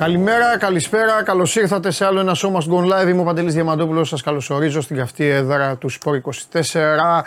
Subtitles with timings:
[0.00, 3.08] Καλημέρα, καλησπέρα, καλώς ήρθατε σε άλλο ένα σώμα στον Gone Live.
[3.08, 4.08] Είμαι ο Παντελής Διαμαντόπουλος.
[4.08, 7.22] Σας καλωσορίζω στην καυτή έδρα του Σπορ 24.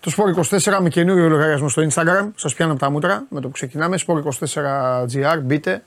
[0.00, 2.30] Το Σπορ 24 με καινούριο λογαριασμό στο Instagram.
[2.34, 3.96] Σας πιάνω από τα μούτρα με το που ξεκινάμε.
[3.96, 5.38] Σπορ 24GR.
[5.42, 5.82] Μπείτε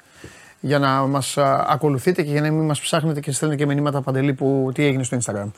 [0.59, 4.34] για να μας ακολουθείτε και για να μην μας ψάχνετε και στέλνετε και μηνύματα παντελή
[4.34, 5.52] που τι έγινε στο Instagram.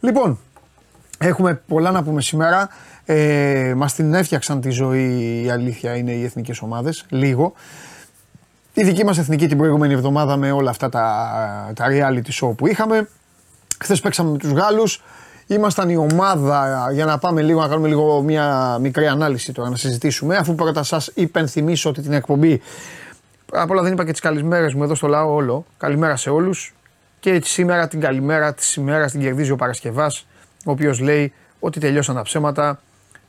[0.00, 0.38] Λοιπόν,
[1.18, 2.68] έχουμε πολλά να πούμε σήμερα.
[3.04, 7.04] Ε, μας την έφτιαξαν τη ζωή, η αλήθεια είναι οι εθνικές ομάδες.
[7.08, 7.54] Λίγο.
[8.74, 12.66] Η δική μας εθνική την προηγούμενη εβδομάδα με όλα αυτά τα, τα reality show που
[12.66, 13.08] είχαμε.
[13.80, 15.02] Χθες παίξαμε με τους Γάλλους.
[15.46, 19.76] Ήμασταν η ομάδα για να πάμε λίγο να κάνουμε λίγο μια μικρή ανάλυση τώρα να
[19.76, 20.36] συζητήσουμε.
[20.36, 22.60] Αφού πρώτα σας υπενθυμίσω ότι την εκπομπή.
[23.52, 25.64] Απ' όλα δεν είπα και τις καλημέρε μου εδώ στο λαό όλο.
[25.78, 26.74] Καλημέρα σε όλους.
[27.20, 30.26] Και σήμερα την καλημέρα της ημέρας την κερδίζει ο Παρασκευάς,
[30.64, 32.80] ο οποίος λέει ότι τελειώσαν τα ψέματα.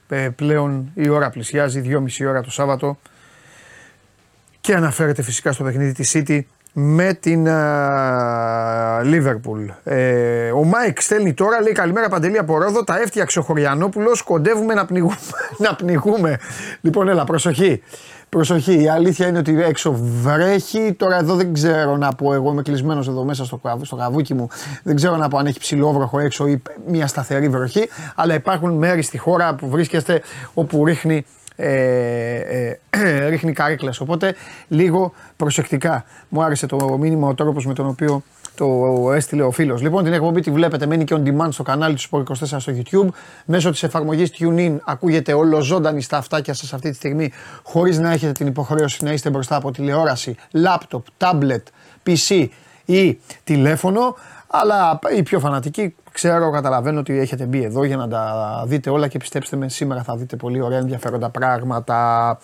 [0.07, 2.97] Ε, πλέον η ώρα πλησιάζει, 2,5 ώρα το Σάββατο
[4.63, 6.39] και αναφέρεται φυσικά στο παιχνίδι της City
[6.73, 7.47] με την
[9.03, 9.65] Λίβερπουλ.
[9.83, 14.73] Ε, ο Μάικ στέλνει τώρα, λέει καλημέρα Παντελή από Ρόδο, τα έφτιαξε ο Χωριανόπουλος, κοντεύουμε
[14.73, 15.15] να πνιγούμε.
[15.67, 16.39] να πνιγούμε.
[16.81, 17.81] Λοιπόν έλα προσοχή.
[18.29, 20.93] Προσοχή, η αλήθεια είναι ότι έξω βρέχει.
[20.93, 24.47] Τώρα εδώ δεν ξέρω να πω, εγώ είμαι κλεισμένος εδώ μέσα στο, στο καβούκι μου.
[24.83, 27.89] Δεν ξέρω να πω αν έχει ψιλόβροχο έξω ή μια σταθερή βροχή.
[28.15, 30.21] Αλλά υπάρχουν μέρη στη χώρα που βρίσκεστε
[30.53, 33.99] όπου ρίχνει ε, ε, ρίχνει καρέκλες.
[33.99, 34.35] Οπότε
[34.67, 36.05] λίγο προσεκτικά.
[36.29, 38.23] Μου άρεσε το μήνυμα, ο τρόπος με τον οποίο
[38.55, 39.81] το έστειλε ο φίλος.
[39.81, 42.73] Λοιπόν, την εκπομπή τη βλέπετε, μένει και on demand στο κανάλι του Sport 24 στο
[42.75, 43.07] YouTube.
[43.45, 47.31] Μέσω της εφαρμογής TuneIn ακούγεται όλο ζωντανή στα αυτάκια σας αυτή τη στιγμή,
[47.63, 51.63] χωρίς να έχετε την υποχρέωση να είστε μπροστά από τηλεόραση, laptop, tablet,
[52.07, 52.47] PC
[52.85, 54.15] ή τηλέφωνο.
[54.55, 59.07] Αλλά οι πιο φανατικοί ξέρω, καταλαβαίνω ότι έχετε μπει εδώ για να τα δείτε όλα
[59.07, 62.39] και πιστέψτε με, σήμερα θα δείτε πολύ ωραία ενδιαφέροντα πράγματα.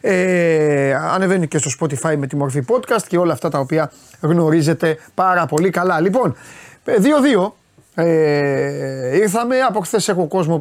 [0.00, 4.98] Ε, ανεβαίνει και στο Spotify με τη μορφή podcast και όλα αυτά τα οποία γνωρίζετε
[5.14, 6.00] πάρα πολύ καλά.
[6.00, 6.36] Λοιπόν,
[6.84, 7.52] 2-2.
[7.94, 10.58] Ε, ήρθαμε, από χθες έχω κόσμο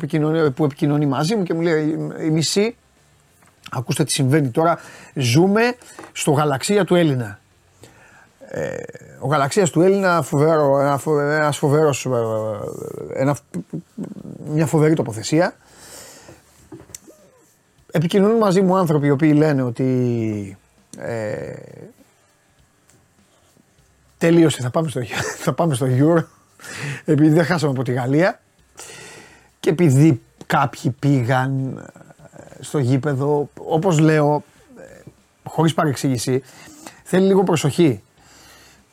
[0.56, 2.76] που επικοινωνεί μαζί μου και μου λέει η μισή,
[3.72, 4.80] ακούστε τι συμβαίνει τώρα,
[5.14, 5.62] ζούμε
[6.12, 7.40] στο γαλαξία του Έλληνα.
[8.52, 8.78] Ε,
[9.20, 11.02] ο Γαλαξίας του Έλληνα, φοβερό, ένα,
[11.36, 12.10] ένας φοβερός, ε,
[13.14, 13.38] ένα,
[14.46, 15.56] μια φοβερή τοποθεσία.
[17.92, 20.58] Επικοινωνούν μαζί μου άνθρωποι οι οποίοι λένε ότι
[20.98, 21.54] ε,
[24.18, 25.02] τελείωσε, θα πάμε, στο,
[25.46, 26.24] θα πάμε στο Euro
[27.06, 28.40] επειδή δεν χάσαμε από τη Γαλλία
[29.60, 31.78] και επειδή κάποιοι πήγαν
[32.38, 34.44] ε, στο γήπεδο, όπως λέω,
[35.44, 36.42] χωρίς παρεξήγηση,
[37.04, 38.02] θέλει λίγο προσοχή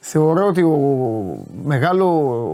[0.08, 0.78] θεωρώ ότι ο
[1.62, 2.08] μεγάλο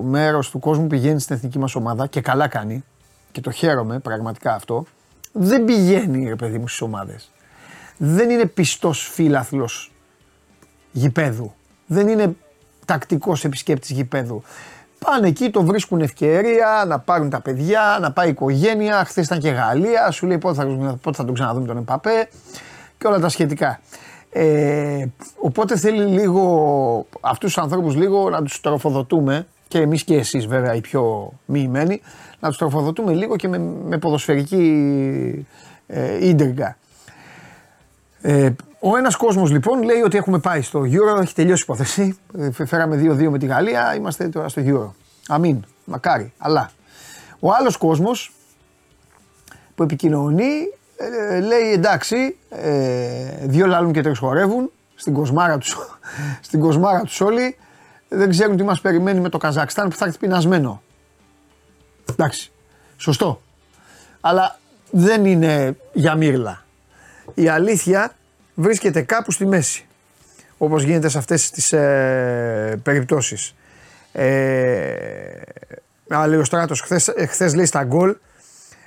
[0.04, 2.84] μέρος του κόσμου πηγαίνει στην εθνική μας ομάδα και καλά κάνει
[3.32, 4.84] και το χαίρομαι πραγματικά αυτό.
[5.32, 7.30] Δεν πηγαίνει ρε παιδί μου στις ομάδες.
[7.96, 9.92] Δεν είναι πιστός φίλαθλος
[10.92, 11.52] γηπέδου.
[11.86, 12.36] Δεν είναι
[12.84, 14.42] τακτικός επισκέπτης γηπέδου.
[14.98, 19.04] Πάνε εκεί, το βρίσκουν ευκαιρία να πάρουν τα παιδιά, να πάει η οικογένεια.
[19.04, 22.28] Χθες ήταν και Γαλλία, σου λέει πότε θα, πότε θα τον ξαναδούμε τον Εμπαπέ;
[22.98, 23.80] Και όλα τα σχετικά.
[24.34, 25.04] Ε,
[25.40, 30.74] οπότε θέλει λίγο αυτούς τους ανθρώπους λίγο να τους τροφοδοτούμε και εμείς και εσείς βέβαια
[30.74, 32.00] οι πιο μοιημένοι
[32.40, 35.46] να τους τροφοδοτούμε λίγο και με, με ποδοσφαιρική
[35.86, 36.76] ε, ίντριγκα.
[38.20, 38.50] Ε,
[38.80, 42.18] ο ένας κόσμος λοιπόν λέει ότι έχουμε πάει στο Euro, έχει τελειώσει η υπόθεση.
[42.38, 44.90] Ε, φέραμε 2-2 με τη Γαλλία, είμαστε τώρα στο Euro.
[45.28, 46.70] Αμήν, μακάρι, αλλά.
[47.40, 48.32] Ο άλλος κόσμος
[49.74, 50.54] που επικοινωνεί
[51.02, 55.76] ε, λέει εντάξει, ε, δύο λάλουν και τρεις χορεύουν, στην κοσμάρα τους,
[56.46, 57.56] στην κοσμάρα τους όλοι,
[58.08, 60.82] δεν ξέρουν τι μας περιμένει με το Καζακστάν που θα έρθει πεινασμένο.
[62.10, 62.52] Εντάξει,
[62.96, 63.42] σωστό.
[64.20, 64.58] Αλλά
[64.90, 66.64] δεν είναι για μύρλα.
[67.34, 68.14] Η αλήθεια
[68.54, 69.86] βρίσκεται κάπου στη μέση.
[70.58, 73.54] Όπως γίνεται σε αυτές τις ε, περιπτώσεις.
[74.12, 75.42] Ε,
[76.08, 78.16] αλλά ο Στράτος χθες, χθες λέει στα γκολ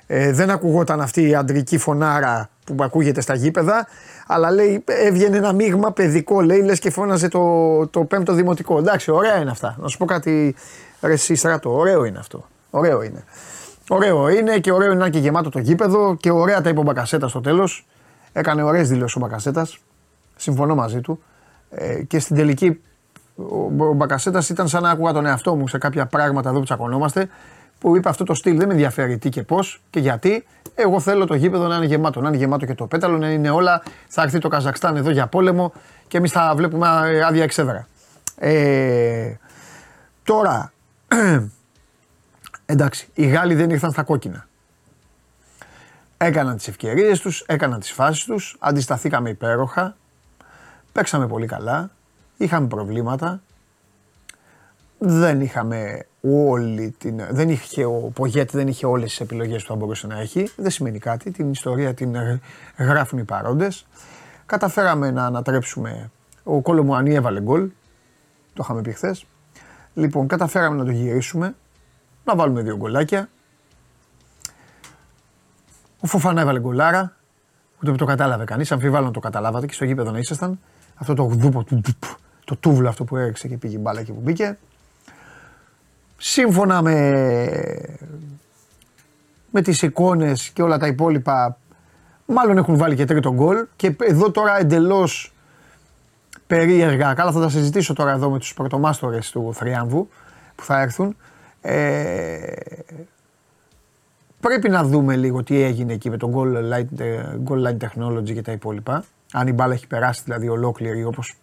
[0.06, 3.86] ε, δεν ακουγόταν αυτή η αντρική φωνάρα που ακούγεται στα γήπεδα,
[4.26, 8.78] αλλά λέει έβγαινε ένα μείγμα παιδικό, λέει, λες και φώναζε το, το πέμπτο δημοτικό.
[8.78, 9.76] Εντάξει, ωραία είναι αυτά.
[9.80, 10.54] Να σου πω κάτι,
[11.00, 12.44] ρε στράτο, ωραίο είναι αυτό.
[12.70, 13.24] Ωραίο είναι.
[13.88, 16.78] Ωραίο είναι και ωραίο είναι να είναι και γεμάτο το γήπεδο και ωραία τα είπε
[16.78, 17.86] ο Μπακασέτας στο τέλος.
[18.32, 19.78] Έκανε ωραίες δηλώσεις ο Μπακασέτας.
[20.36, 21.22] Συμφωνώ μαζί του.
[21.70, 22.80] Ε, και στην τελική
[23.36, 26.64] ο, ο Μπακασέτας ήταν σαν να άκουγα τον εαυτό μου σε κάποια πράγματα εδώ που
[26.64, 27.28] τσακωνόμαστε
[27.78, 30.46] που είπε αυτό το στυλ δεν με ενδιαφέρει τι και πώς και γιατί.
[30.74, 32.20] Εγώ θέλω το γήπεδο να είναι γεμάτο.
[32.20, 33.82] Να είναι γεμάτο και το πέταλο, να είναι όλα.
[34.08, 35.72] Θα έρθει το Καζακστάν εδώ για πόλεμο
[36.08, 36.88] και εμείς θα βλέπουμε
[37.26, 37.86] άδεια εξέδρα.
[38.38, 39.34] Ε,
[40.22, 40.72] τώρα,
[42.66, 44.46] εντάξει, οι Γάλλοι δεν ήρθαν στα κόκκινα.
[46.16, 49.96] Έκαναν τις ευκαιρίες τους, έκαναν τις φάσεις τους, αντισταθήκαμε υπέροχα,
[50.92, 51.90] παίξαμε πολύ καλά,
[52.36, 53.40] είχαμε προβλήματα.
[54.98, 57.20] Δεν είχαμε όλη την.
[57.30, 60.50] Δεν είχε, ο Πογέτ δεν είχε όλες τις επιλογές που θα μπορούσε να έχει.
[60.56, 61.30] Δεν σημαίνει κάτι.
[61.30, 62.16] Την ιστορία την
[62.76, 63.86] γράφουν οι παρόντες.
[64.46, 66.10] Καταφέραμε να ανατρέψουμε.
[66.42, 67.70] Ο Κολομουανί έβαλε γκολ.
[68.54, 69.26] Το είχαμε πει χθες.
[69.94, 71.54] Λοιπόν, καταφέραμε να το γυρίσουμε.
[72.24, 73.28] Να βάλουμε δύο γκολάκια.
[76.00, 77.16] Ο Φοφανά έβαλε γκολάρα.
[77.82, 78.72] Ούτε που το κατάλαβε κανείς.
[78.72, 80.60] Αμφιβάλλω να το καταλάβατε και στο γήπεδο να ήσασταν.
[80.94, 81.80] Αυτό το γδούπο, το,
[82.44, 84.58] το τούβλο αυτό που έριξε και πήγε η μπάλα και που μπήκε.
[86.16, 87.50] Σύμφωνα με,
[89.50, 91.58] με τις εικόνες και όλα τα υπόλοιπα
[92.26, 95.32] μάλλον έχουν βάλει και τρίτο γκολ και εδώ τώρα εντελώς
[96.46, 100.08] περίεργα, καλά θα τα συζητήσω τώρα εδώ με τους πρωτομάστορες του Θριάμβου
[100.54, 101.16] που θα έρθουν.
[101.60, 102.52] Ε,
[104.40, 106.86] πρέπει να δούμε λίγο τι έγινε εκεί με το goal line,
[107.48, 109.04] goal line technology και τα υπόλοιπα.
[109.32, 111.34] Αν η μπάλα έχει περάσει δηλαδή ολόκληρη όπως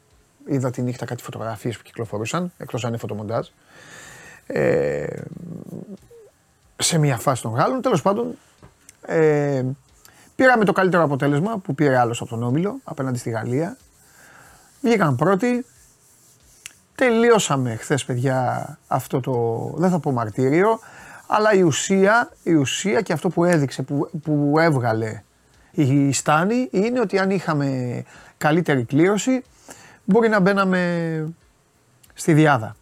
[0.45, 3.47] είδα τη νύχτα κάτι φωτογραφίες που κυκλοφορούσαν, εκτός αν είναι φωτομοντάζ.
[4.47, 5.05] Ε,
[6.75, 8.37] σε μια φάση των Γάλλων, τέλος πάντων
[9.01, 9.63] ε,
[10.35, 13.77] πήραμε το καλύτερο αποτέλεσμα που πήρε άλλος από τον Όμιλο απέναντι στη Γαλλία.
[14.81, 15.65] Βγήκαν πρώτοι,
[16.95, 19.33] τελειώσαμε χθες παιδιά αυτό το,
[19.75, 20.79] δεν θα πω μαρτύριο,
[21.27, 25.23] αλλά η ουσία, η ουσία και αυτό που έδειξε, που, που έβγαλε
[25.71, 28.03] η Στάνη είναι ότι αν είχαμε
[28.37, 29.41] καλύτερη κλήρωση
[30.03, 31.33] μπορεί να μπαίναμε
[32.13, 32.75] στη διάδα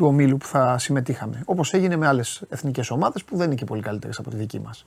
[0.00, 1.42] του ομίλου που θα συμμετείχαμε.
[1.44, 4.60] Όπως έγινε με άλλες εθνικές ομάδες που δεν είναι και πολύ καλύτερες από τη δική
[4.60, 4.86] μας.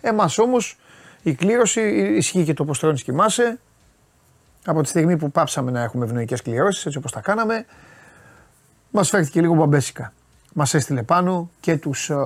[0.00, 0.78] Εμάς όμως
[1.22, 1.80] η κλήρωση
[2.16, 3.58] ισχύει και το πώ τρώνει κοιμάσαι.
[4.64, 7.66] Από τη στιγμή που πάψαμε να έχουμε ευνοϊκές κληρώσεις, έτσι όπως τα κάναμε,
[8.90, 10.12] μας φέρθηκε λίγο μπαμπέσικα.
[10.52, 12.16] Μας έστειλε πάνω και τους uh,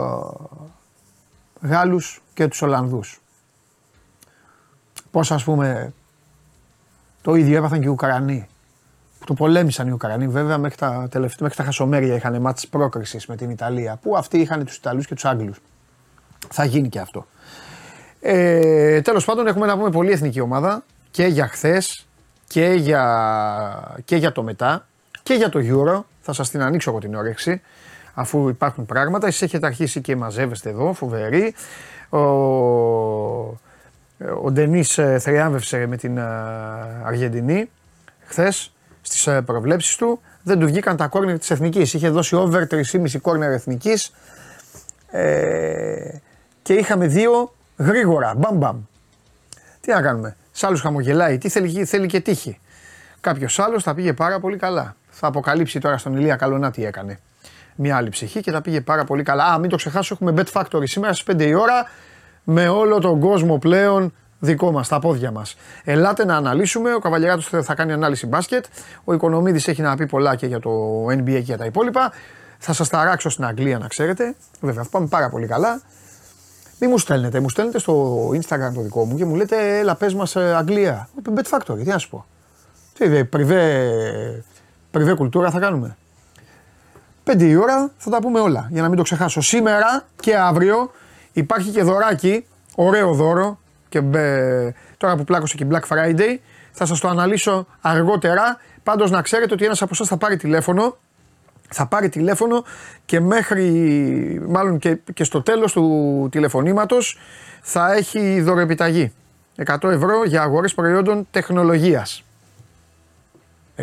[1.63, 3.21] ε, Γάλλους και τους Ολλανδούς.
[5.11, 5.93] Πώς ας πούμε
[7.23, 8.49] το ίδιο έπαθαν και οι Ουκρανοί
[9.29, 13.37] το πολέμησαν οι Ουκρανοί βέβαια μέχρι τα, τελευταία, μέχρι τα χασομέρια είχαν μάτς πρόκρισης με
[13.37, 15.59] την Ιταλία που αυτοί είχαν τους Ιταλούς και τους Άγγλους.
[16.49, 17.27] Θα γίνει και αυτό.
[18.21, 22.07] Ε, τέλος πάντων έχουμε να πούμε πολύ εθνική ομάδα και για χθες
[22.47, 24.87] και για, και για το μετά
[25.23, 26.03] και για το Euro.
[26.21, 27.61] Θα σας την ανοίξω εγώ την όρεξη
[28.15, 29.27] αφού υπάρχουν πράγματα.
[29.27, 31.55] Εσείς έχετε αρχίσει και μαζεύεστε εδώ, φοβεροί.
[32.09, 32.19] Ο,
[34.43, 36.23] ο Ντενής ε, θριάμβευσε με την ε,
[37.05, 37.71] Αργεντινή
[38.25, 38.73] χθες
[39.09, 40.21] στις ε, προβλέψεις του.
[40.43, 41.95] Δεν του βγήκαν τα κόρνερ της εθνικής.
[41.95, 44.13] Είχε δώσει over 3,5 κόρνερ εθνικής.
[45.11, 46.19] Ε,
[46.63, 48.35] και είχαμε δύο γρήγορα.
[48.37, 48.81] Μπαμ μπαμ.
[49.81, 51.39] Τι να κάνουμε; Σ' άλλους χαμογελάει.
[51.39, 52.59] Τι θέλει, θέλει και τύχη.
[53.21, 54.97] Κάποιος άλλος θα πήγε πάρα πολύ καλά.
[55.09, 57.19] Θα αποκαλύψει τώρα στον Ηλία Καλονά τι έκανε.
[57.75, 59.45] Μια άλλη ψυχή και θα πήγε πάρα πολύ καλά.
[59.45, 61.87] Α, μην το ξεχάσω, έχουμε Bet Factory σήμερα στις 5 η ώρα
[62.45, 65.57] με όλο τον κόσμο πλέον δικό μας, τα πόδια μας.
[65.85, 66.95] Ελάτε να αναλύσουμε.
[66.95, 68.65] Ο Καβαλιαράτος θα κάνει ανάλυση μπάσκετ.
[69.05, 70.71] Ο Οικονομίδης έχει να πει πολλά και για το
[71.07, 72.13] NBA και για τα υπόλοιπα.
[72.59, 74.35] Θα σας ταράξω στην Αγγλία να ξέρετε.
[74.61, 75.81] Βέβαια, πάμε πάρα πολύ καλά.
[76.81, 80.15] Μη μου στέλνετε, μου στέλνετε στο Instagram το δικό μου και μου λέτε έλα πες
[80.15, 81.09] μας ε, Αγγλία.
[81.37, 82.27] Bet Factory, τι να σου πω.
[82.99, 84.45] Τι πριβέ,
[84.91, 85.97] πριβέ κουλτούρα θα κάνουμε.
[87.25, 89.41] Πέντε η ώρα θα τα πούμε όλα για να μην το ξεχάσω.
[89.41, 90.91] Σήμερα και αύριο
[91.33, 94.01] υπάρχει και δωράκι, ωραίο δώρο, και
[94.97, 96.39] τώρα που πλάκωσε και Black Friday.
[96.73, 98.61] Θα σας το αναλύσω αργότερα.
[98.83, 100.97] Πάντως να ξέρετε ότι ένας από εσάς θα πάρει τηλέφωνο
[101.71, 102.65] θα πάρει τηλέφωνο
[103.05, 107.19] και μέχρι, μάλλον και, και στο τέλος του τηλεφωνήματος
[107.61, 109.13] θα έχει δωρεπιταγή.
[109.67, 112.25] 100 ευρώ για αγορές προϊόντων τεχνολογίας.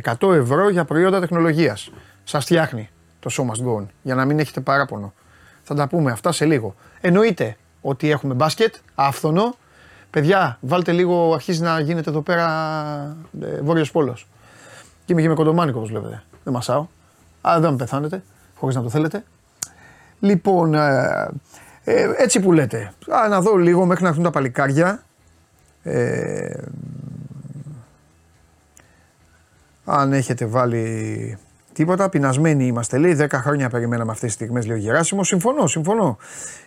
[0.03, 1.91] 100 ευρώ για προϊόντα τεχνολογίας.
[2.23, 5.13] Σας φτιάχνει το show must go on, για να μην έχετε παράπονο.
[5.63, 6.75] Θα τα πούμε αυτά σε λίγο.
[7.01, 9.55] Εννοείται ότι έχουμε μπάσκετ, άφθονο,
[10.15, 12.47] Παιδιά, βάλτε λίγο, αρχίζει να γίνεται εδώ πέρα
[13.41, 14.27] ε, βόρειος πόλος.
[15.05, 16.23] Και είμαι και με κοντομάνικο όπως βλέπετε.
[16.43, 16.87] Δεν μασάω.
[17.41, 18.23] Αλλά δεν με πεθάνετε,
[18.55, 19.23] χωρίς να το θέλετε.
[20.19, 21.29] Λοιπόν, ε,
[21.83, 22.93] ε, έτσι που λέτε.
[23.09, 25.03] Α, να δω λίγο μέχρι να έρθουν τα παλικάρια.
[25.83, 26.63] Ε,
[29.85, 31.37] αν έχετε βάλει
[31.73, 33.17] τίποτα, πεινασμένοι είμαστε λέει.
[33.19, 35.27] 10 χρόνια περιμέναμε αυτές τις στιγμές, λέει ο Γεράσιμος.
[35.27, 36.17] Συμφωνώ, συμφωνώ.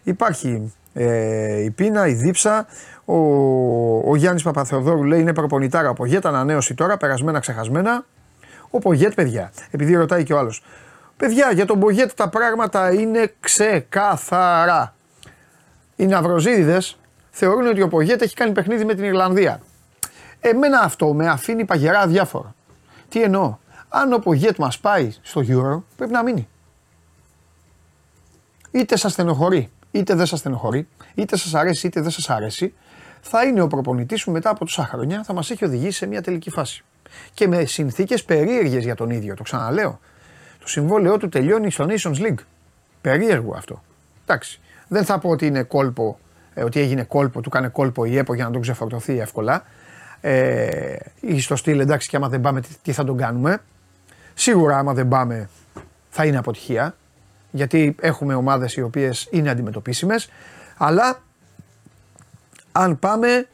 [0.03, 2.67] Υπάρχει ε, η πείνα, η δίψα.
[3.05, 3.17] Ο,
[4.11, 8.05] ο Γιάννης Παπαθεοδόρου λέει είναι προπονητάρα από Γετ, ανανέωση τώρα, περασμένα ξεχασμένα.
[8.71, 10.63] Ο Πογέτ, παιδιά, επειδή ρωτάει και ο άλλος.
[11.17, 14.95] Παιδιά, για τον Πογέτ τα πράγματα είναι ξεκάθαρα.
[15.97, 16.99] Οι ναυροζίδιδες
[17.31, 19.61] θεωρούν ότι ο Πογέτ έχει κάνει παιχνίδι με την Ιρλανδία.
[20.41, 22.55] Εμένα αυτό με αφήνει παγερά διάφορα.
[23.09, 23.57] Τι εννοώ.
[23.89, 26.49] Αν ο Πογέτ μας πάει στο Euro, πρέπει να μείνει.
[28.71, 32.75] Είτε σας στενοχωρεί, είτε δεν σας στενοχωρεί, είτε σας αρέσει είτε δεν σας αρέσει,
[33.21, 36.23] θα είναι ο προπονητής που μετά από τόσα χρόνια θα μας έχει οδηγήσει σε μια
[36.23, 36.85] τελική φάση.
[37.35, 39.35] Και με συνθήκες περίεργες για τον ίδιο.
[39.35, 40.01] Το ξαναλέω.
[40.59, 42.39] Το συμβόλαιό του τελειώνει στο Nations League.
[43.01, 43.83] Περίεργο αυτό.
[44.23, 44.61] Εντάξει.
[44.89, 46.19] Δεν θα πω ότι είναι κόλπο,
[46.55, 49.65] ε, ότι έγινε κόλπο, του κάνει κόλπο η ΕΠΟ για να τον ξεφορτωθεί εύκολα.
[50.21, 53.59] Ε, ή στο στυλ εντάξει και άμα δεν πάμε τι θα τον κάνουμε.
[54.35, 55.49] Σίγουρα άμα δεν πάμε
[56.11, 56.97] θα είναι αποτυχία
[57.51, 60.29] γιατί έχουμε ομάδες οι οποίες είναι αντιμετωπίσιμες
[60.77, 61.23] αλλά
[62.73, 63.47] αν πάμε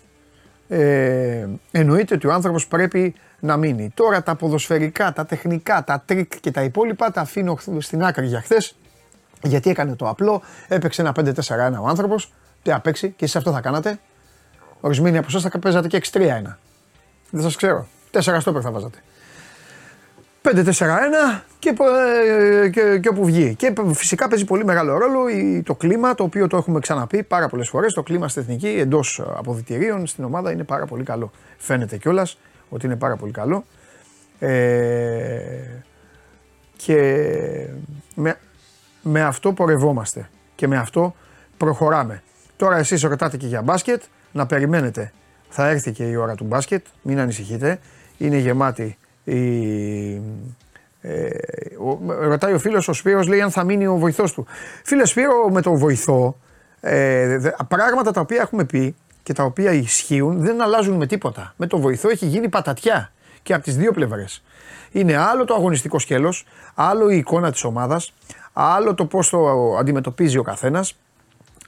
[0.68, 3.90] ε, εννοείται ότι ο άνθρωπος πρέπει να μείνει.
[3.94, 8.40] Τώρα τα ποδοσφαιρικά, τα τεχνικά, τα τρικ και τα υπόλοιπα τα αφήνω στην άκρη για
[8.40, 8.76] χθες.
[9.42, 11.32] Γιατί έκανε το απλό, έπαιξε ένα 5-4-1
[11.80, 12.32] ο άνθρωπος.
[12.62, 13.98] Τι να παίξει και εσείς αυτό θα κάνατε.
[14.80, 16.58] Ορισμένοι από εσάς θα παίζατε και 6-3-1.
[17.30, 17.86] Δεν σας ξέρω.
[18.10, 18.98] 4 στόπερ θα βάζατε.
[20.44, 21.74] 5-4-1 και,
[22.62, 23.54] ε, και, και, όπου βγει.
[23.54, 25.20] Και φυσικά παίζει πολύ μεγάλο ρόλο
[25.62, 27.92] το κλίμα, το οποίο το έχουμε ξαναπεί πάρα πολλές φορές.
[27.92, 31.30] Το κλίμα στην εθνική εντός αποδητηρίων στην ομάδα είναι πάρα πολύ καλό.
[31.56, 33.64] Φαίνεται κιόλας ότι είναι πάρα πολύ καλό.
[34.38, 35.38] Ε,
[36.76, 37.26] και
[38.14, 38.38] με,
[39.02, 41.14] με αυτό πορευόμαστε και με αυτό
[41.56, 42.22] προχωράμε.
[42.56, 45.12] Τώρα εσείς ρωτάτε και για μπάσκετ, να περιμένετε.
[45.48, 47.78] Θα έρθει και η ώρα του μπάσκετ, μην ανησυχείτε.
[48.18, 48.98] Είναι γεμάτη η...
[49.24, 50.20] Ε,
[52.20, 54.46] ρωτάει ο φίλος ο Σπύρος, λέει αν θα μείνει ο βοηθός του.
[54.84, 56.36] Φίλε Σπύρο, με τον βοηθό,
[56.80, 57.38] ε,
[57.68, 61.54] πράγματα τα οποία έχουμε πει και τα οποία ισχύουν δεν αλλάζουν με τίποτα.
[61.56, 63.12] Με τον βοηθό έχει γίνει πατατιά
[63.42, 64.42] και από τις δύο πλευρές.
[64.92, 68.12] Είναι άλλο το αγωνιστικό σκέλος, άλλο η εικόνα της ομάδας,
[68.52, 70.96] άλλο το πώς το αντιμετωπίζει ο καθένας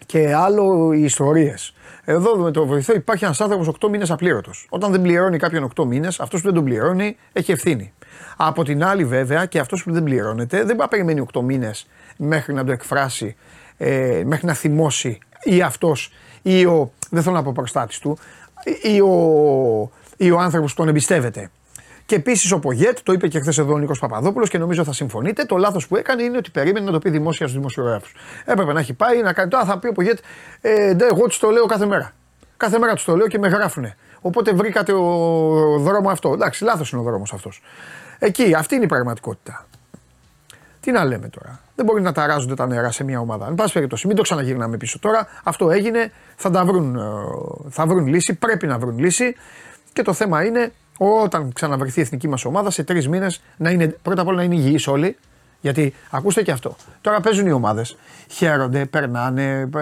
[0.06, 1.74] και άλλο οι ιστορίες.
[2.08, 4.66] Εδώ με το βοηθό υπάρχει ένας άνθρωπος 8 μήνες απλήρωτος.
[4.68, 7.92] Όταν δεν πληρώνει κάποιον 8 μήνες, αυτός που δεν τον πληρώνει έχει ευθύνη.
[8.36, 11.86] Από την άλλη, βέβαια, και αυτός που δεν πληρώνεται δεν μπορεί να περιμένει 8 μήνες
[12.16, 13.36] μέχρι να το εκφράσει,
[13.76, 16.92] ε, μέχρι να θυμώσει ή αυτός ή ο.
[17.10, 18.18] Δεν θέλω να πω προστάτης του,
[18.82, 21.50] ή ο, ή ο άνθρωπος που τον εμπιστεύεται.
[22.06, 24.92] Και επίσης ο Πογέτ, το είπε και χθες εδώ ο Νίκος Παπαδόπουλος και νομίζω θα
[24.92, 25.44] συμφωνείτε.
[25.44, 28.14] Το λάθος που έκανε είναι ότι περίμενε να το πει δημόσια στους δημοσιογράφους.
[28.44, 29.50] Έπρεπε να έχει πάει να κάνει.
[29.50, 30.18] Τώρα θα πει ο Πογέτ,
[30.60, 32.12] ε, εγώ τους το λέω κάθε μέρα.
[32.56, 33.96] Κάθε μέρα τους το λέω και με γράφουνε.
[34.20, 36.32] Οπότε βρήκατε ο δρόμο αυτό.
[36.32, 37.62] Εντάξει, λάθος είναι ο δρόμος αυτός.
[38.18, 39.66] Εκεί, αυτή είναι η πραγματικότητα.
[40.80, 41.60] Τι να λέμε τώρα.
[41.74, 43.46] Δεν μπορεί να ταράζονται τα νερά σε μια ομάδα.
[43.46, 45.28] Εν πάση περιπτώσει, μην το ξαναγυρνάμε πίσω τώρα.
[45.42, 46.12] Αυτό έγινε.
[46.36, 47.00] Θα τα βρουν, ε,
[47.70, 48.34] θα βρουν λύση.
[48.34, 49.34] Πρέπει να βρουν λύση.
[49.92, 53.86] Και το θέμα είναι όταν ξαναβρεθεί η εθνική μας ομάδα σε τρεις μήνες να είναι
[53.86, 55.16] πρώτα απ' όλα να είναι υγιείς όλοι.
[55.60, 56.76] Γιατί ακούστε και αυτό.
[57.00, 57.96] Τώρα παίζουν οι ομάδες.
[58.28, 59.68] Χαίρονται, περνάνε.
[59.76, 59.80] Ε,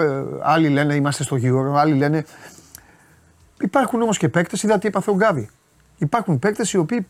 [0.00, 2.24] ε, άλλοι λένε είμαστε στο γύρο, άλλοι λένε.
[3.60, 5.50] Υπάρχουν όμως και παίκτες, είδα τι είπα ο Γκάβι.
[5.98, 7.06] Υπάρχουν παίκτες οι οποίοι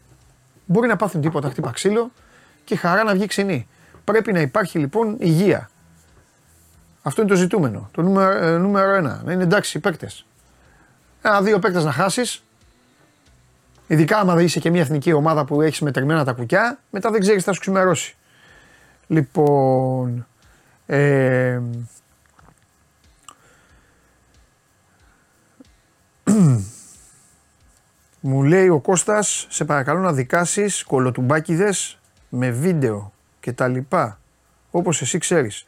[0.67, 2.11] μπορεί να πάθουν τίποτα, χτύπα ξύλο
[2.65, 3.69] και χαρά να βγει ξινή.
[4.05, 5.71] Πρέπει να υπάρχει λοιπόν υγεία.
[7.03, 7.89] Αυτό είναι το ζητούμενο.
[7.93, 9.23] Το νούμερο, ε, νούμερο ένα.
[9.25, 10.27] Να είναι εντάξει οι παίκτες.
[11.23, 12.45] Ένα-δύο παίκτες να χάσεις,
[13.91, 17.39] Ειδικά άμα είσαι και μια εθνική ομάδα που έχεις μετρημένα τα κουκιά, μετά δεν ξέρεις
[17.39, 18.17] τι θα σου ξημερώσει.
[19.07, 20.27] Λοιπόν.
[20.87, 21.61] Ε,
[28.21, 34.21] μου λέει ο Κώστας, σε παρακαλώ να δικάσεις κολοτουμπάκιδες με βίντεο και τα λοιπά,
[34.71, 35.67] όπως εσύ ξέρεις.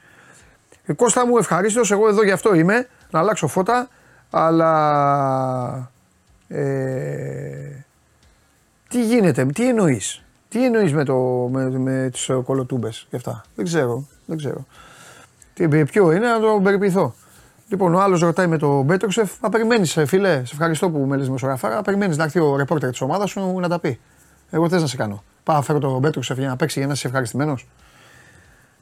[0.85, 3.89] Ε, Κώστα μου ευχαρίστως, εγώ εδώ γι' αυτό είμαι, να αλλάξω φώτα,
[4.31, 5.91] αλλά
[6.49, 7.83] ε,
[8.93, 11.17] τι γίνεται, τι εννοείς; Τι εννοείς με, το,
[11.53, 14.07] με, με τις κολοτούμπες και αυτά; Δεν ξέρω.
[14.27, 14.67] Δεν ξέρω.
[15.55, 17.15] Τι, ποιο είναι να το περιποιηθώ.
[17.69, 21.17] Λοιπόν, ο άλλος ρωτάει με το Μπέτροσεφ, μα περιμένεις, ε, φίλε, σε ευχαριστώ που με
[21.17, 21.83] λες μεσογραφάρα.
[21.83, 24.01] Περιμένεις να έρθει ο ρεπόρτερ της ομάδας σου να τα πει.
[24.51, 25.23] Εγώ θες να σε κάνω.
[25.43, 27.67] Πάω να φέρω το Μπέτροσεφ για να παίξει για να είσαι ευχαριστημένος.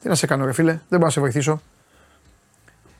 [0.01, 1.61] Τι να σε κάνω, ρε φίλε, δεν μπορώ να σε βοηθήσω.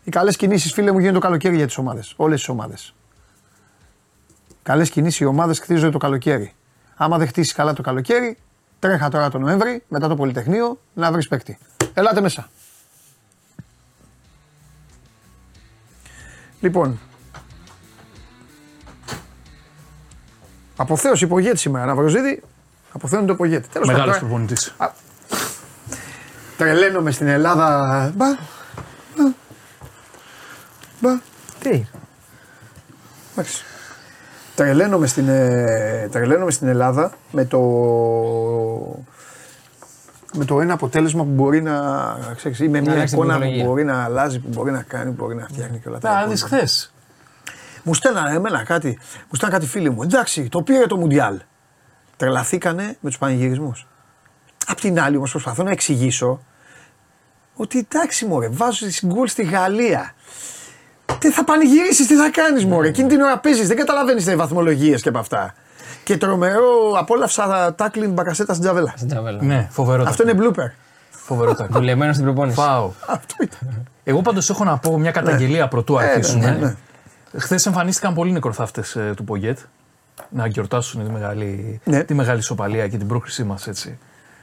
[0.03, 2.13] Οι καλές κινήσεις, φίλε μου, γίνονται το καλοκαίρι για τις ομάδες.
[2.17, 2.93] Όλες τις ομάδες.
[4.63, 6.53] Καλές κινήσεις οι ομάδες χτίζονται το καλοκαίρι.
[7.03, 8.37] Άμα δεν χτίσει καλά το καλοκαίρι,
[8.79, 11.57] τρέχα τώρα το Νοέμβρη, μετά το Πολυτεχνείο, να βρεις παίκτη.
[11.93, 12.49] Ελάτε μέσα.
[16.59, 16.99] Λοιπόν,
[20.75, 21.85] αποθέωση υπογέτη σήμερα.
[21.85, 22.43] Ναυροζίδη,
[22.91, 23.79] αποθέωνε το υπογέτη.
[23.85, 24.75] Μεγάλος προπονητής.
[26.57, 28.11] Τρελαίνομαι στην Ελλάδα.
[28.15, 28.27] Μπα.
[29.15, 29.33] Μπα.
[30.99, 31.19] Μπα.
[31.59, 31.85] Τι;
[33.31, 33.63] Εντάξει.
[34.61, 37.59] Τρελαίνομαι στην, ε, τρελαίνομαι στην Ελλάδα με το,
[40.33, 42.17] με το ένα αποτέλεσμα που μπορεί να.
[42.35, 45.35] Ξέρεις, ή με μια εικόνα που μπορεί να αλλάζει, που μπορεί να κάνει, που μπορεί
[45.35, 46.21] να φτιάχνει και όλα αυτά.
[46.21, 46.93] Να δεις χθες.
[47.83, 48.87] Μου στέλνανε εμένα κάτι,
[49.29, 50.03] μου στέλνανε κάτι φίλοι μου.
[50.03, 51.39] Εντάξει, το πήρε το Μουντιάλ.
[52.17, 53.87] Τρελαθήκανε με τους πανηγυρισμούς.
[54.67, 56.39] Απ' την άλλη όμως προσπαθώ να εξηγήσω
[57.55, 60.13] ότι εντάξει μωρέ, βάζω τη γκολ στη Γαλλία.
[61.19, 65.01] Τι θα πανηγυρίσεις, τι θα κάνεις, Μωρέ; Εκείνη την ώρα παίζεις, δεν καταλαβαίνεις τις βαθμολογίες
[65.01, 65.53] και από αυτά.
[66.03, 68.93] Και τρομερό απόλαυσα τάκλιν μπακασέτα στην τζαβέλα.
[68.95, 69.43] Στην τζαβέλα.
[69.43, 70.03] Ναι, φοβερό.
[70.07, 70.71] Αυτό είναι blooper.
[71.09, 71.73] Φοβερό τάκλι.
[71.77, 72.55] Δουλεμένο στην προπόνηση.
[72.57, 72.91] Φάω.
[73.07, 73.87] Αυτό ήταν.
[74.03, 76.49] Εγώ πάντως έχω να πω μια καταγγελία πρωτού αρχίσουμε.
[76.49, 76.75] ναι, ναι.
[77.37, 79.57] Χθες εμφανίστηκαν πολλοί νεκροθάφτες του Πογκέτ
[80.29, 82.03] να γιορτάσουν τη μεγάλη, Ναι.
[82.03, 83.97] τη μεγάλη σοπαλία και την πρόκρισή μας έτσι.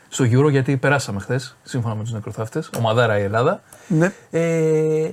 [0.09, 3.61] Στο Euro, γιατί περάσαμε χθες, σύμφωνα με τους νεκροθάφτες, ομαδάρα η Ελλάδα.
[3.87, 4.13] Ναι.
[4.31, 5.09] Ε,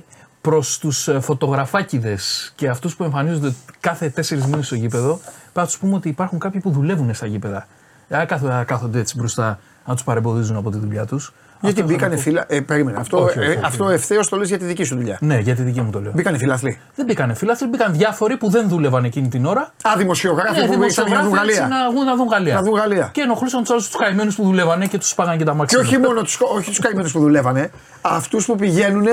[0.46, 2.18] Προς τους φωτογραφάκιδε
[2.54, 6.38] και αυτούς που εμφανίζονται κάθε τέσσερις μήνες στο γήπεδο, πρέπει να τους πούμε ότι υπάρχουν
[6.38, 7.66] κάποιοι που δουλεύουν στα γήπεδα.
[8.08, 11.32] Δεν κάθονται, κάθονται έτσι μπροστά να τους παρεμποδίζουν από τη δουλειά τους.
[11.60, 12.44] Γιατί μπήκανε φίλα.
[12.48, 12.98] Ε, περίμενε.
[13.00, 13.60] Αυτό, Όχι, όχι, ε, όχι.
[13.64, 15.18] αυτό ευθέως το λες για τη δική σου δουλειά.
[15.20, 16.12] Ναι, για τη δική μου το λέω.
[16.14, 16.78] Μπήκανε φιλαθλοί.
[16.94, 19.60] Δεν μπήκανε φίλαθλοι, μπήκαν διάφοροι που δεν δούλευαν εκείνη την ώρα.
[19.60, 21.76] Α, δημοσιογράφοι Ναι, που ήρθαν για να δουν δημοσιογράφοι έτσι Γαλλία.
[21.84, 22.54] να, βγουν να δουν Γαλλία.
[22.54, 23.10] Να δουν Γαλλία.
[23.12, 25.78] Και ενοχλούσαν τους άλλους τους καημένους που δουλεύανε και τους πάγανε και τα Και μάξια.
[25.78, 29.06] όχι μόνο τους όχι τους καημένους που δουλεύανε, αυτούς που πηγαίνουν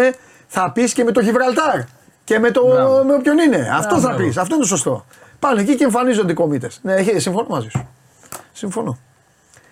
[0.48, 1.80] θα πεις και με το Γιβραλτάρ.
[2.24, 2.62] Και με, το,
[3.06, 3.70] με όποιον είναι.
[3.74, 4.24] Αυτό θα μπράβο.
[4.24, 4.38] πεις.
[4.38, 5.06] Αυτό είναι το σωστό.
[5.40, 6.80] Πάνε εκεί και εμφανίζονται οι κομίτες.
[6.84, 7.88] Ναι, έχει- συμφωνώ μαζί σου.
[8.54, 8.98] Συμφωνώ.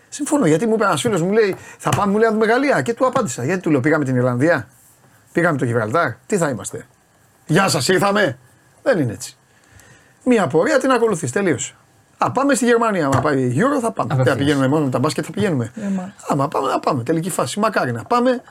[0.09, 2.81] Συμφωνώ γιατί μου είπε ένας φίλος μου λέει Θα πάμε μου λέει να δούμε Γαλλία.
[2.81, 3.43] Και του απάντησα.
[3.43, 4.67] Γιατί του λέω Πήγαμε την Ιρλανδία.
[5.31, 6.11] Πήγαμε το Γιβραλτάρ.
[6.25, 6.85] Τι θα είμαστε.
[7.45, 8.37] Γεια σας, ήρθαμε.
[8.83, 9.35] Δεν είναι έτσι.
[10.23, 11.31] Μία πορεία την ακολουθείς.
[11.31, 11.73] Τελείωσε.
[12.17, 13.05] Α, πάμε στη Γερμανία.
[13.05, 14.07] Άμα πάει η Euro θα πάμε.
[14.07, 14.35] Δεν θα Απευθείας.
[14.37, 15.71] πηγαίνουμε μόνο με τα μπάσκετ, θα πηγαίνουμε.
[16.27, 17.03] Άμα πάμε, να πάμε.
[17.03, 17.59] Τελική φάση.
[17.59, 18.41] Μακάρι να πάμε.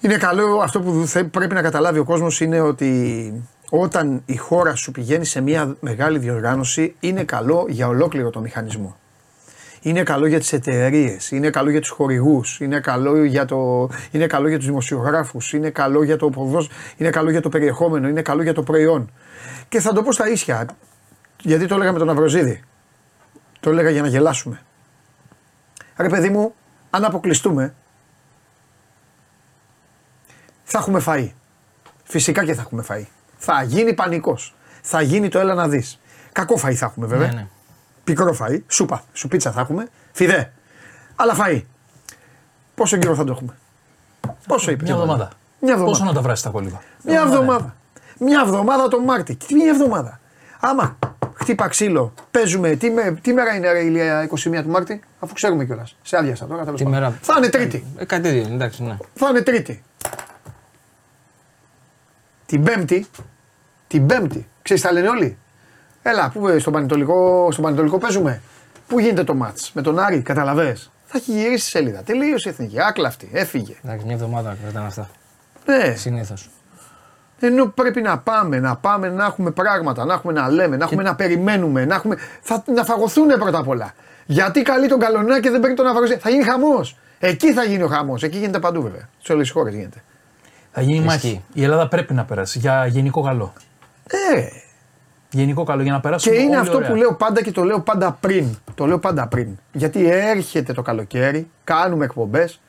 [0.00, 3.32] Είναι καλό αυτό που θε- πρέπει να καταλάβει ο κόσμος είναι ότι
[3.70, 8.96] όταν η χώρα σου πηγαίνει σε μια μεγάλη διοργάνωση, είναι καλό για ολόκληρο το μηχανισμό.
[9.80, 14.26] Είναι καλό για τις εταιρείες, είναι καλό για τους χορηγούς, είναι καλό για, το, είναι
[14.26, 18.22] καλό για τους δημοσιογράφους, είναι καλό για το ποδός, είναι καλό για το περιεχόμενο, είναι
[18.22, 19.10] καλό για το προϊόν.
[19.68, 20.66] Και θα το πω στα ίσια,
[21.42, 22.62] γιατί το έλεγα με τον Αυροζίδη.
[23.60, 24.60] Το έλεγα για να γελάσουμε.
[25.96, 26.54] Ρε παιδί μου,
[26.90, 27.74] αν αποκλειστούμε,
[30.68, 31.28] θα έχουμε φαΐ.
[32.04, 33.04] Φυσικά και θα έχουμε φαΐ.
[33.38, 34.54] Θα γίνει πανικός.
[34.82, 36.00] Θα γίνει το έλα να δεις.
[36.32, 37.26] Κακό φαΐ θα έχουμε βέβαια.
[37.26, 37.46] Ναι, ναι.
[38.04, 40.52] Πικρό φαΐ, σούπα, σουπίτσα θα έχουμε, φιδέ.
[41.16, 41.62] Αλλά φαΐ.
[42.74, 43.56] Πόσο καιρό θα το έχουμε;
[44.46, 45.28] Πόσο είπε; Μια εβδομάδα.
[45.60, 45.84] Μια εβδομάδα.
[45.98, 47.74] Πόσο να τα βράσει τα κόλληβα; Μια εβδομάδα.
[48.18, 49.34] Μια εβδομάδα το Μάρτι.
[49.36, 50.20] Τι μια εβδομάδα.
[50.60, 50.98] Άμα
[51.34, 52.74] χτύπα ξύλο, παίζουμε.
[52.76, 55.96] Τι, με, τι μέρα είναι ρε, ηλία 21 του Μάρτι, αφού ξέρουμε κιόλας.
[56.02, 56.64] Σε άδειασα τώρα.
[56.64, 57.00] τέλος Τι πάντων.
[57.00, 57.84] μέρα- Θα είναι Τρίτη.
[57.96, 58.96] Ε, κάτι τέτοιο, εντάξει, ναι.
[59.14, 59.82] Θα είναι Τρίτη.
[62.46, 63.06] Την Πέμπτη.
[63.86, 64.48] Την Πέμπτη.
[64.62, 65.36] Ξέρεις τα λένε όλοι.
[66.02, 68.40] Έλα, πού, στον, Πανετολικό, στον Πανετολικό παίζουμε.
[68.86, 69.72] Πού γίνεται το μάτς.
[69.74, 72.02] Με τον Άρη, καταλαβες; Θα έχει γυρίσει η σελίδα.
[72.02, 72.80] Τελείωσε η εθνική.
[72.82, 73.28] Άκλαυτη.
[73.32, 73.74] Έφυγε.
[73.84, 75.10] Εντάξει, μια εβδομάδα κρατάνε αυτά.
[75.66, 75.94] Ναι.
[75.94, 76.50] Συνήθως.
[77.40, 81.02] Ενώ πρέπει να πάμε, να πάμε να έχουμε πράγματα, να έχουμε να λέμε, να έχουμε
[81.02, 83.92] να περιμένουμε, να, έχουμε, θα, να φαγωθούν πρώτα απ' όλα.
[84.26, 86.18] Γιατί καλεί τον καλονά και δεν παίρνει τον Αβραζέ.
[86.18, 86.96] Θα γίνει χαμός.
[87.18, 88.22] Εκεί θα γίνει ο χαμός.
[88.22, 89.08] Εκεί γίνεται παντού βέβαια.
[89.22, 90.02] Σε όλες τις χώρες γίνεται.
[90.78, 91.06] Θα γίνει Ισχύει.
[91.06, 91.44] μάχη.
[91.52, 93.52] Η Ελλάδα πρέπει να περάσει για γενικό καλό.
[94.34, 94.40] Ε,
[95.30, 96.36] Γενικό καλό για να και περάσουμε.
[96.36, 96.88] είναι όλοι αυτό ωραία.
[96.88, 98.46] που λέω πάντα και το λέω πάντα πριν.
[98.74, 99.48] Το λέω πάντα πριν.
[99.72, 102.60] Γιατί έρχεται το καλοκαίρι, κάνουμε εκπομπές,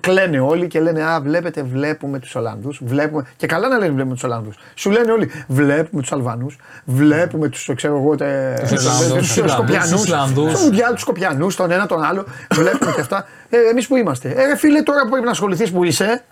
[0.00, 2.80] κλαίνε όλοι και λένε Α, βλέπετε, βλέπουμε τους Ολλανδούς.
[2.84, 3.26] Βλέπουμε.
[3.36, 4.56] Και καλά να λένε βλέπουμε τους Ολλανδούς.
[4.74, 8.14] Σου λένε όλοι, βλέπουμε τους Αλβανούς, βλέπουμε τους ξέρω εγώ,
[8.60, 9.90] Τους Ισλανδούς, του τους Ισλανδούς, Σκοπιανούς.
[9.90, 10.52] τους Ισλανδούς.
[10.92, 12.24] Τους Σκοπιανούς, τον ένα τον άλλο.
[12.50, 13.26] Βλέπουμε και αυτά.
[13.50, 14.28] Ε, Εμείς που είμαστε.
[14.28, 16.24] Ε, ρε φίλε, τώρα που πρέπει να ασχοληθείς που είσαι,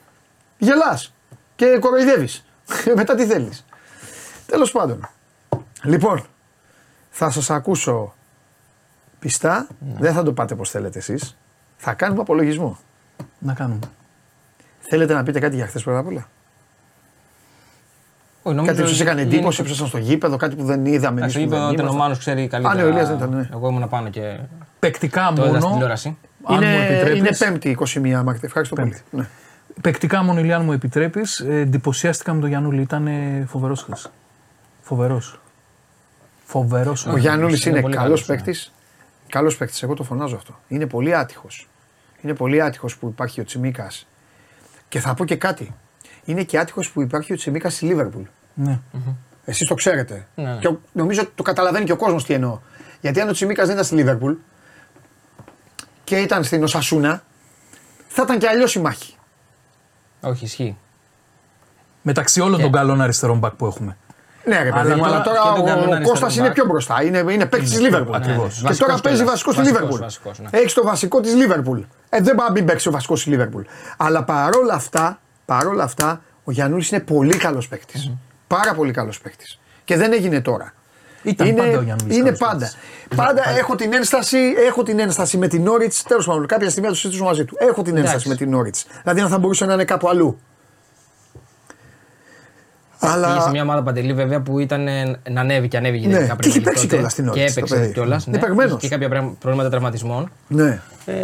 [0.59, 1.14] γελάς
[1.57, 2.44] και κοροϊδεύεις.
[2.97, 3.64] Μετά τι θέλεις.
[4.47, 5.09] Τέλος πάντων.
[5.85, 6.25] Λοιπόν,
[7.11, 8.14] θα σας ακούσω
[9.18, 9.66] πιστά,
[9.99, 11.37] δεν θα το πάτε πως θέλετε εσείς.
[11.77, 12.79] Θα κάνουμε απολογισμό.
[13.38, 13.79] Να κάνουμε.
[14.81, 16.29] Θέλετε να πείτε κάτι για χθες πρώτα απ' όλα;
[18.42, 20.87] Όχι, νομίζω Κάτι που σας έκανε γενικώ- εντύπωση, που ήσασταν στο γήπεδο, κάτι που δεν
[20.87, 21.21] είδαμε.
[21.21, 21.87] εμείς Στο που δεν γήπεδο ήμασταν.
[21.87, 22.75] Τελομάνο ξέρει καλύτερα.
[22.75, 23.49] Α, ναι, ο Ηλίας δεν ήταν, ναι.
[23.53, 24.38] Εγώ ήμουν πάνω και
[24.79, 25.73] Παικτικά το είδα στην μόνο.
[25.73, 26.09] τηλεόραση.
[26.09, 27.68] Αν μου Είναι, επιτρέπεις, είναι πέμπτη
[28.21, 28.40] 21 Μάρτη.
[28.47, 28.97] Ευχαριστώ πολύ.
[29.11, 29.29] Ναι.
[29.81, 32.81] Παικτικά μόνο, Ηλία, αν μου επιτρέπεις, εντυπωσιάστηκα με τον Γιαννούλη.
[32.81, 33.09] Ήταν
[33.49, 34.11] φοβερός χθες.
[34.83, 35.41] Φοβερός.
[36.45, 37.07] Φοβερός.
[37.07, 38.35] Ο Γιάννουλης είναι είναι πολύ καλός καλός, ναι.
[38.37, 38.73] παίκτης.
[39.29, 40.59] Καλός παίκτης, εγώ το φωνάζω αυτό.
[40.69, 41.69] Είναι πολύ άτυχος.
[42.23, 44.07] Είναι πολύ άτυχος που υπάρχει ο Τσιμίκας.
[44.88, 45.75] Και θα πω και κάτι.
[46.25, 48.23] Είναι και άτυχος που υπάρχει ο Τσιμίκας στη Λίβερπουλ.
[48.55, 48.79] Ναι.
[49.45, 50.27] Εσείς το ξέρετε.
[50.35, 50.59] Ναι, ναι.
[50.59, 52.59] Και ο- νομίζω ότι το καταλαβαίνει και ο κόσμος τι εννοώ.
[53.01, 54.33] Γιατί αν ο Τσιμίκας δεν ήταν στη Λίβερπουλ
[56.05, 57.23] και ήταν στην Οσασούνα,
[58.09, 59.17] θα ήταν και αλλιώς η μάχη.
[60.20, 60.76] Όχι, ισχύει.
[62.02, 63.96] Μεταξύ όλων των καλών αριστερών μπακ που έχουμε.
[64.44, 66.37] Ναι, ρε παιδί Αλλά μου, αλλά τώρα τώρα και τον ο, κανόνα ο αριστερό Κώστας
[66.37, 66.54] είναι μπακ.
[66.54, 67.02] πιο μπροστά.
[67.02, 68.14] Είναι, είναι παίκτης τη Λίβερπουλ.
[68.14, 68.54] ακριβώς.
[68.54, 69.33] Και Βασικός τώρα παίζει κιόλας.
[69.42, 70.04] βασικός στη Βασικός, Λίβερπουλ.
[70.04, 70.59] βασικός, ναι.
[70.59, 71.81] Έχει το βασικό της Λίβερπουλ.
[72.09, 73.62] Ε, δεν πάει να μην παίξει ο βασικός της Λίβερπουλ.
[73.96, 78.12] Αλλά παρόλα αυτά, παρόλα αυτά ο Γιαννούλης είναι πολύ καλός παίκτης.
[78.46, 79.59] Πάρα πολύ καλός παίκτης.
[79.85, 80.72] Και δεν έγινε τώρα.
[81.22, 82.70] Ήταν είναι, πάντα ο Γιαννούλης Είναι καλός πάντα.
[83.09, 83.16] παίκτης.
[83.16, 85.92] Πάντα έχω την ένσταση, έχω την ένσταση με την Νόριτ.
[86.09, 87.57] Τέλος πάντων, κάποια στιγμή θα το συζητήσουμε μαζί του.
[87.59, 88.28] Έχω την ένσταση Εντάξει.
[88.28, 88.76] με την Νόριτ.
[89.02, 90.38] Δηλαδή, αν θα μπορούσε να είναι κάπου αλλού.
[93.00, 96.06] Αλλά- Πήγες σε μια ομάδα παντελή βέβαια που ήταν ε, να ανέβει και ανέβει Ναι,
[96.06, 96.94] γενικά και έχει Premier League παίξει τότε.
[96.94, 97.92] κιόλας στην Και Όρεξη το έπαιξε παιδί.
[97.92, 98.24] κιόλας.
[98.26, 98.80] Είναι παιγμένος.
[98.80, 100.30] Και κάποια πρέ- προβλήματα τραυματισμών.
[100.48, 100.80] Ναι.
[101.06, 101.14] Ε,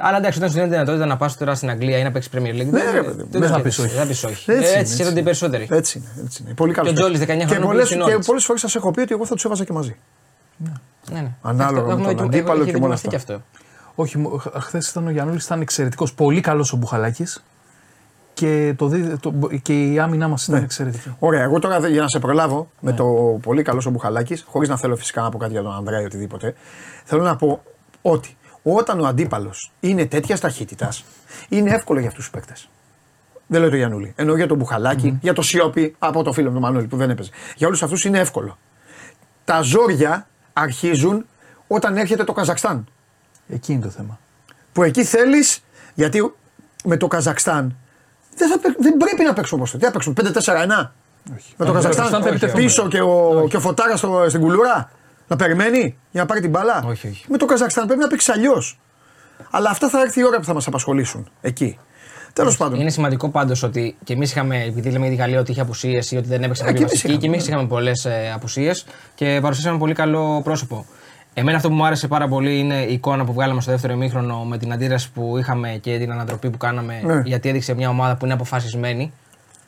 [0.00, 2.32] αλλά εντάξει, όταν σου δίνει τη δυνατότητα να πας τώρα στην Αγγλία ή να παίξεις
[2.34, 2.54] Premier League.
[2.70, 3.90] Ναι, δεν- ρε παιδί μου, δεν δεν το θα πεις σκέφτεσαι, όχι.
[3.94, 4.32] δεν θα πεις όχι.
[4.34, 5.66] Έτσι Έτσι, είναι, έτσι έτσι σκέφτονται οι περισσότεροι.
[5.70, 6.24] Έτσι είναι.
[6.24, 6.54] Έτσι είναι.
[6.54, 6.92] Πολύ καλός.
[6.92, 8.26] Και ο Τζόλης 19 και χρονών πολλές, που είναι και Όρεξη.
[8.28, 9.96] πολλές φορές σας έχω πει ότι εγώ θα τους έβαζα και μαζί.
[10.56, 10.70] Ναι,
[11.20, 11.30] ναι.
[11.42, 13.32] Ανάλογα Αυτό με έχουμε τον δοκι- αντίπαλο έχει και μόνο δοκιμαστεί αυτά.
[13.32, 13.44] και αυτό.
[13.94, 14.16] Όχι,
[14.60, 16.14] χθες ήταν ο Γιαννούλη, ήταν εξαιρετικός.
[16.14, 17.44] Πολύ καλός ο Μπουχαλάκης.
[18.36, 21.14] Και, το, δι- το, και η άμυνά μας ήταν εξαιρετική.
[21.18, 23.04] Ωραία, εγώ τώρα δε- για να σε προλάβω με το
[23.42, 26.04] πολύ καλό ο Μπουχαλάκης, χωρίς να θέλω φυσικά να πω κάτι για τον Ανδρέα ή
[26.04, 26.54] οτιδήποτε,
[27.04, 27.62] θέλω να πω
[28.02, 31.04] ότι όταν ο αντίπαλος είναι τέτοιας ταχύτητας,
[31.48, 32.68] είναι εύκολο για αυτούς τους παίκτες.
[33.46, 34.12] Δεν λέω το Γιανούλη.
[34.16, 37.10] Εννοώ για τον μπουχαλακη για το Σιώπη, από το φίλο μου τον Μανώλη που δεν
[37.10, 37.30] έπαιζε.
[37.56, 38.58] Για όλους αυτούς είναι εύκολο.
[39.44, 41.26] Τα ζόρια αρχίζουν
[41.66, 42.86] όταν έρχεται το Καζακστάν.
[43.48, 44.18] Εκεί είναι το θέμα.
[44.72, 45.62] Που εκεί θέλεις,
[45.94, 46.32] γιατί
[46.84, 47.76] με το Καζακστάν
[48.36, 49.78] δεν, θα, παί- δεν πρέπει να παίξουμε όπω το.
[49.78, 50.24] Τι θα παίξουμε, 5-4-1.
[50.26, 50.34] Με
[51.56, 52.62] το το Καζακστάν Καζακστάν θα επιτεθούμε.
[52.62, 54.90] πίσω και ο, και ο Φωτάρας στο, στην κουλούρα;
[55.28, 57.24] Να περιμένει για να πάρει την μπάλα; Όχι, όχι.
[57.28, 58.78] Με το Καζακστάν πρέπει να παίξει αλλιώς.
[59.50, 61.78] Αλλά αυτά θα έρθει η ώρα που θα μας απασχολήσουν εκεί.
[62.32, 62.80] Τέλος πάντων.
[62.80, 66.10] Είναι σημαντικό πάντως ότι και εμείς είχαμε, επειδή λέμε για τη Γαλλία ότι είχε απουσίες
[66.10, 67.52] ή ότι δεν έπαιξε Ε, κάποια και εμείς βασική, είχαμε, και εμείς ναι.
[67.54, 70.86] είχαμε πολλές απουσίες και παρουσιάσαμε πολύ καλό πρόσωπο.
[71.38, 74.44] Εμένα αυτό που μου άρεσε πάρα πολύ είναι η εικόνα που βγάλαμε στο δεύτερο ημίχρονο
[74.44, 77.00] με την αντίδραση που είχαμε και την ανατροπή που κάναμε.
[77.04, 77.20] Ναι.
[77.24, 79.12] Γιατί έδειξε μια ομάδα που είναι αποφασισμένη.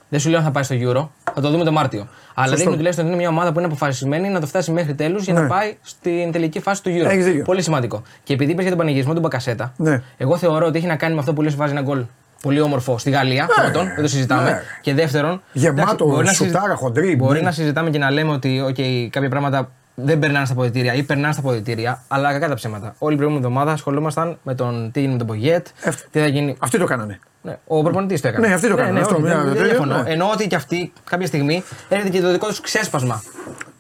[0.08, 2.06] Δεν σου λέω αν θα πάει στο Euro, θα το δούμε το Μάρτιο.
[2.34, 5.24] Αλλά δείχνει τουλάχιστον ότι είναι μια ομάδα που είναι αποφασισμένη να το φτάσει μέχρι τέλους
[5.24, 5.40] για Ναι.
[5.40, 7.04] να πάει στην τελική φάση του Euro.
[7.10, 7.44] Έχεις δίκιο.
[7.44, 8.02] Πολύ σημαντικό.
[8.24, 10.02] Και επειδή είπε για τον πανηγυρισμό του Μπακασέτα, Ναι.
[10.16, 12.04] εγώ θεωρώ ότι έχει να κάνει με αυτό που λες βάζει ένα γκολ
[12.42, 13.46] πολύ όμορφο στη Γαλλία.
[13.56, 14.50] πρώτον, δεν το συζητάμε.
[14.50, 14.60] ναι.
[14.80, 15.42] Και δεύτερον.
[15.52, 17.42] Γεμάτο, εντάξει, μπορεί να σουτάρα, συζη- χοντρή, Μπορεί μπλε.
[17.46, 19.70] να συζητάμε και να λέμε ότι okay, κάποια πράγματα
[20.04, 22.86] δεν περνάνε στα ποδητήρια ή περνάνε στα ποδητήρια, αλλά κακά τα ψέματα.
[22.98, 26.26] Όλη την προηγούμενη εβδομάδα ασχολούμασταν με τον τι γίνεται με τον Πογιέτ, Ευτ- τι θα
[26.26, 26.56] γίνει.
[26.58, 27.18] Αυτοί το κάνανε.
[27.42, 28.46] Ναι, ο προπονητής το έκανε.
[28.48, 28.96] Ναι, αυτοί το έκαναν.
[28.96, 30.02] Αυτό, όχι, μια- δεν, δεν τέτοιο, διαφωνώ.
[30.02, 30.10] ναι.
[30.10, 33.22] Εννοώ ότι και αυτοί κάποια στιγμή έρχεται και το δικό τους ξέσπασμα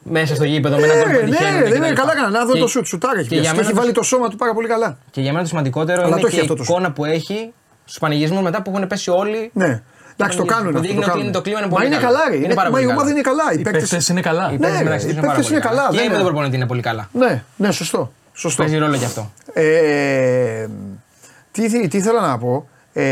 [0.02, 2.00] μέσα στο γήπεδο με ένα γκολ που Ναι, πετυχαίνουν ναι, και δεν τα είναι λοιπά.
[2.00, 2.28] καλά έκανα.
[2.38, 3.42] Να δω Και- το σουτ, σουτάρα έχει και πιάσει.
[3.42, 4.98] για Και μένα έχει το- βάλει το σώμα του πάρα πολύ καλά.
[5.10, 6.70] Και για μένα το σημαντικότερο Αλλά είναι το έχει και η αυτό το σουτ.
[6.70, 7.52] εικόνα που έχει
[7.84, 9.50] στους πανηγυρισμούς μετά που έχουν πέσει όλοι.
[9.54, 9.82] Ναι.
[10.20, 10.80] Εντάξει, το Που κάνουν αυτό.
[10.80, 11.24] δείχνει Το ότι κάνουν.
[11.24, 12.06] είναι το κλίμα είναι Μα πολύ είναι καλό.
[12.06, 12.34] καλά, ρε.
[12.36, 13.12] Είναι Είναι- πάρα Μα η πολύ ομάδα καλό.
[13.18, 13.52] είναι καλά.
[13.52, 14.44] Οι Οι παίκτες- παίχτε είναι καλά.
[14.48, 15.88] Οι Ναι, παίκτες ρε, μεταξύ οι τους είναι πάρα παίκτες πολύ είναι καλά, καλά.
[15.90, 17.08] δεν Και με είναι- τον προπονητή είναι πολύ καλά.
[17.12, 18.12] Ναι, ναι, σωστό.
[18.32, 18.62] Σωστό.
[18.62, 19.30] Παίζει ρόλο και αυτό.
[19.52, 20.66] Ε,
[21.52, 22.68] τι, τι, τι ήθελα να πω.
[22.92, 23.02] Ε,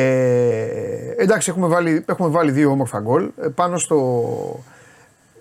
[1.18, 4.64] εντάξει, έχουμε βάλει, έχουμε βάλει δύο όμορφα γκολ ε, πάνω, στο,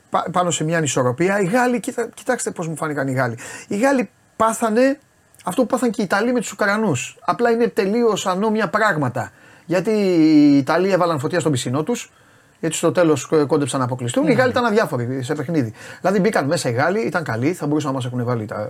[0.10, 1.40] πά- πάνω σε μια ανισορροπία.
[1.40, 3.38] Οι Γάλλοι, κοίτα, κοιτάξτε πώς μου φάνηκαν οι Γάλλοι.
[3.68, 5.00] Οι Γάλλοι πάθανε
[5.44, 7.18] αυτό που πάθαν και οι Ιταλοί με τους Ουκρανούς.
[7.26, 9.32] Απλά είναι τελείως ανώμια πράγματα.
[9.66, 12.12] Γιατί οι Ιταλοί έβαλαν φωτιά στον πισινό τους,
[12.60, 14.28] γιατί στο τέλος κόντεψαν να αποκλειστούν.
[14.28, 15.74] Οι Γάλλοι ήταν αδιάφοροι σε παιχνίδι.
[16.02, 18.70] Δηλαδή μπήκαν μέσα οι Γάλλοι, ήταν καλοί, θα μπορούσαν να μας έχουν βάλει τα,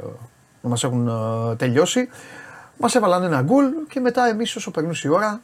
[0.62, 2.10] να μας έχουν ε, τελειώσει.
[2.77, 5.41] Μας έβαλαν ένα γκολ και μετά εμείς όσο περνούσε η ώρα,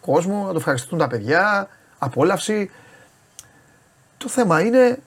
[0.00, 2.70] κόσμο, να το ευχαριστούν τα παιδιά, απόλαυση.
[4.18, 4.98] Το θέμα είναι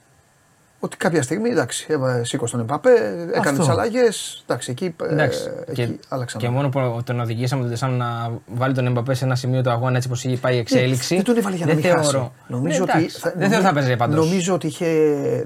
[0.84, 2.89] ότι κάποια στιγμή, εντάξει, έβα- σήκωσε τον Εμπαπέ,
[3.34, 3.63] έκανε Αυτό.
[3.63, 4.43] τι αλλαγές.
[4.48, 5.39] Εντάξει, εκεί, ε, Εντάξει.
[5.67, 6.41] εκεί και, άλλαξαν.
[6.41, 9.69] και μόνο που τον οδηγήσαμε τον Τεσάν να βάλει τον Εμπαπέ σε ένα σημείο του
[9.69, 11.15] αγώνα έτσι όπως είχε πάει η εξέλιξη.
[11.15, 12.10] Δεν τον έβαλε για να δεν μην χάσει.
[12.12, 12.34] θεωρώ.
[12.48, 14.26] Νομίζω Ναι, ότι, εντάξει, δεν θεωρώ θα παίζει πάντως.
[14.26, 14.88] Νομίζω ότι, είχε,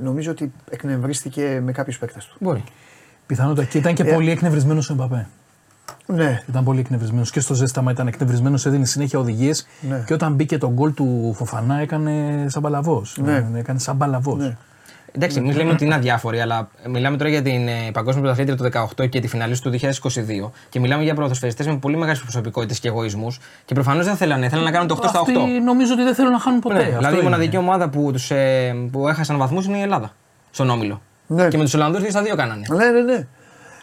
[0.01, 2.35] νομίζω ότι εκνευρίστηκε με κάποιους παίκτες του.
[2.39, 2.63] Μπορεί.
[3.25, 4.13] Πιθανότατα και ήταν και Ε.
[4.13, 5.27] πολύ εκνευρισμένος ο Εμπαπέ.
[6.05, 9.67] Ναι, Ήταν πολύ εκνευρισμένος και στο ζέσταμα ήταν εκνευρισμένος, έδινε συνέχεια οδηγίες.
[9.81, 10.03] Ναι.
[10.05, 13.17] Και όταν μπήκε το γκολ του Φοφανά έκανε σαν παλαβός.
[13.21, 13.45] Ναι.
[13.55, 14.37] Έκανε σαν παλαβός.
[14.37, 14.57] ναι.
[15.11, 18.87] Εντάξει, εμείς λέμε ότι είναι αδιάφοροι, αλλά μιλάμε τώρα για την ε, Παγκόσμια Πρωταθλήτρια του
[19.01, 22.87] 2018 και τη φιναλίστα του 2022 και μιλάμε για ποδοσφαιριστέ με πολύ μεγάλες προσωπικότητες και
[22.87, 25.21] εγωισμούς και προφανώς δεν θέλανε, θέλανε να κάνουν το 8 στα 8.
[25.21, 26.75] Αυτοί νομίζω ότι δεν θέλουν να χάνουν ποτέ.
[26.75, 27.29] Ναι, Αυτό δηλαδή η είναι.
[27.29, 30.11] μοναδική ομάδα που, τους, ε, που έχασαν βαθμούς είναι η Ελλάδα.
[30.51, 31.01] Στον Όμιλο.
[31.27, 31.47] Ναι.
[31.47, 32.65] Και με τους Ολλανδούς 2 στα 2 κάνανε.
[32.69, 33.27] Ναι, ναι, ναι.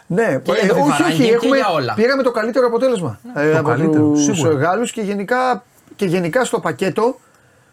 [0.07, 1.93] Ναι, Και για το όχι, FIFA όχι, ranking και έχουμε, για όλα.
[1.93, 4.53] πήραμε το καλύτερο αποτέλεσμα ε, Το από καλύτερο, τους σίγουρα.
[4.53, 5.63] Γάλλους και γενικά,
[5.95, 7.19] και γενικά στο πακέτο,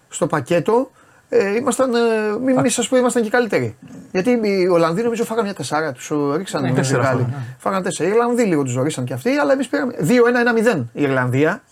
[0.08, 0.90] στο πακέτο
[1.34, 1.98] ε, ήμασταν, ε,
[2.44, 3.76] μην, μην σας πω, ήμασταν και καλύτεροι.
[4.12, 7.20] Γιατί οι Ολλανδοί νομίζω φάγανε μια τεσσάρα, τους ε, ρίξαν Ναι, οι τέσσερα Γάλλοι.
[7.22, 8.08] φάγανε, Φάγανε τέσσερα.
[8.08, 11.62] Οι Ιρλανδοί λίγο τους ζωρίσαν και αυτοί, αλλά εμείς πήραμε 2-1-1-0 η Ιρλανδία.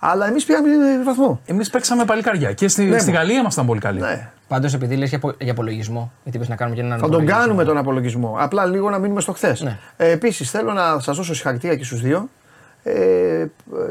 [0.00, 1.40] Αλλά εμείς πήραμε ε, βαθμό.
[1.46, 3.16] Εμείς παίξαμε παλικάρια και στη, Ναι, στη μου.
[3.16, 4.00] Γαλλία ήμασταν πολύ καλοί.
[4.00, 4.30] Ναι.
[4.48, 7.12] Πάντως, επειδή λες για, απο- για απολογισμό, γιατί είπες να κάνουμε και έναν Θα τον
[7.14, 7.40] απολογισμό.
[7.40, 8.36] κάνουμε τον απολογισμό.
[8.38, 9.60] Απλά λίγο να μείνουμε στο χθες.
[9.60, 9.78] Ναι.
[9.96, 12.28] Ε, Επίσης, θέλω να σας δώσω συγχαρητήρια και στους δύο.
[12.82, 13.44] Ε,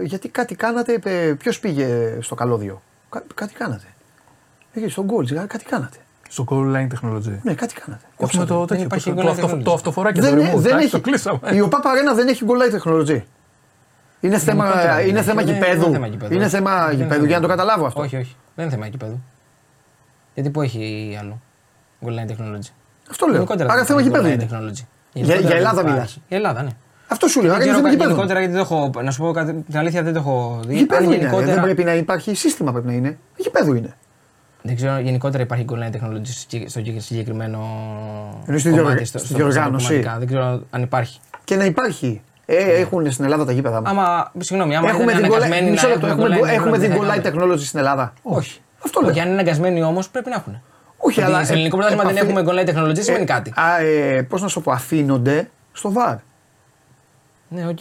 [0.04, 1.00] γιατί κάτι κάνατε.
[1.40, 3.84] Ποιος πήγε στο καλώδιο; Κά, κάτι κάνατε.
[4.80, 5.98] Πήγε στον γκολ, κάτι κάνατε.
[6.30, 7.38] Στο goal line technology.
[7.44, 8.04] Ναι, κάτι κάνατε.
[8.18, 9.64] Έχουμε το, τέτοιο, υπάρχει το, goal το, line αυτο, technology.
[9.64, 10.56] το αυτοφοράκι Δεν, το είναι- remote.
[10.58, 10.92] δεν εντάξει, έχει.
[10.92, 11.40] Το κλείσαμε.
[11.52, 13.22] Η ΟΠΑ Παρένα δεν έχει goal line technology.
[14.20, 15.52] Είναι θέμα, Γενικότερα είναι δεν θέμα έχει.
[15.52, 15.80] γηπέδου.
[15.80, 16.34] Δεν είναι θέμα γηπέδου.
[16.34, 17.28] Είναι θέμα Δεν είναι γηπέδου θέμα.
[17.28, 18.02] για να το καταλάβω αυτό.
[18.02, 18.36] Όχι, όχι.
[18.56, 19.20] Δεν είναι θέμα γηπέδου.
[20.34, 21.40] Γιατί που έχει άλλο.
[22.06, 22.70] Goal line technology.
[23.10, 23.34] Αυτό λέω.
[23.34, 24.44] Γενικότερα Άρα δεν θέμα υπάρχει γηπέδου goal line είναι.
[24.44, 24.84] technology.
[25.14, 25.92] Για- Γενικότερα για δεν Ελλάδα υπάρχει.
[25.94, 26.20] μιλάς.
[26.28, 26.70] Για Ελλάδα, ναι.
[27.08, 27.52] Αυτό σου λέω.
[27.52, 28.10] Δεν Άρα είναι ξέρω θέμα κάτι γηπέδου.
[28.10, 29.04] γενικότερα γιατί δεν το έχω.
[29.04, 30.76] Να σου πω κάτι, την αλήθεια δεν το έχω δει.
[30.76, 31.16] Γηπέδου Αν είναι.
[31.16, 33.18] γενικότερα- Δεν πρέπει να υπάρχει σύστημα πρέπει να είναι.
[33.38, 33.96] Γηπέδου είναι.
[34.62, 37.60] Δεν ξέρω, γενικότερα υπάρχει goal line technology στο συγκεκριμένο.
[38.46, 39.86] Εννοείς στη κομμάτι, διοργα- στο- στη στο- διοργάνωση.
[39.86, 40.18] στα προγραμματικά.
[40.18, 41.20] Δεν ξέρω αν υπάρχει.
[41.44, 42.22] Και να υπάρχει.
[42.46, 43.90] Ε, έχουν στην Ελλάδα τα γήπεδα μα.
[43.90, 46.40] Άμα, συγγνώμη, άμα Έχουμε ήταν την goal αναγκασμένοι line- να μισό λεπτό, έχουν έχουμε goal
[46.40, 48.14] line go- έχουμε technology, την δεν goal line θα technology στην Ελλάδα.
[48.22, 48.60] Όχι.
[48.86, 49.10] Αυτό λέω.
[49.10, 50.62] Όχι, αν είναι αναγκασμένοι όμως πρέπει να έχουν.
[50.98, 51.44] Όχι, Ότι αλλά.
[51.44, 53.54] στο ελληνικό πρωτάθλημα δεν επαφή- έχουμε goal line technology, σημαίνει κάτι.
[53.56, 56.16] Α, ε, Πώς να σου πω, αφήνονται στο βαρ.
[57.50, 57.78] Ναι, οκ.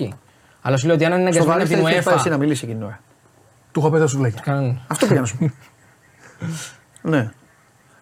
[0.63, 2.31] Αλλά σου λέω ότι αν είναι Στο βαρ αναγκασμένοι από θέλει την πάει εσύ UEFA.
[2.31, 3.01] να μιλήσει εκείνη την ώρα.
[3.73, 4.35] Του έχω πει θα σου λέγει.
[4.43, 5.51] κάνουν- Αυτό πήγα να σου πω.
[7.03, 7.31] ναι.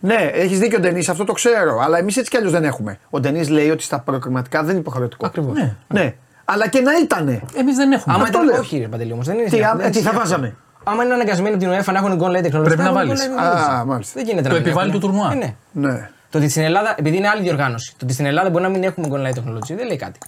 [0.01, 1.81] Ναι, έχεις δίκιο ο Ντενή, αυτό το ξέρω.
[1.81, 2.99] Αλλά εμείς έτσι κι αλλιώς δεν έχουμε.
[3.11, 5.27] Ο Ντενή λέει ότι στα προκριματικά δεν είναι υποχρεωτικό.
[5.27, 5.55] Ακριβώς.
[5.57, 5.75] Ναι.
[5.88, 6.14] Ναι.
[6.44, 7.42] Αλλά και να ήτανε.
[7.57, 8.14] Εμείς δεν έχουμε.
[8.14, 8.61] Άμα Αυτό ήταν, λέω.
[8.61, 9.49] όχι, ρε Παντελή, όμως, δεν είναι.
[9.49, 10.16] Τι, δεν α, είναι τι θα σχέση.
[10.16, 10.57] βάζαμε.
[10.85, 12.64] Άμα είναι αναγκασμένοι από την UEFA να έχουν goal line technology.
[12.64, 13.20] Πρέπει να έχουν βάλεις.
[13.20, 13.79] goal line technology.
[13.81, 14.12] Α, μάλιστα.
[14.14, 15.01] Δεν γίνεται Το να μην επιβάλλει έχουν.
[15.01, 15.33] το τουρνουά.
[15.33, 15.55] Ε, ναι.
[15.72, 16.11] Ναι.
[16.31, 18.83] Το ότι στην Ελλάδα, επειδή είναι άλλη διοργάνωση, το ότι στην Ελλάδα μπορεί να μην
[18.85, 20.18] έχουμε goal line technology δεν λέει κάτι.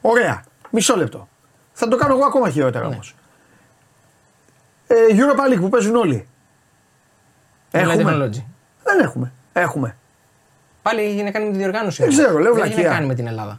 [0.00, 0.42] Ωραία.
[0.70, 1.28] Μισό λεπτό.
[1.72, 2.92] Θα το κάνω εγώ ακόμα χειρότερα Ναι.
[2.94, 3.14] όμως.
[4.86, 6.26] Ε, Europa League που παίζουν όλοι.
[7.72, 8.12] Goal line Έχουμε.
[8.12, 8.42] technology.
[8.84, 9.32] Δεν έχουμε.
[9.52, 9.96] Έχουμε.
[10.82, 12.02] Πάλι έχει να κάνει με τη διοργάνωση.
[12.02, 12.22] Δεν όμως.
[12.24, 12.88] ξέρω, λέω Δεν έχει βλακεία.
[12.90, 13.58] να κάνει με την Ελλάδα.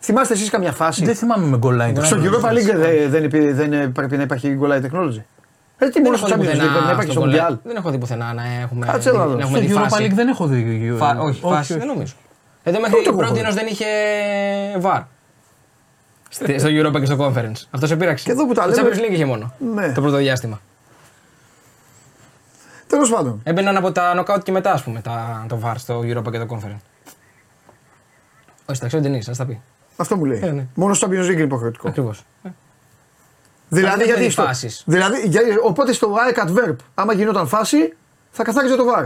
[0.00, 2.04] Θυμάστε εσείς καμιά φάση; Δεν θυμάμαι με goal line.
[2.04, 5.22] Στο Ναι, Europa ναι, League δεν, δεν, υπή- δεν πρέπει να υπάρχει goal line technology.
[5.78, 7.34] Ε, τι μόνο στο έχω Champions δει League πουθενά πρέπει να υπάρχει στο στο goal
[7.34, 7.58] line- Mundial.
[7.64, 9.34] Δεν έχω δει πουθενά να έχουμε, Κάτσε να δω.
[9.34, 10.06] να έχουμε Στο τη Europa φάση.
[10.10, 10.94] League δεν έχω δει.
[10.98, 12.14] Φα- όχι, φάση, δεν νομίζω.
[12.62, 13.84] Εδώ μέχρι Πότε η έχω πρώτη δει; ενός δεν είχε
[14.82, 15.02] VAR.
[16.28, 17.62] Στη- Στο Europa και στο Conference.
[17.70, 18.24] Αυτό σε πείραξε.
[18.24, 19.52] Και εδώ που τα Το λέμε- Champions League είχε μόνο.
[19.74, 19.92] Ναι.
[19.92, 20.60] Το πρώτο διάστημα.
[22.86, 23.40] Τέλος πάντων.
[23.44, 26.46] Έμπαιναν από τα knockout και μετά, ας πούμε, τα, το VAR στο Europa και το
[26.50, 26.80] Conference.
[28.66, 29.60] Όχι, τα ξέρει ο Ντενής, ας τα πει.
[29.96, 30.40] Αυτό μου λέει.
[30.42, 30.66] Ε, ναι.
[30.74, 31.88] Μόνο στο Champions League είναι υποχρεωτικό.
[31.88, 32.24] Ακριβώς.
[33.68, 34.82] Δηλαδή, δεν γιατί έχει στο, φάσεις.
[34.86, 37.96] δηλαδή, για, οπότε στο ΑΕΚ Adverb, άμα γινόταν φάση,
[38.30, 39.04] θα καθάριζε το βάρ.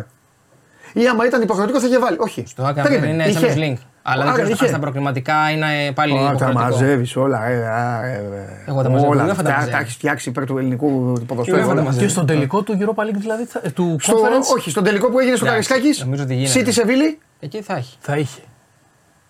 [0.93, 2.17] Ή άμα ήταν υποχρεωτικό θα είχε βάλει.
[2.21, 2.45] Όχι.
[2.57, 3.13] Το Άκα Περίμενε.
[3.13, 3.55] είναι Είχε.
[3.55, 3.83] Champions League.
[4.03, 4.65] Αλλά δεν Άρα ξέρω είχε.
[4.65, 6.61] αν στα προκριματικά είναι πάλι Ω, τα υποχρεωτικό.
[6.63, 7.47] μαζεύεις όλα.
[7.47, 9.71] Ε, α, ε, ε, Εγώ τα μαζεύω, όλα δεν θα τα αυτά μαζεύω.
[9.77, 11.57] τα έχεις φτιάξει υπέρ του ελληνικού Και ποδοσφαίρου.
[11.59, 11.83] εγώ θα τα όλα.
[11.89, 12.05] μαζεύω.
[12.05, 15.09] Και στον τελικό του Europa League δηλαδή, θα- ε, του Στο, Conference, όχι, στον τελικό
[15.11, 16.61] που έγινε στο Εντάξει, Καρισκάκη, νομίζω ότι γίνεται.
[16.61, 17.97] City Σεβίλη, Εκεί θα έχει.
[18.01, 18.41] θα είχε.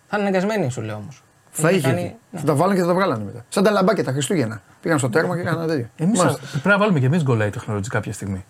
[0.08, 1.22] Θα είναι αναγκασμένοι, σου λέω όμως.
[1.50, 2.14] θα είχε.
[2.32, 3.44] Θα τα βάλουν και θα τα βγάλανε μετά.
[3.48, 4.62] Σαν τα λαμπάκια τα Χριστούγεννα.
[4.80, 5.88] Πήγαν στο τέρμα και έκαναν τέτοιο.
[5.96, 6.40] Εμείς Μάλιστα.
[6.50, 8.44] πρέπει να βάλουμε και εμείς goal line technology κάποια στιγμή.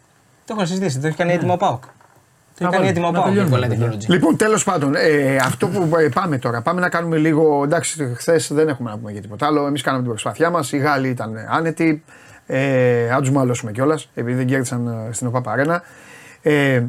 [0.44, 1.82] Το έχω συζητήσει, το έχει κάνει έτοιμο ο Πάοκ.
[2.60, 3.26] Το Να έχει κάνει βάλουμε, έτοιμο ο να Πάοκ.
[3.34, 3.98] τελειώνουμε, η Goal Line παιδιά.
[3.98, 4.08] Technology.
[4.12, 7.62] Λοιπόν, τέλος πάντων, ε, αυτό που ε, πάμε τώρα, πάμε να κάνουμε λίγο.
[7.64, 9.66] Εντάξει, χθες δεν έχουμε να πούμε για τίποτα άλλο.
[9.66, 10.72] Εμείς κάναμε την προσπάθειά μας.
[10.72, 12.04] Οι Γάλλοι ήταν άνετοι.
[12.46, 15.82] Ε, αν τους μαλώσουμε κιόλας, επειδή δεν κέρδισαν ε, στην ΟΠΑ Αρένα.
[16.42, 16.82] Ε,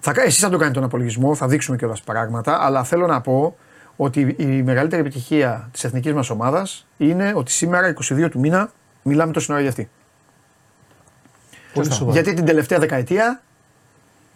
[0.00, 3.20] θα, κα- εσείς θα το κάνετε τον απολογισμό, θα δείξουμε κιόλας πράγματα, αλλά θέλω να
[3.20, 3.56] πω
[3.96, 8.70] ότι η μεγαλύτερη επιτυχία της εθνικής μας ομάδας είναι ότι σήμερα, 22 του μήνα,
[9.02, 9.90] μιλάμε τόση ώρα για αυτή.
[11.74, 12.20] Πολύ σοβαρά.
[12.20, 13.42] Γιατί την τελευταία δεκαετία,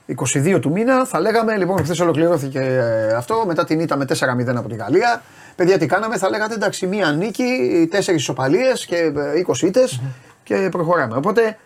[0.07, 4.55] 22 του μήνα, θα λέγαμε λοιπόν, χθες ολοκληρώθηκε ε, αυτό, μετά την ήττα με 4-0
[4.57, 5.23] από τη Γαλλία.
[5.57, 7.45] Παιδιά, τι κάναμε, θα λέγατε εντάξει, μία νίκη,
[7.91, 10.01] τέσσερις ισοπαλίες και ε, 20 ήττες
[10.43, 11.17] και προχωράμε.
[11.17, 11.59] Οπότε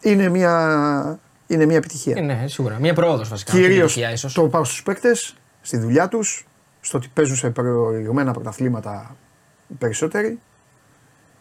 [0.00, 2.14] είναι μια, είναι μια επιτυχία.
[2.16, 2.76] Ε, Ναι, σίγουρα.
[2.80, 3.52] Μία πρόοδος βασικά.
[3.52, 4.32] Κυρίως επιτυχία, ίσως.
[4.32, 6.46] το πάω στους παίκτες, στη δουλειά τους,
[6.80, 9.16] στο ότι παίζουν σε προηγμένα πρωταθλήματα
[9.68, 10.38] οι περισσότεροι.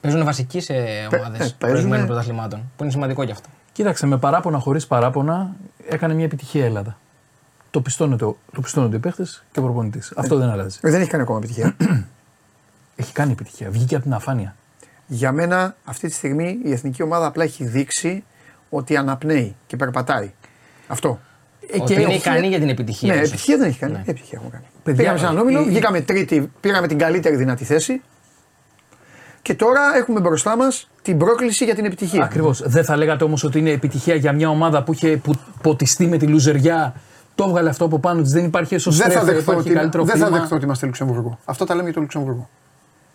[0.02, 1.56] Παίζουν βασικοί σε ομάδες παίζουνε.
[1.58, 2.72] προηγουμένων πρωταθλημάτων.
[2.76, 3.50] Που είναι σημαντικό γι' αυτό.
[3.80, 5.56] Κοίταξε, με παράπονα χωρίς παράπονα
[5.88, 6.98] έκανε μια επιτυχία η Ελλάδα.
[7.72, 10.14] Το πιστώνεται, ο- το πιστώνονται οι παίχτες και ο προπονητής.
[10.16, 10.78] Αυτό δεν αλλάζει.
[10.82, 11.76] Ε, Δεν έχει κάνει ακόμα επιτυχία.
[12.96, 13.70] Έχει κάνει επιτυχία.
[13.70, 14.56] Βγήκε από την αφάνεια.
[15.08, 18.24] Για μένα αυτή τη στιγμή η εθνική ομάδα απλά έχει δείξει
[18.70, 20.32] ότι αναπνέει και περπατάει.
[20.88, 21.20] Αυτό.
[21.72, 23.08] Ε, Ότι είναι όχι- ικανή για την επιτυχία.
[23.14, 23.28] ναι, ίσως.
[23.30, 23.92] επιτυχία δεν έχει κάνει.
[23.92, 23.98] Ναι.
[24.04, 24.64] Τι επιτυχία έχουμε κάνει.
[24.84, 28.02] Παιδιά, πήγαμε σε έναν η- όμιλο, η- βγήκαμε τρίτη, πήραμε την καλύτερη δυνατή θέση
[29.42, 32.24] και τώρα έχουμε μπροστά μας την πρόκληση για την επιτυχία.
[32.24, 32.62] Ακριβώς.
[32.66, 36.18] Δεν θα λέγατε όμως ότι είναι επιτυχία για μια ομάδα που είχε που, ποτιστεί με
[36.18, 36.94] τη λουζεριά.
[37.36, 38.32] Το έβγαλε αυτό από πάνω της.
[38.32, 40.40] Δεν υπάρχει Δεν θα, εσωστρέφεια, δεχθώ υπάρχει ότι, καλύτερο δεν θα κλίμα.
[40.40, 41.40] δεχθώ ότι είμαστε Λουξεμβούργο.
[41.46, 42.50] Αυτό τα λέμε για το Λουξεμβούργο.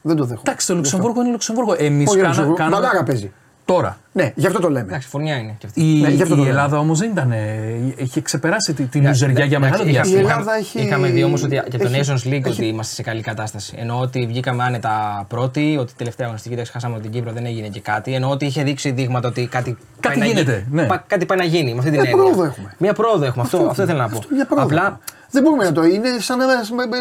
[0.02, 0.42] Δεν το δέχομαι.
[0.46, 1.74] Εντάξει, το Λουξεμβούργο είναι Λουξεμβούργο.
[1.78, 2.46] Εμείς Όχι, κάναμε.
[2.46, 2.80] Λουξεμβούργο.
[2.80, 3.32] Μπαλάρα παίζει.
[3.64, 3.98] Τώρα.
[4.16, 4.86] Ναι, γι' αυτό το λέμε.
[4.88, 5.80] Εντάξει, φωνιά είναι κι αυτή.
[5.80, 6.52] Η, Ναι, γι' αυτό το η λέω.
[6.54, 7.30] Ελλάδα όμως δεν ήταν.
[7.32, 10.20] ε, Είχε ξεπεράσει τη, τη Ναι, λουζεριά για εντάξει, μεγάλο είχα- διάστημα.
[10.20, 12.66] Η είχα- Ελλάδα έχει- Είχαμε δει όμως ότι και το έχει- Nations League έχει- ότι
[12.66, 13.74] είμαστε σε καλή κατάσταση.
[13.78, 17.80] Ενώ ότι βγήκαμε άνετα πρώτοι, ότι τελευταία αγωνιστική εντάξει, χάσαμε την Κύπρο, δεν έγινε και
[17.80, 18.14] κάτι.
[18.14, 20.80] Ενώ ότι είχε δείξει δείγματα ότι κάτι, πάει να γίνεται, γίνει.
[20.82, 20.86] ναι.
[20.86, 22.24] Πα- κάτι πάει να γίνει με αυτή την Μια έννοια.
[22.24, 22.74] πρόοδο έχουμε.
[22.78, 23.42] Μια πρόοδο έχουμε.
[23.44, 24.20] Αυτό, αυτό ήθελα να πω.
[24.30, 24.64] Μια πρόοδο.
[24.66, 24.98] Απλά
[25.30, 25.84] Δεν μπορούμε να το.
[25.84, 26.44] Είναι σαν να,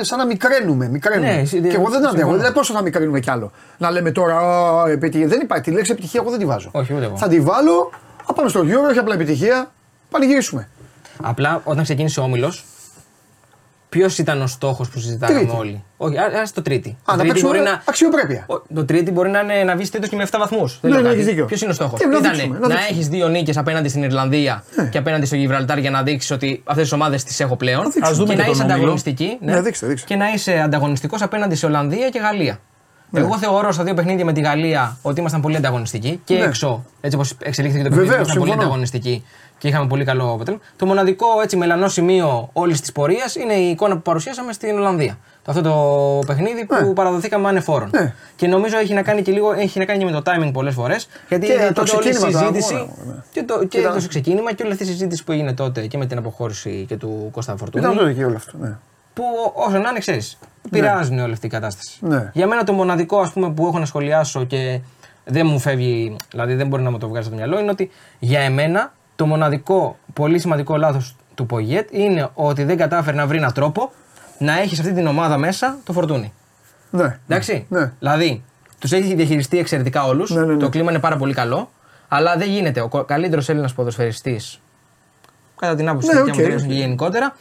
[0.02, 0.88] σαν να μικραίνουμε.
[0.90, 1.32] μικραίνουμε.
[1.34, 2.12] Ναι, εσύ- και εγώ δεν αντέχω.
[2.16, 2.38] συμφωνώ.
[2.38, 3.52] Δηλαδή, πόσο θα μικραίνουμε κι άλλο.
[3.78, 4.38] Να λέμε τώρα.
[4.38, 5.28] «Α, επιτυχία».
[5.28, 5.64] Δεν υπάρχει.
[5.64, 6.70] Τη λέξη επιτυχία εγώ δεν τη βάζω.
[6.72, 7.18] Όχι, ούτε εγώ.
[7.18, 7.92] Θα τη βάλω.
[8.26, 9.72] Α, πάμε στο Euro, όχι απλά επιτυχία.
[10.10, 10.70] Πανηγυρίσουμε.
[11.24, 12.66] Απλά όταν ξεκίνησε ο όμιλος,
[13.90, 15.56] ποιος ήταν ο στόχος που συζητάγαμε Τρίτη.
[15.58, 16.90] όλοι; Όχι, α ας το τρίτη.
[16.90, 17.82] Α, το να τρίτη παίξουμε μπορεί να.
[17.86, 18.46] αξιοπρέπεια.
[18.48, 20.80] Ο- Το τρίτη μπορεί να, είναι, να βγεις τρίτος και με 7 βαθμούς.
[20.82, 21.46] Ναι, ναι, έχεις δίκιο.
[21.46, 22.90] Ποιος είναι ο στόχος; Και να Ήταν δείξουμε, να να, δείξουμε.
[22.96, 24.86] έχεις δύο νίκες απέναντι στην Ιρλανδία Ναι.
[24.90, 27.84] και απέναντι στο Γιβραλτάρ για να δείξεις ότι αυτές τις ομάδες τις έχω πλέον.
[27.84, 28.08] δείξουμε.
[28.08, 28.76] Ας δούμε και και να τον είσαι όμιλο.
[28.78, 29.38] ανταγωνιστική.
[29.42, 30.08] Ναι, δείξτε, δείξτε.
[30.08, 32.60] Και να είσαι ανταγωνιστικός απέναντι σε Ολλανδία και Γαλλία.
[33.16, 36.44] Εγώ θεωρώ στα δύο παιχνίδια με τη Γαλλία ότι ήμασταν πολύ ανταγωνιστικοί και Ναι.
[36.46, 38.62] έξω, έτσι όπως εξελίχθηκε το παιχνίδι, Βεβαίως, ήμασταν πολύ συμφωνώ.
[38.62, 39.24] ανταγωνιστικοί
[39.58, 40.66] και είχαμε πολύ καλό αποτέλεσμα.
[40.76, 45.18] Το μοναδικό έτσι μελανό σημείο όλης της πορείας είναι η εικόνα που παρουσιάσαμε στην Ολλανδία.
[45.46, 46.94] Αυτό το παιχνίδι που Ναι.
[46.94, 47.90] παραδοθήκαμε ανεφόρον.
[47.94, 48.14] Ναι.
[48.36, 50.74] Και νομίζω έχει να κάνει και λίγο έχει να κάνει και με το timing πολλές
[50.74, 51.08] φορές.
[51.28, 52.74] Γιατί Και έγινε το τότε όλη η ξεκίνημα του συζήτηση.
[52.76, 53.14] αγώνα, ναι.
[53.32, 55.98] Και το, και Ήταν- το ξεκίνημα και όλη αυτή η συζήτηση που έγινε τότε και
[55.98, 58.52] με την αποχώρηση και του Κώστα Φορτούνη Ήταν τότε και όλο αυτό.
[58.58, 58.76] Ναι.
[59.14, 59.24] Που
[59.54, 60.22] όσο να είναι, ξέρει,
[60.70, 61.98] πειράζουν όλη αυτή η κατάσταση.
[62.02, 62.30] Ναι.
[62.34, 64.80] Για μένα το μοναδικό ας πούμε, που έχω να σχολιάσω και
[65.26, 67.92] δεν μου φεύγει, δηλαδή δεν μπορεί να μου το βγάζει από το μυαλό, είναι ότι
[68.20, 73.38] για εμένα το μοναδικό πολύ σημαντικό λάθος του Πογιέτ είναι ότι δεν κατάφερε να βρει
[73.38, 73.92] έναν τρόπο
[74.38, 76.34] να έχει σε αυτή την ομάδα μέσα το φορτούνι.
[76.90, 77.20] Ναι.
[77.28, 77.66] Εντάξει.
[77.70, 77.92] Ναι.
[78.00, 78.44] Δηλαδή,
[78.80, 80.30] τους έχει διαχειριστεί εξαιρετικά όλους.
[80.30, 80.60] Ναι, ναι, ναι.
[80.60, 81.70] Το κλίμα είναι πάρα πολύ καλό.
[82.08, 84.62] Αλλά δεν γίνεται ο καλύτερος Έλληνας ποδοσφαιριστής,
[85.60, 86.76] κατά την άποψη Ναι, ναι, οκ, μου τουλάχιστον οκ.
[86.76, 87.36] και γενικότερα,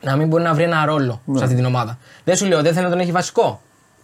[0.00, 1.38] να μην μπορεί να βρει ένα ρόλο Ναι.
[1.38, 1.98] σε αυτή την ομάδα.
[2.24, 3.60] Δεν σου λέω, δεν θέλει να τον έχει βασικό.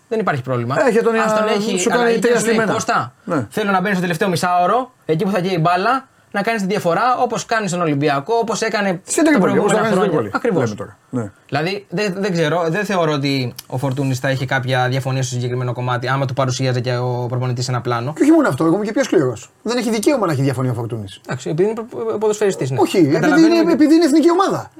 [0.08, 0.86] Δεν υπάρχει πρόβλημα.
[0.86, 2.72] Έχει τον, Ας τον α, έχει, σου αλλά κάνει είτε τρία σου λέει, στημένα.
[2.72, 3.46] Κώστα, Ναι.
[3.50, 6.66] θέλω να μπαίνεις στο τελευταίο μισάωρο, εκεί που θα καίει η μπάλα, να κάνεις τη
[6.66, 10.12] διαφορά όπως κάνεις στον Ολυμπιακό, όπως έκανε Στην τα Τρίπολη, όπως το προηγούμενα κάνει στην
[10.12, 10.30] χρόνια.
[10.30, 10.30] Τρίπολη.
[10.34, 10.62] Ακριβώς.
[10.62, 10.96] Λέμε τώρα.
[11.10, 11.30] Ναι.
[11.48, 15.72] Δηλαδή δεν, δεν ξέρω, δεν θεωρώ ότι ο Φορτούνης θα είχε κάποια διαφωνία στο συγκεκριμένο
[15.72, 18.12] κομμάτι, άμα του παρουσίαζε και ο προπονητής ένα πλάνο.
[18.12, 19.50] Και όχι μόνο αυτό, εγώ είμαι και πιο σκληρός.
[19.62, 21.20] Δεν έχει δικαίωμα να έχει διαφωνία ο Φορτούνης.
[21.26, 21.82] Εντάξει, επειδή είναι
[22.18, 22.70] ποδοσφαιριστής.
[22.70, 22.78] Ναι.
[22.80, 24.70] Όχι, επειδή Καταλαβαίνουμε είναι, και- επειδή είναι εθνική ομάδα.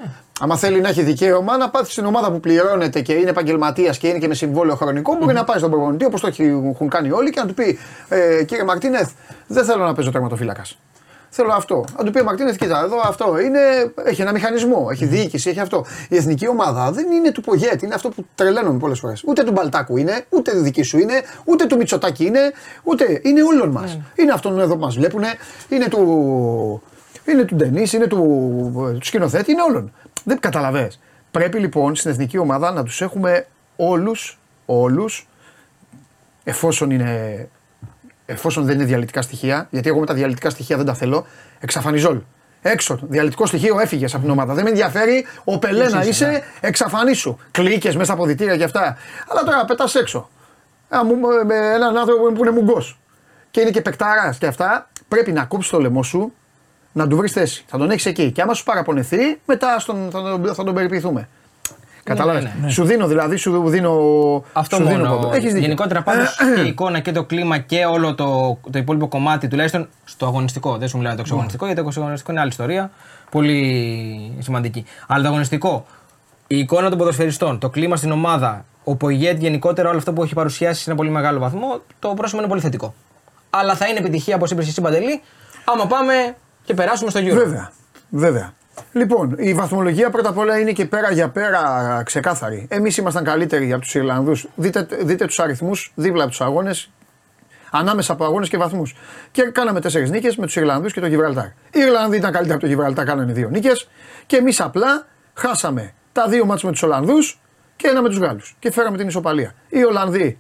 [0.41, 4.09] Άμα θέλει να έχει δικαίωμα να πάθει στην ομάδα που πληρώνεται και είναι επαγγελματίας και
[4.09, 7.11] είναι και με συμβόλαιο χρονικό, μπορεί να πάει στον προπονητή όπως το έχει- έχουν κάνει
[7.11, 9.11] όλοι και να του πει ε, Κύριε Μαρτίνεθ,
[9.47, 10.63] δεν θέλω να παίζω τερματοφύλακα.
[11.35, 11.85] Θέλω αυτό.
[11.99, 13.59] Να του πει ο Μαρτίνεθ, κοίτα, εδώ αυτό είναι,
[14.05, 15.85] έχει ένα μηχανισμό, έχει διοίκηση, έχει αυτό.
[16.09, 19.23] Η εθνική ομάδα δεν είναι του Πογέτ, είναι αυτό που τρελαίνομαι πολλές φορές.
[19.27, 23.71] Ούτε του Μπαλτάκου είναι, ούτε δική σου είναι, ούτε του Μητσοτάκη είναι, ούτε είναι όλων
[23.71, 23.99] μας.
[24.15, 25.23] Είναι αυτόν εδώ που μας βλέπουν,
[25.69, 26.83] είναι του,
[27.25, 28.19] είναι του Ντενής, είναι του,
[28.99, 29.93] του σκηνοθέτη, είναι όλων.
[30.25, 31.01] Δεν καταλαβες.
[31.31, 35.29] Πρέπει λοιπόν στην εθνική ομάδα να τους έχουμε όλους, όλους,
[36.45, 37.49] εφόσον είναι
[38.33, 41.27] εφόσον δεν είναι διαλυτικά στοιχεία, γιατί εγώ με τα διαλυτικά στοιχεία δεν τα θέλω,
[41.61, 42.21] εξαφανιζόλ.
[42.63, 42.99] Έξω.
[43.03, 44.55] Διαλυτικό στοιχείο έφυγες από την ομάδα.
[44.55, 45.27] Δεν με ενδιαφέρει.
[45.45, 47.37] Ο Πελέ να είσαι, εξαφανίσου.
[47.51, 48.97] Κλίκε μέσα στα αποδητήρια και αυτά.
[49.29, 50.29] Αλλά τώρα πετάς έξω.
[50.97, 52.99] Α, μου- με έναν άνθρωπο που είναι μουγκός.
[53.51, 54.91] Και είναι και παικτάρας και αυτά.
[55.09, 56.33] Πρέπει να κόψεις το λαιμό σου
[56.93, 57.65] να του βρεις θέση.
[57.67, 58.31] Θα τον έχεις εκεί.
[58.33, 61.29] Και άμα σου παραπονεθεί, μετά στον, θα, τον, θα τον περιποιηθούμε.
[62.05, 62.71] Κατάλαβες; ναι, ναι.
[62.71, 63.93] Σου δίνω δηλαδή, σου δίνω.
[64.53, 65.15] Αυτό σου δίνω μόνο.
[65.15, 65.29] πόντο.
[65.33, 65.61] Έχεις δίκιο.
[65.61, 69.89] Γενικότερα πάντως και η εικόνα και το κλίμα και όλο το, το υπόλοιπο κομμάτι, τουλάχιστον
[70.05, 70.77] στο αγωνιστικό.
[70.77, 72.91] Δεν σου μιλάω για το εξαγωνιστικό, γιατί το εξαγωνιστικό είναι άλλη ιστορία.
[73.31, 74.85] Πολύ σημαντική.
[75.07, 75.87] Αλλά το αγωνιστικό,
[76.47, 80.35] η εικόνα των ποδοσφαιριστών, το κλίμα στην ομάδα, ο Πογιέτ γενικότερα όλο αυτό που έχει
[80.35, 82.95] παρουσιάσει σε ένα πολύ μεγάλο βαθμό, το πρόσωπο είναι πολύ θετικό.
[83.51, 85.21] Αλλά θα είναι επιτυχία, όπως είπες και εσύ Παντελή,
[85.65, 86.13] άμα πάμε
[86.65, 87.35] και περάσουμε στο Euro.
[87.35, 87.73] Βέβαια.
[88.09, 88.53] Βέβαια.
[88.93, 92.67] Λοιπόν, η βαθμολογία πρώτα απ' όλα είναι και πέρα για πέρα ξεκάθαρη.
[92.71, 94.49] Εμείς ήμασταν καλύτεροι από τους Ιρλανδούς.
[94.55, 96.91] Δείτε, δείτε τους αριθμούς δίπλα από τους αγώνες,
[97.71, 98.95] ανάμεσα από αγώνες και βαθμούς.
[99.31, 101.45] Και κάναμε τέσσερις νίκες με τους Ιρλανδούς και το Γιβραλτάρ.
[101.47, 103.89] Οι Ιρλανδοί ήταν καλύτεροι από το Γιβραλτάρ, κάνανε δύο νίκες.
[104.27, 107.41] Και εμείς απλά χάσαμε τα δύο μάτς με τους Ολλανδούς
[107.77, 108.57] και ένα με τους Γάλλους.
[108.59, 109.55] Και φέραμε την ισοπαλία.
[109.69, 110.39] Οι Ολλανδοί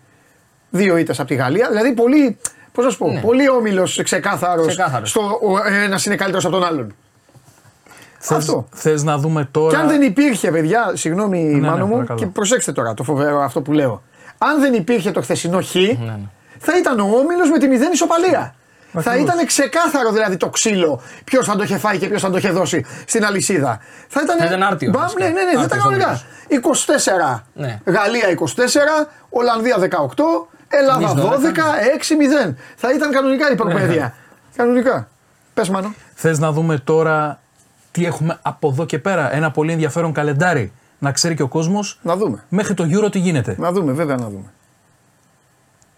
[0.70, 1.68] δύο ήττες από τη Γαλλία.
[1.68, 2.38] Δηλαδή πολύ.
[2.72, 3.20] Πώς να σου πω, Ναι.
[3.20, 4.66] πολύ όμιλος ξεκάθαρος.
[4.66, 5.10] Ξεκάθαρος.
[5.10, 5.40] Στο
[5.84, 6.94] ένας είναι καλύτερος από τον άλλον.
[8.30, 8.66] Αυτό.
[8.72, 9.70] Θες να δούμε τώρα.
[9.76, 12.18] Και αν δεν υπήρχε, παιδιά, συγγνώμη ναι, Μάνο μου, παρακαλώ.
[12.18, 14.02] και προσέξτε τώρα το φοβερό αυτό που λέω.
[14.38, 16.18] Αν δεν υπήρχε το χθεσινό χ, ναι.
[16.58, 18.54] θα ήταν ο Όμιλος με τη μηδέν ισοπαλία.
[18.92, 19.32] Θα Ακριβώς.
[19.34, 22.50] ήταν ξεκάθαρο δηλαδή το ξύλο ποιος θα το είχε φάει και ποιος θα το είχε
[22.50, 23.80] δώσει στην αλυσίδα.
[24.08, 25.24] Θα ήταν, Θα ήταν άρτιο, Μπαμ, βασικά.
[25.24, 26.20] ναι, ναι, ναι, θα ήταν Άρτιος κανονικά.
[26.48, 27.80] 24 Ναι.
[27.84, 32.48] Γαλλία 24, Ολλανδία 18, Ελλάδα Εμείς 12, 12.
[32.48, 32.54] 6-0.
[32.76, 34.14] Θα ήταν κανονικά η προπαίδεια.
[34.56, 35.08] Κανονικά.
[35.54, 35.94] Πες Μάνο.
[36.14, 37.40] Θες να δούμε τώρα
[37.92, 39.34] τι έχουμε από εδώ και πέρα.
[39.34, 40.72] Ένα πολύ ενδιαφέρον καλεντάρι.
[40.98, 42.44] Να ξέρει και ο κόσμος Να δούμε.
[42.48, 43.56] μέχρι το Euro τι γίνεται.
[43.58, 44.52] Να δούμε, βέβαια να δούμε.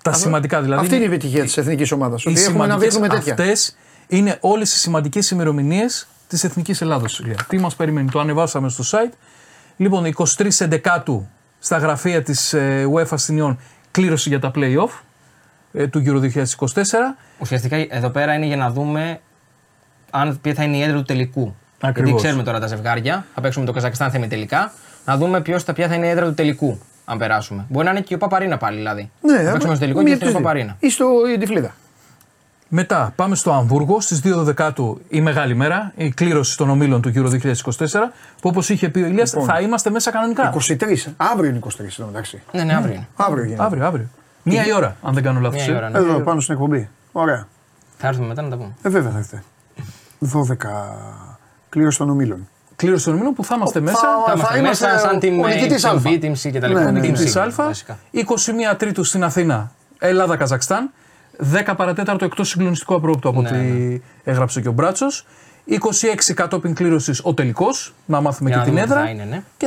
[0.03, 0.82] Τα σημαντικά δηλαδή.
[0.82, 2.24] Αυτή είναι η επιτυχία της εθνικής ομάδας.
[2.24, 3.32] οι Ότι έχουμε να σημαντικές δείχνουμε τέτοια.
[3.32, 3.76] αυτές
[4.09, 7.18] είναι όλες οι σημαντικές ημερομηνίες της Εθνικής Ελλάδος.
[7.20, 7.36] Ηλία.
[7.49, 9.12] Τι μας περιμένει, το ανεβάσαμε στο site.
[9.76, 11.28] Λοιπόν, 23 Εντεκάτου
[11.59, 13.59] στα γραφεία της ε, UEFA στην Ιόν
[13.90, 14.90] κλήρωση για τα play-off
[15.72, 16.74] ε, του Euro 2024.
[17.38, 19.20] Ουσιαστικά εδώ πέρα είναι για να δούμε
[20.11, 21.57] αν ποια θα είναι η έδρα του τελικού.
[21.89, 22.11] Ακριβώς.
[22.11, 24.72] Γιατί ξέρουμε τώρα τα ζευγάρια, θα παίξουμε το Καζακστάν θα είναι τελικά.
[25.05, 27.64] Να δούμε ποιος, θα- ποια θα είναι η έδρα του τελικού, αν περάσουμε.
[27.68, 29.11] Μπορεί να είναι και ο Παπαρίνα πάλι δηλαδή.
[29.20, 30.47] Ναι, θα παίξουμε στο τελικό μία και από τις στο δύο.
[30.47, 30.76] Παπαρίνα.
[30.78, 31.74] Ή στο η Τυφλίδα.
[32.68, 37.12] Μετά πάμε στο Αμβούργο στις 2 Δεκάτου η μεγάλη μέρα, η κλήρωση των ομίλων του
[37.14, 39.49] Euro 2024 που όπως είχε πει ο Ηλίας Λοιπόν.
[39.49, 40.53] θα είμαστε μέσα κανονικά.
[40.68, 41.12] 23.
[41.16, 42.43] Αύριο είναι 23 εδώ μεταξύ.
[42.53, 43.09] Ναι, ναι, αύριο είναι.
[43.16, 43.62] Αύριο γίνεται.
[43.62, 44.09] Αύριο, αύριο.
[44.43, 45.59] Μία η ώρα, αν δεν κάνω λάθος.
[45.66, 45.76] Μία η ε.
[45.76, 45.99] ώρα, ναι.
[45.99, 46.89] Εδώ πάνω στην εκπομπή.
[47.12, 47.47] Ωραία.
[47.99, 48.74] Θα έρθουμε μετά να τα πούμε.
[48.82, 49.43] Ε, βέβαια θα έρθετε.
[50.32, 50.57] 12
[51.74, 52.48] κλήρωση των ομίλων.
[52.76, 53.98] κλήρωση των ομίλων που θα είμαστε μέσα.
[54.26, 56.00] Θα είμαστε μέσα σαν την ο νικητής A, Α.
[56.00, 56.90] την B, την C και τα Ναι, λοιπά.
[56.90, 57.16] ναι, Την ναι.
[57.18, 57.50] Τη C, Α.
[57.50, 57.98] βασικά.
[58.12, 60.90] 21 Τρίτου στην Αθήνα, Ελλάδα-Καζακστάν.
[61.52, 65.26] 10 παρατέταρτο εκτός συγκλονιστικό απρόπτου από Ναι, ό,τι έγραψε και ο Μπράτσος.
[66.28, 69.04] 26 κατόπιν κλήρωσης ο τελικός, να μάθουμε Για και να την δούμε τι έδρα.
[69.04, 69.42] θα είναι, ναι.
[69.56, 69.66] Και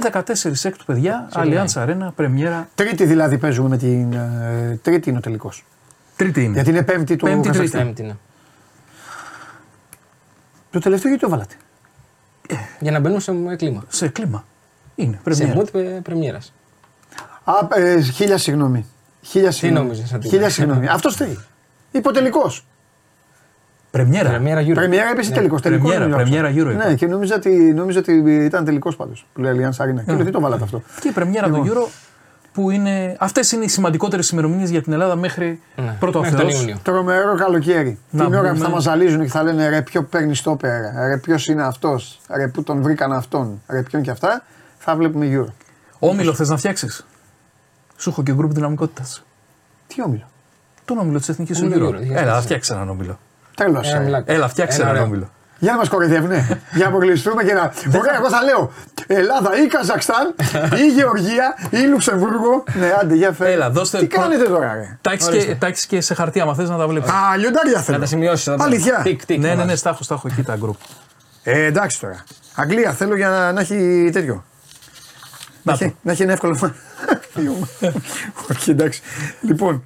[0.54, 2.68] 14 έκτου παιδιά, Allianz Arena, πρεμιέρα.
[2.76, 4.14] Τρίτη δηλαδή παίζουμε με την.
[4.14, 5.66] ε, Τρίτη είναι ο τελικός.
[6.16, 6.54] Τρίτη είναι.
[6.54, 7.82] Γιατί είναι πέμπτη του Πέμπτη, Καζακστάν.
[7.82, 7.94] τρίτη.
[8.02, 8.16] Πέμπτη, ναι.
[10.72, 11.56] Το τελευταίο γιατί το βάλατε;
[12.80, 13.84] Για να μπαίνουμε σε κλίμα.
[13.88, 14.46] Σε κλίμα.
[14.96, 15.62] Είναι, Σε πρεμιέρα.
[15.62, 16.54] mood πρεμιέρας.
[17.44, 18.86] Α, ε, χίλια συγγνώμη.
[19.22, 19.86] Χίλια συγγνώμη.
[19.86, 20.88] νόμιζες ότι Χίλια είναι; συγγνώμη.
[20.88, 21.26] Αυτός τι;
[21.92, 22.66] Υποτελικός.
[23.92, 24.30] Πρεμιέρα.
[24.30, 24.74] Πρεμιέρα Euro.
[24.74, 25.36] Πρεμιέρα έπεσε Ναι.
[25.36, 25.62] τελικός.
[25.62, 26.94] Πρεμιέρα, πρεμιέρα Euro Ναι, είπα.
[26.94, 28.14] και νόμιζα ότι, νόμιζα ότι
[28.46, 29.26] ήταν τελικός πάντως.
[29.34, 30.04] Που λέει Allianz Arena.
[30.06, 30.82] Και λέω τι το βάλατε αυτό.
[31.02, 31.84] Και η πρεμιέρα του Λοιπόν.
[31.84, 31.88] Euro
[32.58, 33.16] που είναι.
[33.20, 36.60] Αυτές είναι οι σημαντικότερες ημερομηνίες για την Ελλάδα μέχρι Ναι, πρώτο μέχρι τον Θεός.
[36.62, 36.78] Ιούνιο.
[36.84, 38.00] Τρομερό καλοκαίρι.
[38.10, 40.56] Να Την ώρα που μπούμε- θα μας ζαλίζουν και θα λένε ρε, ποιο παίρνεις στο
[40.56, 44.44] πέρα, ρε, ποιος είναι αυτός, ρε, πού τον βρήκαν αυτόν, ρε, ποιον και αυτά,
[44.78, 45.52] θα βλέπουμε Euro.
[46.00, 47.06] Όμιλο θες να φτιάξεις;
[47.98, 49.24] Σου έχω και γκρουπ δυναμικότητας.
[49.88, 50.28] Τι όμιλο;
[50.86, 51.94] Τον όμιλο της Εθνικής Όμιλο Euro.
[51.96, 53.20] Euro, για Έλα, να φτιάξει έναν όμιλο.
[53.56, 53.82] Τρελό.
[53.84, 54.32] Ένα μιλάκι.
[54.32, 55.12] Έλα, φτιάξει Ένα έναν ωραίο.
[55.14, 55.30] όμιλο.
[55.60, 56.62] Για να μας κοροϊδεύουνε.
[56.74, 57.74] Για να αποκλειστούμε και να.
[58.00, 58.72] Ωραία, εγώ θα λέω
[59.08, 60.36] Ελλάδα ή Καζακστάν
[60.78, 62.64] ή Γεωργία ή Λουξεμβούργο.
[62.80, 63.52] Ναι, άντε, για φέρε.
[63.52, 66.54] Έλα, δώστε- Τι κάνετε τώρα, ρε; Τα έχεις και, τα έχεις και σε χαρτί, άμα
[66.56, 67.10] θες να τα βλέπεις.
[67.10, 68.00] Α, λιοντάρια Να θέλω.
[68.00, 68.56] τα σημειώσεις εδώ.
[68.58, 68.70] πέρα.
[68.70, 69.00] Αλήθεια.
[69.04, 69.80] Τικ, τικ, Ναι, να ναι, ναι, βάζεις.
[69.80, 70.76] στα έχω, στα έχω εκεί τα γκρουπ.
[71.44, 72.24] Ε, εντάξει τώρα.
[72.56, 74.44] Αγγλία θέλω για να, να έχει τέτοιο.
[75.64, 76.58] Να, Να έχει, να έχει ένα εύκολο.
[78.52, 79.02] Όχι, εντάξει.
[79.42, 79.84] Λοιπόν.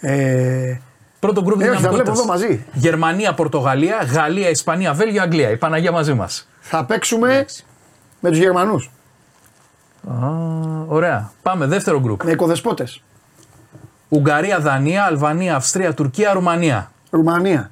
[0.00, 0.76] Ε,
[1.22, 2.48] Πρώτο γκρουπ ε, όχι, θα βλέπω εδώ δυναμικότητας.
[2.48, 2.64] μαζί.
[2.72, 5.50] Γερμανία, Πορτογαλία, Γαλλία, Ισπανία, Βέλγιο, Αγγλία.
[5.50, 6.48] Η Παναγία μαζί μας.
[6.60, 7.46] Θα παίξουμε
[8.20, 8.90] με τους Γερμανούς.
[10.86, 11.32] Ωραία.
[11.42, 12.24] Πάμε, δεύτερο γκρουπ.
[12.24, 13.02] Με οικοδεσπότες.
[14.08, 16.92] Ουγγαρία, Δανία, Αλβανία, Αυστρία, Τουρκία, Ρουμανία.
[17.10, 17.70] Ρουμανία.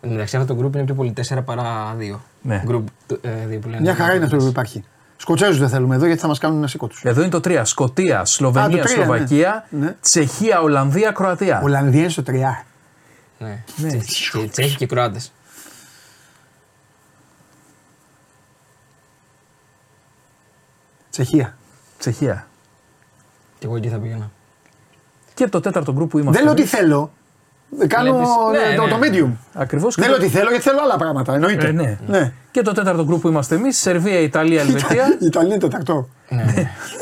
[0.00, 2.18] Εν μεταξύ αυτό το group είναι πιο πολύ 4 παρά 2.
[2.42, 2.62] Ναι.
[2.68, 3.80] Group 2 που λένε.
[3.80, 4.84] Μια χαρά είναι αυτό που υπάρχει.
[5.16, 6.96] Σκοτσέζους δεν θέλουμε εδώ γιατί θα μας κάνουν ένα σήκω του.
[7.02, 7.60] Εδώ είναι το 3.
[7.64, 9.84] Σκοτία, Α, Σλοβενία, το τρία, Σλοβακία, ναι.
[9.86, 9.96] Ναι.
[10.00, 11.60] Τσεχία, Ολλανδία, Κροατία.
[11.62, 12.64] Ολλανδία είναι στο 3.
[13.38, 13.64] Ναι.
[13.76, 15.32] Τσι- τσι- Τσέχοι και Κροάτες.
[21.10, 21.56] Τσεχία.
[21.98, 22.46] Τσεχία.
[23.58, 24.30] Και εγώ εκεί θα πήγαινα.
[25.34, 26.42] Και το τέταρτο γκρουπ που είμαστε.
[26.42, 27.12] Δεν λέω τι θέλω.
[27.86, 28.28] Κάνω Βλέπεις.
[28.70, 28.90] Ναι, το, ναι.
[28.90, 29.36] το medium.
[29.54, 29.94] Ακριβώς.
[29.94, 31.34] Δεν λέω τι θέλω γιατί θέλω άλλα πράγματα.
[31.34, 31.66] Εννοείται.
[31.66, 31.98] Ε, ναι.
[32.06, 32.32] ναι.
[32.50, 35.16] Και το τέταρτο γκρουπ που είμαστε εμείς, Σερβία, Ιταλία, Ελβετία.
[35.20, 36.08] Η Ιταλία είναι τεταρτό.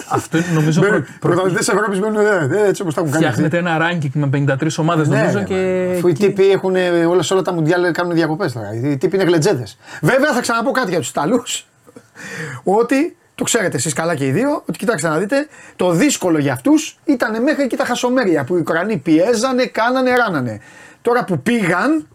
[0.09, 0.81] Αυτό είναι νομίζω.
[0.81, 3.25] προ- προ- Πρωταθλητές Ευρώπης μένουν ε, ε, έτσι όπως τα έχουν κάνει.
[3.25, 4.29] Φτιάχνεται ένα ranking με
[4.61, 5.87] 53 ομάδες Ναι, νομίζω ρε, και.
[5.91, 5.97] μα.
[5.97, 6.75] Αφού οι τύποι έχουν
[7.09, 8.75] όλα, σε όλα τα μουντιάλ κάνουν διακοπές τώρα.
[8.75, 9.65] Οι τύποι είναι γλετζέδε.
[10.03, 11.67] Βέβαια θα ξαναπώ κάτι για τους Ιταλούς.
[12.65, 16.53] ότι το ξέρετε εσείς καλά και οι δύο, ότι κοιτάξτε να δείτε, το δύσκολο για
[16.53, 20.61] αυτούς ήταν μέχρι εκεί τα χασομέρια που οι Ουκρανοί πιέζανε, κάνανε, ράνανε.
[21.03, 22.07] Τώρα που πήγαν,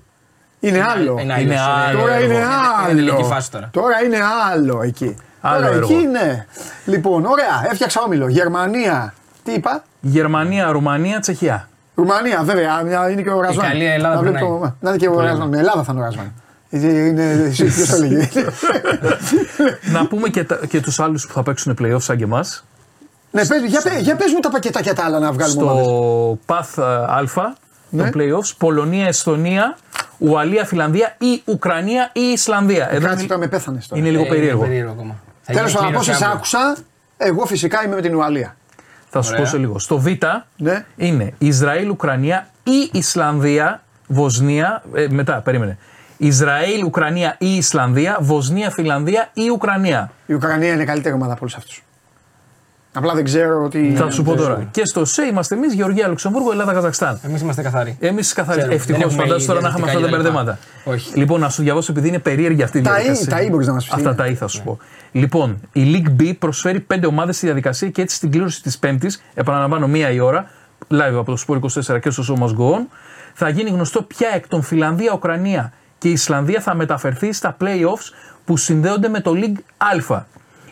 [0.60, 1.18] είναι άλλο.
[1.22, 2.26] είναι Είναι άλλος, άλλο Τώρα έργο.
[2.26, 2.36] είναι
[2.90, 3.24] Είναι τελική άλλο.
[3.24, 3.70] φάση τώρα.
[4.06, 4.18] είναι
[4.54, 5.16] άλλο εκεί.
[5.42, 5.94] Άλλο τώρα έργο.
[5.94, 6.48] εκεί είναι.
[6.86, 8.28] Λοιπόν, ωραία, έφτιαξα όμιλο.
[8.28, 9.14] Γερμανία,
[9.44, 11.70] τι είπα; Γερμανία, Ρουμανία, Τσεχία.
[11.96, 13.66] Ρουμανία, βέβαια, να είναι και ο Ρασβάν.
[13.66, 14.60] Ιταλία, Ελλάδα να, βλέπει περνάει.
[14.60, 15.50] το- να είναι και ο Ρασβάν.
[15.50, 16.34] Με Ελλάδα θα είναι ο Ρασβάν.
[16.70, 18.30] Είναι, είναι, εσύ, ποιος το έλεγε.
[19.94, 22.66] Να πούμε και, τα- και τους άλλους που θα παίξουν playoff σαν και εμάς.
[23.32, 25.86] ναι, πες, για, πες- για πες μου τα πακετάκια τα άλλα να βγάλουμε ομάδες.
[25.86, 27.54] Στο Path Α,
[27.90, 28.10] Ναι.
[28.12, 29.78] το playoffs, Πολωνία, Εσθονία,
[30.18, 32.88] Ουαλία, Φιλανδία ή Ουκρανία ή Ισλανδία.
[32.92, 34.02] Εδώ Κάτσε είναι, τώρα με πέθανες τώρα.
[34.02, 34.62] είναι λίγο Ε, περίεργο.
[34.62, 35.16] περίεργο ακόμα.
[35.42, 36.38] Θα Τέλος γίνει πάντων, από κλήρωση όσες αύριο.
[36.38, 36.84] άκουσα,
[37.18, 38.56] εγώ φυσικά είμαι με την Ουαλία.
[39.10, 39.44] Θα σου Ωραία.
[39.44, 39.80] πω σε λίγο.
[39.80, 40.06] Στο Β
[40.58, 40.86] Ναι.
[40.96, 44.84] είναι Ισραήλ, Ουκρανία ή Ισλανδία, Βοσνία.
[44.94, 45.78] Ε, μετά, περίμενε.
[46.22, 50.12] Ισραήλ, Ουκρανία ή Ισλανδία, Βοσνία, Φιλανδία ή Ουκρανία.
[50.26, 51.84] Η Ουκρανία είναι η καλύτερη ομάδα από όλους αυτούς.
[52.94, 53.94] Απλά δεν ξέρω ότι.
[53.98, 54.68] Θα σου πω τώρα.
[54.72, 57.20] Και στο ΣΕ είμαστε εμείς, Γεωργία, Λουξεμβούργο, Ελλάδα, Καζακστάν.
[57.24, 57.98] Εμείς είμαστε καθαροί.
[58.00, 58.76] Εμείς καθαρίζουμε.
[58.76, 60.60] Ξέρω, Ευτυχώς, δεν έχουμε φαντάζομαι τώρα να είχαμε αυτά τα διαδικαστικά μπερδέματα.
[60.84, 60.92] κτλ.
[60.92, 61.18] Όχι.
[61.20, 63.24] Λοιπόν, να σου διαβάσω επειδή είναι περίεργη αυτή η Τα διαδικασία.
[63.24, 64.18] ή- τα ή μπορείς να μας πεις, Αυτά είναι.
[64.18, 64.78] τα ή θα σου πω.
[65.12, 69.22] Λοιπόν, η League B προσφέρει πέντε ομάδες στη διαδικασία και έτσι στην κλήρωση της Πέμπτης,
[69.34, 70.50] επαναλαμβάνω μία η ώρα,
[70.92, 72.82] live από το Sport 24 και στο Show Must Go On,
[73.34, 78.14] θα γίνει γνωστό ποια εκ των Φιλανδία, Ουκρανία και Ισλανδία θα μεταφερθεί στα playoffs
[78.46, 79.58] που συνδέονται με το League
[80.12, 80.22] Α.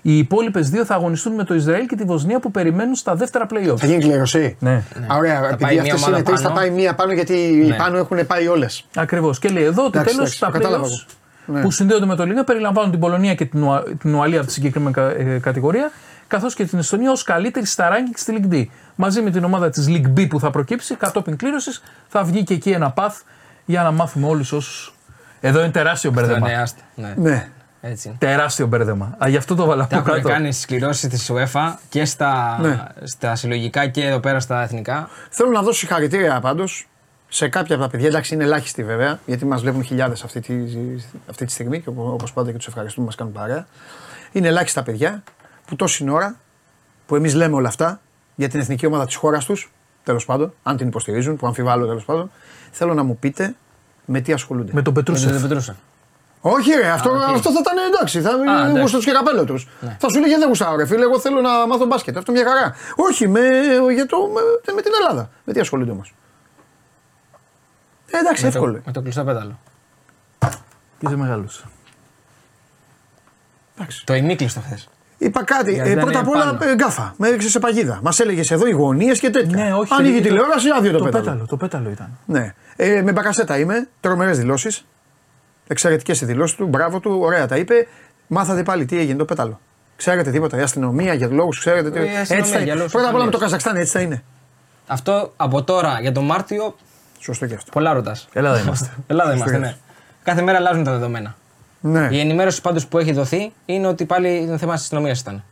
[0.01, 3.45] Οι υπόλοιπες δύο θα αγωνιστούν με το Ισραήλ και τη Βοσνία που περιμένουν στα δεύτερα
[3.53, 3.77] playoffs.
[3.77, 4.55] Θα γίνει κληρωσή.
[4.59, 6.59] Ναι, Α, ωραία, πάει επειδή μία αυτές ομάδα είναι τρεις, θα πάνω.
[6.59, 7.75] πάει μία πάνω γιατί οι Ναι.
[7.75, 8.85] πάνω έχουν πάει όλες.
[8.95, 9.39] ακριβώς.
[9.39, 11.05] Και λέει εδώ ότι Εντάξει, τέλος εντάξει, τα το κατάλαβα playoffs
[11.47, 11.57] εγώ.
[11.57, 11.61] Ναι.
[11.61, 13.83] που συνδέονται με το Λίγα περιλαμβάνουν την Πολωνία και την, Ουα...
[13.99, 15.91] την Ουαλία από τη συγκεκριμένη κα- ε, κατηγορία,
[16.27, 18.65] καθώς και την Εστονία ως καλύτερη στα ranking στη League D.
[18.95, 22.53] Μαζί με την ομάδα της League B που θα προκύψει κατόπιν κλήρωσης, θα βγει και
[22.53, 23.21] εκεί ένα path
[23.65, 24.91] για να μάθουμε όλους όσους.
[25.39, 26.47] Εδώ είναι τεράστιο μπέρδεμα.
[26.47, 26.81] Ναι, άστα.
[26.95, 27.13] Ναι.
[27.17, 27.49] Ναι.
[27.81, 28.17] Έτσι είναι.
[28.19, 29.15] Τεράστιο μπέρδεμα.
[29.23, 30.33] Α, γι' αυτό το βάλα Τα από έχουν κάτω.
[30.35, 32.83] κάνει στι κληρώσει της UEFA και στα, Ναι.
[33.03, 35.09] στα συλλογικά και εδώ πέρα στα εθνικά.
[35.29, 36.87] Θέλω να δώσω συγχαρητήρια πάντως
[37.27, 40.53] σε κάποια από τα παιδιά, εντάξει είναι ελάχιστοι βέβαια, γιατί μας βλέπουν χιλιάδες αυτή, τη,
[41.29, 43.67] αυτή τη στιγμή και όπως πάντα και τους ευχαριστούμε, μας κάνουν παρέα.
[44.31, 45.23] Είναι ελάχιστα παιδιά
[45.65, 46.35] που τόση ώρα
[47.05, 47.99] που εμείς λέμε όλα αυτά
[48.35, 49.71] για την εθνική ομάδα της χώρας τους,
[50.03, 52.31] τέλος πάντων, αν την υποστηρίζουν, που αμφιβάλλω τέλος πάντων,
[52.71, 53.55] θέλω να μου πείτε
[54.09, 55.31] με τι ασχολούνται; Με τον Πετρούσεφ.
[55.31, 55.75] Δεν Πετρούσεφ.
[56.41, 57.21] Όχι, ρε, αυτό, οκ.
[57.21, 58.21] αυτό θα ήταν εντάξει.
[58.21, 58.69] Θα εντάξει.
[58.69, 59.67] είναι γούστος και καπέλο τους.
[59.99, 62.17] Θα σου 'λεγε δεν γουστάρω, ρε φίλε, εγώ θέλω να μάθω μπάσκετ.
[62.17, 62.75] Αυτό μια χαρά.
[62.95, 63.39] Όχι, με,
[63.93, 64.17] για το,
[64.65, 65.29] με, με την Ελλάδα.
[65.43, 66.13] Με τι ασχολούνται όμως;
[68.11, 68.81] Ε, εντάξει, Με το, εύκολο.
[68.85, 69.59] με το κλειστό πέταλο.
[70.99, 71.65] Είσαι μεγάλος.
[73.77, 74.05] Εντάξει.
[74.05, 74.89] Το ημίκλειστο χθες.
[75.17, 75.73] Είπα κάτι.
[75.73, 76.71] Γιατί Ε, ήταν πρώτα απ' όλα πάνω.
[76.71, 77.13] ε, γκάφα.
[77.17, 77.99] Με έριξες σε παγίδα.
[78.03, 79.63] Μας έλεγες εδώ οι γωνίε και τέτοια.
[79.63, 79.93] Ναι, όχι.
[79.99, 81.23] Ανοίγει η το- τηλεόραση, άδειο το, το πέταλο.
[81.23, 81.45] πέταλο.
[81.45, 82.17] Το πέταλο ήταν.
[82.25, 82.53] Ναι.
[82.75, 83.87] Ε, με μπακασέτα είμαι.
[83.99, 84.85] Τρομερές δηλώσεις.
[85.67, 86.67] Εξαιρετικές οι δηλώσεις του.
[86.67, 87.19] Μπράβο του.
[87.21, 87.87] Ωραία τα είπε.
[88.27, 89.59] Μάθατε πάλι τι έγινε το πέταλο.
[89.95, 90.57] Ξέρετε τίποτα.
[90.57, 91.89] Η αστυνομία για λόγους, ξέρετε.
[91.91, 92.73] τι- Ε, η αστυνομία έτσι θα για είναι.
[92.75, 93.63] λόγους Πρώτα απ' όλα με το ασφαλείας.
[93.63, 94.23] Καζακστάν έτσι θα είναι.
[94.87, 96.75] Αυτό από τώρα για τον Μάρτιο,
[97.19, 97.71] Σωστό και αυτό.
[97.71, 98.27] πολλά ρωτάς.
[98.33, 98.89] Ελλάδα είμαστε.
[99.07, 99.67] Ελλάδα είμαστε, Σωστό.
[99.67, 99.75] ναι.
[100.23, 101.35] Κάθε μέρα αλλάζουν τα δεδομένα.
[101.81, 102.07] Ναι.
[102.11, 105.43] Η ενημέρωση πάντως που έχει δοθεί είναι ότι πάλι είναι θέμα της αστυνομίας ήταν.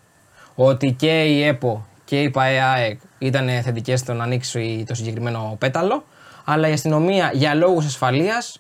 [0.56, 6.04] Ότι και η ΕΠΟ και η ΠαΕΑΕΚ ήταν θετικές στο να ανοίξει το συγκεκριμένο πέταλο,
[6.46, 8.60] αλλά η αστυνομία για λόγους ασφαλείας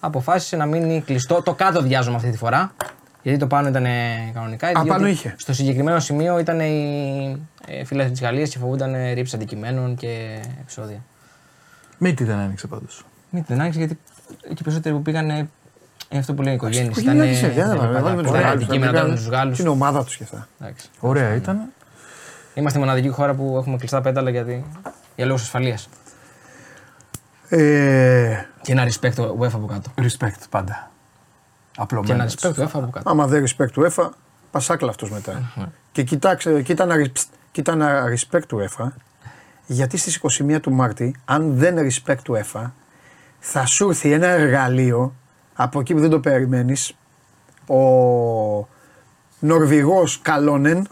[0.00, 1.42] αποφάσισε να μείνει κλειστό.
[1.42, 2.72] Το κάτω διάζουμε αυτή τη φορά.
[3.22, 4.68] Γιατί το πάνω ήταν ε, κανονικά.
[4.68, 5.34] διότι πάνω είχε.
[5.38, 10.40] Στο συγκεκριμένο σημείο ήταν οι ε, φίλοι της Γαλλίας και φοβούνταν ε, ρήψη αντικειμένων και
[10.60, 11.02] επεισόδια.
[11.98, 13.04] Μην τι δεν άνοιξε πάντως.
[13.30, 13.98] Μην την άνοιξε γιατί
[14.50, 15.50] εκεί περισσότεροι που πήγαν
[16.08, 16.90] είναι αυτό που λένε οι οικογένειε.
[16.90, 19.56] Οικογενειακές, ε, δεν θα βάλουμε, βάλουμε τους Γάλλους, αντικείμενα θα τώρα με πήγαν τους Γάλλους.
[19.58, 20.48] Την ομάδα τους και αυτά.
[21.00, 21.60] Ωραία ήταν.
[22.54, 24.64] Είμαστε η μοναδική χώρα που έχουμε κλειστά πέταλα γιατί,
[25.16, 25.88] για λόγους ασφαλείας.
[27.48, 29.90] Ε, Και ένα respect το UEFA από κάτω.
[29.96, 30.90] Respect πάντα.
[31.72, 32.14] Και Απλωμένο.
[32.22, 33.10] ένα respect το UEFA από κάτω.
[33.10, 34.12] άμα δεν respect του ΕΦΑ,
[34.50, 35.52] πασάκλα αυτός μετά.
[35.92, 38.94] και κοιτάξε, κοίτα να, ρισ- κοίτα να respect του ΕΦΑ,
[39.66, 42.74] γιατί στις 21 του Μάρτη, αν δεν respect του ΕΦΑ,
[43.38, 45.14] θα σου έρθει ένα εργαλείο
[45.60, 46.92] από εκεί που δεν το περιμένεις,
[47.66, 47.78] ο
[49.38, 50.86] Νορβηγός Καλόνεν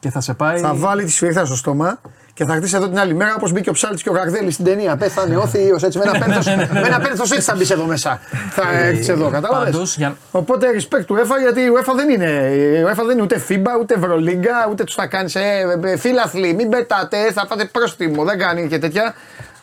[0.00, 0.58] Και θα σε πάει.
[0.58, 2.00] θα βάλει τη σφυρίχτα στο στόμα
[2.34, 4.64] και θα χτίσει εδώ την άλλη μέρα όπως μπήκε ο Ψάλτης και ο Γαρδέλη στην
[4.64, 4.96] ταινία.
[4.96, 5.98] Πέθανε όθιος έτσι.
[5.98, 8.20] Με ένα πένθος, με ένα πένθος έτσι θα μπεις εδώ μέσα.
[8.50, 12.30] Θα έρθεις εδώ, κατάλαβες; Πάντως, για- Οπότε respect του UEFA γιατί η UEFA δεν είναι.
[12.54, 15.34] Η UEFA δεν είναι ούτε FIBA ούτε Ευρωλίγκα ούτε τους θα κάνεις.
[15.34, 18.24] Ε, ε, φίλαθλοι, μην πετάτε, θα πάτε πρόστιμο.
[18.24, 19.14] Δεν κάνει και τέτοια.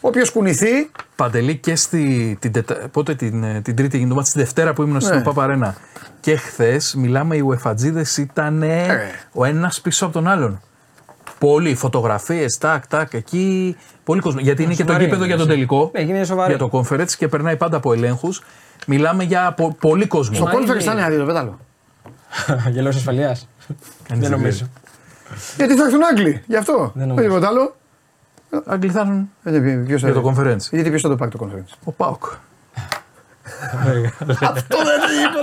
[0.06, 0.91] Όποιο κουνηθεί.
[1.16, 2.76] Παντελή και στη, την, τετα...
[2.91, 5.22] πότε την, ε, την Τρίτη έγινε το μάτι, τη Δευτέρα που ήμουν στην Ναι.
[5.24, 5.76] Παπαρένα.
[6.20, 8.86] Και χθες, μιλάμε, οι ουεφατζίδες ήταν Ε.
[9.34, 10.62] ο ένας πίσω από τον άλλον.
[11.39, 13.78] Πολλοί φωτογραφίες, τάκ, τάκ, εκεί.
[14.04, 14.39] Πολύ κόσμο.
[14.39, 15.54] Γιατί είναι και το σοβαρή γήπεδο για τον είναι.
[15.54, 15.89] τελικό.
[15.93, 16.56] Ναι, γίνεται σοβαρή.
[16.56, 18.43] Για το conference και περνάει πάντα από ελέγχους.
[18.88, 20.36] Μιλάμε για πο- πολύ κόσμο.
[20.36, 21.60] Στο Μα conference είναι- θα είναι άδειο το πέταλο.
[22.74, 23.47] για λόγου ασφαλείας.
[24.08, 24.70] Κανείς Δεν δεν νομίζω.
[25.58, 26.91] Γιατί θα έρθουν Άγγλοι, γι' αυτό.
[26.93, 27.28] Δεν Όχι νομίζω.
[27.28, 27.47] τίποτα
[28.54, 28.64] άλλο.
[28.68, 30.70] Άγγλοι θα έρθουν Ε, ποιος θα- για το conference.
[30.72, 32.24] Γιατί ποιος θα το πάρει το conference; Ο Πάοκ.
[34.41, 35.39] Αυτό δεν είναι το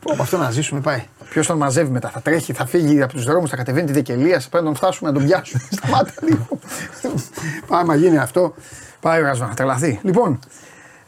[0.00, 1.02] Πω, αυτό να ζήσουμε πάει.
[1.30, 4.40] Ποιος τον μαζεύει μετά, θα τρέχει, θα φύγει από τους δρόμους, θα κατεβαίνει τη Δεκελία,
[4.40, 5.62] θα πρέπει να τον φτάσουμε να τον πιάσουμε.
[5.70, 6.48] Σταμάτα λίγο.
[7.66, 8.54] Πάει, μα γίνει αυτό.
[9.00, 10.00] Πάει ο Ρασβάν, θα τρελαθεί.
[10.02, 10.38] Λοιπόν,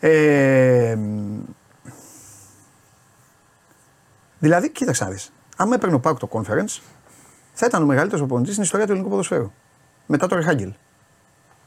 [0.00, 0.96] ε,
[4.38, 5.32] δηλαδή, κοίταξε να δεις.
[5.56, 6.80] Άμα έπαιρνε ο Πάουκ το conference,
[7.52, 9.52] θα ήταν ο μεγαλύτερος οπονητή στην ιστορία του ελληνικού ποδοσφαίρου.
[10.10, 10.72] Μετά το Ρεχάγκελ.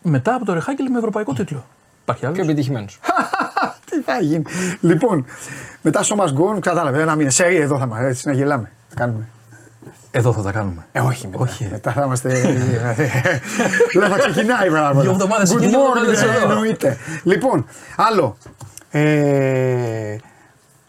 [0.02, 1.66] Μετά από το Ρεχάγκελ με ευρωπαϊκό τίτλο.
[2.02, 3.00] Υπάρχει άλλος; Πιο επιτυχημένος.
[3.90, 4.44] Τι θα γίνει.
[4.80, 5.26] Λοιπόν,
[5.82, 7.30] μετά στο Must Go On, κατάλαβε ένα μήνα.
[7.30, 8.72] Σερή εδώ θα μας έτσι να γελάμε.
[8.88, 9.28] Θα κάνουμε.
[10.12, 10.86] Εδώ θα τα κάνουμε.
[10.92, 11.44] Ε, όχι, μετά.
[11.44, 11.68] Όχι.
[11.72, 12.30] Μετά θα είμαστε.
[13.94, 15.02] Δεν θα ξεκινάει πράγμα.
[15.02, 16.50] Δύο εβδομάδες Good εκεί, δύο morning, εβδομάδες ε, εδώ.
[16.52, 16.98] εννοείται.
[17.24, 17.66] Λοιπόν,
[17.96, 18.38] άλλο.
[18.92, 20.16] Ε,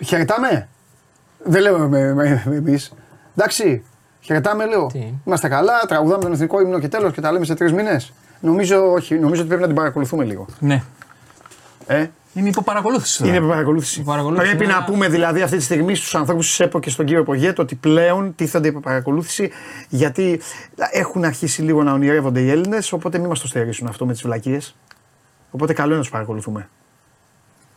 [0.05, 0.69] χαιρετάμε.
[1.45, 1.91] Δεν λέω
[2.45, 2.93] εμείς.
[3.37, 3.85] Εντάξει,
[4.23, 4.87] χαιρετάμε λέω.
[4.87, 8.13] Τι; Είμαστε καλά, τραγουδάμε τον εθνικό ύμνο και τέλος και τα λέμε σε τρεις μήνες.
[8.41, 10.47] Νομίζω, όχι, νομίζω ότι πρέπει να την παρακολουθούμε λίγο.
[10.59, 10.83] Ναι.
[11.87, 13.19] Ε, Είναι υποπαρακολούθηση.
[13.19, 13.31] τώρα.
[13.31, 14.01] είναι υπό παρακολούθηση.
[14.01, 16.81] Υπό παρακολούθηση Πρέπει είναι να ένα- πούμε δηλαδή αυτή τη στιγμή στους ανθρώπους της ΕΠΟ
[16.81, 19.51] και στον κύριο Πογέτο ότι πλέον τίθενται υπό παρακολούθηση
[19.89, 20.41] γιατί
[20.93, 22.93] έχουν αρχίσει λίγο να ονειρεύονται οι Έλληνες.
[22.93, 24.75] Οπότε μην μας το στερήσουν αυτό με τις βλακίες.
[25.51, 26.69] Οπότε καλό είναι να τους παρακολουθούμε.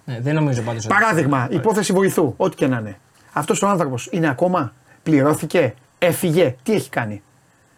[0.06, 0.94] Ναι, δεν νομίζω πάντως ότι.
[0.94, 3.00] Παράδειγμα, υπόθεση βοηθού, ό,τι και να είναι.
[3.34, 4.74] Αυτός ο άνθρωπος είναι ακόμα,
[5.04, 5.74] πληρώθηκε,
[6.06, 7.22] έφυγε, τι έχει κάνει;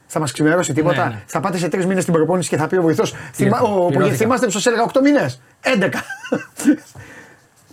[0.07, 1.23] Θα μας ξημερώσει τίποτα; Ναι, ναι.
[1.25, 3.13] Θα πάτε σε τρεις μήνες στην προπόνηση και θα πει ο βοηθός.
[3.33, 4.15] Θυμά, ο, πληρώθηκα.
[4.15, 5.89] θυμάστε που σας έλεγα 8 μήνες; 11.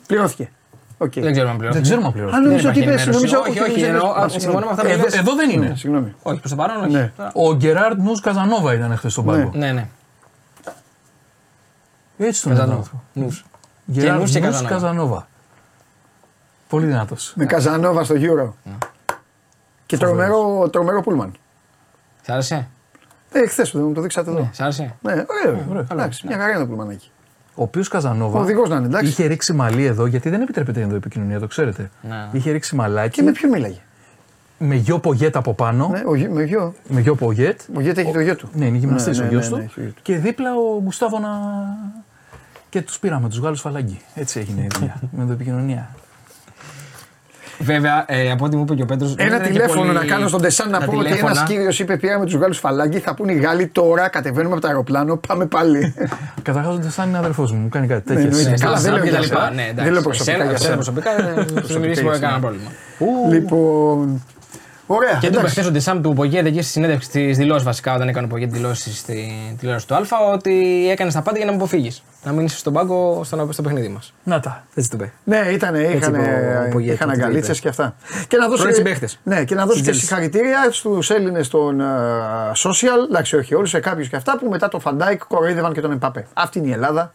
[0.07, 0.51] πληρώθηκε.
[0.99, 1.13] Οκ.
[1.13, 1.81] Δεν ξέρουμε αν Δεν πληρώνει.
[1.83, 2.35] ξέρουμε αν πληρώνει.
[2.37, 3.35] Α, νομίζω ότι υπάρχει είπες, ενημέρωση.
[3.35, 4.23] νομίζω Όχι, ότι όχι, δεν εννοώ, είπες.
[4.23, 5.15] α, Α, συμφωνώ με αυτά που Εδώ, λες.
[5.17, 5.73] εδώ δεν είναι.
[5.77, 6.15] Συγγνώμη.
[6.23, 6.93] Όχι, προς το παρόν, όχι.
[6.93, 7.13] Ναι.
[7.33, 9.51] Ο Γκεράρντ Νους Καζανόβα ήταν χθες στον πάγκο.
[9.55, 9.87] Ναι, ναι.
[12.19, 12.65] Έτσι τον λένε.
[12.65, 12.91] Καζανόβα.
[13.13, 13.45] Νους.
[13.93, 14.75] Γκεράρντ νους και Νους Καζανόβα.
[14.75, 15.29] Καζανόβα.
[16.69, 17.33] Πολύ δυνατός.
[17.37, 18.53] Με Καζανόβα στο Euro.
[19.87, 21.33] Και τρομερό, τρομερό πούλμαν.
[22.23, 22.69] Σ' άρεσε;
[23.33, 24.49] Ε, χθες δεν μου το δείξατε εδώ.
[24.53, 24.95] Σ' άρεσε.
[25.01, 25.25] Ναι,
[25.69, 25.87] ωραίο.
[25.93, 27.11] Εντάξει, μια χαρά είναι το πλουμανάκι.
[27.55, 29.09] Ο οποίος Καζανόβα Ο οδηγός να είναι, εντάξει.
[29.11, 31.91] είχε ρίξει μαλλί εδώ, γιατί δεν επιτρέπεται εδώ επικοινωνία, το ξέρετε.
[32.03, 32.29] Ναι.
[32.33, 33.79] Είχε ρίξει μαλάκι Και με ποιον μίλαγε;
[34.59, 35.89] με γιο Πογέτ από πάνω.
[35.89, 36.75] Ναι, ο, γιο- με γιο.
[36.89, 37.61] Με γιο Πογέτ.
[37.77, 38.49] Ο Γιώργο έχει το γιο του.
[38.53, 39.57] Ναι, είναι γυμναστής Ναι, ο ναι, γιος ναι, του.
[39.57, 40.01] ναι, έχει το γιος του.
[40.03, 41.29] Και δίπλα ο Γκουστάβο να.
[42.69, 44.01] Και τους πήραμε, τους Γάλλους φαλάγγι.
[44.15, 45.01] Έτσι έγινε η δουλειά.
[45.17, 45.91] με το επικοινωνία.
[47.59, 49.15] Βέβαια, ε, από ό,τι μου είπε και ο Πέτρος.
[49.19, 52.59] Ένα τηλέφωνο να κάνω στον Τεσάν να πω ότι ένας κύριος είπε πήραμε τους Γάλλους
[52.59, 52.99] φαλάκι.
[52.99, 55.95] Θα πούνε οι Γάλλοι τώρα κατεβαίνουμε από το αεροπλάνο, πάμε πάλι.
[56.43, 58.23] Καταρχάς ο Ντεσάν είναι αδερφός μου, μου κάνει κάτι τέτοιο.
[58.23, 58.55] εννοείται.
[58.61, 59.39] Καλά, δεν λέω και για τα λοιπά.
[59.41, 59.51] σένα.
[59.51, 59.85] Ναι, εντάξει.
[59.85, 60.93] Δεν λέω προσωπικά Εσένα- για εσένα σένα.
[61.05, 61.11] προσωπικά
[61.57, 62.41] δεν σου μιλήσει για με κανένα σένα.
[62.41, 62.71] πρόβλημα.
[63.31, 64.23] λοιπόν.
[64.87, 65.13] Ωραία.
[65.13, 65.59] Και του είπε εντάξει.
[65.61, 68.57] χθε ο Ντεσάμπ του Πογέδε εκεί στη συνέντευξη της δηλώσης βασικά, όταν έκανε ο Πογέδε
[68.57, 69.99] δηλώσει στη τηλεόραση του Α,
[70.33, 71.91] ότι έκανε τα πάντα για να με αποφύγει.
[72.25, 74.15] Να μείνει στον πάγκο στο, στο παιχνίδι μας.
[74.25, 74.65] Να τα.
[74.75, 75.13] Έτσι του είπε.
[75.25, 77.61] Ναι, ήταν, είχαν, είπε ο Πογέτ, είχαν τι αγκαλίτσες είπε.
[77.61, 77.97] και αυτά.
[78.29, 79.19] Και να δώσω, Πρώην συμπαίκτες.
[79.23, 80.01] ναι, και να δώσω και Τζέλση.
[80.01, 81.85] συγχαρητήρια στους Έλληνες των ε,
[82.57, 85.81] social, εντάξει, όχι όλους, σε κάποιους και αυτά που μετά το Φαν Ντάικ κοροϊδεύαν και
[85.81, 86.27] τον Εμπαπέ.
[86.35, 87.13] Αυτή είναι η Ελλάδα.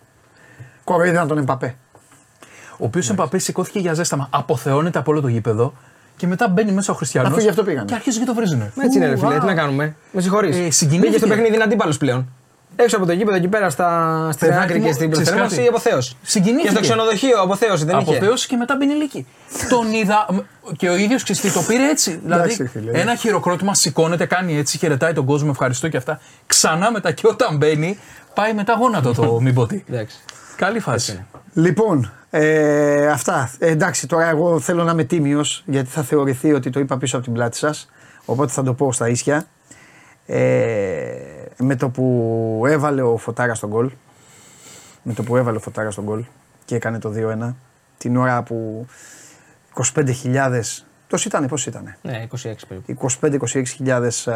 [0.84, 1.76] Κοροϊδεύαν τον Εμπαπέ.
[2.72, 4.28] Ο οποίος Εμπαπέ σηκώθηκε για ζέσταμα.
[4.30, 5.74] Αποθεώνεται από όλο το γήπεδο
[6.20, 7.32] και μετά μπαίνει μέσα ο Χριστιανός.
[7.32, 7.86] Αφού γι' αυτό πήγανε.
[7.86, 8.72] Και αρχίζει και το βρίζουνε.
[8.82, 9.40] Έτσι είναι, ρε Ου, φίλε, α.
[9.40, 9.96] τι να κάνουμε.
[10.12, 10.58] Με συγχωρείς.
[10.58, 11.06] Ε, συγκινήθηκε.
[11.06, 12.28] Πήγες στο παιχνίδι είναι αντίπαλος πλέον.
[12.76, 15.56] Έξω από το γήπεδο εκεί πέρα στα, στην Παιδάκι άκρη μου, και στην ξέρεις προθέρμανση
[15.56, 16.18] κάτι; αποθέωση.
[16.22, 16.68] Συγκινήθηκε.
[16.68, 18.16] Και στο ξενοδοχείο αποθέωση δεν είχε.
[18.16, 19.26] Αποθέωση και μετά μπαίνει λύκη.
[19.70, 20.28] Τον είδα
[20.78, 22.22] και ο ίδιος ξεστή το πήρε έτσι.
[22.26, 23.00] Εντάξει, δηλαδή φίλε.
[23.00, 26.20] ένα χειροκρότημα σηκώνεται, κάνει έτσι, χαιρετάει τον κόσμο, ευχαριστώ και αυτά.
[26.48, 28.00] Ξανά μετά και όταν μπαίνει,
[28.34, 29.84] πάει μετά γόνατο το μη πω τι.
[29.90, 30.18] Εντάξει.
[30.56, 31.26] Καλή φάση.
[31.54, 33.52] Λοιπόν, ε, αυτά.
[33.60, 37.16] Ε, εντάξει, τώρα εγώ θέλω να είμαι τίμιος γιατί θα θεωρηθεί ότι το είπα πίσω
[37.16, 37.90] από την πλάτη σας.
[38.26, 39.46] Οπότε θα το πω στα ίσια.
[40.26, 41.12] Ε,
[41.58, 43.92] με το που έβαλε ο Φωτάρα στον γκολ.
[45.04, 46.26] Με το που έβαλε ο Φωτάρα στον γκολ
[46.66, 47.14] και έκανε το
[47.50, 47.54] 2-1.
[47.98, 48.88] Την ώρα που
[49.94, 50.62] 25.000.
[51.10, 51.96] Τόσο ήταν, πώ ήταν.
[52.02, 53.10] Ναι, 26 περίπου.
[53.22, 54.32] 25-26 χιλιάδες ε,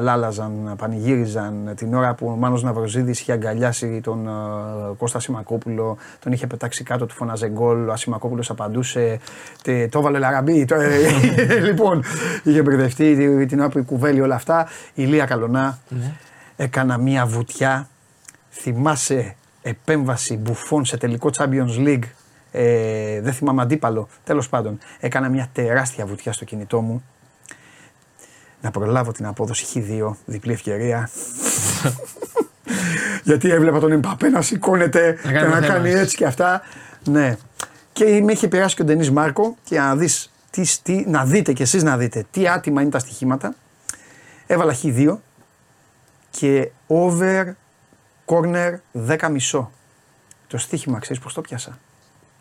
[0.00, 4.30] λάλαζαν, πανηγύριζαν την ώρα που ο Μάνος Ναυροζίδης είχε αγκαλιάσει τον ε,
[4.98, 9.18] Κώστα Σιμακόπουλο, τον είχε πετάξει κάτω, του φώναζε γκολ, ο Ασημακόπουλος απαντούσε,
[9.62, 12.02] τε, το έβαλε Λαραμπή, το, ε, λοιπόν,
[12.42, 15.78] είχε μπερδευτεί την- την ώρα που η κουβέλη όλα αυτά, η Λία Καλονά,
[16.56, 17.88] έκανα μία βουτιά,
[18.50, 22.02] θυμάσαι επέμβαση μπουφών σε τελικό Champions League,
[22.56, 27.04] ε, δεν θυμάμαι αντίπαλο, τέλος πάντων, έκανα μια τεράστια βουτιά στο κινητό μου,
[28.60, 31.10] να προλάβω την απόδοση Χ2, διπλή ευκαιρία.
[33.24, 36.00] Γιατί έβλεπα τον Εμπαπέ να σηκώνεται Να και κάνει να το κάνει θέμα.
[36.00, 36.62] έτσι και αυτά.
[37.04, 37.36] Ναι.
[37.92, 41.52] Και με είχε περάσει και ο Ντενής Μάρκο και να, δεις, τι, τι, να δείτε
[41.52, 43.54] κι εσείς να δείτε τι άτιμα είναι τα στοιχήματα.
[44.46, 45.16] Έβαλα Χ2
[46.30, 47.44] και over
[48.26, 48.74] corner
[49.08, 49.70] 10 μισό.
[50.46, 51.78] Το στοίχημα ξέρεις πώς το πιάσα;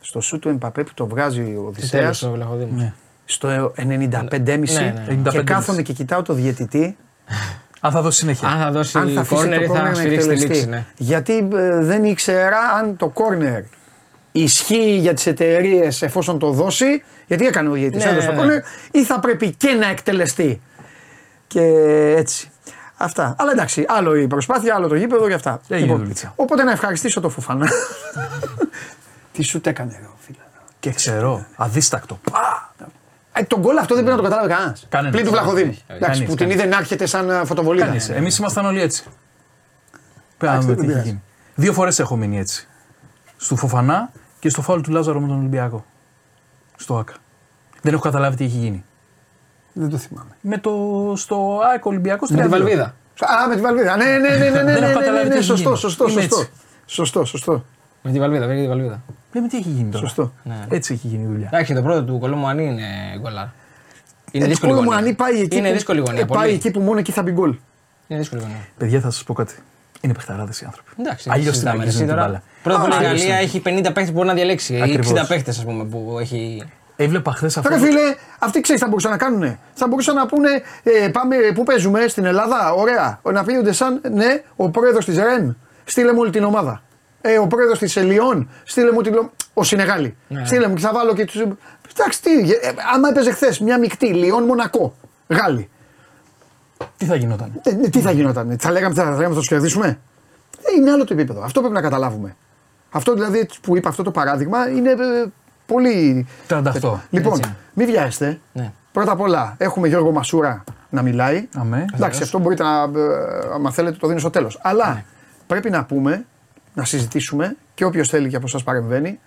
[0.08, 2.82] Στο σου του Εμπαπέ που το βγάζει ο Τέλο Οδυσσέας το Βλαχοδήμος.
[2.82, 2.93] Ναι.
[3.26, 4.60] στο 95,5 Ναι,
[5.08, 5.30] ναι.
[5.30, 5.43] και 95,5.
[5.43, 6.97] κάθομαι και κοιτάω το διαιτητή
[7.80, 8.47] Αν θα δώσει συνέχεια.
[8.47, 10.45] Αν θα δώσει αν θα αφήσει κόρνερ ή το θα κόρνερ να σφυρίξει τη λήξη.
[10.45, 10.70] εκτελεστεί.
[10.70, 10.86] Ναι.
[10.97, 13.62] Γιατί ε, δεν ήξερα αν το κόρνερ
[14.32, 18.38] ισχύει για τις εταιρείες εφόσον το δώσει, γιατί έκανε ο διαιτητής, Ναι, έδωσε το ναι,
[18.38, 20.62] κόρνερ, ή θα πρέπει και να εκτελεστεί.
[21.47, 21.62] Και
[22.18, 22.49] έτσι.
[22.97, 23.36] Αυτά.
[23.38, 25.62] Αλλά εντάξει, άλλο η προσπάθεια, άλλο το γήπεδο και αυτά.
[25.68, 26.34] Έγινε δουλίτσα.
[26.36, 27.68] οπότε να ευχαριστήσω το Φουφανά.
[29.36, 30.38] Τι σου το έκανε, ρε, φίλε.
[30.80, 32.20] Και ξέρω, αδίστακτο.
[32.32, 32.74] Πα!
[33.34, 34.86] Ε, τον γκολ αυτό δεν πρέπει να το καταλάβει κανένας.
[34.90, 35.14] Κανένας.
[35.16, 35.70] Πλην του Βλαχοδήμου.
[35.70, 35.84] Όχι, όχι.
[35.88, 36.56] Εντάξει, Κανείς, που την κανείς.
[36.64, 37.86] είδε να έρχεται σαν ε, φωτοβολίδα.
[37.86, 38.10] Κανείς.
[38.10, 39.04] Εμείς ήμασταν όλοι έτσι.
[39.04, 39.14] Πρέπει
[40.40, 41.08] να Εντάξει, δούμε δεν τι έχει πειράζει.
[41.10, 41.22] γίνει.
[41.56, 42.68] Δύο φορές έχω μείνει έτσι.
[43.38, 45.86] Στο Φοφανά και στο φάουλ του Λάζαρο με τον Ολυμπιακό.
[46.76, 47.14] Στο ΑΚΑ.
[47.82, 48.86] Δεν έχω καταλάβει τι έχει γίνει.
[49.74, 50.30] Δεν το θυμάμαι.
[50.42, 50.72] Με το,
[51.16, 52.84] στο ΑΕΚ Ολυμπιακός Με τη Βαλβίδα.
[53.44, 53.96] Α, με τη Βαλβίδα.
[53.96, 55.78] Ναι, ναι, ναι, ναι, ναι, ναι, έχω ναι, ναι, καταλάβει ναι, τι έχει σωστό, γίνει.
[55.80, 56.40] σωστό, Είμαι σωστό.
[56.40, 56.52] έτσι.
[56.86, 57.66] Σωστό, σωστό.
[58.08, 59.01] Με τη Βαλβίδα, με τη Βαλβίδα.
[59.34, 60.06] Λέμε τι έχει γίνει τώρα.
[60.08, 60.32] Σωστό.
[60.43, 60.56] Ναι.
[60.70, 61.49] Έτσι έχει γίνει η δουλειά.
[61.53, 62.84] Εντάξει, το πρώτο του Κολόμου είναι
[63.20, 63.53] γκολάρα.
[64.32, 64.97] Είναι Έτσι, δύσκολη μου γωνία.
[65.10, 65.58] αν πάει εκεί.
[65.58, 66.22] Είναι που- δύσκολη γωνία.
[66.22, 66.53] ε, Πάει πολύ.
[66.53, 67.56] εκεί που μόνο εκεί θα μπει γκολ.
[68.08, 68.56] Είναι δύσκολη γωνία.
[68.78, 69.56] Παιδιά, θα σας πω κάτι.
[70.01, 70.89] Είναι παιχταράδες οι άνθρωποι.
[70.99, 72.28] Εντάξει, Αλλιώς την συζητάμε, αγγίζουν εσύ την τώρα.
[72.28, 72.43] μπάλα.
[72.64, 74.74] Πρώτα απ' όλα η Αλλιώς Γαλλία την- έχει 50 παίχτε που μπορεί να διαλέξει.
[74.76, 75.12] Ή Ακριβώς.
[75.12, 76.64] 60 παίχτε, ας πούμε, που έχει.
[76.95, 77.70] Έβλεπα χθες αυτό.
[77.70, 78.01] Τώρα φίλε,
[78.39, 79.58] αυτοί ξέρεις τι θα μπορούσαν να κάνουν.
[79.74, 80.49] Θα μπορούσαν να πούνε,
[80.84, 83.20] ε, πάμε, πού παίζουμε, στην Ελλάδα, ωραία.
[83.34, 86.82] Να πει σαν, ναι, ο πρόεδρος της ΡΕΝ, στείλε μου όλη την ομάδα.
[87.28, 89.30] Ε, ο πρόεδρος της Ελιών, στείλε μου την.
[89.53, 90.15] Ο Σινεγάλη.
[90.28, 90.45] Ναι.
[90.45, 91.57] Στείλε μου και θα βάλω και του.
[91.97, 94.95] Εντάξει, τι, ε, άμα έπαιζε χθες μια μεικτή Λιόν Μονακό,
[95.28, 95.69] Γάλλοι.
[96.97, 99.47] Τι θα γινόταν; Ε, ναι, τι θα γινόταν, θα λέγαμε, θα, θα λέγαμε θα τους
[99.47, 99.99] κερδίσουμε;
[100.61, 101.41] Ε, είναι άλλο το επίπεδο.
[101.41, 102.36] Αυτό πρέπει να καταλάβουμε.
[102.91, 104.95] Αυτό δηλαδή που είπα αυτό το παράδειγμα είναι ε,
[105.65, 106.28] πολύ.
[106.49, 106.61] 38.
[106.63, 107.55] Λοιπόν, Έτσι είναι.
[107.73, 108.39] μην βιάζεστε.
[108.53, 108.71] Ναι.
[108.91, 111.47] Πρώτα απ' όλα έχουμε Γιώργο Μασούρα να μιλάει.
[111.55, 112.21] Αμέ, Εντάξει, βεβαίως.
[112.21, 112.69] αυτό μπορείτε να.
[112.82, 114.59] ε, άμα θέλετε, το δίνω στο τέλος.
[114.63, 115.03] Αλλά
[115.47, 116.26] πρέπει να πούμε,
[116.76, 119.19] να συζητήσουμε και όποιος θέλει και από εσά παρεμβαίνει,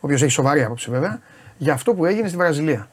[0.00, 1.20] όποιος έχει σοβαρή άποψη βέβαια,
[1.58, 2.88] για αυτό που έγινε στη Βραζιλία.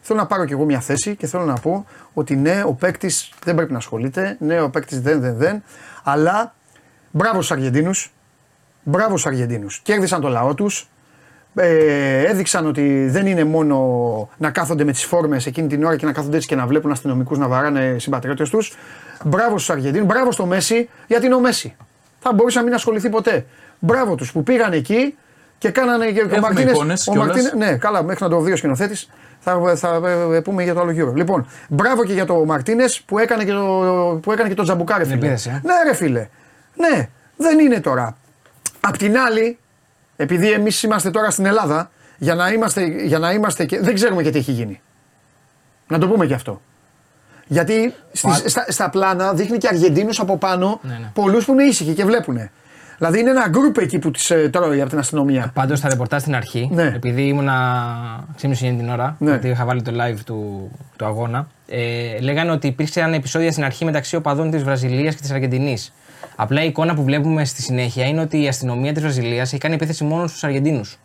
[0.00, 3.32] θέλω να πάρω κι εγώ μια θέση και θέλω να πω ότι ναι, ο παίκτης
[3.44, 4.36] δεν πρέπει να ασχολείται.
[4.40, 5.62] Ναι, ο παίκτης δεν, δεν, δεν.
[6.02, 6.54] Αλλά
[7.10, 8.12] μπράβο στους Αργεντίνους.
[8.82, 9.80] Μπράβο στους Αργεντίνους.
[9.80, 10.88] Κέρδισαν το λαό τους.
[11.54, 13.78] Ε, έδειξαν ότι δεν είναι μόνο
[14.36, 16.90] να κάθονται με τις φόρμες εκείνη την ώρα και να κάθονται έτσι και να βλέπουν
[16.90, 18.76] αστυνομικούς να βαράνε συμπατριώτες τους.
[19.24, 21.76] Μπράβο στους Αργεντίνους, μπράβο στο Μέση, γιατί είναι ο Μέση.
[22.22, 23.46] Θα μπορούσε να μην ασχοληθεί ποτέ.
[23.78, 25.14] Μπράβο τους που πήγαν εκεί
[25.58, 27.36] και κάνανε και Έχουμε ο Μαρτίνες, εικόνες ο κιόλας.
[27.36, 29.10] Μαρτίνες- ναι, καλά, μέχρι να το δει ο σκηνοθέτης.
[29.40, 30.00] Θα, θα
[30.34, 31.12] ε, πούμε για το άλλο γύρο.
[31.12, 35.02] Λοιπόν, μπράβο και για το Μαρτίνες που έκανε και το, που έκανε και το τζαμπουκάρε.
[35.04, 35.60] Την επίθεση, ε.
[35.64, 36.28] Ναι, ρε φίλε.
[36.74, 38.16] Ναι, δεν είναι τώρα.
[38.80, 39.58] Απ' την άλλη,
[40.16, 43.80] επειδή εμείς είμαστε τώρα στην Ελλάδα, για να είμαστε, για να είμαστε και.
[43.80, 44.80] Δεν ξέρουμε και τι έχει γίνει.
[45.88, 46.60] Να το πούμε και αυτό.
[47.52, 51.10] Γιατί στις, στα, στα πλάνα δείχνει και Αργεντίνους από πάνω Ναι, ναι.
[51.14, 52.50] πολλούς που είναι ήσυχοι και βλέπουν.
[52.98, 55.50] Δηλαδή είναι ένα γκρουπ εκεί που τις ε, τρώει από την αστυνομία.
[55.54, 56.92] Πάντως στα ρεπορτάζ στην αρχή, Ναι.
[56.96, 59.30] επειδή ήμουνα ξύπνηση για την ώρα, Ναι.
[59.30, 63.84] γιατί είχα βάλει το live του, του αγώνα, ε, λέγανε ότι υπήρξαν επεισόδια στην αρχή
[63.84, 65.92] μεταξύ οπαδών της Βραζιλίας και της Αργεντινής.
[66.36, 69.74] Απλά η εικόνα που βλέπουμε στη συνέχεια είναι ότι η αστυνομία της Βραζιλίας έχει κάνει
[69.74, 70.98] επίθεση μόνο στους Αργεντίνους.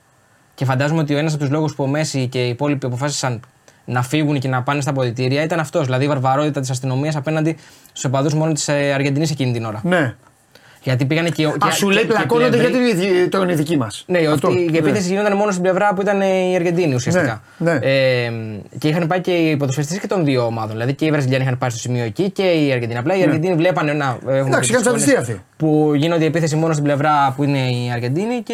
[0.55, 3.39] Και φαντάζομαι ότι ο ένας από τους λόγους που ο Μέση και οι υπόλοιποι αποφάσισαν
[3.85, 5.85] να φύγουν και να πάνε στα αποδητήρια ήταν αυτός.
[5.85, 7.55] Δηλαδή η βαρβαρότητα της αστυνομίας απέναντι
[7.89, 9.81] στους οπαδούς μόνο της Αργεντινής εκείνη την ώρα.
[9.83, 10.15] Ναι.
[10.83, 11.45] Γιατί πήγανε και.
[11.45, 14.03] Α και- σου και- λέει και πλακώνονται πλευροί- γιατί δι- το είναι δική μας.
[14.07, 17.41] ναι, ότι η επίθεση γινόταν μόνο στην πλευρά που ήταν η Αργεντίνη ουσιαστικά.
[17.57, 17.79] Ναι, ναι.
[17.85, 18.31] Ε,
[18.77, 20.71] και είχαν πάει και οι ποδοσφαιριστές και των δύο ομάδων.
[20.71, 22.99] Δηλαδή και οι Βραζιλιάνοι είχαν πάει στο σημείο εκεί και η Αργεντινή.
[22.99, 24.05] Απλά οι Αργεντίνοι βλέπανε να.
[24.21, 24.39] έχουμε Ναι.
[24.39, 25.41] Εντάξει, τις είχαν τσαντιστεί εικόνες αυτοί.
[25.57, 28.53] Που γίνονται η επίθεση μόνο στην πλευρά που είναι η Αργεντίνη και.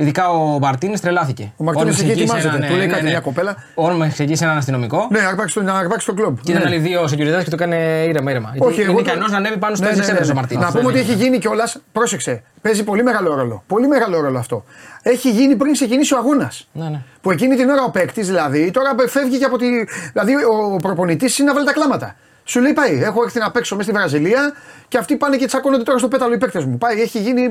[0.00, 1.52] Ειδικά ο Μαρτίνε τρελάθηκε.
[1.56, 2.64] Ο Μαρτίνες Όρμηξε εκεί εκεί σε ετοιμάζεται.
[2.64, 3.56] ένα- Του λέει κάτι μια κοπέλα.
[3.74, 5.08] Όρμηξε εκεί σε έναν αστυνομικό.
[5.10, 6.36] Ναι, να αρπάξει το, να αρπάξει το κλομπ.
[6.42, 6.68] Και ήταν ναι.
[6.68, 7.76] άλλοι δύο security και το έκανε
[8.08, 8.54] ήρεμα, ήρεμα.
[8.58, 10.30] Όχι, είναι εγώ ικανός το- να ανέβει πάνω στο Ναι, ναι, ναι, ναι, ναι.
[10.30, 10.64] ο Μαρτίνε.
[10.64, 11.80] Να πούμε ότι έχει γίνει κιόλας.
[11.92, 12.42] Πρόσεξε.
[12.62, 13.62] Παίζει πολύ μεγάλο ρόλο.
[13.66, 14.64] Πολύ μεγάλο ρόλο αυτό.
[15.02, 16.68] Έχει γίνει πριν ξεκινήσει ο αγώνας.
[16.72, 17.00] Ναι, ναι.
[17.20, 19.66] Που εκείνη την ώρα ο παίκτης δηλαδή τώρα φεύγει και από τη.
[20.12, 20.32] Δηλαδή
[20.72, 22.14] ο προπονητής είναι να βάλει τα κλάματα.
[22.50, 24.52] Σου λέει πάει, έχω έρθει να παίξω μέσα στη Βραζιλία
[24.88, 26.78] και αυτοί πάνε και τσακώνονται τώρα στο πέταλο οι παίκτες μου.
[26.78, 27.42] Πάει, έχει γίνει.
[27.42, 27.50] Ε,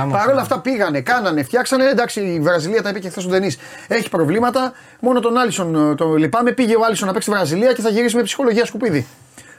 [0.00, 0.54] Άμα παρόλα αυτό.
[0.54, 1.84] αυτά πήγανε, κάνανε, φτιάξανε.
[1.84, 3.58] Εντάξει, η Βραζιλία τα είπε και χθες ο Ντενής.
[3.88, 4.72] Έχει προβλήματα.
[5.00, 6.52] Μόνο τον Άλισον ε, το λυπάμαι.
[6.52, 9.06] Πήγε ο Άλισον να παίξει στη Βραζιλία και θα γυρίσει με ψυχολογία σκουπίδι.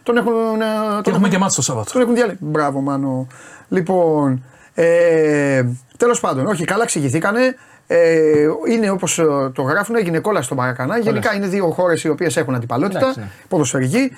[0.04, 0.34] Τον έχουν.
[0.62, 1.92] ε, Και τον έχουμε και μάτς το Σάββατο.
[1.92, 2.44] τον έχουν διαλέξει.
[2.46, 3.28] Μπράβο, Μάνο.
[3.70, 4.44] Λοιπόν,
[4.74, 5.64] ε,
[5.98, 7.56] τέλος πάντων, όχι, καλά εξηγηθήκανε.
[7.92, 9.16] Ε, είναι όπως
[9.54, 10.98] το γράφουν, έγινε κόλλα στο Μαρακανά.
[10.98, 13.00] Γενικά είναι δύο χώρες οι οποίες έχουν αντιπαλότητα.
[13.00, 13.26] Εντάξει, ναι.
[13.48, 14.12] Ποδοσφαιρική.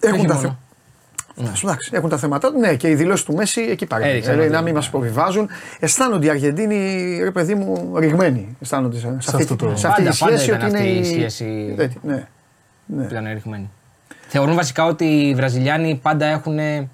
[0.00, 0.58] Έχουν Όχι τα, μόνο.
[1.36, 1.42] θε...
[1.62, 2.50] Εντάξει, έχουν τα θέματα.
[2.50, 4.14] Ναι, και οι δηλώσεις του Μέση εκεί παρέμβουν.
[4.14, 5.48] Έδειξαν Ε, ότι- να μην μας υποβιβάζουν.
[5.80, 8.56] Αισθάνονται οι Αργεντίνοι, ρε παιδί μου, ρηγμένοι.
[8.62, 10.98] Αισθάνονται σε, σε αυτή, αυτό το- σε αυτή Πάντα- η σχέση πάντα ότι ήταν είναι.
[11.00, 11.74] αυτή η η- σχέση.
[11.78, 12.26] Έτσι, Ναι.
[12.86, 13.02] ναι.
[13.02, 13.70] που ήταν ρηγμένοι.
[14.28, 16.88] Θεωρούν βασικά ότι οι Βραζιλιάνοι πάντα έχουν ε,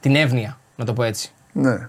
[0.00, 1.88] την εύνοια, να το πω έτσι, ναι.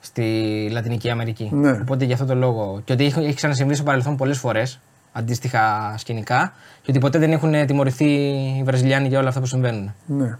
[0.00, 1.50] Στη Λατινική Αμερική.
[1.52, 1.70] Ναι.
[1.70, 2.80] Οπότε για αυτό το λόγο.
[2.84, 4.80] Και ότι έχει, έχει ξανασυμβεί στο παρελθόν πολλές φορές
[5.12, 8.04] αντίστοιχα σκηνικά και ότι ποτέ δεν έχουν ε, τιμωρηθεί
[8.58, 9.94] οι Βραζιλιάνοι για όλα αυτά που συμβαίνουν.
[10.06, 10.36] ναι.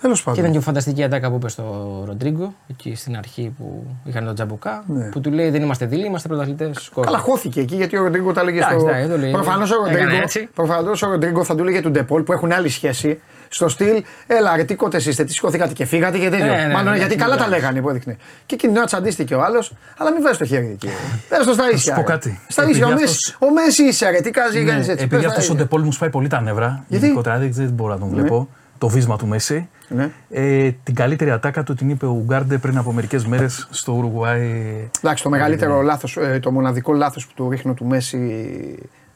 [0.00, 0.40] Τέλος Και πάντων.
[0.40, 4.84] ήταν και φανταστική ατάκα που είπε στο Ροντρίγκο, εκεί στην αρχή που είχαν τον Τζαμπουκά,
[4.86, 5.08] Ναι.
[5.08, 7.10] που του λέει Δεν είμαστε δειλοί, είμαστε πρωταθλητές κόσμου.
[7.12, 8.88] Καλά, χώθηκε εκεί γιατί ο Ροντρίγκο τα έλεγε Εντάξει, στο.
[8.88, 9.30] εντάξει, το λέει.
[9.30, 10.48] Προφανώς ο, Έκανε Ροντρίγκο, έτσι.
[10.54, 13.20] προφανώς ο Ροντρίγκο θα του λέγε του Ντεπόλ που έχουν άλλη σχέση.
[13.54, 16.46] Στο στυλ, έλα ρε, τι κότες είστε, τι σηκωθήκατε και φύγατε και τέτοιο.
[16.46, 17.40] Ναι, ναι, Μάλλον ναι, γιατί ναι, καλά ναι.
[17.40, 18.16] τα λέγανε που έδειχνε.
[18.46, 20.88] Και εκείνη την ώρα τσαντίστηκε ο άλλος, αλλά μην βάζεις το χέρι εκεί.
[21.28, 21.94] Πε το στα ίσια.
[21.94, 22.06] πω ρε.
[22.06, 22.40] κάτι.
[22.48, 22.88] Στα Επειδή ίσια.
[22.90, 25.04] Ο αυτός- Μέση- Ο Μέσης είσαι, ρε, τι κάνει, Ναι, κάνεις έτσι.
[25.04, 25.64] επειδή Πες τα αυτός ο ίδια.
[25.64, 26.84] Ντεπόλ μου σπάει πολύ τα νεύρα.
[26.88, 28.48] Γιατί; Γενικότερα δεν, δεν μπορώ να τον βλέπω.
[28.78, 29.68] Το βίσμα του Μέση.
[29.88, 30.10] Ναι.
[30.30, 34.88] Ε, την καλύτερη ατάκα του την είπε ο Ουγκάρντε πριν από μερικές μέρες στο Ουρουγουάι.
[35.00, 38.54] Εντάξει, το μεγαλύτερο λάθος, το μοναδικό λάθος που του ρίχνω του Μέση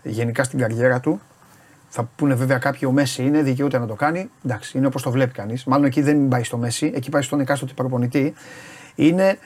[0.03, 1.21] γενικά στην καριέρα του.
[1.89, 4.31] Θα πούνε βέβαια κάποιοι ο Μέση είναι, δικαιούται να το κάνει.
[4.45, 5.65] Εντάξει, είναι όπως το βλέπει κανείς.
[5.65, 8.35] Μάλλον εκεί δεν πάει στο Μέση, εκεί πάει στον εκάστοτε προπονητή.
[8.95, 9.39] Είναι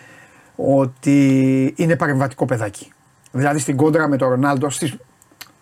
[0.56, 2.92] ότι είναι παρεμβατικό παιδάκι.
[3.32, 4.96] Δηλαδή στην κόντρα με τον Ρονάλντο, στις...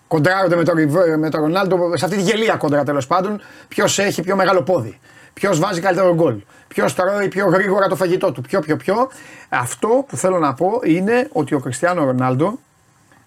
[0.08, 3.98] κοντράρονται με τον, Ριβ- με τον Ρονάλντο, σε αυτή τη γελία κόντρα τέλος πάντων, ποιος
[3.98, 4.98] έχει πιο μεγάλο πόδι.
[5.34, 6.42] Ποιος βάζει καλύτερο γκολ.
[6.68, 8.40] Ποιος τρώει πιο γρήγορα το φαγητό του.
[8.40, 9.10] Ποιο, ποιο, ποιο.
[9.48, 12.58] Αυτό που θέλω να πω είναι ότι ο Κριστιανό Ρονάλντο,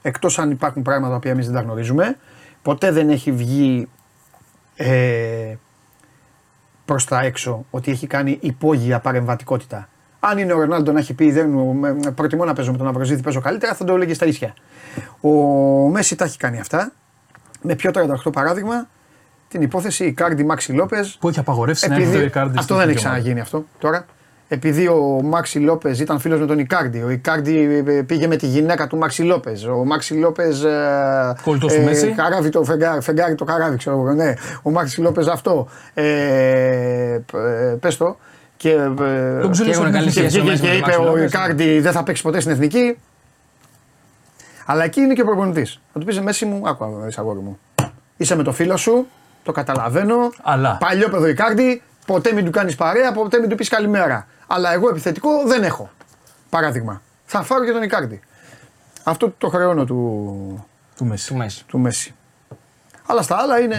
[0.01, 2.17] εκτός αν υπάρχουν πράγματα που εμείς δεν τα γνωρίζουμε,
[2.63, 3.87] ποτέ δεν έχει βγει
[4.75, 5.55] ε,
[6.85, 9.87] προς τα έξω ότι έχει κάνει υπόγεια παρεμβατικότητα.
[10.19, 12.87] Αν είναι ο Ρονάλντο να έχει πει δεν, με- με- προτιμώ να παίζω με τον
[12.87, 14.53] Αβροζίδη, παίζω καλύτερα, θα το έλεγε στα ίσια.
[15.21, 15.29] Ο
[15.89, 16.91] Μέση τα έχει κάνει αυτά.
[17.61, 17.91] Με πιο
[18.25, 18.87] 38 παράδειγμα,
[19.47, 21.17] την υπόθεση Ικάρντι Μάξι Λόπες.
[21.19, 24.05] Που έχει απαγορεύσει να έρθει ο Ικάρντι αυτό δεν έχει ξαναγίνει αυτό τώρα.
[24.53, 28.47] Επειδή ο Μάξι Λόπες ήταν φίλος με τον Ικάρντι, ο Ικάρντι ε, πήγε με τη
[28.47, 29.65] γυναίκα του Μάξι Λόπες.
[29.65, 30.65] Ο Μάξι Λόπες.
[31.43, 32.07] Κολλητός του Μέση.
[32.07, 34.13] Καράβι το φεγγάρι, φεγγάρι το καράβι, ξέρω εγώ.
[34.13, 34.33] Ναι.
[34.61, 35.67] Ο Μάξι Λόπες αυτό.
[35.93, 36.03] Ε,
[37.79, 38.17] Πες το.
[38.57, 40.85] Και, ε, Τον Και έχουν καλή και σχέση ο βγήκε Μέση και με τον είπε
[40.85, 41.31] Μάξι ο Λόπες.
[41.31, 42.97] Ικάρντι δεν θα παίξεις ποτέ στην εθνική.
[44.65, 45.79] Αλλά εκεί είναι και ο προπονητής.
[45.93, 47.59] Θα του πεις Μέση μου, άκουα εσύ αγόρι μου.
[48.17, 49.07] Είσαι με το φίλο σου,
[49.43, 50.15] το καταλαβαίνω.
[50.41, 50.77] Αλλά.
[50.79, 54.27] Παλιό παιδό Ικάρντι, ποτέ μην του κάνεις παρέα, ποτέ μην του πεις καλημέρα.
[54.55, 55.89] Αλλά εγώ επιθετικό δεν έχω.
[56.49, 57.01] Παράδειγμα.
[57.25, 58.19] Θα φάρω και τον Ικάρντι.
[59.03, 61.27] Αυτό το χρεώνω του, Του Μέση.
[61.27, 61.65] Του Μέση.
[61.65, 62.13] του Μέση.
[63.05, 63.75] Αλλά στα άλλα είναι.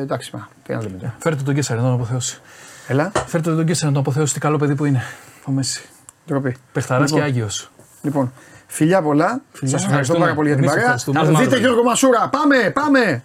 [0.00, 1.14] Εντάξει, μα, τι να λέμε τώρα.
[1.18, 2.40] Φέρτε τον Κέσσαρη να τον αποθεώσει.
[2.88, 5.02] Έλα, Φέρτε τον Κέσσαρη να τον αποθεώσει τι καλό παιδί που είναι.
[5.44, 5.82] Ο Μέση.
[6.26, 6.56] ντροπή.
[6.72, 7.18] Πεχταρά Λοιπόν.
[7.18, 7.70] και Άγιος.
[8.02, 8.32] Λοιπόν,
[8.66, 9.40] φιλιά πολλά.
[9.52, 9.78] Φιλιά.
[9.78, 10.18] Σας ευχαριστώ Ευχαριστούμε.
[10.18, 10.94] πάρα πολύ για την Εμείς παρέα.
[10.94, 11.30] ευχαριστούμε.
[11.30, 12.28] Να δείτε Γιώργο Μασούρα.
[12.28, 13.22] Πάμε, πάμε.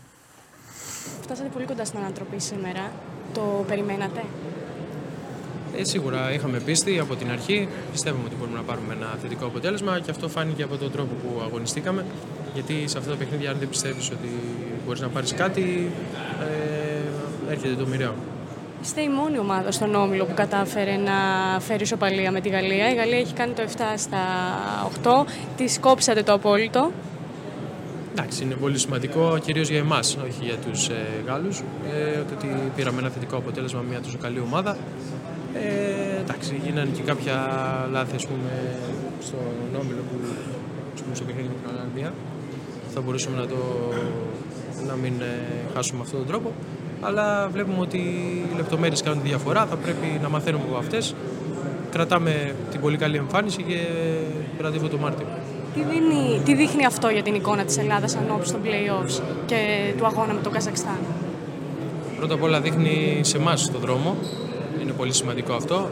[1.22, 2.92] Φτάσατε πολύ κοντά στην ανατροπή σήμερα.
[3.34, 4.24] Το περιμένατε;
[5.78, 7.68] Ε, σίγουρα είχαμε πίστη από την αρχή.
[7.92, 11.42] Πιστεύουμε ότι μπορούμε να πάρουμε ένα θετικό αποτέλεσμα και αυτό φάνηκε από τον τρόπο που
[11.46, 12.06] αγωνιστήκαμε.
[12.54, 14.30] Γιατί σε αυτά τα παιχνίδια, αν δεν πιστεύεις ότι
[14.86, 15.92] μπορείς να πάρεις κάτι,
[16.42, 18.16] ε, έρχεται το μοιραίο.
[18.82, 21.12] Είστε η μόνη ομάδα στον Όμιλο που κατάφερε να
[21.60, 22.90] φέρει ισοπαλία με τη Γαλλία.
[22.90, 24.20] Η Γαλλία έχει κάνει το 7 στα
[25.04, 25.26] 8.
[25.58, 26.92] Τη κόψατε το απόλυτο.
[28.12, 31.60] Εντάξει, είναι πολύ σημαντικό κυρίως για εμάς, όχι για τους ε, Γάλλους.
[31.60, 34.78] Ε, το ότι πήραμε ένα θετικό αποτέλεσμα με μια τόσο καλή ομάδα.
[35.54, 37.36] Ε, εντάξει, γίνανε και κάποια
[37.92, 38.52] λάθη ας πούμε,
[39.22, 40.18] στον Όμιλο που
[40.94, 42.14] ας πούμε, στο παιχνίδι με την Ολλανδία.
[42.94, 43.58] Θα μπορούσαμε να, το,
[44.88, 45.26] να μην ε,
[45.76, 46.52] χάσουμε αυτόν τον τρόπο.
[47.02, 49.66] Αλλά βλέπουμε ότι οι λεπτομέρειες κάνουν τη διαφορά.
[49.66, 51.16] Θα πρέπει να μαθαίνουμε από αυτές.
[51.92, 53.80] Κρατάμε την πολύ καλή εμφάνιση και
[54.62, 55.26] ραντεβού το Μάρτιο.
[55.74, 59.58] Τι δείχνει, τι δείχνει αυτό για την εικόνα της Ελλάδας ανώπιση των play-offs και
[59.98, 61.00] του αγώνα με το Καζακστάν;
[62.18, 64.16] Πρώτα απ' όλα δείχνει σε εμάς το δρόμο.
[64.92, 65.90] Είναι πολύ σημαντικό αυτό.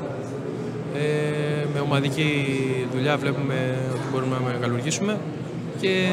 [0.96, 2.46] Ε, με ομαδική
[2.94, 5.18] δουλειά βλέπουμε ότι μπορούμε να μεγαλουργήσουμε
[5.82, 6.08] και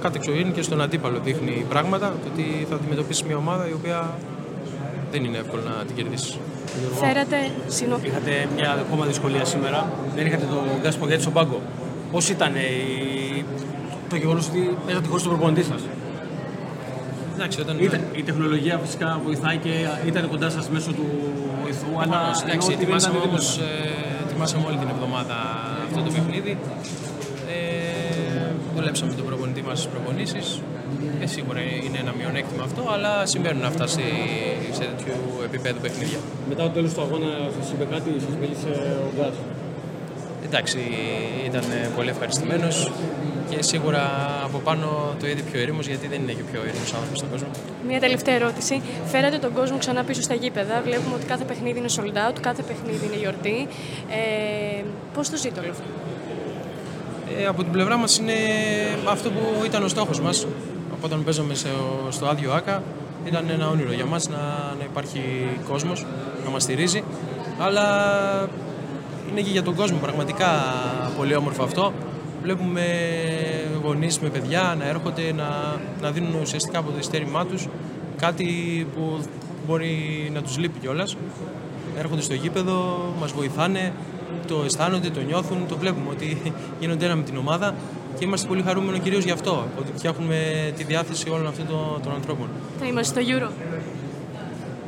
[0.00, 4.14] κάτι εξωγήινη και στον αντίπαλο δείχνει πράγματα το ότι θα αντιμετωπίσει μια ομάδα η οποία
[5.12, 6.38] δεν είναι εύκολο να την κερδίσει.
[7.00, 7.36] Φέρατε,
[7.68, 7.98] συνο...
[8.02, 9.92] Είχατε μια ακόμα δυσκολία σήμερα.
[10.16, 11.60] Δεν είχατε τον Γκάσπο γιατί στον πάγκο.
[12.12, 13.44] Πώς ήταν η...
[14.08, 15.82] το γεγονός ότι παίζατε χωρί τον προπονητή σας;
[17.34, 17.88] Εντάξει, όταν Η,
[18.20, 19.72] η τεχνολογία φυσικά βοηθάει και
[20.06, 21.06] ήταν κοντά σας μέσω του
[21.62, 21.86] βοηθού.
[22.02, 23.68] Αλλά Προφανώς, εντάξει, ενώ ότι δεν ετοιμάσαμε ήταν όμως, δίπλα.
[23.68, 25.36] ε, ετοιμάσαμε όλη την εβδομάδα
[25.88, 26.52] αυτό το παιχνίδι.
[27.54, 30.46] Ε, δουλέψαμε με τον προπονητή μας στις προπονήσεις.
[31.22, 34.04] Ε, σίγουρα είναι ένα μειονέκτημα αυτό, αλλά συμβαίνουν αυτά σε,
[34.78, 35.16] σε τέτοιου
[35.48, 36.18] επίπεδου παιχνίδια.
[36.48, 38.70] Μετά το τέλος του αγώνα σα είπε κάτι, σας μίλησε
[39.06, 39.36] ο Γκάς.
[40.44, 40.78] Εντάξει,
[41.46, 42.90] ήταν ε, πολύ ευχαριστημένος
[43.50, 44.02] και σίγουρα
[44.44, 47.48] από πάνω το είδε πιο ήρεμος γιατί δεν είναι και πιο ήρεμος άνθρωπος στον κόσμο.
[47.88, 48.82] Μια τελευταία ερώτηση.
[49.06, 50.80] Φέρατε τον κόσμο ξανά πίσω στα γήπεδα.
[50.84, 53.68] Βλέπουμε ότι κάθε παιχνίδι είναι sold out, κάθε παιχνίδι είναι γιορτή.
[54.10, 54.82] Ε,
[55.14, 55.84] Πώς το ζείτε όλο αυτό;
[57.38, 58.34] Ε, από την πλευρά μας είναι
[59.08, 60.46] αυτό που ήταν ο στόχος μας.
[60.92, 61.68] Από όταν παίζαμε σε,
[62.08, 62.82] στο άδειο ΆΚΑ
[63.24, 64.36] ήταν ένα όνειρο για μας να,
[64.78, 65.20] να υπάρχει
[65.68, 66.06] κόσμος,
[66.44, 67.04] να μας στηρίζει.
[67.58, 67.86] Αλλά
[69.30, 70.48] είναι και για τον κόσμο πραγματικά
[71.16, 71.92] πολύ όμορφο αυτό.
[72.42, 72.84] Βλέπουμε
[73.84, 77.68] γονείς με παιδιά να έρχονται να, να δίνουν ουσιαστικά από το ειστέρημά τους
[78.16, 78.46] κάτι
[78.94, 79.18] που
[79.66, 79.96] μπορεί
[80.34, 81.16] να τους λείπει κιόλας
[81.98, 83.92] έρχονται στο γήπεδο, μας βοηθάνε,
[84.46, 86.42] το αισθάνονται, το νιώθουν, το βλέπουμε ότι
[86.80, 87.74] γίνονται ένα με την ομάδα
[88.18, 90.36] και είμαστε πολύ χαρούμενοι κυρίως γι' αυτό, ότι φτιάχνουμε
[90.76, 92.48] τη διάθεση όλων αυτών των, των ανθρώπων.
[92.78, 93.50] Θα είμαστε στο Euro.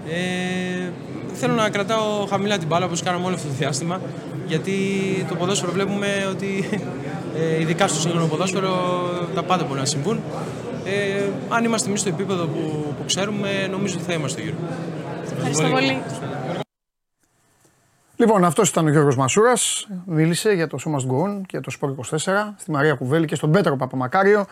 [0.09, 0.91] Ε,
[1.35, 4.01] θέλω να κρατάω χαμηλά την μπάλα όπως κάναμε όλο αυτό το διάστημα
[4.47, 4.72] γιατί
[5.28, 6.68] το ποδόσφαιρο βλέπουμε ότι
[7.39, 8.72] ε, ειδικά στο σύγχρονο ποδόσφαιρο
[9.35, 10.20] τα πάντα μπορούν να συμβούν.
[10.85, 14.57] Ε, αν είμαστε εμείς στο επίπεδο που, που ξέρουμε νομίζω ότι θα είμαστε στο γύρο.
[15.37, 16.03] Ευχαριστώ πολύ.
[18.16, 19.89] Λοιπόν, αυτός ήταν ο Γιώργος Μασούρας.
[20.05, 22.16] Μίλησε για το Σώμα Go On και το Sport 24
[22.57, 24.47] στη Μαρία Κουβέλη και στον Πέτρο Παπαμακάριο.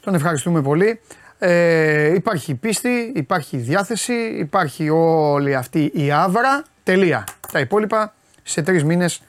[0.00, 1.00] Τον ευχαριστούμε πολύ.
[1.38, 6.64] Ε, υπάρχει πίστη, υπάρχει διάθεση, υπάρχει όλη αυτή η άβρα.
[6.82, 7.24] Τελεία.
[7.52, 9.22] Τα υπόλοιπα σε τρεις μήνες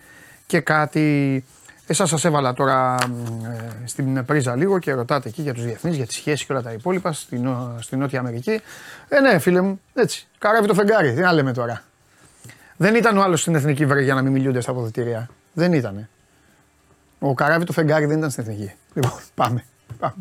[0.45, 1.43] και κάτι.
[1.87, 5.95] Εσάς σας έβαλα τώρα μ, ε, στην πρίζα λίγο και ρωτάτε εκεί για τους διεθνείς,
[5.95, 8.61] για τι σχέσει και όλα τα υπόλοιπα στην, Νο- στη Νότια Αμερική.
[9.09, 10.27] Ε, ναι, φίλε μου, έτσι.
[10.37, 11.13] Καράβι το φεγγάρι.
[11.13, 11.83] Τι να λέμε τώρα.
[12.77, 15.29] Δεν ήταν ο άλλος στην εθνική βρε για να μην μιλούνται στα αποδητήρια.
[15.53, 16.09] Δεν ήταν.
[17.19, 18.71] Ο καράβι το φεγγάρι δεν ήταν στην εθνική.
[18.93, 19.63] Λοιπόν, πάμε.
[19.99, 20.13] πάμε.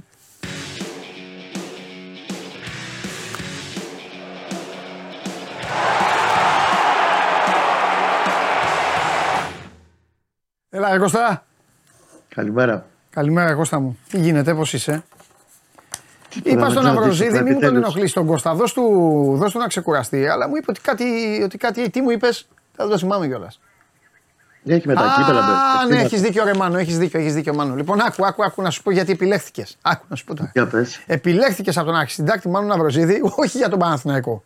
[10.70, 11.44] Έλα, ρε Κώστα.
[12.34, 12.86] Καλημέρα.
[13.10, 13.98] Καλημέρα, Κώστα μου.
[14.08, 14.90] Τι γίνεται, πώς είσαι;
[16.42, 17.76] Τώρα Είπα με στον τζάτζι, Αυροζίδη, μην μου τον επιτέλους.
[17.76, 18.54] ενοχλήσει τον Κώστα.
[18.54, 18.82] Δώσ' του,
[19.36, 20.28] δώσ' του να ξεκουραστεί.
[20.28, 21.04] Αλλά μου είπε ότι κάτι.
[21.44, 23.60] Ότι κάτι τι μου είπες, θα το θυμάμαι κιόλας.
[24.66, 25.40] Έχει με τα κύπελα.
[25.40, 25.94] Α, μπε.
[25.94, 27.74] ναι, έχεις δίκιο, ρε Μάνο, έχεις δίκιο, έχεις δίκιο, Μάνο.
[27.74, 29.76] Λοιπόν, άκου, άκου, άκου να σου πω γιατί επιλέχθηκες.
[29.82, 30.50] Άκου να σου πω τώρα.
[30.54, 31.02] Για πες.
[31.06, 34.42] Επιλέχθηκες από τον αρχισυντάκτη Μάνο Ναυροζίδη, όχι για τον Παναθηναϊκό.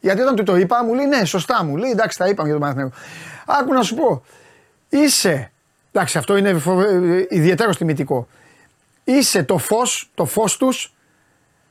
[0.00, 2.58] Γιατί όταν του το είπα, μου λέει ναι, σωστά μου λέει εντάξει, τα είπαμε για
[2.58, 2.96] τον Παναθηναϊκό.
[3.46, 4.24] Άκου να σου πω,
[4.88, 5.52] είσαι,
[5.98, 6.84] Εντάξει, αυτό είναι φοβε...
[6.88, 8.28] ε, ιδιαίτερο τιμητικό.
[9.04, 10.92] Είσαι το φως, το φως τους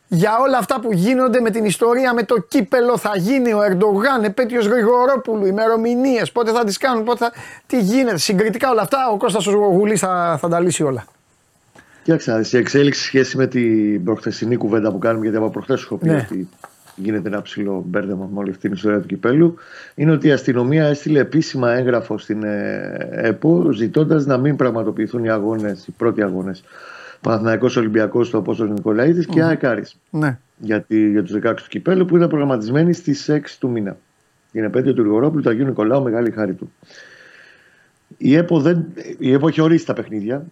[0.07, 2.97] για όλα αυτά που γίνονται με την ιστορία, με το κύπελο.
[2.97, 7.31] Θα γίνει ο Ερντογάν, επέτειος Γρηγορόπουλου, ημερομηνίες, πότε θα τις κάνουν, πότε θα.
[7.67, 8.97] Τι γίνεται, συγκριτικά όλα αυτά.
[9.13, 11.05] Ο Κώστας ο Γουλής θα, θα τα λύσει όλα.
[12.03, 15.79] Κοίταξε, να δεις, η εξέλιξη σχέση με την προχθεσινή κουβέντα που κάνουμε, γιατί από προχθές
[15.79, 16.27] σου έχω πει Ναι.
[16.31, 16.49] ότι
[16.97, 19.55] γίνεται ένα ψηλό μπέρδεμα με όλη αυτή την ιστορία του κυπέλου,
[19.95, 25.29] είναι ότι η αστυνομία έστειλε επίσημα έγγραφο στην ε, ΕΠΟ ζητώντας να μην πραγματοποιηθούν οι
[25.29, 26.63] αγώνες, οι πρώτοι αγώνες.
[27.21, 30.37] Παναθηναϊκός Ολυμπιακός στο Απόστολος Νικολαίδης και ΑΕΚ Άρης Ναι.
[30.57, 33.97] για, τη, για τους 16 του κυπέλου που ήταν προγραμματισμένοι στις 6 του μήνα.
[34.51, 36.71] Την επέτειο του Γρηγορόπουλου του Αγίου Νικολάου, μεγάλη χάρη του.
[38.17, 38.85] Η ΕΠΟ, δεν,
[39.17, 40.45] η ΕΠΟ έχει ορίσει τα παιχνίδια.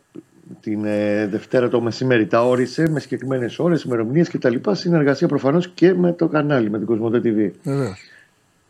[0.62, 4.56] Την ε, Δευτέρα το μεσημέρι τα όρισε με συγκεκριμένες ώρες, ημερομηνίες κτλ.
[4.72, 7.52] Συνεργασία προφανώς και με το κανάλι, με την Κοσμοτέ TV.
[7.64, 8.00] Βεβαίως.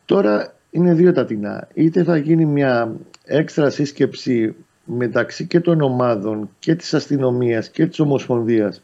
[0.06, 1.68] Τώρα είναι δύο τα τεινά.
[1.74, 4.56] Είτε θα γίνει μια έξτρα σύσκεψη
[4.86, 8.82] μεταξύ και των ομάδων και της αστυνομίας και της Ομοσπονδίας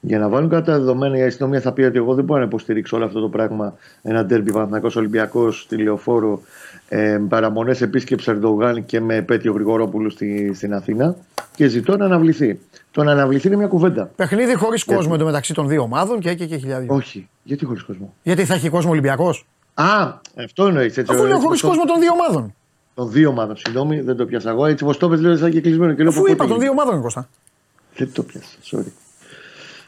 [0.00, 2.46] για να βάλουν κατά τα δεδομένα η αστυνομία θα πει ότι εγώ δεν μπορώ να
[2.46, 6.42] υποστηρίξω όλο αυτό το πράγμα ένα τέρμπι Παναθηναϊκός Ολυμπιακός στη Λεωφόρο
[6.88, 11.16] ε, παραμονές επίσκεψη Ερντογάν και με επέτειο Γρηγορόπουλου στη, στην Αθήνα
[11.56, 12.60] και ζητώ να αναβληθεί.
[12.90, 14.10] Το να αναβληθεί είναι μια κουβέντα.
[14.16, 16.86] Παιχνίδι χωρίς κόσμο εντωμεταξύ των δύο ομάδων και, και, και χιλιάδες.
[16.90, 17.28] Όχι.
[17.42, 19.84] Γιατί χωρίς κόσμο; Γιατί θα έχει κόσμο Ολυμπιακός; Α,
[20.44, 21.12] αυτό εννοείς έτσι.
[21.14, 22.54] Αφού λέω έτσι, χωρίς όπως το- κόσμο των δύο ομάδων.
[22.94, 24.66] Των δύο ομάδων, συγγνώμη, δεν το πιάσα εγώ.
[24.66, 25.92] Έτσι, όπω το πες, λέω σαν και κλεισμένο.
[25.92, 27.28] Και λέω, Αφού πω, πω, είπα τι των δύο ομάδων, Κώστα.
[27.96, 28.92] Δεν το πιάσα, sorry.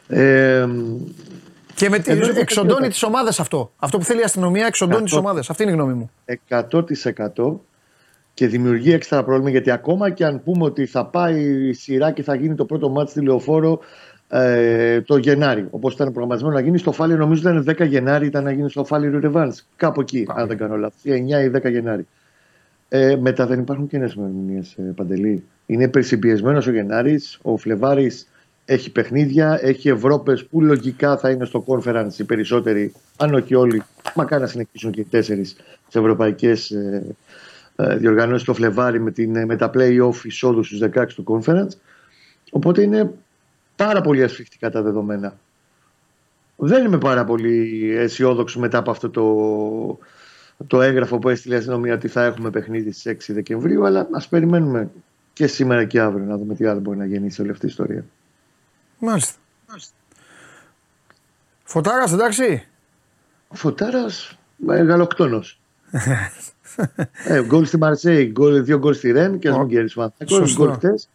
[0.07, 0.67] Ε,
[1.81, 3.71] Και με τη, Εδώ είναι εξοντώνει κάτι τι ομάδε αυτό.
[3.77, 5.39] Αυτό που θέλει η αστυνομία εξοντώνει τι Καθώ- ομάδε.
[5.49, 6.11] Αυτή είναι η γνώμη μου.
[6.49, 7.59] 100%
[8.33, 12.23] και δημιουργεί έξτρα πρόβλημα γιατί ακόμα και αν πούμε ότι θα πάει η σειρά και
[12.23, 13.79] θα γίνει το πρώτο μάτι στη Λεωφόρο
[14.29, 18.43] ε, το Γενάρη, όπως ήταν προγραμματισμένο να γίνει στο Φάλιρο, νομίζω ήταν 10 Γενάρη, ήταν
[18.43, 19.65] να γίνει στο Φάλιρο Ρεβάνς.
[19.75, 21.01] Κάπου εκεί, αν δεν κάνω λάθος.
[21.03, 22.07] 9 ή 10 Γενάρη.
[22.89, 25.43] Ε, μετά δεν υπάρχουν κοινέ ημερομηνίε, ε, Παντελή.
[25.65, 27.39] Είναι υπερσυμπιεσμένος ο Γενάρης.
[27.41, 28.27] Ο Φλεβάρης
[28.71, 33.83] έχει παιχνίδια, έχει Ευρώπες που λογικά θα είναι στο conference οι περισσότεροι, αν όχι όλοι.
[34.15, 35.53] Μακάρι να συνεχίσουν και οι τέσσερις
[35.85, 37.15] τις ευρωπαϊκές ε,
[37.75, 41.69] ε, διοργανώσεις το Φλεβάρι με, την, ε, με τα play-off εισόδου στους 16 του conference.
[42.51, 43.13] Οπότε είναι
[43.75, 45.37] πάρα πολύ ασφιχτικά τα δεδομένα.
[46.55, 49.27] Δεν είμαι πάρα πολύ αισιόδοξο μετά από αυτό το,
[50.67, 54.27] το έγγραφο που έστειλε η αστυνομία ότι θα έχουμε παιχνίδι στις 6 Δεκεμβρίου, αλλά ας
[54.27, 54.89] περιμένουμε
[55.33, 58.05] και σήμερα και αύριο να δούμε τι άλλο μπορεί να γεννήσει όλη αυτή η ιστορία.
[59.01, 59.33] Μάλιστα.
[61.63, 62.67] Φωτάρας, εντάξει.
[63.47, 65.43] Ο Φωτάρας μεγαλοκτόνο.
[67.25, 70.01] ε, γκολ στη Μαρσέη, γκολ, δύο γκολ στη Ρεν και ας Ω, μην κέρδισε ο
[70.01, 70.63] Παναθηναϊκός, σωστό.
[70.65, 71.09] γκολ χτες.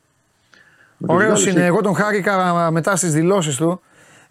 [0.99, 1.59] Με τους Ωραίος Γάλλους είναι.
[1.61, 3.80] έχει- Εγώ τον χάρηκα μετά στις δηλώσεις του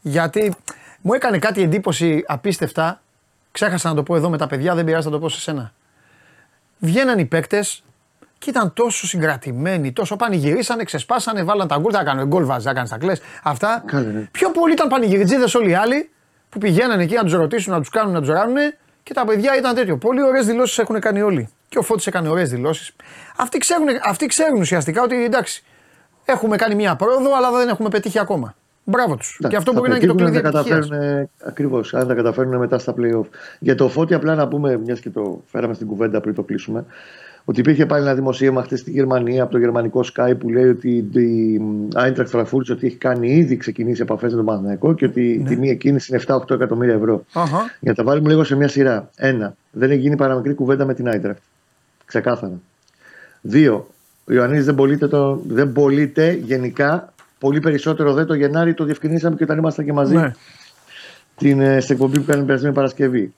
[0.02, 0.56] γιατί
[1.02, 3.02] μου έκανε κάτι εντύπωση απίστευτα.
[3.52, 5.74] Ξέχασα να το πω εδώ με τα παιδιά, δεν πειράζει να το πω σε σένα.
[6.80, 7.84] Βγαίναν οι παίκτες
[8.46, 12.88] και ήταν τόσο συγκρατημένοι, τόσο πανηγυρίσανε, ξεσπάσανε, βάλαν τα γκολ, θα κάνουν γκολ βάζα, έκανε
[12.88, 13.22] τα κλες.
[13.44, 13.84] Αυτά.
[13.86, 14.28] Καλά, ναι.
[14.32, 16.10] Πιο πολύ ήταν πανηγυριτζίδε όλοι οι άλλοι
[16.50, 18.56] που πηγαίνανε εκεί να τους ρωτήσουν, να τους κάνουν, να τους ράνουν
[19.04, 19.98] και τα παιδιά ήταν τέτοιο.
[19.98, 21.50] Πολύ ωραίες δηλώσεις έχουν κάνει όλοι.
[21.70, 22.96] Και ο Φώτης έκανε ωραίες δηλώσεις.
[23.38, 25.64] Αυτοί ξέρουν, αυτοί ξέρουν ουσιαστικά ότι εντάξει,
[26.26, 28.56] έχουμε κάνει μια πρόοδο, αλλά δεν έχουμε πετύχει ακόμα.
[28.84, 29.38] Μπράβο τους.
[29.40, 30.90] Εντάξει, Και αυτό θα μπορεί να είναι και το πετύχουν κλειδί αν τα επιτυχίας.
[30.90, 33.26] καταφέρουν, Ακριβώς, αν τα καταφέρουν μετά στα playoff.
[33.60, 36.86] Για το φώτι, απλά να πούμε, μιας και το φέραμε στην κουβέντα πριν το κλείσουμε,
[37.46, 40.90] ότι υπήρχε πάλι ένα δημοσίευμα χθες στη Γερμανία από το γερμανικό Sky που λέει ότι
[41.14, 41.62] η
[41.96, 45.70] Eintracht Frankfurt ότι έχει κάνει ήδη ξεκινήσει επαφές με τον Παναθηναϊκό και ότι η τιμή
[45.70, 47.14] εκείνης είναι 7-8 εκατομμύρια ευρώ.
[47.34, 47.42] Ναι.
[47.42, 47.58] Αχα.
[47.80, 49.10] Για να τα βάλουμε λίγο σε μια σειρά.
[49.16, 51.40] Ένα, δεν έχει γίνει παραμικρή κουβέντα με την Eintracht.
[52.06, 52.60] Ξεκάθαρα.
[53.42, 53.88] Δύο,
[54.26, 57.14] ο Ιωαννίδης δεν, πωλείται το- δεν πωλείται γενικά.
[57.40, 60.32] Πολύ περισσότερο δε το Γενάρη το διευκρινίσαμε και όταν ήμασταν και μαζί Ναι.
[61.36, 63.34] την, ε, στην εκπομπή που κάνει την περασμένη Παρασκευή.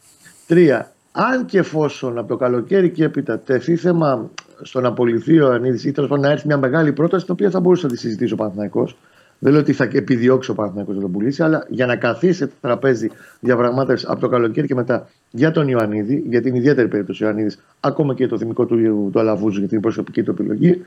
[0.47, 4.29] Τρία, αν και εφόσον από το καλοκαίρι και έπειτα τεθεί θέμα
[4.61, 7.49] στο να απολυθεί ο Ιωαννίδη ή τέλος πάντων να έρθει μια μεγάλη πρόταση, την οποία
[7.49, 8.97] θα μπορούσε να τη συζητήσει ο Παναθηναϊκός.
[9.39, 12.51] Δεν λέω ότι θα επιδιώξει ο Παναθηναϊκός να τον πουλήσει, αλλά για να καθίσει σε
[12.61, 13.09] τραπέζι
[13.39, 17.63] διαπραγμάτευσης από το καλοκαίρι και μετά για τον Ιωαννίδη, για την ιδιαίτερη περίπτωση ο Ιωαννίδης,
[17.79, 20.81] ακόμα και το θυμικό του, του Αλαβούζου για την προσωπική του επιλογή,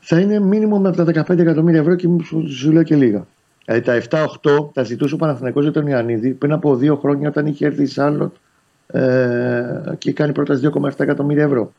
[0.00, 3.26] θα είναι μήνυμο με από τα 15 εκατομμύρια ευρώ και σου- σου λέω και λίγα.
[3.64, 7.46] Δηλαδή τα 7-8 τα ζητούσε ο Παναθηναϊκός για τον Ιωαννίδη πριν από δύο χρόνια όταν
[7.46, 8.34] είχε έρθει η Σάρλοτ
[8.92, 11.72] ε, και κάνει πρόταση 2,7 εκατομμύρια ευρώ.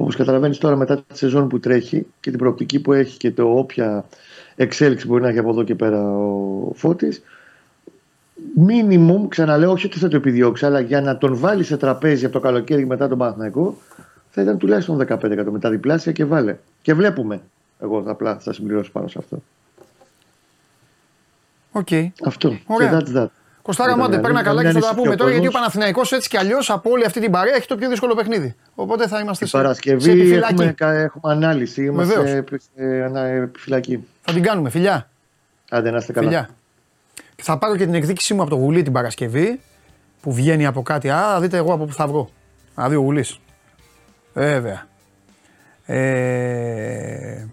[0.00, 3.58] Όπως καταλαβαίνεις τώρα μετά τη σεζόν που τρέχει και την προοπτική που έχει και το
[3.58, 4.04] όποια
[4.56, 7.22] εξέλιξη μπορεί να έχει από εδώ και πέρα ο Φώτης
[8.54, 12.34] Μίνιμουμ, ξαναλέω, όχι ότι θα το επιδιώξει, αλλά για να τον βάλει σε τραπέζι από
[12.34, 13.76] το καλοκαίρι μετά τον Παναθηναϊκό,
[14.30, 15.50] θα ήταν τουλάχιστον 15 εκατομμύρια.
[15.50, 16.56] Με τα διπλάσια και βάλε.
[16.82, 17.40] Και βλέπουμε.
[17.80, 19.42] Εγώ απλά θα συμπληρώσω πάνω σε αυτό.
[21.72, 21.88] Οκ.
[22.24, 22.58] Αυτό.
[22.66, 22.88] Ωραία.
[22.88, 23.26] Και that's that.
[23.68, 25.30] Κοστάρα Ήταν, μάντε, ναι, παίρνα ναι, καλά ναι, και θα τα ανησυχεί πούμε ο τώρα
[25.30, 25.60] γιατί ο κόσμος.
[25.70, 28.54] Παναθηναϊκός έτσι κι αλλιώς από όλη αυτή την παρέα έχει το πιο δύσκολο παιχνίδι.
[28.74, 30.52] Οπότε θα είμαστε Την σε, σε Παρασκευή επιφυλακή.
[30.52, 31.84] έχουμε, κα- έχουμε ανάλυση.
[31.84, 32.36] Είμαστε Βεβαίως.
[32.36, 34.06] επι- σε ανα- επιφυλακή.
[34.22, 35.08] Θα την κάνουμε, φιλιά.
[35.70, 36.26] Άντε να είστε καλά.
[36.26, 36.48] φιλιά.
[37.36, 39.60] Και θα πάρω και την εκδίκησή μου από το γουλί την Παρασκευή
[40.20, 41.10] που βγαίνει από κάτι.
[41.10, 42.30] Α, θα δείτε εγώ από πού θα βγω.
[42.80, 43.40] Α, δει ο γουλής.
[44.32, 44.86] Βέβαια.
[45.86, 47.46] Ε,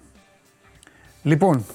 [1.24, 1.66] λοιπόν,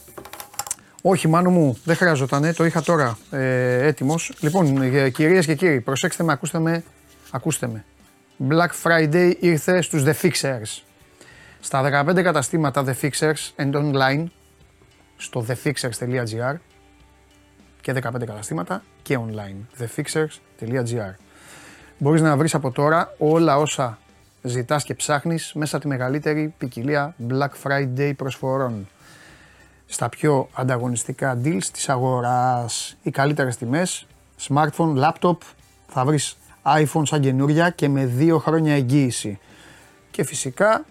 [1.02, 4.32] όχι μάνο μου, δεν χρειαζόταν, το είχα τώρα ε, έτοιμος.
[4.40, 6.84] Λοιπόν, ε, κυρίες και κύριοι, προσέξτε με, ακούστε με,
[7.30, 7.84] ακούστε με.
[8.48, 10.82] Black Friday ήρθε στους The Fixers.
[11.60, 14.24] Στα 15 καταστήματα The Fixers and online,
[15.16, 16.54] στο thefixers.gr
[17.80, 21.14] και 15 καταστήματα και online, thefixers.gr.
[21.98, 23.98] Μπορείς να βρεις από τώρα όλα όσα
[24.42, 28.88] ζητάς και ψάχνεις μέσα από τη μεγαλύτερη ποικιλία Black Friday προσφορών
[29.90, 32.96] στα πιο ανταγωνιστικά deals της αγοράς.
[33.02, 34.06] Οι καλύτερες τιμές,
[34.48, 35.36] smartphone, laptop,
[35.88, 39.38] θα βρεις iPhone σαν καινούρια και με δύο χρόνια εγγύηση.
[40.10, 40.84] Και φυσικά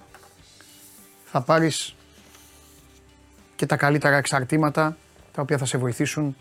[1.26, 1.96] θα πάρεις
[3.56, 4.98] και τα καλύτερα εξαρτήματα
[5.32, 6.36] τα οποία θα σε βοηθήσουν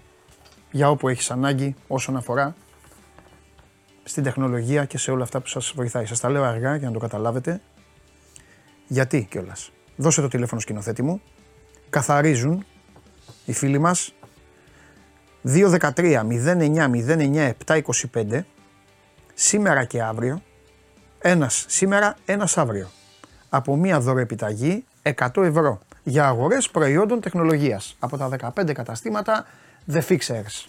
[0.70, 2.54] για όπου έχεις ανάγκη όσον αφορά
[4.04, 6.06] στην τεχνολογία και σε όλα αυτά που σας βοηθάει.
[6.06, 7.60] Σας τα λέω αργά για να το καταλάβετε.
[8.86, 9.70] Γιατί κιόλας.
[9.96, 11.20] Δώσε το τηλέφωνο σκηνοθέτη μου.
[11.90, 12.66] Καθαρίζουν
[13.44, 14.12] οι φίλοι μας.
[15.42, 18.40] 213 09 09 725
[19.34, 20.42] σήμερα και αύριο.
[21.18, 22.88] Ένας σήμερα, ένας αύριο.
[23.48, 27.96] Από μία δωρεοπιταγή 100 ευρώ για αγορές προϊόντων τεχνολογίας.
[27.98, 29.46] Από τα 15 καταστήματα
[29.92, 30.66] The Fixers.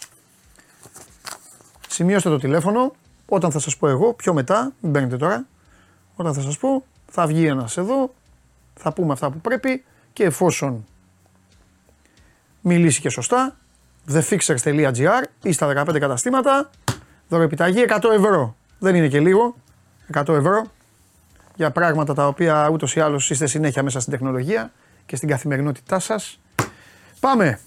[1.88, 2.92] Σημειώστε το τηλέφωνο.
[3.26, 5.46] Όταν θα σας πω εγώ, πιο μετά, μην παίρνετε τώρα,
[6.14, 8.14] όταν θα σας πω θα βγει ένας εδώ,
[8.74, 10.86] θα πούμε αυτά που πρέπει και εφόσον
[12.60, 13.56] μιλήσει και σωστά,
[14.12, 16.70] thefixers.gr ή στα 15 καταστήματα,
[17.28, 18.56] δωρεπιταγή 100 ευρώ.
[18.78, 19.56] Δεν είναι και λίγο,
[20.14, 20.66] 100 ευρώ
[21.54, 24.72] για πράγματα τα οποία ούτως ή άλλως είστε συνέχεια μέσα στην τεχνολογία
[25.06, 26.40] και στην καθημερινότητά σας.
[27.20, 27.60] Πάμε!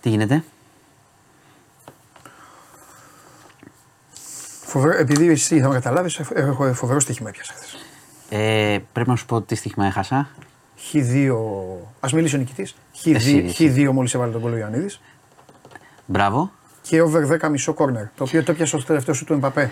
[0.00, 0.44] Τι γίνεται;
[4.74, 7.76] Φοβερό, επειδή εσύ θα με καταλάβεις, έχω φοβερό στοίχημα έπιασα χθες.
[8.28, 10.28] Ε, πρέπει να σου πω τι στοίχημα έχασα.
[10.92, 11.30] Χ2,
[12.00, 15.00] ας μιλήσει ο νικητής, Εσύ, Χ2, Χ2 μόλις έβαλε τον κόλλο Ιωαννίδης
[16.06, 16.50] Μπράβο.
[16.82, 19.70] και over 10 μισό κόρνερ, το οποίο το έπιασε στο τελευταίο σου του Εμπαπέ.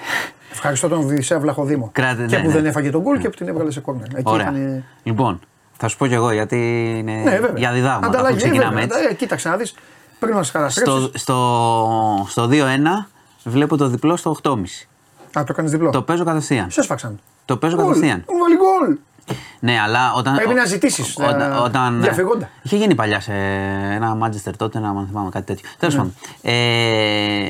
[0.52, 1.88] Ευχαριστώ τον Βυσσέα Βλαχοδήμο.
[1.92, 2.54] Κράτε, και ναι, που ναι.
[2.54, 4.06] δεν έφαγε τον γκολ και που την έβγαλε σε κόρνερ.
[4.06, 4.50] Εκεί Ωραία.
[4.50, 4.84] ήταν.
[5.02, 5.40] Λοιπόν,
[5.76, 6.56] θα σου πω κι εγώ γιατί
[6.98, 7.52] είναι Ναι, βέβαια.
[7.56, 8.06] για διδάγματα.
[8.06, 8.98] αφού Ανταλλαγή, ξεκινάμε βέβαια.
[8.98, 9.08] έτσι.
[9.10, 9.74] Ε, κοίταξε να δεις.
[10.18, 10.92] Πριν μας καταστρέψει.
[10.92, 13.06] Στο, στο, στο 2-1
[13.44, 14.54] βλέπω το διπλό στο 8,5.
[15.38, 15.90] Α, το κάνει διπλό.
[15.90, 16.70] Το παίζω κατευθείαν.
[16.70, 17.20] Σε σφάξαν.
[17.44, 17.86] Το παίζω Γκολ.
[17.86, 18.24] κατευθείαν.
[18.28, 18.96] Μου βάλει γκολ.
[19.60, 20.34] Ναι, αλλά όταν.
[20.34, 21.40] Πρέπει να ζητήσεις, Όταν.
[21.40, 22.48] ε, όταν διαφυγόντα.
[22.62, 23.32] είχε γίνει παλιά σε
[23.92, 25.68] ένα Manchester τότε, να αν θυμάμαι κάτι τέτοιο.
[25.78, 26.00] Τέλος Ναι.
[26.00, 26.14] πάντων.
[26.42, 27.48] Ε,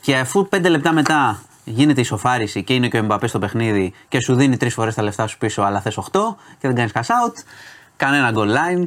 [0.00, 3.92] και αφού πέντε λεπτά μετά γίνεται η σοφάριση και είναι και ο Εμπαπέ στο παιχνίδι
[4.08, 6.92] και σου δίνει τρεις φορές τα λεφτά σου πίσω, αλλά θες 8 και δεν κάνεις
[6.94, 7.32] cash out,
[7.96, 8.84] κανένα goal line.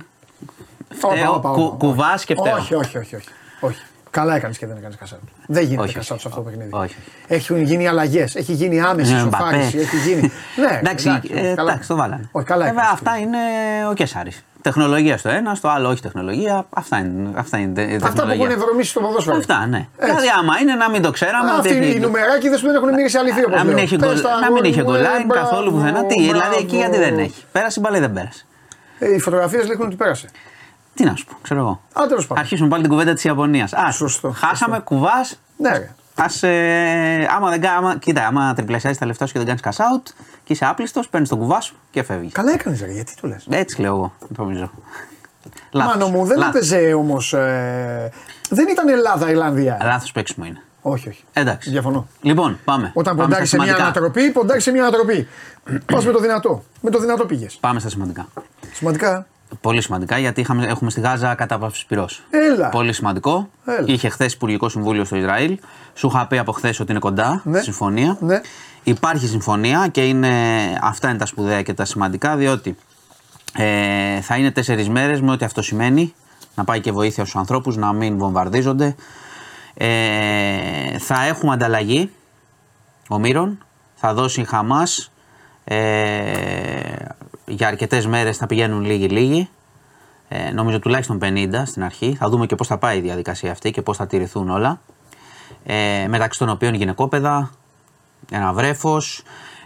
[0.94, 2.56] Φταίω, Όπα, όπα, κου- όπα, κουβάς και φταίω.
[2.56, 3.16] Όχι, όχι, όχι.
[3.16, 3.28] όχι.
[3.60, 3.82] όχι.
[4.20, 5.22] Καλά έκανες και δεν έκανες κασάουτ.
[5.48, 6.38] Δεν γίνεται Όχι, κασάουτ σε όχι.
[6.38, 6.70] αυτό το παιχνίδι.
[6.74, 6.96] Όχι.
[7.28, 9.82] Έχουν γίνει αλλαγές, έχει γίνει άμεση Ναι, σοφάριση, Μπαπέ.
[9.82, 10.22] έχει γίνει.
[10.70, 11.72] ναι, εντάξει, ε, καλά.
[11.72, 12.30] εντάξει, το βάλανε.
[12.32, 13.00] Όχι, καλά Βέβαια, έκανες.
[13.02, 13.38] αυτά είναι
[13.90, 14.32] ο Κέσσαρη.
[14.62, 16.66] Τεχνολογία στο ένα, στο άλλο όχι τεχνολογία.
[16.70, 18.46] Αυτά είναι, αυτά είναι τε- Αυτά που τεχνολογία.
[18.46, 19.38] έχουν ευρωμίσει στο ποδόσφαιρο.
[19.38, 19.78] Αυτά, ναι.
[19.78, 20.06] Έτσι.
[20.12, 21.52] Δηλαδή, άμα είναι να μην το ξέραμε.
[21.52, 23.96] Αυτοί ότι είναι οι έχει- νουμεράκιδε που δεν έχουν μυρίσει αληθή όπως να μην έχει
[23.98, 26.06] γκολ- να μην είχε γκολάιν καθόλου πουθενά.
[26.06, 27.44] Τι, δηλαδή εκεί γιατί δεν έχει.
[27.52, 28.46] Πέρασε η μπάλα ή δεν πέρασε.
[29.00, 30.28] Ε, οι φωτογραφίες δείχνουν ότι πέρασε.
[30.98, 31.82] Τι να σου πω, ξέρω εγώ.
[31.94, 32.44] Α, τέλος πάντων.
[32.44, 33.74] Αρχίσουμε πάλι την κουβέντα της Ιαπωνίας.
[33.74, 35.40] Α, Σωστό, χάσαμε, κουβάς.
[35.58, 35.94] Ναι, ρε.
[36.16, 39.78] Ας, ε, άμα δεν κα- άμα, κοίτα, άμα τριπλασιάζει τα λεφτά σου και δεν κάνεις
[39.80, 40.12] cash out
[40.44, 42.32] και είσαι άπλιστος, παίρνεις τον κουβάς σου και φεύγεις.
[42.34, 44.72] Καλά έκανες, ρε, γιατί το λες; Έτσι λέω εγώ, νομίζω.
[45.72, 45.94] Λάθος.
[45.96, 46.56] Μάνο μου, δεν Λάθος.
[46.56, 47.34] έπαιζε όμως.
[47.34, 48.12] Ε,
[48.50, 49.78] δεν ήταν Ελλάδα-Ιρλανδία.
[49.84, 50.62] Λάθος παίξιμο είναι.
[50.82, 51.24] Όχι, όχι.
[51.34, 51.70] Εντάξει.
[51.70, 52.08] Διαφωνώ.
[52.22, 52.92] Λοιπόν, πάμε.
[52.94, 54.00] Όταν πάμε ποντάρει στα σε μια σημαντικά.
[54.02, 55.28] ανατροπή, ποντάρει σε μια ανατροπή.
[55.86, 56.64] Πας με το δυνατό.
[56.82, 57.58] Με το δυνατό πήγες.
[57.60, 58.28] Πάμε στα σημαντικά.
[58.74, 59.28] Σημαντικά.
[59.62, 62.24] Πολύ σημαντικά γιατί είχαμε, έχουμε στη Γάζα κατάπαυση πυρός.
[62.30, 62.70] Έλα.
[62.70, 63.50] Πολύ σημαντικό.
[63.66, 63.84] Έλα.
[63.86, 65.60] Είχε χθες Υπουργικό Συμβούλιο στο Ισραήλ.
[65.94, 67.60] Σου είχα πει από χθες ότι είναι κοντά Ναι.
[67.60, 68.18] η συμφωνία.
[68.20, 68.42] Ναι.
[68.84, 70.30] Υπάρχει συμφωνία και είναι,
[70.82, 72.76] αυτά είναι τα σπουδαία και τα σημαντικά διότι
[73.54, 76.14] ε, θα είναι τέσσερις μέρες με ό,τι αυτό σημαίνει.
[76.56, 78.96] Να πάει και βοήθεια στους ανθρώπους, να μην βομβαρδίζονται.
[79.74, 82.12] Ε, θα έχουμε ανταλλαγή
[83.08, 83.58] ομήρων.
[83.96, 85.12] Θα δώσει η Χαμάς
[85.64, 85.76] ε,
[87.48, 89.50] για αρκετές μέρες θα πηγαίνουν λίγοι-λίγοι.
[90.30, 92.16] Ε, νομίζω τουλάχιστον 50 στην αρχή.
[92.20, 94.82] Θα δούμε και πώς θα πάει η διαδικασία αυτή και πώς θα τηρηθούν όλα.
[95.66, 97.52] Ε, μεταξύ των οποίων γυναικόπαιδα,
[98.32, 99.24] ένα βρέφος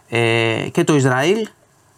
[0.10, 1.48] ε, και το Ισραήλ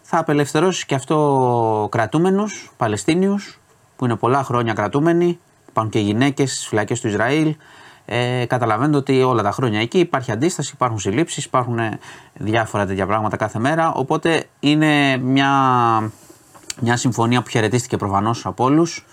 [0.02, 3.60] θα απελευθερώσει και αυτό κρατούμενους Παλαιστίνιους
[3.96, 5.38] που είναι πολλά χρόνια κρατούμενοι,
[5.68, 7.56] υπάρχουν και γυναίκες στις φυλακές του Ισραήλ.
[8.06, 11.98] Ε, καταλαβαίνετε ότι όλα τα χρόνια εκεί υπάρχει αντίσταση, υπάρχουν συλλήψεις, υπάρχουν ε,
[12.34, 13.92] διάφορα τέτοια πράγματα κάθε μέρα.
[13.92, 15.50] Οπότε είναι μια,
[16.80, 19.06] μια συμφωνία που χαιρετίστηκε προφανώς από όλους.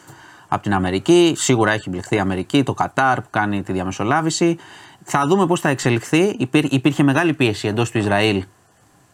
[0.47, 4.57] Από την Αμερική, σίγουρα έχει μπλεχθεί η Αμερική, το Κατάρ που κάνει τη διαμεσολάβηση.
[5.03, 6.35] Θα δούμε πώς θα εξελιχθεί.
[6.39, 8.43] Υπήρ, υπήρχε μεγάλη πίεση εντός του Ισραήλ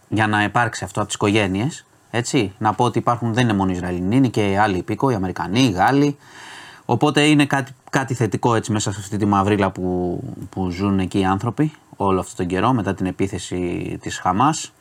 [0.08, 1.86] για να υπάρξει αυτό από τις οικογένειες.
[2.12, 5.16] Έτσι, να πω ότι υπάρχουν, δεν είναι μόνο οι Ισραηλινοί, είναι και άλλοι υπήκοοι, οι
[5.16, 6.18] Αμερικανοί, οι Γάλλοι.
[6.90, 10.20] Οπότε είναι κάτι, κάτι θετικό έτσι μέσα σε αυτή τη μαυρίλα που,
[10.50, 14.72] που ζουν εκεί οι άνθρωποι όλο αυτόν τον καιρό μετά την επίθεση της Χαμάς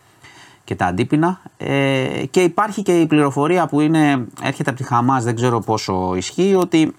[0.65, 1.41] και τα αντίπεινα.
[1.57, 6.15] Ε, και υπάρχει και η πληροφορία που είναι, έρχεται από τη Χαμάς, δεν ξέρω πόσο
[6.17, 6.95] ισχύει, ότι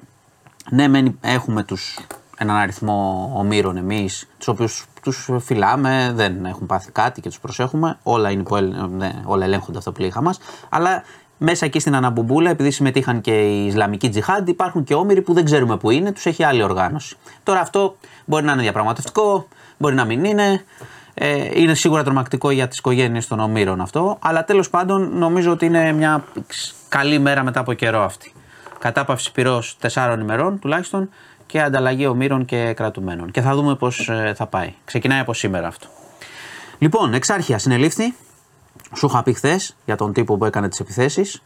[0.69, 1.99] ναι, μεν έχουμε τους,
[2.37, 7.97] έναν αριθμό ομήρων εμείς, τους οποίους τους φυλάμε, δεν έχουν πάθει κάτι και τους προσέχουμε,
[8.03, 8.55] όλα, είναι που,
[8.97, 10.39] ναι, όλα ελέγχονται αυτό που λέει η Χαμάς,
[10.69, 11.03] αλλά
[11.37, 15.45] μέσα εκεί στην Αναμπουμπούλα, επειδή συμμετείχαν και οι Ισλαμικοί Τζιχάντ, υπάρχουν και όμοιροι που δεν
[15.45, 17.15] ξέρουμε που είναι, τους έχει άλλη οργάνωση.
[17.43, 19.47] Τώρα αυτό μπορεί να είναι διαπραγματευτικό,
[19.77, 20.63] μπορεί να μην είναι.
[21.19, 24.17] Ε, είναι σίγουρα τρομακτικό για τις οικογένειες των ομήρων αυτό.
[24.21, 26.23] Αλλά τέλος πάντων νομίζω ότι είναι μια
[26.89, 28.33] καλή μέρα μετά από καιρό αυτή.
[28.79, 31.09] Κατάπαυση πυρός τεσσάρων ημερών τουλάχιστον
[31.45, 33.31] και ανταλλαγή ομήρων και κρατουμένων.
[33.31, 34.73] Και θα δούμε πώς ε, θα πάει.
[34.85, 35.87] Ξεκινάει από σήμερα αυτό.
[36.77, 38.13] Λοιπόν, εξάρχεια συνελήφθη
[38.95, 41.41] σου είχα πει χθες για τον τύπο που έκανε τις επιθέσεις.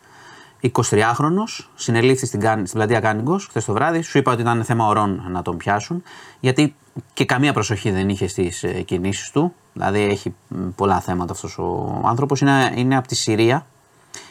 [0.61, 1.43] 23χρονο,
[1.75, 4.01] συνελήφθη στην, στην πλατεία Κάνιγκος χθες το βράδυ.
[4.01, 6.03] Σου είπα ότι ήταν θέμα ωρών να τον πιάσουν,
[6.39, 6.75] γιατί
[7.13, 9.53] και καμία προσοχή δεν είχε στις ε, κινήσεις του.
[9.73, 10.35] Δηλαδή έχει
[10.75, 12.41] πολλά θέματα αυτός ο άνθρωπος.
[12.41, 13.65] Είναι, είναι από τη Συρία.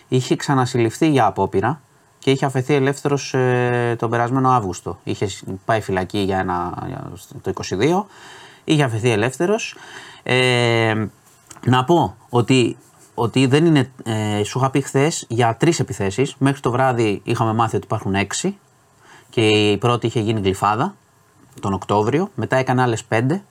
[0.09, 1.81] Είχε ξανασυλληφθεί για απόπειρα
[2.19, 4.99] και είχε αφαιθεί ελεύθερος ε, τον περασμένο Αύγουστο.
[5.05, 5.29] Είχε
[5.65, 6.89] πάει φυλακή για ένα,
[7.43, 8.05] το 22.
[8.65, 9.77] Είχε αφαιθεί ελεύθερος.
[10.23, 11.07] Ε,
[11.67, 12.77] να πω ότι
[13.21, 13.91] ότι δεν είναι.
[14.05, 16.35] Ε, σου είχα πει χθες για τρεις επιθέσεις.
[16.39, 18.59] Μέχρι το βράδυ είχαμε μάθει ότι υπάρχουν έξι.
[19.31, 20.95] Και η πρώτη είχε γίνει γλυφάδα
[21.61, 22.31] τον Οκτώβριο.
[22.35, 23.43] Μετά έκανε άλλες πέντε.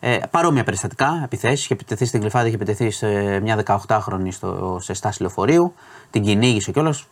[0.00, 1.64] Ε, παρόμοια περιστατικά, επιθέσεις.
[1.64, 5.74] Είχε επιτεθεί στην Γλυφάδα, είχε επιτεθεί σε μια 18χρονη στο, σε στάση λεωφορείου.
[6.10, 7.06] Την κυνήγησε κιόλας.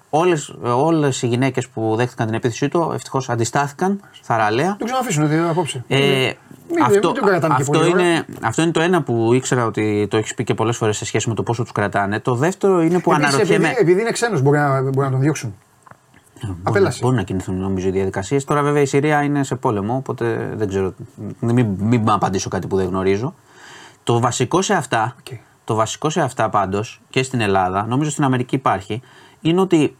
[0.62, 4.76] Όλες οι γυναίκες που δέχτηκαν την επίθεσή του ευτυχώς αντιστάθηκαν θαραλέα.
[4.78, 5.84] Το ξαναφήσουν δηλαδή, απόψε.
[5.88, 6.32] Ε,
[6.68, 10.44] μην, αυτό, μην αυτό, είναι, αυτό είναι το ένα που ήξερα ότι το έχεις πει
[10.44, 12.20] και πολλές φορές σε σχέση με το πόσο τους κρατάνε.
[12.20, 13.64] Το δεύτερο είναι που Επίσης, αναρωτιέμαι.
[13.66, 15.54] Επειδή, επειδή είναι ξένος, μπορεί, να, μπορεί να τον διώξουν.
[16.62, 16.98] Απέλαση.
[17.02, 18.44] Μπορεί να κινηθούν νομίζω οι διαδικασίες.
[18.44, 20.94] Τώρα βέβαια η Συρία είναι σε πόλεμο, οπότε δεν ξέρω.
[21.40, 23.34] Μην, μην απαντήσω κάτι που δεν γνωρίζω.
[24.02, 25.36] Το βασικό σε αυτά, okay.
[25.64, 29.02] το βασικό σε αυτά πάντως και στην Ελλάδα, νομίζω στην Αμερική υπάρχει,
[29.40, 29.96] είναι ότι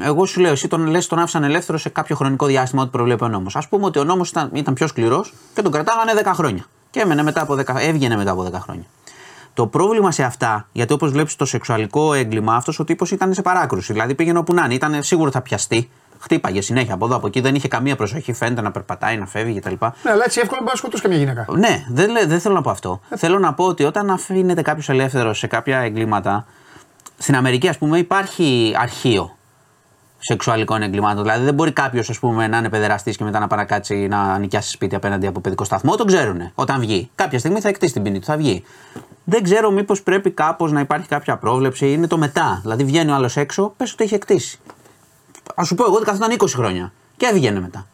[0.00, 3.24] εγώ σου λέω, εσύ τον λες, τον άφησαν ελεύθερο σε κάποιο χρονικό διάστημα ότι προβλέπει
[3.24, 3.56] ο νόμος.
[3.56, 6.64] Α πούμε ότι ο νόμος ήταν, ήταν πιο σκληρός και τον κρατάγανε 10 χρόνια.
[6.90, 8.84] Και έμενε μετά από 10, έβγαινε μετά από 10 χρόνια.
[9.54, 13.42] Το πρόβλημα σε αυτά, γιατί όπως βλέπεις το σεξουαλικό έγκλημα, αυτός ο τύπος ήταν σε
[13.42, 13.92] παράκρουση.
[13.92, 15.90] Δηλαδή πήγαινε όπου να είναι, ήταν σίγουρο θα πιαστεί.
[16.18, 18.32] Χτύπαγε συνέχεια από εδώ από εκεί, δεν είχε καμία προσοχή.
[18.32, 19.74] Φαίνεται να περπατάει, να φεύγει κτλ.
[20.02, 21.46] Ναι, αλλά έτσι εύκολα μπορεί να σκοτώσει καμία γυναίκα.
[21.56, 23.00] Ναι, δεν, δεν θέλω να πω αυτό.
[23.08, 23.16] Ε.
[23.16, 26.46] Θέλω να πω ότι όταν αφήνεται κάποιος ελεύθερος σε κάποια εγκλήματα,
[27.18, 29.36] στην Αμερική ας πούμε υπάρχει αρχείο
[30.26, 31.22] σεξουαλικών εγκλημάτων.
[31.22, 35.26] Δηλαδή δεν μπορεί κάποιος να είναι παιδεραστής και μετά να παρακάτσει να νοικιάσει σπίτι απέναντι
[35.26, 35.96] από παιδικό σταθμό.
[35.96, 37.10] Το ξέρουν όταν βγει.
[37.14, 38.64] Κάποια στιγμή θα εκτίσει την ποινή του, θα βγει.
[39.24, 41.92] Δεν ξέρω μήπως πρέπει κάπως να υπάρχει κάποια πρόβλεψη.
[41.92, 42.58] Είναι το μετά.
[42.62, 44.58] Δηλαδή βγαίνει ο άλλος έξω, πες ότι έχει εκτίσει.
[45.54, 47.86] Α σου πω εγώ ότι καθόταν 20 χρόνια και έβγαινε μετά.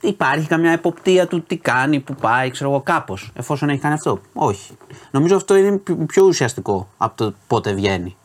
[0.00, 4.20] Υπάρχει καμιά εποπτεία του τι κάνει, που πάει, ξέρω εγώ, κάπως, εφόσον έχει κάνει αυτό.
[4.32, 4.76] Όχι.
[5.10, 8.16] Νομίζω αυτό είναι πιο ουσιαστικό από το πότε βγαίνει.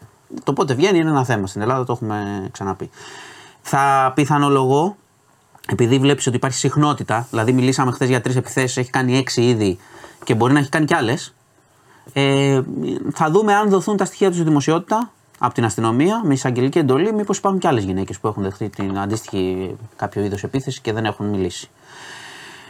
[0.43, 1.47] Το πότε βγαίνει είναι ένα θέμα.
[1.47, 2.89] Στην Ελλάδα το έχουμε ξαναπεί.
[3.61, 4.95] Θα πιθανολογώ,
[5.67, 9.77] επειδή βλέπεις ότι υπάρχει συχνότητα, δηλαδή μιλήσαμε χθες για τρεις επιθέσεις, έχει κάνει έξι ήδη
[10.23, 11.33] και μπορεί να έχει κάνει κι άλλες.
[12.13, 12.61] Ε,
[13.13, 17.13] θα δούμε αν δοθούν τα στοιχεία του στη δημοσιότητα από την αστυνομία με εισαγγελική εντολή,
[17.13, 21.05] μήπως υπάρχουν κι άλλες γυναίκες που έχουν δεχτεί την αντίστοιχη κάποιο είδος επίθεση και δεν
[21.05, 21.69] έχουν μιλήσει.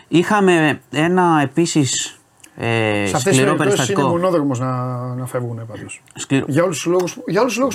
[0.07, 2.18] Είχαμε ένα επίσης
[2.61, 6.03] ε, σε αυτές τις περιπτώσεις είναι μονόδρομος να, να φεύγουν πάντως.
[6.15, 6.45] Σκληρό.
[6.47, 7.13] Για όλους τους λόγους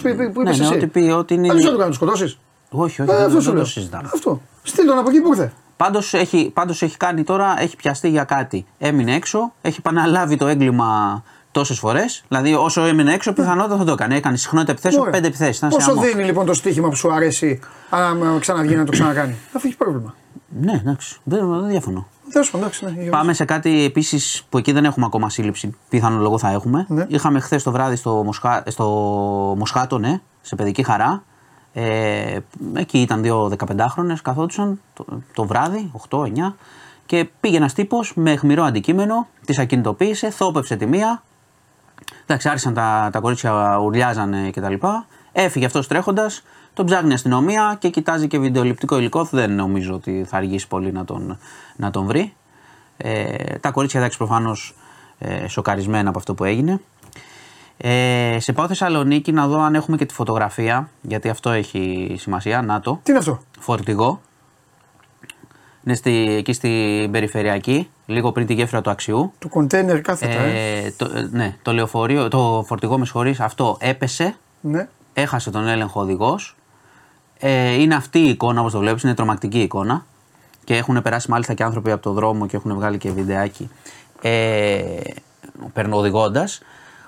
[0.00, 0.74] που, που, που είπες ναι, ναι, εσύ.
[0.74, 1.52] Ότι πει, ότι είναι...
[1.52, 2.38] Δεν το κάνεις, σκοτώσεις.
[2.70, 4.10] Όχι, όχι, ε, αυτό δεν, το συζητάμε.
[4.14, 4.40] Αυτό.
[4.62, 5.52] Στείλ τον από εκεί που ήρθε.
[5.76, 8.66] Πάντως έχει, πάντως έχει κάνει τώρα, έχει πιαστεί για κάτι.
[8.78, 12.24] Έμεινε έξω, έχει επαναλάβει το έγκλημα τόσες φορές.
[12.28, 14.16] Δηλαδή, όσο έμεινε έξω, πιθανότατα θα το έκανε.
[14.16, 15.68] Έκανε συχνότητα επιθέσεων, πέντε επιθέσεις.
[15.68, 19.76] Πόσο δίνει λοιπόν το στοίχημα που σου αρέσει, αν ξαναβγεί να το ξανακάνει; Θα έχει
[19.76, 20.14] πρόβλημα.
[20.60, 22.06] Ναι, εντάξει, δεν, δεν διαφωνώ.
[22.80, 25.76] Ναι, Πάμε σε κάτι επίσης που εκεί δεν έχουμε ακόμα σύλληψη.
[25.88, 26.86] Πιθανό λόγο θα έχουμε.
[26.88, 27.06] Ναι.
[27.08, 28.84] Είχαμε χθες το βράδυ στο, Μοσχά, στο
[29.58, 31.22] Μοσχάτο, ναι, σε παιδική χαρά.
[31.72, 32.38] Ε,
[32.72, 35.04] εκεί ήταν δύο 15χρονε, καθόντουσαν το,
[35.34, 36.26] το βράδυ, 8-9,
[37.06, 41.22] Και πήγε ένας τύπος με αιχμηρό αντικείμενο, τη ακινητοποίησε, θόπευσε τη μία.
[42.26, 44.74] Εντάξει, άρχισαν τα, τα κορίτσια ουρλιάζανε κτλ.
[45.32, 46.42] Έφυγε αυτός τρέχοντας,
[46.74, 49.24] τον ψάχνει η αστυνομία και κοιτάζει και βιντεοληπτικό υλικό.
[49.24, 51.38] Δεν νομίζω ότι θα αργήσει πολύ να τον,
[51.76, 52.34] να τον βρει.
[52.96, 54.74] Ε, τα κορίτσια εντάξει προφανώς
[55.18, 56.80] ε, σοκαρισμένα από αυτό που έγινε.
[57.76, 62.62] Ε, σε πάω Θεσσαλονίκη να δω αν έχουμε και τη φωτογραφία, γιατί αυτό έχει σημασία.
[62.62, 63.00] Να το.
[63.02, 64.20] Τι είναι αυτό; Φορτηγό.
[65.86, 69.32] Είναι στη, εκεί στην περιφερειακή, λίγο πριν τη γέφυρα του Αξιού.
[69.38, 70.40] Το κοντέινερ κάθετα.
[70.40, 70.84] Ε.
[70.84, 74.88] Ε, το, ε, ναι, το λεωφορείο, το φορτηγό με συγχωρείς, αυτό έπεσε, Ναι.
[75.12, 76.56] έχασε τον έλεγχο οδηγός.
[77.46, 80.06] Ε, είναι αυτή η εικόνα όπως το βλέπεις, είναι τρομακτική εικόνα.
[80.64, 83.70] Και έχουν περάσει μάλιστα και άνθρωποι από το δρόμο και έχουν βγάλει και βιντεάκι
[84.22, 84.80] ε,
[85.90, 86.60] οδηγώντας.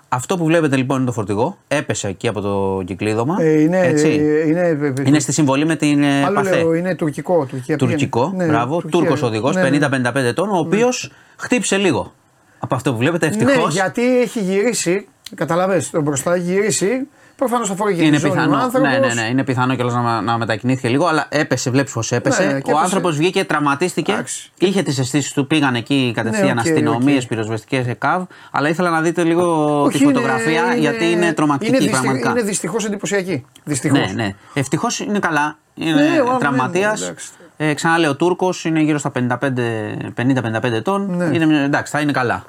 [0.08, 1.56] Αυτό που βλέπετε λοιπόν είναι το φορτηγό.
[1.68, 3.36] Έπεσε εκεί από το κυκλίδωμα.
[3.40, 4.08] Ε, είναι, έτσι.
[4.08, 6.56] ε, είναι, ε, είναι στη συμβολή με την ε, Άλλο Παθέ.
[6.56, 7.46] λέω, είναι τουρκικό.
[7.46, 7.90] Τουρκία πήγαινε.
[7.90, 8.80] Τουρκικό, Ναι, μπράβο.
[8.80, 8.98] Τουρκία.
[8.98, 9.86] Τούρκος οδηγός, Ναι, ναι.
[9.86, 12.12] 50-55 ετών, ο οποίος χτύπησε λίγο.
[12.58, 13.56] Από αυτό που βλέπετε, ευτυχώς.
[13.56, 17.08] Ναι, γιατί έχει γυρίσει, καταλαβες, τον μπροστά έχει γυρίσει.
[17.36, 18.88] Προφανώς αφορά και είναι τη ζώνη ο πιθανό, άνθρωπος.
[18.90, 22.42] ναι, ναι, ναι, είναι πιθανό κιόλας να, να μετακινήθηκε λίγο, αλλά έπεσε, βλέπεις πώς έπεσε.
[22.42, 22.74] Ναι, και ο έπεσε.
[22.84, 24.12] άνθρωπος βγήκε, τραυματίστηκε.
[24.12, 24.50] Εντάξει.
[24.58, 27.28] Είχε τις αισθήσεις του, πήγαν εκεί κατευθείαν Ναι, οκ, αστυνομίες, οκ.
[27.28, 28.22] πυροσβεστικές ΕΚΑΒ.
[28.50, 32.30] Αλλά ήθελα να δείτε λίγο Όχι, τη φωτογραφία γιατί είναι τρομακτική είναι δυστι- πραγματικά.
[32.30, 33.44] Είναι δυστυχώς εντυπωσιακή.
[33.64, 33.98] Δυστυχώς.
[33.98, 34.34] Ναι, ναι.
[34.54, 35.58] Ευτυχώς είναι καλά.
[35.74, 36.98] Είναι Ναι, ο άνθρωπος τραυματίας.
[37.00, 37.28] είναι, εντάξει.
[37.56, 41.16] Ε, ξαναλέω, Τούρκος είναι γύρω στα 50-55 ετών.
[41.16, 41.24] Ναι.
[41.24, 42.44] Είναι, εντάξει, θα είναι καλά.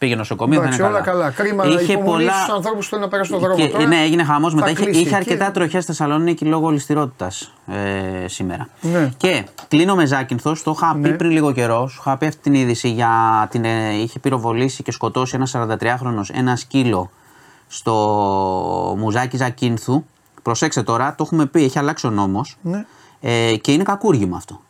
[0.00, 1.20] Πήγε νοσοκομείο, θα είναι Εντάξει, καλά.
[1.20, 1.30] όλα καλά.
[1.30, 2.32] Κρίμα Είχε υπομονή πολλά...
[2.40, 3.86] στους ανθρώπους που θέλουν να περάσουν τον δρόμο Και, τώρα.
[3.86, 4.70] ναι, έγινε χαμός Θα μετά.
[4.70, 5.00] Είχε, κλείσει.
[5.00, 7.30] είχε αρκετά Και- τροχιά στη Θεσσαλονίκη λόγω ληστηρότητα
[7.66, 8.68] ε, σήμερα.
[8.80, 9.10] Ναι.
[9.16, 10.62] Και κλείνω με Ζάκυνθος.
[10.62, 11.16] Το είχα πει Ναι.
[11.16, 11.88] πριν λίγο καιρό.
[11.88, 13.64] Σου είχα πει αυτή την είδηση για την.
[13.64, 17.10] Ε, είχε πυροβολήσει και σκοτώσει ένα 43χρονο ένα σκύλο
[17.68, 17.94] στο
[18.98, 20.04] μουζάκι Ζακίνθου.
[20.42, 22.56] Προσέξτε τώρα, το έχουμε πει, έχει αλλάξει ο νόμος.
[22.62, 22.84] Ναι.
[23.20, 24.60] Ε, και είναι κακούργημα αυτό.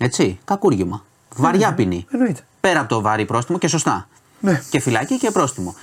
[0.00, 1.02] Έτσι, κακούργημα.
[1.36, 2.06] Βαριά ποινή.
[2.10, 2.40] Εννοείται.
[2.60, 4.08] Πέρα από το βαρύ πρόστιμο και σωστά.
[4.44, 4.62] Ναι.
[4.70, 5.74] Και φυλακή και πρόστιμο.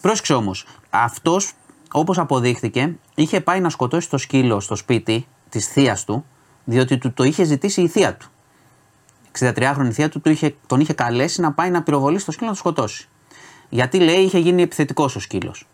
[0.00, 1.52] Πρόσεξε όμως, αυτός
[1.92, 6.24] όπως αποδείχθηκε, είχε πάει να σκοτώσει το σκύλο στο σπίτι της θείας του,
[6.64, 8.26] διότι του το είχε ζητήσει η θεία του.
[9.38, 12.52] 63χρονη θεία του, του είχε, τον είχε καλέσει να πάει να πυροβολήσει το σκύλο να
[12.54, 13.08] το σκοτώσει.
[13.68, 15.66] Γιατί λέει είχε γίνει επιθετικός ο σκύλος.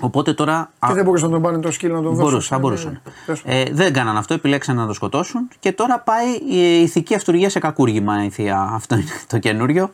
[0.00, 0.70] Οπότε τώρα.
[0.80, 2.24] Και α- δεν μπορούσαν να τον πάνε το σκύλο να τον δώσουν.
[2.30, 2.92] Μπορούσαν, θα Ναι, μπορούσαν.
[2.92, 3.60] ναι, τέλος πάντων.
[3.60, 7.58] Ε, δεν κάναν αυτό, επιλέξαν να το σκοτώσουν και τώρα πάει η ηθική αυτουργία σε
[7.58, 8.60] κακούργημα η θεία.
[8.72, 9.92] Αυτό είναι το καινούριο.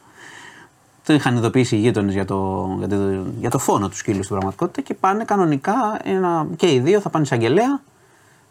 [1.06, 2.96] Το είχαν ειδοποιήσει οι γείτονες για το, για, το,
[3.40, 7.08] για το φόνο τους σκύλους στην πραγματικότητα και πάνε κανονικά ένα, και οι δύο θα
[7.10, 7.80] πάνε εισαγγελέα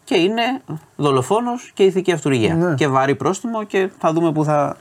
[0.04, 0.42] και είναι
[0.96, 2.54] δολοφόνος και ηθική αυτουργία.
[2.54, 2.74] Ναι.
[2.74, 4.76] Και βαρύ πρόστιμο και θα δούμε πού θα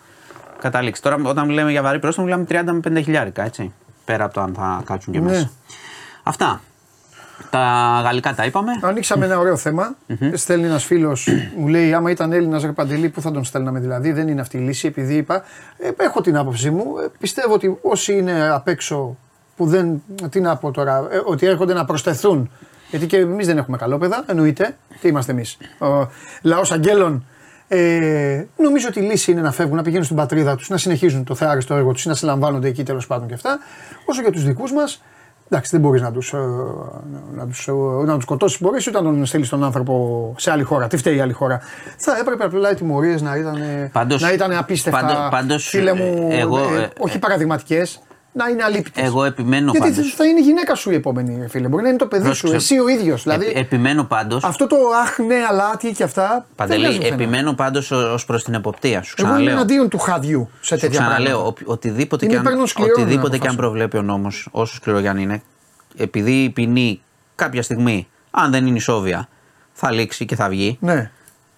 [0.59, 1.01] καταλήξει.
[1.01, 3.73] Τώρα, όταν λέμε για βαρύ πρόστιμο, μιλάμε 30 με 50 χιλιάρικα, έτσι.
[4.05, 5.25] Πέρα από το αν θα κάτσουν και Ναι.
[5.25, 5.51] μέσα.
[6.23, 6.61] Αυτά.
[7.49, 8.71] Τα γαλλικά τα είπαμε.
[8.81, 9.95] Ανοίξαμε ένα ωραίο θέμα.
[10.33, 14.11] Στέλνει ένας φίλος, μου λέει: Άμα ήταν Έλληνας ρε Παντελή, πού θα τον στέλναμε δηλαδή;
[14.11, 15.43] Δεν είναι αυτή η λύση, επειδή είπα.
[15.77, 16.97] Ε, έχω την άποψή μου.
[17.03, 19.17] Ε, πιστεύω ότι όσοι είναι απ' έξω
[19.55, 20.03] που δεν.
[20.29, 22.51] Τι να πω τώρα, ε, ότι έρχονται να προσθεθούν.
[22.89, 24.77] Γιατί και εμείς δεν έχουμε καλόπεδα, εννοείται.
[25.01, 25.57] Τι είμαστε εμείς.
[25.79, 26.09] Ο
[26.41, 27.25] λαός αγγέλων.
[27.67, 31.23] Ε, νομίζω ότι η λύση είναι να φεύγουν, να πηγαίνουν στην πατρίδα τους, να συνεχίζουν
[31.23, 33.59] το θεάριστο έργο τους ή να συλλαμβάνονται εκεί τέλος πάντων και αυτά.
[34.05, 35.01] Όσο για τους δικούς μας,
[35.55, 36.33] Εντάξει, δεν μπορείς να τους
[37.35, 37.71] να τους, ε,
[38.05, 38.61] να τους σκοτώσεις.
[38.61, 40.87] Μπορείς ούτε να τον στείλεις τον άνθρωπο σε άλλη χώρα.
[40.87, 41.61] Τι φταίει η άλλη χώρα.
[41.97, 43.57] Θα έπρεπε απλά οι τιμωρίες να ήταν,
[43.91, 44.99] Πάντως- να ήταν απίστευτα.
[44.99, 47.99] πάντως- πάντως, φίλε μου, ε, εγώ, ε, ε, όχι παραδειγματικές,
[48.37, 49.03] να είναι αλήπτες.
[49.03, 50.13] Εγώ επιμένω Γιατί πάντως.
[50.13, 51.67] θα είναι η γυναίκα σου η επόμενη, φίλε.
[51.67, 52.55] Μπορεί να είναι το παιδί σου, Πρόσεξε.
[52.73, 53.23] εσύ ο ίδιος.
[53.23, 54.43] Δηλαδή, Επι- επιμένω πάντως.
[54.43, 56.27] αυτό το αχ, ναι, αλλά τι και αυτά.
[56.29, 57.15] δεν Παντελή, βγάζει πουθενά.
[57.15, 59.01] επιμένω πάντως ως προς την εποπτεία.
[59.01, 59.57] Σου Εγώ είμαι ξαναλέω.
[59.57, 61.61] εναντίον του χαδιού σε Σου τέτοια ξαναλέω, πράγματα.
[61.67, 63.55] ο- οτιδήποτε, Είμαι και αν, υπέρ των σκληρών οτιδήποτε και αν αποφάσεων.
[63.55, 65.41] προβλέπει ο νόμος, όσο σκληρό και αν είναι,
[65.97, 67.01] επειδή η ποινή
[67.35, 69.27] κάποια στιγμή, αν δεν είναι ισόβια,
[69.73, 70.77] θα λήξει και θα βγει.
[70.81, 71.11] Ναι.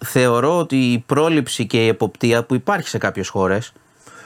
[0.06, 3.74] Θεωρώ ότι η πρόληψη και η εποπτεία που υπάρχει σε κάποιες χώρες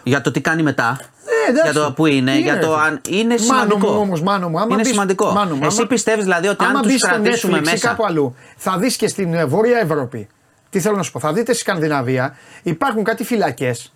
[0.04, 1.00] για το τι κάνει μετά.
[1.26, 1.72] Ε, εντάξει.
[1.72, 2.82] για το που είναι, για το ρε.
[2.82, 3.02] αν.
[3.10, 3.92] Είναι Μάνο σημαντικό.
[3.92, 5.32] μου όμως, μάνο μου, άμα είναι μπεις- σημαντικό.
[5.32, 7.70] μάνο μου, Εσύ άμα- πιστεύεις δηλαδή ότι Άμα αν τους μπεις στο κρατήσουμε Netflix ή
[7.72, 7.88] μέσα.
[7.88, 10.28] κάπου αλλού, θα δεις και στην ε, Βόρεια Ευρώπη.
[10.70, 13.94] Τι θέλω να σου πω, θα δείτε στη Σκανδιναβία υπάρχουν κάτι φυλακές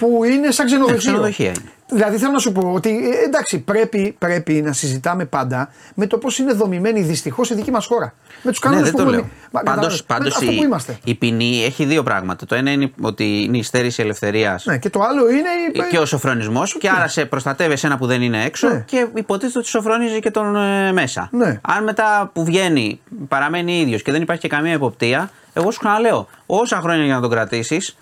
[0.00, 0.94] που είναι σαν ξενοδοχείο.
[0.94, 1.72] Ναι, ξενοδοχεία είναι.
[1.90, 6.18] Δηλαδή θέλω να σου πω ότι ε, εντάξει, πρέπει, πρέπει να συζητάμε πάντα με το
[6.18, 8.14] πώς είναι δομημένη δυστυχώς η δική μας χώρα.
[8.42, 9.16] Με τους Ναι, κανόνες δεν που το έχουμε.
[9.16, 9.28] λέω.
[9.50, 10.98] Μα, Πάντως, καταλάβες, με πάντως αυτό η, που είμαστε.
[11.04, 12.46] η ποινή έχει δύο πράγματα.
[12.46, 15.48] Το ένα είναι ότι είναι η στέρηση ελευθερίας Ναι, και το άλλο είναι.
[15.72, 18.84] η- και ο σοφρονισμός, και άρα σε προστατεύει ένα που δεν είναι έξω Ναι.
[18.86, 21.28] και υποτίθεται ότι σοφρονίζει και τον ε, μέσα.
[21.32, 21.60] Ναι.
[21.62, 26.28] Αν μετά που βγαίνει παραμένει ίδιος και δεν υπάρχει και καμία εποπτεία, εγώ σου ξαναλέω,
[26.46, 27.96] όσα χρόνια για να τον κρατήσεις,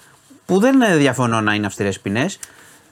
[0.47, 2.39] που δεν ε, διαφωνώ να είναι αυστηρές ποινές,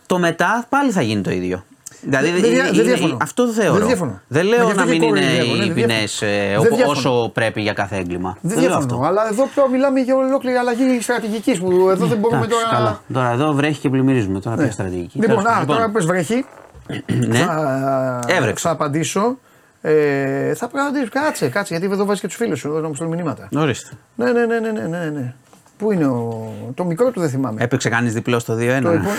[0.07, 1.65] το μετά πάλι θα γίνει το ίδιο.
[2.07, 3.17] Δηλαδή, Δεν- δεν δια- είναι- δεν διαφωνώ.
[3.23, 3.79] αυτό θεωρώ.
[3.79, 4.21] Δεν διαφωνώ.
[4.29, 6.63] Δεν Μα λέω γι' αυτό να μην και είναι κοροϊδεύω, ναι, οι δεν ποινές διαφωνώ.
[6.63, 6.91] Δεν διαφωνώ.
[7.19, 8.37] όσο πρέπει για κάθε έγκλημα.
[8.41, 9.07] Δεν λέω διαφωνώ, αυτό.
[9.09, 12.77] αλλά εδώ πέρα μιλάμε για ολόκληρη αλλαγή στρατηγικής που εδώ δεν μπορούμε Εντάξει, τώρα.
[12.77, 13.01] καλά.
[13.13, 14.41] Τώρα εδώ βρέχει και πλημμυρίζουμε.
[14.41, 14.63] Τώρα Ναι.
[14.63, 15.19] ποια στρατηγική.
[15.19, 15.77] Λοιπόν, Τέλος α, πάντων.
[15.77, 16.45] τώρα που βρέχει,
[17.29, 17.37] ναι.
[17.39, 18.67] θα, Έβρεξε.
[18.69, 19.39] θα απαντήσω.
[19.81, 21.09] Ε, θα απαντήσω.
[21.11, 23.49] Κάτσε, κάτσε, γιατί εδώ βάζεις και τους φίλους σου εδώ να μου στέλνουν μηνύματα.
[23.57, 23.91] Ορίστε.
[24.15, 25.35] Ναι, ναι, ναι, ναι, ναι, ναι, ναι.
[25.77, 26.53] Πού είναι ο.
[26.75, 27.63] Το μικρό του δεν θυμάμαι.
[27.63, 28.57] Έπαιξε κανείς διπλό στο 2-1.
[28.83, 29.15] Το λοιπόν-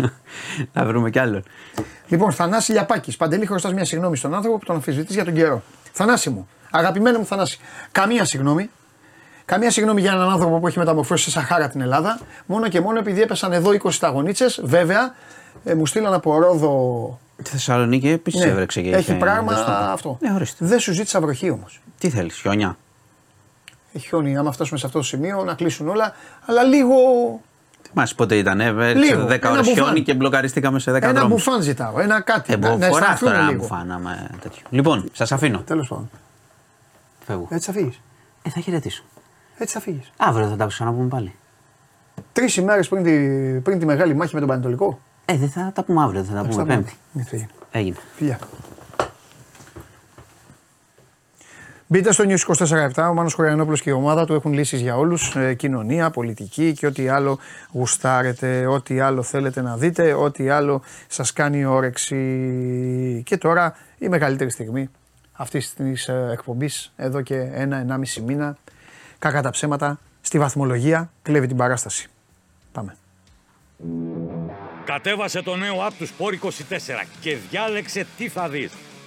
[0.72, 1.42] Θα βρούμε κι άλλον.
[2.08, 3.16] Λοιπόν, Θανάση Λιαπάκης.
[3.16, 5.62] Παντελή, χρωστά μια συγγνώμη στον άνθρωπο που τον αμφισβητεί για τον καιρό.
[5.92, 7.58] Θανάση μου, αγαπημένο μου Θανάση,
[7.92, 8.70] καμία συγγνώμη.
[9.44, 12.20] Καμία συγγνώμη για έναν άνθρωπο που έχει μεταμορφώσει σε Σαχάρα την Ελλάδα.
[12.46, 14.46] Μόνο και μόνο επειδή έπεσαν εδώ 20 σταγονίτσε.
[14.62, 15.14] Βέβαια,
[15.64, 17.18] ε, μου στείλαν από Ρόδο.
[17.42, 19.70] Τη Θεσσαλονίκη επίσης Ναι, έβρεξε και έχει είχε πράγμα ζεστό.
[19.70, 20.18] αυτό.
[20.20, 20.64] Ναι, ορίστε.
[20.64, 21.80] Δεν σου ζήτησα βροχή όμως.
[21.98, 22.76] Τι θέλεις, χιόνια;
[23.92, 26.12] Έχει χιόνι, άμα φτάσουμε σε αυτό το σημείο να κλείσουν όλα.
[26.46, 26.94] Αλλά λίγο.
[27.88, 29.84] Θυμάσαι πότε ήταν, έριξε Λίγο, 10 ένα ώρες μπουφάν.
[29.84, 31.28] χιόνι και μπλοκαριστήκαμε σε 10 Ένα δρόμους.
[31.44, 32.00] μπουφάν ζητάω.
[32.00, 32.52] Ένα κάτι.
[32.52, 33.60] Ε, να, να φοράς αισθανθούν τώρα ένα λίγο.
[33.62, 34.62] μπουφάν άμα τέτοιο.
[34.70, 35.58] Λοιπόν, σας αφήνω.
[35.58, 36.10] Τέλος πάντων.
[37.26, 37.48] Φεύγω.
[37.50, 38.00] Έτσι θα φύγεις.
[38.42, 39.02] Ε, θα χαιρετήσω.
[39.58, 40.10] Έτσι θα φύγεις.
[40.16, 41.34] Αύριο θα τα ξαναπούμε πάλι.
[42.32, 43.10] Τρεις ημέρες πριν, τη,
[43.60, 44.98] πριν τη μεγάλη μάχη με τον Πανετολικό.
[45.24, 46.96] Ε, δεν θα τα πούμε αύριο, θα τα πούμε θα Πέμπτη.
[47.12, 47.22] πούμε.
[47.22, 47.48] Έτσι έγινε.
[47.70, 47.96] Έγινε.
[48.16, 48.38] Φιλιά.
[51.90, 52.56] Μπείτε στο News
[52.94, 56.72] 24-7, ο Μάνος Χωριανόπουλος και η ομάδα του έχουν λύσεις για όλους, ε, κοινωνία, πολιτική
[56.72, 57.38] και ό,τι άλλο
[57.72, 63.22] γουστάρετε, ό,τι άλλο θέλετε να δείτε, ό,τι άλλο σας κάνει όρεξη.
[63.26, 64.88] Και τώρα η μεγαλύτερη στιγμή
[65.32, 68.56] αυτής της ε, εκπομπής, εδώ και ένα-ενάμιση μήνα,
[69.18, 72.08] κακά τα ψέματα, στη βαθμολογία κλέβει την παράσταση.
[72.72, 72.96] Πάμε.
[74.84, 76.50] Κατέβασε το νέο app του Sport 24
[77.20, 78.72] και διάλεξε τι θα δεις.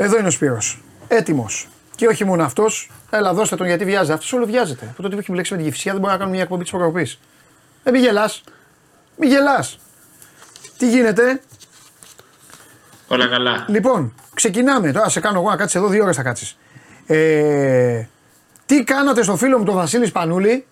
[0.00, 0.82] Εδώ είναι ο Σπύρος.
[1.08, 1.68] Έτοιμος.
[1.94, 2.90] Και όχι μόνο αυτός.
[3.10, 4.12] Έλα, δώστε τον γιατί βιάζεται.
[4.12, 4.86] Αυτός όλο βιάζεται.
[4.90, 6.72] Από τότε που έχει μπλέξει με την κυφσιά δεν μπορεί να κάνουμε μια εκπομπή της
[6.72, 7.18] προκοπής.
[7.84, 8.42] Ε, μη γελάς.
[9.16, 9.78] Μη γελάς.
[10.78, 11.40] Τι γίνεται;
[13.08, 13.64] Όλα καλά.
[13.68, 14.92] Λοιπόν, ξεκινάμε.
[14.92, 16.58] Τώρα σε κάνω εγώ να κάτσεις εδώ δύο ώρες θα κάτσεις.
[17.06, 18.02] Ε,
[18.66, 20.66] τι κάνατε στο φίλο μου τον Βασίλη Σπανούλη;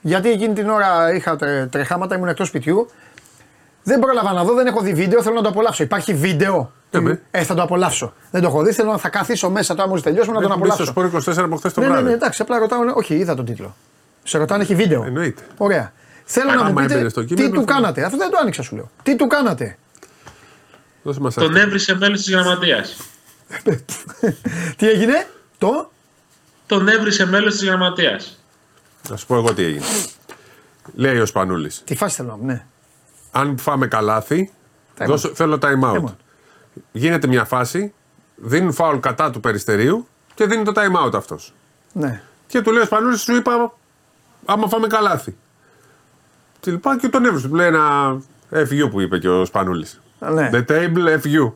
[0.00, 2.90] Γιατί εκείνη την ώρα είχα τρε- τρεχάματα, ήμουν εκτός σπιτιού.
[3.84, 5.82] Δεν πρόλαβα να δω, δεν έχω δει βίντεο, θέλω να το απολαύσω.
[5.82, 6.72] Υπάρχει βίντεο.
[7.30, 8.12] Ε, θα το απολαύσω.
[8.30, 10.64] Δεν το έχω δει, θέλω να θα καθίσω μέσα τώρα μόλις τελειώσουμε να τον Έχουμε
[10.66, 11.10] μπεις απολαύσω.
[11.20, 12.02] στο σπορ 24 από χθες το ναι, βράδυ.
[12.02, 12.84] ναι, ναι, εντάξει, απλά ρωτάω.
[12.84, 13.74] ναι, Όχι, είδα τον τίτλο.
[14.22, 15.04] Σε ρωτάνε, έχει βίντεο.
[15.04, 15.42] Εννοείται.
[15.56, 15.92] Ωραία.
[16.24, 18.04] Θέλω Άμα να μου έμπαινε πείτε στο τι κείμενο, του θα- κάνατε.
[18.04, 18.90] Αυτό δεν το άνοιξα, σου λέω.
[19.02, 19.78] Τι του κάνατε.
[21.02, 21.58] Δώσε μας Τον αυτό.
[21.58, 22.96] έβρισε μέλος της γραμματείας.
[24.76, 25.26] τι έγινε,
[25.58, 25.90] το;
[26.66, 28.38] Τον έβρισε μέλος της γραμματείας.
[29.10, 29.84] Να σου πω εγώ τι έγινε.
[30.94, 31.82] Λέει ο Σπανούλης.
[31.84, 32.64] Τι φάση θέλω να μου, ναι.
[33.34, 34.50] Αν φάμε καλάθι,
[34.98, 35.34] Time δώσω, out.
[35.34, 35.94] θέλω time out.
[35.94, 36.14] Time out.
[36.92, 37.92] Γίνεται μια φάση,
[38.36, 41.54] δίνουν φάουλ κατά του περιστερίου και δίνει το time out αυτός.
[41.92, 42.22] ναι.
[42.46, 43.72] Και του λέει ο Σπανούλης, σου είπα,
[44.44, 45.36] άμα φάμε καλάθι.
[46.60, 47.48] Και λοιπά και τον έβρισε.
[47.48, 48.16] Του λέει ένα
[48.50, 50.00] FU που είπε και ο Σπανούλης.
[50.18, 50.50] Ναι.
[50.52, 51.52] The table FU.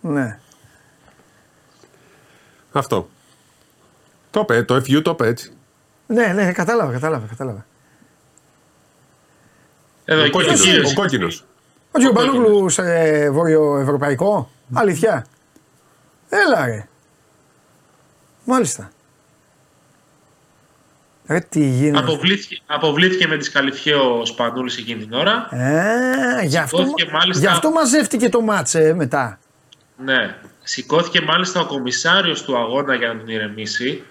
[0.00, 0.38] ναι.
[2.72, 3.08] Αυτό.
[4.30, 5.52] Το είπε, το FU το είπε έτσι.
[6.06, 7.66] Ναι, ναι, κατάλαβα, κατάλαβα, κατάλαβα.
[10.10, 10.60] Εδώ Ο και ο κόκκινος.
[10.60, 10.90] κύριος.
[10.90, 11.44] Ο κόκκινος.
[11.92, 12.82] Ο Τζιομπανόγλου σε
[13.30, 14.50] βορειοευρωπαϊκό.
[14.72, 15.26] Αλήθεια.
[16.28, 16.88] Έλα ρε.
[18.44, 18.90] Μάλιστα.
[21.26, 21.98] Ρε τι γίνεται.
[21.98, 25.48] Αποβλήθηκε, αποβλήθηκε με τη Σκαλιφιέ ο Σπανούλης εκείνη την ώρα.
[25.50, 29.38] Ε, γι' αυτό, Σηκώθηκε μάλιστα- γι' αυτό μαζεύτηκε το μάτσε μετά.
[30.04, 30.34] Ναι.
[30.62, 34.02] Σηκώθηκε μάλιστα ο κομισάριος του αγώνα για να τον ηρεμήσει.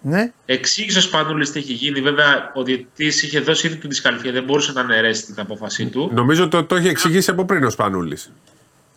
[0.00, 0.32] Ναι.
[0.46, 2.00] Εξήγησες ο Σπανούλη τι έχει γίνει.
[2.00, 6.10] Βέβαια, ο διαιτητής είχε δώσει ήδη την δυσκαλυφία, δεν μπορούσε να αναιρέσει την απόφασή του.
[6.14, 8.32] Νομίζω το, το έχει εξηγήσει από πριν ο Σπανούλης.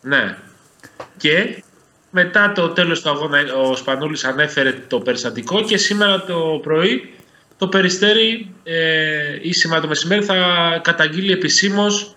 [0.01, 0.37] Ναι.
[1.17, 1.63] Και
[2.11, 7.13] μετά το τέλος του αγώνα ο Σπανούλης ανέφερε το περιστατικό και σήμερα το πρωί
[7.57, 10.35] το Περιστέρι ε, ή σήμερα το μεσημέρι θα
[10.83, 12.15] καταγγείλει επισήμως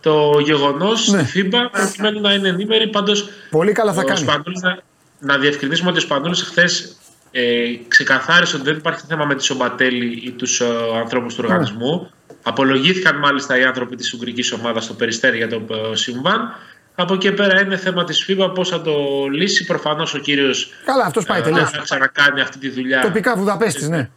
[0.00, 1.24] το γεγονός Ναι.
[1.24, 2.88] στη FIBA προκειμένου να είναι ενήμερη.
[2.88, 4.18] Πάντως Πολύ καλά θα ο κάνει.
[4.18, 4.78] Σπανούλης, να,
[5.18, 6.96] να διευκρινίσουμε ότι ο Σπανούλης χθες
[7.30, 10.66] ε, ξεκαθάρισε ότι δεν υπάρχει θέμα με τη Σομπατέλη ή τους ε,
[11.00, 12.10] ανθρώπους του οργανισμού.
[12.42, 16.54] Απολογήθηκαν μάλιστα οι άνθρωποι της Ουγγρικής ομάδας στο Περιστέρι για το ε, συμβάν.
[16.94, 18.92] Από εκεί πέρα είναι θέμα της FIBA πώς θα το
[19.32, 19.64] λύσει.
[19.64, 21.70] Προφανώς ο κύριος Καλά, αυτός πάει ε, τελείως.
[21.70, 24.10] θα ξανακάνει αυτή τη δουλειά Τοπικά Βουδαπέστη, ναι.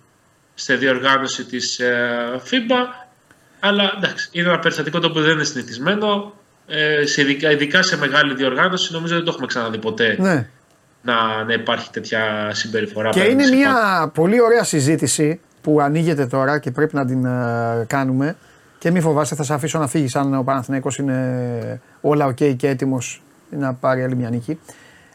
[0.54, 3.06] στη διοργάνωση της ε, FIBA.
[3.60, 6.34] Αλλά εντάξει, είναι ένα περιστατικό το οποίο δεν είναι συνηθισμένο.
[6.68, 10.48] Ε, σε ειδικά, ειδικά σε μεγάλη διοργάνωση, νομίζω δεν το έχουμε ξαναδεί ποτέ Ναι.
[11.04, 13.10] Να, να υπάρχει τέτοια συμπεριφορά.
[13.10, 17.26] Και απέναντι είναι σε μια πολύ ωραία συζήτηση που ανοίγεται τώρα και πρέπει να την
[17.26, 18.36] ε, κάνουμε.
[18.78, 22.68] Και μην φοβάσαι, θα σε αφήσω να φύγεις αν ο Παναθηναίκος είναι όλα οκ και
[22.68, 24.60] έτοιμος να πάρει άλλη μια νίκη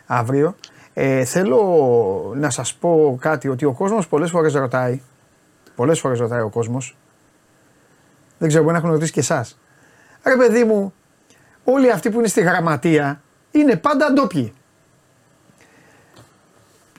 [0.07, 0.57] αύριο.
[0.95, 5.01] Ε, θέλω να σας πω κάτι ότι ο κόσμος πολλές φορές ρωτάει,
[5.75, 6.97] πολλές φορές ρωτάει ο κόσμος,
[8.39, 9.59] δεν ξέρω, μπορεί να έχουν ρωτήσει και εσάς.
[10.23, 10.95] Ρε παιδί μου,
[11.65, 13.21] όλοι αυτοί που είναι στη γραμματεία
[13.51, 14.53] είναι πάντα ντόπιοι.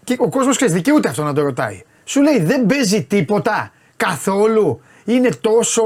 [0.09, 1.81] Και ο κόσμος ξέρεις, δικαιούται αυτό να το ρωτάει.
[2.03, 4.81] Σου λέει δεν παίζει τίποτα καθόλου.
[5.05, 5.83] Είναι τόσο,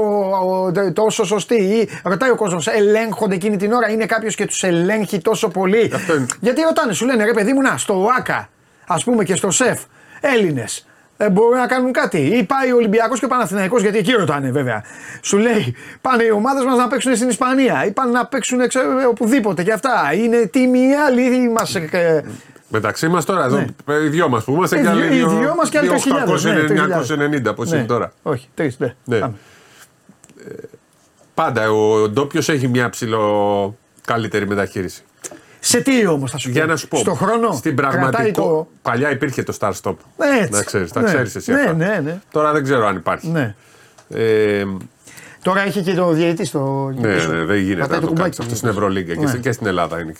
[0.92, 1.54] τόσο σωστή.
[1.54, 3.90] Ή ρωτάει ο κόσμος, ελέγχονται εκείνη την ώρα.
[3.90, 5.92] Είναι κάποιος και τους ελέγχει τόσο πολύ;
[6.40, 8.48] Γιατί ρωτάνε, σου λένε ρε παιδί μου, να στο ΟΑΚΑ,
[8.86, 9.80] ας πούμε και στο ΣΕΦ,
[10.20, 10.86] Έλληνες.
[11.16, 12.18] Ε, μπορούν να κάνουν κάτι.
[12.18, 14.84] Ή πάει ο Ολυμπιακός και ο Παναθηναϊκός, γιατί εκεί ρωτάνε βέβαια.
[15.22, 19.08] Σου λέει, πάνε οι ομάδες μας να παίξουν στην Ισπανία ή πάνε να παίξουν ξέρω,
[19.08, 20.10] οπουδήποτε και αυτά.
[20.14, 21.74] Είναι τίμοι άλλοι μας.
[21.74, 22.24] Ε,
[22.68, 23.58] Μεταξύ μας τώρα, εδώ,
[24.04, 25.16] οι δυο μας που είμαστε Ε, και δυο- άλλοι.
[25.16, 27.76] οι δυο μας και άλλοι 3.000, ναι, 990 πώς Ναι.
[27.76, 28.12] είναι τώρα.
[28.22, 28.94] Όχι, τρεις, ναι.
[29.04, 29.18] Ναι.
[29.18, 29.34] Πάμε.
[31.34, 35.02] Πάντα ο ντόπιος έχει μια ψηλό καλύτερη μεταχείριση.
[35.60, 36.96] Σε τι όμως θα σου πω; Για να σου πω.
[36.96, 37.52] Στο χρόνο.
[37.52, 38.42] Στην κρατάει πραγματικό.
[38.42, 38.66] Το...
[38.82, 39.94] Παλιά υπήρχε το Star Stop.
[40.16, 40.50] Ναι, έτσι.
[40.52, 41.06] Να ξέρεις, τα Ναι.
[41.06, 41.52] ξέρεις εσύ.
[41.52, 41.72] Ναι, αυτά.
[41.72, 42.20] ναι, ναι.
[42.32, 43.28] Τώρα δεν ξέρω αν υπάρχει.
[43.28, 43.54] ναι.
[44.08, 44.64] Ε,
[45.42, 46.92] Τώρα έχει και το διαιτητή στο.
[46.98, 47.28] ναι, πίσω.
[47.32, 48.42] ναι, δεν γίνεται Πατάει να το κουμπάκι κάνεις του.
[48.42, 49.26] αυτό στην Ευρωλίγκα και, Ναι.
[49.28, 50.12] στη- και στην Ελλάδα είναι.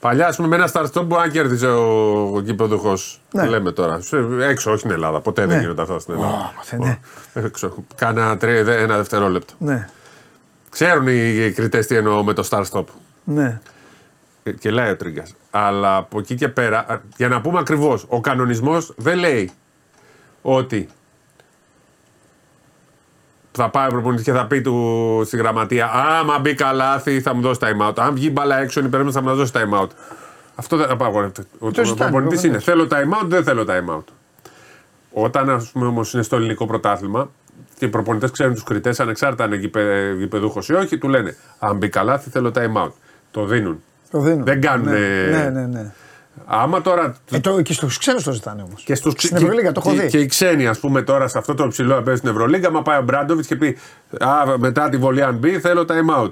[0.00, 2.92] Και- Παλιά, ας πούμε, με ένα Star Stop που αν κέρδιζε ο, ο κυπεδούχο.
[3.32, 3.46] Ναι.
[3.46, 4.00] Λέμε τώρα.
[4.00, 5.20] σε- Έξω, όχι στην Ελλάδα.
[5.20, 5.62] Ποτέ δεν Ναι.
[5.62, 6.52] γίνονται αυτά στην Ελλάδα.
[6.56, 6.98] ποτέ, ναι.
[7.44, 7.74] Έξω.
[7.96, 9.54] Κάνα τρία, δε- ένα δευτερόλεπτο.
[9.58, 9.88] Ναι,
[10.70, 12.84] Ξέρουν οι κριτές τι εννοώ με το Star Stop.
[13.24, 13.60] ναι.
[14.42, 15.34] Ε, Και λέει ο Τρίγκας.
[15.50, 19.50] Αλλά από εκεί και πέρα, α, για να πούμε ακριβώς, ο κανονισμός δεν λέει
[20.42, 20.88] ότι
[23.62, 27.40] θα πάει ο προπονητής και θα πει του στη γραμματεία Άμα μπει καλάθι θα μου
[27.40, 27.92] δώσει time out.
[27.96, 29.88] Αν βγει μπαλά έξω, είναι υπερέμενο θα μου δώσει time out.
[30.54, 31.42] Αυτό δεν απαγορεύεται.
[31.58, 32.88] Ο, Το ο ζητάνε, προπονητής είναι προφανώς.
[32.88, 34.04] θέλω time out, δεν θέλω time out.
[35.12, 37.30] Όταν ας πούμε όμως είναι στο ελληνικό πρωτάθλημα
[37.78, 41.36] και οι προπονητές ξέρουν τους κριτές, ανεξάρτητα αν είναι γηπε- γηπεδούχος ή όχι, του λένε
[41.58, 42.92] Αν μπει καλάθι, θέλω time out.
[43.30, 43.82] Το δίνουν.
[44.10, 44.44] Το δίνω.
[44.44, 44.88] Δεν κάνουν.
[44.88, 44.98] Ναι,
[45.30, 45.66] ναι, ναι.
[45.66, 45.92] ναι.
[46.46, 47.16] Άμα τώρα.
[47.30, 48.82] Ε, το, και στους ξένους το ζητάνε όμως.
[48.82, 50.08] Και στους, Στην Ευρωλίγα το έχω και, δει.
[50.08, 52.82] και οι ξένοι, ας πούμε, τώρα σε αυτό το ψηλό να παίζει στην Ευρωλίγα, άμα
[52.82, 53.78] πάει ο Μπράντοβιτς και πει
[54.20, 56.30] Α, μετά τη βολή, αν μπει, θέλω time out.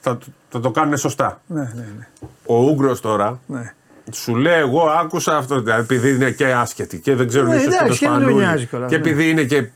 [0.00, 0.18] Θα,
[0.48, 1.40] θα το κάνουν σωστά.
[1.46, 2.08] Ναι, ναι, ναι.
[2.46, 3.74] Ο Ούγκρο τώρα ναι.
[4.12, 5.60] σου λέει: Εγώ άκουσα αυτό.
[5.60, 8.14] δηλαδή, Επειδή είναι και άσχετοι και δεν ξέρουν Ναι, ίσω και το εντάξει, και δεν
[8.14, 8.44] τον σπανούλι.
[8.44, 9.02] νοιάζει κιόλας, Και ναι.
[9.02, 9.68] επειδή είναι και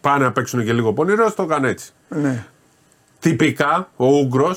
[0.00, 1.90] πάνε να παίξουν και λίγο πονηρός, το έκανε έτσι.
[2.08, 2.44] ναι.
[3.20, 4.56] Τυπικά ο Ούγκρο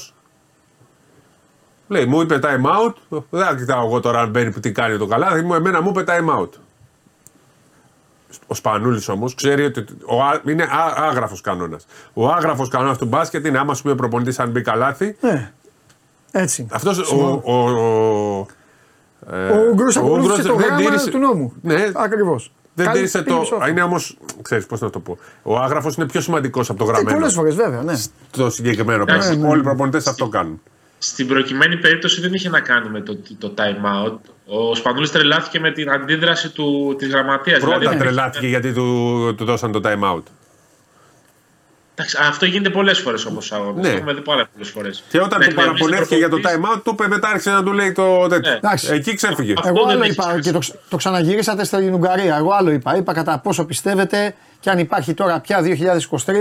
[1.88, 3.22] λέει: Μου είπε time out.
[3.30, 5.44] Δεν κοιτάω εγώ τώρα αν μπαίνει που τι κάνει το καλά.
[5.44, 6.50] Μου, εμένα μου είπε time out.
[8.48, 11.86] Ο Σπανούλης όμως ξέρει ότι ο, α- είναι α, άγραφος κανόνας.
[12.14, 15.16] Ο άγραφος κανόνας του μπάσκετ είναι άμα σου πει ο προπονητής αν μπει καλάθι.
[15.22, 15.52] ναι.
[16.32, 16.68] Έτσι.
[16.72, 18.46] Αυτός ο, ο, ο,
[19.36, 21.54] ε, Ο Ούγγρος ο ακολούθησε Ούγγρος το δεν γράμμα τήρησε- του νόμου.
[21.62, 22.52] Ναι, Ακριβώς.
[22.74, 23.44] δεν τήρησε το.
[23.70, 24.18] Είναι όμως.
[24.42, 25.18] Ξέρεις πώς να το πω.
[25.44, 27.18] Ο άγραφος είναι πιο σημαντικός από το γραμμένο.
[27.18, 27.94] Πολλές φορές βέβαια, ναι.
[28.32, 29.36] Το συγκεκριμένο Ναι, πράγμα.
[29.36, 29.64] ναι, Όλοι οι ναι.
[29.64, 30.62] προπονητές αυτό κάνουν.
[30.98, 34.18] Στην προκειμένη περίπτωση δεν είχε να κάνει με το, το time out.
[34.46, 37.60] Ο Σπανούλης τρελάθηκε με την αντίδραση του, της γραμματείας.
[37.60, 40.24] Πρώτα Δηλαδή, τρελάθηκε γιατί του, του δώσαν το time out.
[42.00, 43.82] Εντάξει, αυτό γίνεται πολλές φορές όμως αγώνα.
[43.82, 43.90] Ναι.
[43.90, 45.04] Το έχουμε δει πάρα πολλές φορές.
[45.10, 47.92] Και όταν του παραπονέθηκε για το time out, του είπε μετά άρχισε να του λέει
[47.92, 48.52] το τέτοιο.
[48.52, 48.94] Εντάξει.
[48.94, 49.54] Εκεί ξέφυγε.
[49.64, 52.36] Εγώ άλλο είπα και το, ξ- το ξαναγυρίσατε στην Ουγγαρία.
[52.38, 52.98] Εγώ άλλο είπα.
[52.98, 55.60] Είπα κατά πόσο πιστεύετε και αν υπάρχει τώρα πια
[56.10, 56.32] 2023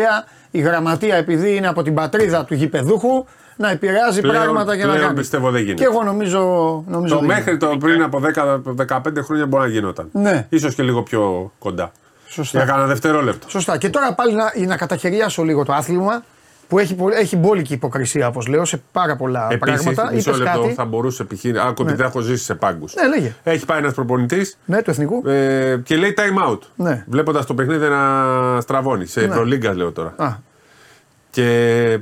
[0.51, 3.25] η γραμματεία επειδή είναι από την πατρίδα του γηπεδούχου
[3.57, 5.19] να επηρεάζει Πλέον- πράγματα για να πλέον κάνει.
[5.19, 5.83] πιστεύω δεν γίνεται.
[5.83, 6.41] Και εγώ νομίζω.
[6.89, 7.67] νομίζω Το δεν μέχρι γίνεται.
[7.67, 10.09] το πριν από 10-15 χρόνια μπορεί να γινόταν.
[10.13, 10.47] Ναι.
[10.49, 11.93] Ίσως και λίγο πιο κοντά.
[12.29, 12.59] Σωστά.
[12.59, 13.49] Για κανένα δευτερόλεπτο.
[13.51, 13.77] Σωστά.
[13.79, 16.23] Και τώρα πάλι να, να καταχαιριάσω λίγο το άθλημα
[16.69, 20.13] που έχει, πολύ- έχει μπόλικη υποκρισία όπως λέω σε πάρα πολλά Επίσης, πράγματα.
[20.15, 20.75] μισό Είπες λεπτό κάτι.
[20.75, 21.65] θα μπορούσε επιχείρηση.
[21.67, 21.91] Άκου, Ναι.
[21.91, 22.95] επειδή έχω ζήσει σε πάγκους.
[22.95, 23.35] Ναι, λέγε.
[23.43, 25.29] Έχει πάει ένας προπονητής Ναι, του εθνικού.
[25.29, 26.59] ε, και λέει time out.
[26.77, 27.05] Ναι.
[27.09, 28.01] Βλέποντας το παιχνίδι να
[28.61, 29.07] στραβώνει.
[29.07, 29.27] Σε Ναι.
[29.27, 30.15] Ευρωλίγκας λέω τώρα.
[30.17, 30.33] Α,
[31.31, 31.99] Και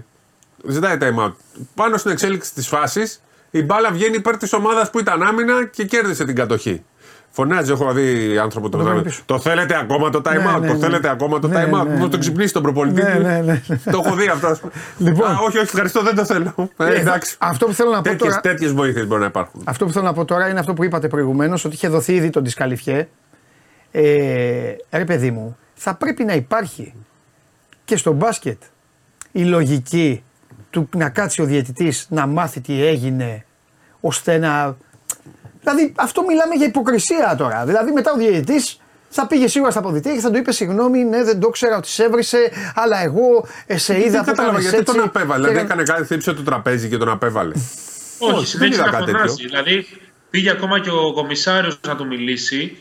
[0.68, 1.32] ζητάει time out.
[1.74, 5.84] Πάνω στην εξέλιξη της φάσης, η μπάλα βγαίνει υπέρ της ομάδας που ήταν άμυνα και
[5.84, 6.84] κέρδισε την κατοχή.
[7.30, 8.98] Φωνάζει, έχω δει άνθρωπο το Το βράδυ.
[8.98, 9.22] βγάλει πίσω.
[9.26, 10.78] Το θέλετε ακόμα το time Ναι, out, ναι, το ναι.
[10.78, 12.08] θέλετε ακόμα το Ναι, time out; ναι, Να ναι.
[12.08, 13.02] το ξυπνήσει τον προπονητή.
[13.02, 13.60] Ναι, του; ναι, ναι.
[13.92, 14.58] Το έχω δει αυτό.
[14.98, 15.26] Λοιπόν.
[15.30, 16.54] Α, όχι, όχι, ευχαριστώ, δεν το θέλω.
[16.76, 17.36] Ε, Ε, εντάξει.
[17.38, 19.62] αυτό που θέλω να πω Τέτοιες, τώρα- τέτοιες βοήθειες μπορεί να υπάρχουν.
[19.64, 22.30] Αυτό που θέλω να πω τώρα είναι αυτό που είπατε προηγουμένως, ότι είχε δοθεί ήδη
[22.30, 23.08] το δισκαλιφιέ.
[23.90, 26.94] Ε, ρε παιδί μου, θα πρέπει να υπάρχει
[27.84, 28.62] και στο μπάσκετ
[29.32, 30.24] η λογική
[30.74, 33.44] του να κάτσει ο διαιτητής να μάθει τι έγινε
[34.00, 34.76] ώστε να.
[35.60, 37.64] Δηλαδή αυτό μιλάμε για υποκρισία τώρα.
[37.64, 38.78] Δηλαδή μετά ο διαιτητής
[39.08, 41.88] θα πήγε σίγουρα στα αποδητήρια και θα του είπε συγγνώμη, ναι, δεν το ξέρα ότι
[41.88, 44.94] σε έβρισε, αλλά εγώ ε, σε είδα Δεν που κατάλαβα έκανες γιατί έτσι.
[44.94, 45.46] τον απέβαλε.
[45.48, 47.52] και Δεν έκανα- έκανε κάτι, θύψε το τραπέζι και τον απέβαλε.
[48.18, 49.34] Όχι, δεν συνέχισε είδα να κάτι φωνάζει.
[49.34, 49.48] τέτοιο.
[49.48, 49.86] Δηλαδή
[50.30, 52.76] πήγε ακόμα και ο κομισάριος να του μιλήσει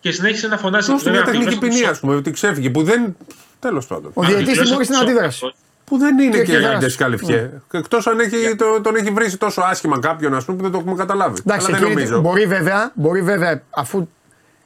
[0.00, 0.90] και συνέχισε να φωνάζει.
[0.90, 2.70] Δώστε Βέβαια, μια τεχνική δηλώσεις ποινή, του ας πούμε, ότι ξέφυγε.
[2.70, 3.16] Που δεν.
[3.58, 4.10] Τέλος πάντων.
[4.14, 5.52] Ο διαιτητής δηλώσεις τιμώρησε την του αντίδραση.
[5.84, 6.74] Που δεν είναι Και- και, και και δράση.
[6.74, 7.50] αντεσκαλυφιέ.
[7.72, 10.78] Εκτός αν έχει, το, τον έχει βρει τόσο άσχημα κάποιον, ας πούμε, που δεν το
[10.78, 11.36] έχουμε καταλάβει.
[11.46, 12.20] Εντάξει, Αλλά δεν εκείνη- νομίζω.
[12.30, 14.08] μπορεί βέβαια, μπορεί βέβαια αφού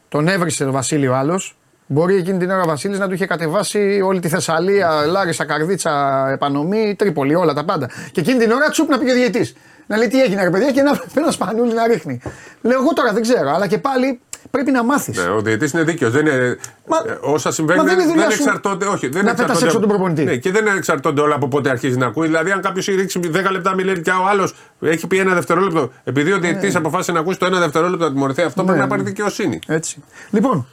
[0.09, 1.56] τον έβρισε τον Βασίλειο άλλος,
[1.86, 6.24] μπορεί εκείνη την ώρα ο Βασίλης να του είχε κατεβάσει όλη τη Θεσσαλία, Λάρισα, Καρδίτσα,
[6.32, 7.90] Επανομή, Τρίπολη, όλα τα πάντα.
[8.12, 9.55] Και εκείνη την ώρα τσουπ να πήγε ο διαιτή.
[9.88, 10.90] Να λέει τι έγινε, ρε παιδιά, και να
[11.22, 12.20] ένα σπανούλι να ρίχνει.
[12.62, 14.20] Λέω εγώ τώρα δεν ξέρω, αλλά και πάλι
[14.51, 15.16] πρέπει να μάθεις.
[15.18, 16.10] Ναι, ο διαιτητής είναι δίκαιος.
[16.12, 18.86] Δεν είναι, Μα- ε, όσα συμβαίνουν μα δεν είναι δουλειά σου εξαρτώνται.
[18.86, 20.24] Όχι, δεν να εξαρτώνται πετάς έξω από- τον προπονητή.
[20.24, 22.27] Ναι, και δεν εξαρτώνται όλα από πότε αρχίζει να ακούει.
[22.27, 25.90] Δηλαδή, αν κάποιος έχει ρίξει 10 λεπτά μιλάει και ο άλλος έχει πει ένα δευτερόλεπτο,
[26.05, 29.02] επειδή ο διαιτητής αποφάσισε να ακούσει το ένα δευτερόλεπτο να τιμωρηθεί, αυτό πρέπει να πάρει
[29.02, 29.59] δικαιοσύνη.
[29.66, 30.02] Έτσι.
[30.31, 30.66] Λοιπόν,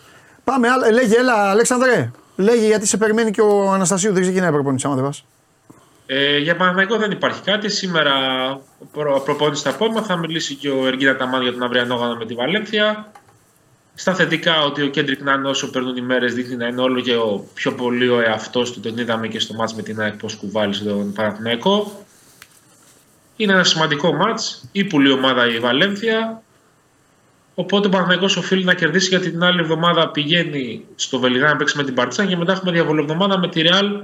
[0.43, 0.69] πάμε.
[0.69, 2.11] άλλα- Λέγε, έλα, Αλέξανδρε.
[2.35, 4.13] Λέγε γιατί σε περιμένει και ο Αναστασίου.
[4.13, 5.25] Δεν ξεκινάει η προπονητή, άμα δεν πας.
[6.05, 7.69] Ε, για Παναθηναϊκό δεν υπάρχει κάτι.
[7.69, 8.11] Σήμερα
[8.91, 12.25] προ, προπόνηση το απόγευμα θα μιλήσει και ο Εργίνα Ταμάν για τον αυριανό γόνο με
[12.25, 13.11] τη Βαλένθια.
[13.95, 17.15] Στα θετικά ότι ο Κέντρικ Νάν όσο περνούν οι μέρες δείχνει να είναι όλο και
[17.15, 18.79] ο πιο πολύ ο εαυτός του.
[18.79, 22.05] Τον είδαμε και στο μάτς με την ΑΕΚ πώς κουβάλει στον Παναθηναϊκό.
[23.35, 24.69] Είναι ένα σημαντικό μάτς.
[24.71, 26.41] Η πουλή ομάδα η Βαλένθια.
[27.55, 31.77] Οπότε ο Παναθηναϊκός οφείλει να κερδίσει γιατί την άλλη εβδομάδα πηγαίνει στο Βελιγράδι να παίξει
[31.77, 34.01] με την Παρτιζάν και μετά έχουμε διαβολοβδομάδα με τη Ρεάλ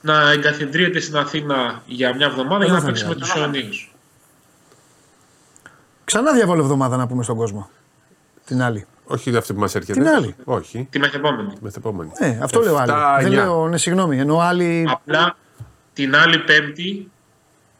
[0.00, 3.20] να εγκαθιδρύεται στην Αθήνα για μια εβδομάδα για Εδώ να θα παίξει με είναι.
[3.20, 3.94] τους Ιωνίους.
[6.04, 7.70] Ξανά διαβόλο εβδομάδα να πούμε στον κόσμο.
[8.44, 8.86] Την άλλη.
[9.08, 9.98] Όχι αυτή που μας έρχεται.
[10.00, 10.34] Την άλλη.
[10.44, 10.86] Όχι.
[10.90, 11.52] Τη μεθεπόμενη.
[11.60, 12.10] Μεθεπόμενη.
[12.20, 12.90] Ναι, αυτό λέω άλλη.
[12.92, 13.34] 7, Δεν 9.
[13.34, 14.18] λέω, ναι, συγγνώμη.
[14.18, 14.86] Ενώ άλλη.
[14.90, 15.36] Απλά
[15.92, 17.10] την άλλη Πέμπτη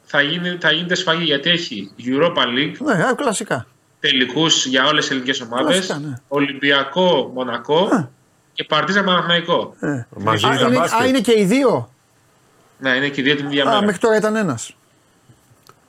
[0.05, 3.67] θα, γίνει, θα γίνεται σφαγή γιατί έχει Europa League, Ναι, α, κλασικά.
[4.01, 6.15] τελικούς για όλες τι ελληνικές ομάδες, Κλασικά, ναι.
[6.29, 8.11] Ολυμπιακό Μονακό
[8.53, 9.75] και Παρτίζα Παναθηναϊκό.
[9.81, 10.07] Ε.
[10.19, 11.01] Μαζί Α, τα είναι, μπάσκετ.
[11.01, 11.91] α, είναι και οι δύο;
[12.79, 13.83] Ναι, είναι και οι δύο την ίδια Α, μέρα.
[13.85, 14.77] μέχρι τώρα ήταν ένας.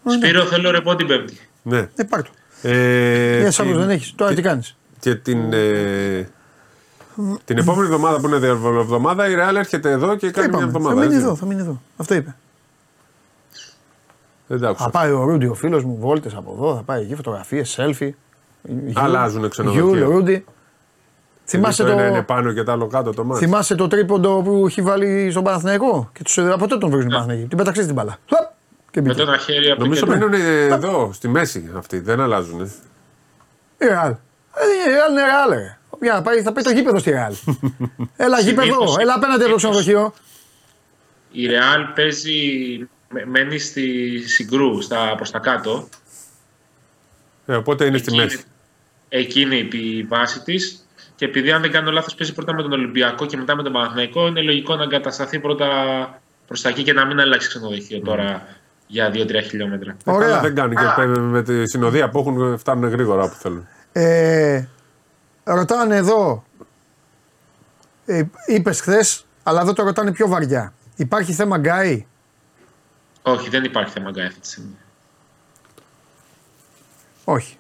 [0.10, 1.40] Σπύρο, θέλω ρεπό την Πέμπτη.
[1.64, 1.90] Ναι.
[1.96, 2.30] Ε, πάρ' το.
[2.62, 4.14] Ε, Μια σάμπρο την- δεν έχεις.
[4.16, 6.30] Τώρα τι κάνεις; Και την, ε,
[7.46, 10.94] την επόμενη εβδομάδα που είναι εβδομάδα η Real έρχεται εδώ και κάνει μια Θα εβδομάδα.
[11.02, 11.18] μείνει έτσι.
[11.26, 11.82] εδώ, θα μείνει εδώ.
[11.98, 12.36] Αυτό είπε.
[14.48, 14.84] Δεν τα άκουσα.
[14.84, 18.10] Θα πάει ο Ρούντι, ο φίλος μου, βόλτες από εδώ, θα πάει εκεί, φωτογραφίες, selfie.
[18.94, 19.86] Αλλάζουνε ξενοδοχείο.
[19.96, 20.46] Γιούλ, Ρούντι.
[21.46, 21.90] Θυμάσαι το...
[21.90, 23.46] το, ένα είναι πάνω και το άλλο κάτω το μάτι.
[23.46, 27.12] θυμάσαι το τρίποντο που έχει βάλει στον Παναθηναϊκό; Και τους, από τότε τον βρίζουν οι
[27.12, 27.46] Παναθηναϊκοί.
[27.48, 28.18] Την πέταξε την μπαλά.
[28.28, 28.52] Χλαπ,
[28.92, 29.24] Και Με μπήκε.
[29.24, 30.28] το ένα χέρι από το Νομίζω κέντρο.
[30.30, 30.42] μείνουν
[30.72, 32.00] εδώ, στη μέση αυτοί.
[32.00, 32.62] Δεν αλλάζουν.
[33.78, 34.16] Η Ρεάλ.
[34.62, 35.50] Ε, Η Ρεάλ είναι Ρεάλ.
[35.50, 35.78] ρε.
[36.02, 37.34] Για να πάει, θα πάει το γήπεδο στη Ρεάλ.
[38.26, 40.14] έλα γήπεδο, Συνήθως- έλα απέναντι από το ξενοδοχείο.
[41.32, 42.34] Η Real παίζει,
[43.10, 45.88] με- μένει στη Συγκρού στα, προς τα κάτω.
[47.46, 48.36] Ε, οπότε είναι στη Εκεί μέση.
[48.36, 48.46] είναι-
[49.10, 50.88] Εκεί είναι η βάση της.
[51.16, 53.72] Και επειδή αν δεν κάνω λάθος, παίζει πρώτα με τον Ολυμπιακό και μετά με τον
[53.74, 55.68] Παναθηναϊκό, είναι λογικό να εγκατασταθεί πρώτα
[56.48, 58.48] προς τα εκεί και να μην αλλάξει ξενοδοχείο τώρα
[58.88, 59.92] για 2-3 χιλιόμετρα.
[59.92, 60.40] Ε, καλά Ωραία.
[60.42, 63.68] δεν κάνει και με- με τη συνοδεία που έχουν φτάνουν γρήγορα όπου θέλουν.
[63.92, 64.66] Ε,
[65.44, 66.44] ρωτάνε εδώ,
[68.06, 70.74] ε, είπες χθες, αλλά εδώ το ρωτάνε πιο βαριά.
[70.96, 72.06] Υπάρχει θέμα γκάι;
[73.22, 74.78] Όχι, δεν υπάρχει θέμα Γκάι αυτή τη στιγμή.
[77.24, 77.58] Όχι.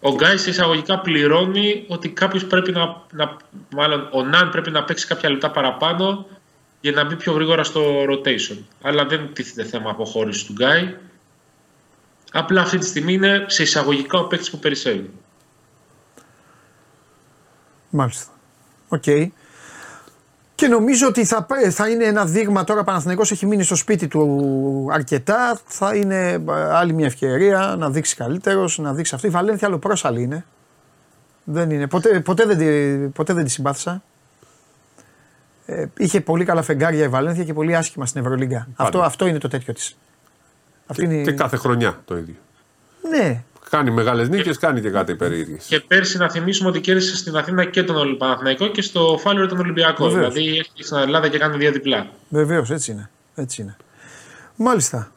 [0.00, 3.36] Ο Γκάι εισαγωγικά πληρώνει ότι κάποιος πρέπει να, να.
[3.70, 6.26] Μάλλον ο Ναν πρέπει να παίξει κάποια λεπτά παραπάνω
[6.80, 8.58] για να μπει πιο γρήγορα στο rotation.
[8.82, 10.96] Αλλά δεν τίθεται θέμα αποχώρησης του Γκάι.
[12.32, 15.10] Απλά αυτή τη στιγμή είναι σε εισαγωγικά ο παίκτης που περισσεύει.
[17.96, 18.32] Μάλιστα.
[18.88, 19.02] Οκ.
[20.54, 22.80] Και νομίζω ότι θα, πα- θα είναι ένα δείγμα τώρα.
[22.80, 25.60] Ο Παναθηναϊκός έχει μείνει στο σπίτι του αρκετά.
[25.66, 29.26] Θα είναι ε, άλλη μια ευκαιρία να δείξει καλύτερος, να δείξει αυτό.
[29.26, 30.44] Η Βαλένθια άλλο πρόσαλη είναι.
[31.44, 31.86] Δεν είναι.
[31.86, 34.02] Ποτέ, ποτέ, δεν, τη, ποτέ δεν τη συμπάθησα.
[35.66, 38.68] Ε, είχε πολύ καλά φεγγάρια η Βαλένθια και πολύ άσχημα στην Ευρωλίγκα.
[38.76, 39.96] Αυτό, αυτό είναι το τέτοιο της.
[40.86, 41.22] Αυτή είναι...
[41.22, 42.34] Και κάθε χρονιά το ίδιο.
[43.10, 43.42] Ναι,
[43.74, 45.56] Κάνει μεγάλες νίκες, κάνει και κάτι περίεργε.
[45.66, 49.58] Και πέρσι να θυμίσουμε ότι κέρδισε στην Αθήνα και τον Παναθηναϊκό και στο Φάλερο τον
[49.58, 50.08] Ολυμπιακό.
[50.08, 50.32] Βεβαίως.
[50.32, 52.06] Δηλαδή έχει στην Ελλάδα και κάνει δύο διπλά.
[52.28, 53.10] Βεβαίως, έτσι είναι.
[53.34, 53.76] Έτσι είναι.
[54.56, 55.10] Μάλιστα.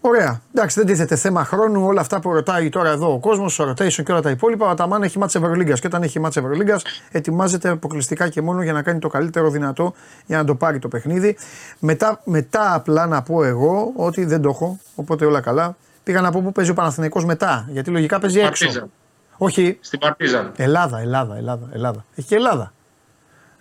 [0.00, 0.40] Ωραία.
[0.54, 1.86] Εντάξει, δεν τίθεται θέμα χρόνου.
[1.86, 4.66] Όλα αυτά που ρωτάει τώρα εδώ ο κόσμος, ο rotation και όλα τα υπόλοιπα.
[4.66, 5.80] Ο Αταμάν έχει μάτσε Ευρωλίγκας.
[5.80, 9.94] Και όταν έχει μάτσε Ευρωλίγκας, ετοιμάζεται αποκλειστικά και μόνο για να κάνει το καλύτερο δυνατό
[10.26, 11.36] για να το πάρει το παιχνίδι.
[11.78, 15.76] Μετά, μετά απλά να πω εγώ ότι δεν το έχω, οπότε όλα καλά.
[16.04, 17.66] Πήγα να πω πού παίζει ο Παναθηναϊκός μετά.
[17.70, 18.64] Γιατί λογικά παίζει έξω.
[18.64, 18.90] Παρτίζαν.
[19.36, 20.52] Όχι, Στην Παρτίζαν.
[20.56, 22.04] Ελλάδα, Ελλάδα, Ελλάδα, Ελλάδα.
[22.14, 22.72] Έχει και Ελλάδα.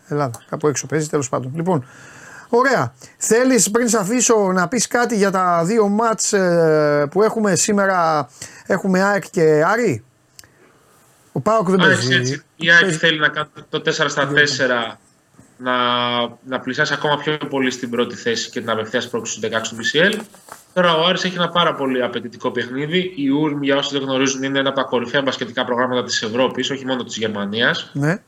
[0.08, 0.42] Ελλάδα.
[0.50, 1.52] Κάπου έξω παίζει, τέλος πάντων.
[1.56, 1.86] Λοιπόν,
[2.50, 2.94] ωραία.
[3.18, 6.30] Θέλεις πριν σε αφήσω να πεις κάτι για τα δύο μάτς
[7.10, 8.30] που έχουμε σήμερα;
[8.66, 10.04] Έχουμε ΑΕΚ και Άρη.
[11.32, 12.20] Ο Πάοκ δεν Άρχισε παίζει.
[12.22, 12.44] έτσι.
[12.56, 14.98] Η ΑΕΚ παίζει- θέλει να κάνει το 4 στα 4
[15.58, 15.72] να,
[16.46, 19.76] να πλησιάσει ακόμα πιο πολύ στην πρώτη θέση και την απευθείας πρόκληση του 16 του
[19.76, 20.20] BCL.
[20.74, 23.14] Τώρα ο Άρης έχει ένα πάρα πολύ απαιτητικό παιχνίδι.
[23.16, 26.70] Η Ουρμ, για όσοι δεν γνωρίζουν, είναι ένα από τα κορυφαία μπασκετικά προγράμματα της Ευρώπης,
[26.70, 27.92] όχι μόνο της Γερμανίας.
[27.94, 28.22] Ναι.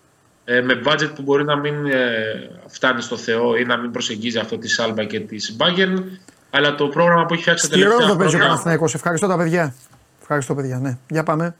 [0.46, 4.38] Ε, με budget που μπορεί να μην ε, φτάνει στο Θεό ή να μην προσεγγίζει
[4.38, 6.04] αυτό της Σάλμπα και της Bayern.
[6.50, 8.48] Αλλά το πρόγραμμα που έχει φτιάξει τα Στη τελευταία Ρόδο παίζει ο χρόνια.
[8.48, 8.94] Παναθηναϊκός.
[8.94, 9.74] Ευχαριστώ τα παιδιά.
[10.22, 10.98] Ευχαριστώ παιδιά, ναι.
[11.10, 11.56] Για πάμε.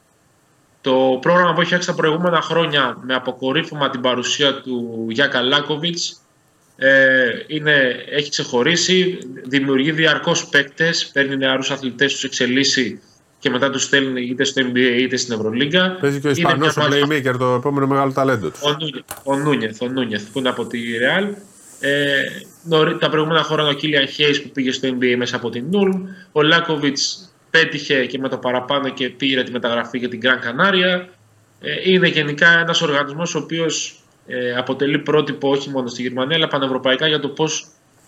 [0.82, 6.22] Το πρόγραμμα που έχει φτιάξει τα προηγούμενα χρόνια με αποκορύφωμα την παρουσία του Γιάκα Λάκοβιτς
[6.78, 13.02] ε, είναι, έχει ξεχωρίσει, δημιουργεί διαρκώς παίκτες, παίρνει νεαρούς αθλητές, τους εξελίσσει
[13.40, 15.98] και μετά τους στέλνει είτε στο NBA είτε στην Ευρωλίγκα.
[16.02, 18.60] Παίζει και ο Είναι Ισπανός μια ο ομάδα- Playmaker, το επόμενο μεγάλο ταλέντο του.
[18.64, 21.34] ο Νούνιεθ, ο Νούνιεθ, ο Νούνιεθ που είναι από τη Real.
[21.80, 22.22] Ε,
[22.64, 26.04] νωρί- τα προηγούμενα χρόνια ο Κίλιαν Χέις που πήγε στο NBA μέσα από την Νούλμ.
[26.32, 31.10] Ο Λάκοβιτς πέτυχε και με το παραπάνω και πήρε τη μεταγραφή για την Γκραν Κανάρια.
[31.62, 36.48] Ε, είναι γενικά ένας οργανισμός ο οποίος ε, αποτελεί πρότυπο όχι μόνο στη Γερμανία αλλά
[36.48, 37.68] πανευρωπαϊκά για το πώς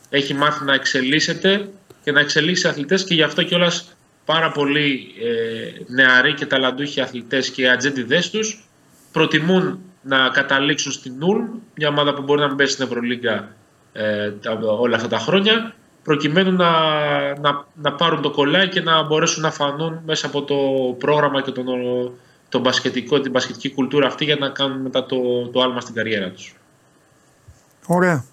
[0.09, 1.69] έχει μάθει να εξελίσσεται
[2.03, 7.49] και να εξελίσσει αθλητές και γι' αυτό κιόλας πάρα πολλοί ε, νεαροί και ταλαντούχοι αθλητές
[7.49, 8.67] και οι ατζέντιδες τους
[9.11, 11.41] προτιμούν να καταλήξουν στην Νουλ,
[11.75, 13.55] μια ομάδα που μπορεί να μην πέσει στην Ευρωλίγκα
[13.93, 16.71] ε, τα, όλα αυτά τα χρόνια, προκειμένου να,
[17.39, 20.55] να, να πάρουν το κολλάκι και να μπορέσουν να φανούν μέσα από το
[20.99, 21.65] πρόγραμμα και τον,
[22.49, 26.29] τον μπασκετικό, την μπασκετική κουλτούρα αυτή για να κάνουν μετά το, το άλμα στην καριέρα
[26.29, 26.55] τους.
[27.85, 28.23] Ωραία.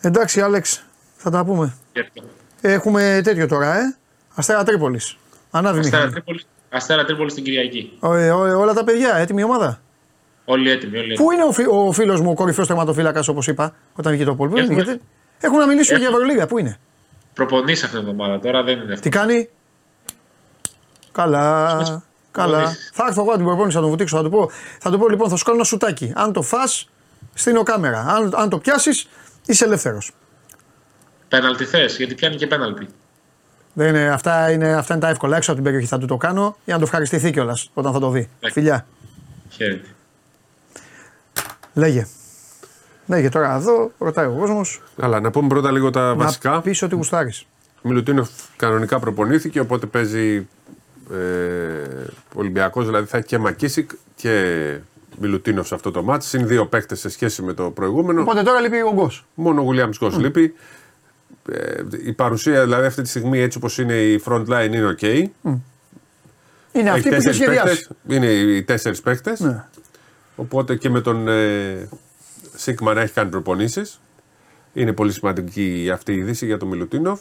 [0.00, 0.84] Εντάξει, Άλεξ,
[1.16, 1.74] θα τα πούμε.
[2.60, 3.96] Έχουμε τέτοιο τώρα, ε.
[4.34, 5.16] Αστέρα Τρίπολης.
[5.50, 6.12] Ανάβει Αστέρα μηχανή.
[6.12, 7.96] Τρίπολη, Αστέρα Τρίπολης στην Κυριακή.
[8.00, 9.80] Ω, ε, ω, ε, όλα τα παιδιά, έτοιμη ομάδα;
[10.44, 10.96] Όλοι έτοιμοι.
[10.98, 11.24] Όλοι έτοιμοι.
[11.26, 14.34] Πού είναι ο, φι, ο φίλος μου, ο κορυφαίος τερματοφύλακας, όπως είπα, όταν βγήκε το
[14.34, 14.48] πόλ.
[14.48, 15.00] Πού είναι, Έχουμε- γιατί...
[15.40, 16.78] Έχουν να μιλήσουν για Έχουμε- Ευρωλίγα, πού είναι;
[17.34, 19.02] Προπονείς αυτήν την εβδομάδα, τώρα δεν είναι αυτό.
[19.02, 19.48] Τι κάνει;
[21.12, 22.02] Καλά.
[22.32, 22.56] Καλά.
[22.56, 22.90] προπονήσεις.
[22.94, 24.16] Θα έρθω εγώ την προπόνηση, θα τον βουτήξω.
[24.16, 24.50] Θα του πω,
[24.80, 26.12] θα του πω λοιπόν, θα σου κάνω ένα σουτάκι.
[26.14, 26.58] Αν το φά,
[27.34, 28.00] στείνω κάμερα.
[28.00, 29.08] Αν, αν το πιάσεις,
[29.46, 30.12] είσαι ελεύθερος.
[31.28, 32.88] Πέναλτι θες, γιατί πιάνει και πέναλτι.
[33.72, 35.36] Δεν είναι, αυτά, είναι, αυτά είναι τα εύκολα.
[35.36, 37.98] Έξω από την περιοχή θα του το κάνω για να το ευχαριστηθεί κιόλας όταν θα
[37.98, 38.28] το δει.
[38.52, 38.86] Φιλιά.
[39.48, 39.88] Χαίρετε.
[41.74, 42.06] Λέγε.
[43.06, 44.82] Λέγε τώρα εδώ, ρωτάει ο κόσμος.
[45.00, 46.50] Αλλά να πούμε πρώτα λίγο τα βασικά.
[46.50, 47.46] Να πεις ότι γουστάρεις.
[47.82, 50.48] Μιλουτίνοφ κανονικά προπονήθηκε, οπότε παίζει
[51.12, 54.76] ε, Ολυμπιακός, δηλαδή θα έχει και Μακίσικ και
[55.18, 56.36] Μιλουτίνοφ σε αυτό το μάτι.
[56.36, 58.20] Είναι δύο παίκτες σε σχέση με το προηγούμενο.
[58.20, 59.26] Οπότε τώρα λείπει ο Γκος.
[59.34, 60.54] Μόνο ο Γουλιάμς Γκος λείπει.
[61.52, 65.02] Ε, η παρουσία δηλαδή αυτή τη στιγμή έτσι όπως είναι η front line είναι ok.
[66.72, 67.66] Είναι Έχει αυτή που έχει τέσσερις σχεδιάσει.
[67.66, 68.16] παίκτες.
[68.16, 69.40] Είναι οι τέσσερις παίκτες.
[69.40, 69.64] Ναι.
[70.36, 71.88] Οπότε και με τον ε,
[72.56, 74.00] Σίγμα να έχει κάνει προπονήσεις.
[74.72, 77.20] Είναι πολύ σημαντική αυτή η είδηση για τον Μιλουτίνοφ.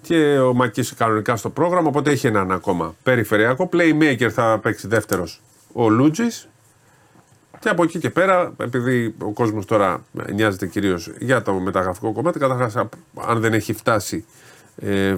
[0.00, 3.68] Και ο Μακή κανονικά στο πρόγραμμα, οπότε έχει έναν ακόμα περιφερειακό.
[3.72, 5.42] Playmaker θα παίξει δεύτερος
[5.72, 6.48] ο Λούτζης.
[7.58, 12.38] Και από εκεί και πέρα, επειδή ο κόσμος τώρα νοιάζεται κυρίως για το μεταγραφικό κομμάτι,
[12.38, 12.76] καταρχάς,
[13.14, 14.24] αν δεν έχει φτάσει,
[14.76, 15.16] ε,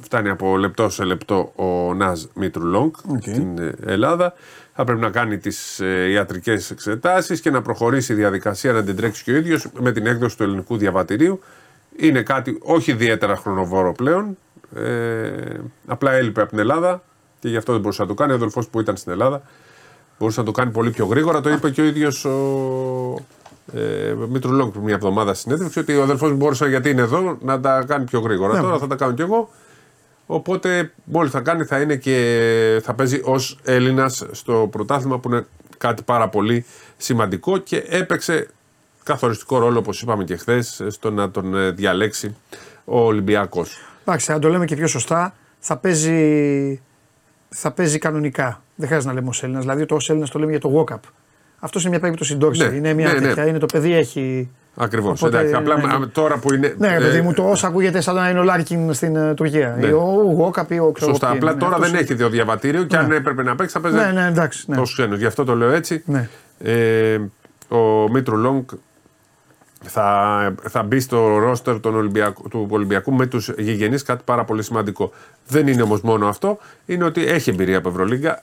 [0.00, 4.34] φτάνει από λεπτό σε λεπτό ο Ναζ Μήτρου στην ε, Ελλάδα.
[4.74, 8.96] Θα πρέπει να κάνει τις ε, ιατρικές εξετάσεις και να προχωρήσει η διαδικασία να την
[8.96, 11.40] τρέξει και ο ίδιος με την έκδοση του ελληνικού διαβατηρίου.
[11.98, 14.36] Είναι κάτι όχι ιδιαίτερα χρονοβόρο πλέον.
[14.74, 17.02] Ε, απλά έλειπε από την Ελλάδα
[17.38, 18.32] και γι' αυτό δεν μπορούσε να το κάνει.
[18.32, 19.42] Ο αδελφός που ήταν στην Ελλάδα
[20.18, 21.40] μπορούσε να το κάνει πολύ πιο γρήγορα.
[21.40, 22.36] Το είπε και ο ίδιος ο
[23.74, 27.38] ε, Μήτρου πριν μια εβδομάδα στην συνέντευξη ότι ο αδελφός μου μπορούσε γιατί είναι εδώ
[27.40, 28.54] να τα κάνει πιο γρήγορα.
[28.54, 28.60] Ναι.
[28.60, 29.50] Τώρα θα τα κάνω κι εγώ.
[30.26, 35.46] Οπότε μόλις θα κάνει θα είναι και θα παίζει ως Έλληνας στο πρωτάθλημα που είναι
[35.78, 36.64] κάτι πάρα πολύ
[36.96, 38.48] σημαντικό και έπαιξε
[39.06, 42.36] καθοριστικό ρόλο όπως είπαμε και χθες στο να τον ε, διαλέξει
[42.84, 43.78] ο Ολυμπιακός.
[44.04, 46.80] Εντάξει, αν το λέμε και πιο σωστά, θα παίζει,
[47.48, 48.62] θα παίζει κανονικά.
[48.74, 49.62] Δεν χρειάζεται να λέμε ως Έλληνας.
[49.62, 51.00] Δηλαδή, το ως Έλληνας το λέμε για το walk-up.
[51.58, 52.68] Αυτό είναι μια περίπτωση ντόρση.
[52.68, 53.26] Ναι, είναι μια ναι, ναι.
[53.26, 53.46] τέτοια.
[53.46, 54.50] Είναι το παιδί έχει.
[54.78, 55.22] Ακριβώς.
[55.22, 56.74] Οπότε, Εντάξει, απλά ναι, με- τώρα που είναι.
[56.78, 59.34] Ναι, ρε ε, παιδί μου, το όσο ακούγεται σαν να είναι ο Λάρκιν στην ε,
[59.34, 59.76] Τουρκία.
[59.80, 59.86] Ναι.
[59.86, 61.26] Ή ο Γουόκαπ ή ο ξέρω Σωστά.
[61.28, 61.60] ποιοι Απλά είναι.
[61.60, 63.96] τώρα Αυτός δεν είναι- έχει το διαβατήριο και αν έπρεπε να παίξει θα παίζει.
[63.96, 64.64] Ναι, ναι, εντάξει.
[64.70, 64.76] Ναι.
[64.76, 65.14] Τόσο ξένο.
[65.16, 66.02] Γι' αυτό το λέω έτσι.
[66.06, 66.28] Ναι.
[66.58, 67.18] Ε,
[67.68, 68.70] ο Μήτρου Λόγκ
[69.84, 74.62] θα, θα μπει στο ρόστερ των Ολυμπιακού, του Ολυμπιακού με τους γηγενείς, κάτι πάρα πολύ
[74.62, 75.12] σημαντικό.
[75.48, 78.42] Δεν είναι όμως μόνο αυτό, είναι ότι έχει εμπειρία από Ευρωλίγκα.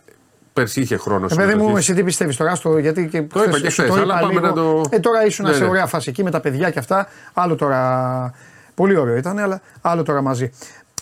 [0.54, 1.78] Πέρσι είχε χρόνο Ε, παιδί μου, συμμετοχής.
[1.90, 4.54] εσύ τι πιστεύεις τώρα, στο, γιατί και Το είπα και σου χθες, αλλά πάμε να
[4.54, 5.70] το- Ε, τώρα ήσουν Ναι, σε ναι.
[5.70, 7.08] ωραία φάση εκεί με τα παιδιά και αυτά.
[7.34, 8.34] Άλλο τώρα.
[8.76, 10.52] Πολύ ωραίο ήταν, αλλά άλλο τώρα μαζί.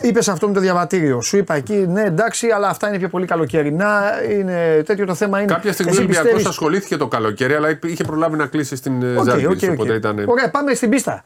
[0.02, 1.22] Είπες αυτό με το διαβατήριο.
[1.22, 4.02] Σου είπα εκεί, ναι, εντάξει, αλλά αυτά είναι πιο πολύ καλοκαιρινά.
[4.30, 5.42] Είναι τέτοιο το θέμα.
[5.42, 5.54] Είναι.
[5.54, 9.02] Κάποια στιγμή ο Εσύ Ολυμπιακός πιστεύεις- ασχολήθηκε το καλοκαίρι, αλλά είχε προλάβει να κλείσει στην
[9.04, 9.46] okay, Οκ, Ζάλγκιρις.
[9.46, 9.70] οκ, οκ.
[9.72, 10.24] Οπότε ήταν.
[10.28, 11.24] Ωραία, πάμε στην πίστα.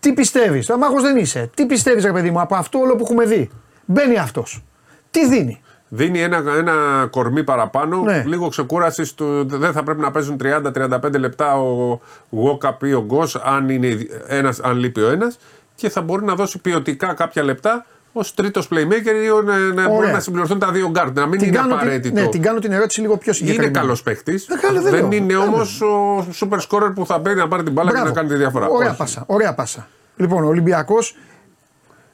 [0.00, 1.50] Τι πιστεύεις, το μάγο δεν είσαι.
[1.54, 3.50] Τι πιστεύεις, ρε παιδί μου, από αυτό όλο που έχουμε δει;
[3.84, 4.64] Μπαίνει αυτός.
[5.10, 6.74] Τι δίνει; Δίνει ένα, ένα
[7.10, 8.22] κορμί παραπάνω, Ναι.
[8.26, 9.14] λίγο ξεκούρασης.
[9.14, 12.00] του- Δεν θα πρέπει να παίζουν 30-35 λεπτά ο
[12.30, 15.38] Γουόκαπ ή ο Γκος, αν, είναι ένας, αν λείπει ο ένας.
[15.80, 19.86] Και θα μπορεί να δώσει ποιοτικά κάποια λεπτά ως τρίτος playmaker ή ο- να, να
[19.88, 20.12] μπορεί Ωραία.
[20.12, 21.16] να συμπληρωθούν τα δύο γκαρντ.
[21.18, 22.20] Να μην Την είναι κάνω, την, απαραίτητο.
[22.20, 23.78] ναι, την κάνω την ερώτηση λίγο πιο είναι συγκεκριμένα.
[23.80, 24.48] καλός παίχτης.
[24.48, 25.12] Ε, καλό, δεν δεν λέω.
[25.12, 28.08] είναι Ε, όμως ο super scorer που θα μπαίνει να πάρει την μπάλα και Μπράβο.
[28.10, 28.66] να κάνει τη διαφορά.
[28.68, 28.96] Ωραία Όχι.
[28.98, 29.24] πάσα.
[29.26, 29.88] Ωραία πάσα.
[30.16, 31.16] Λοιπόν, ο Ολυμπιακός,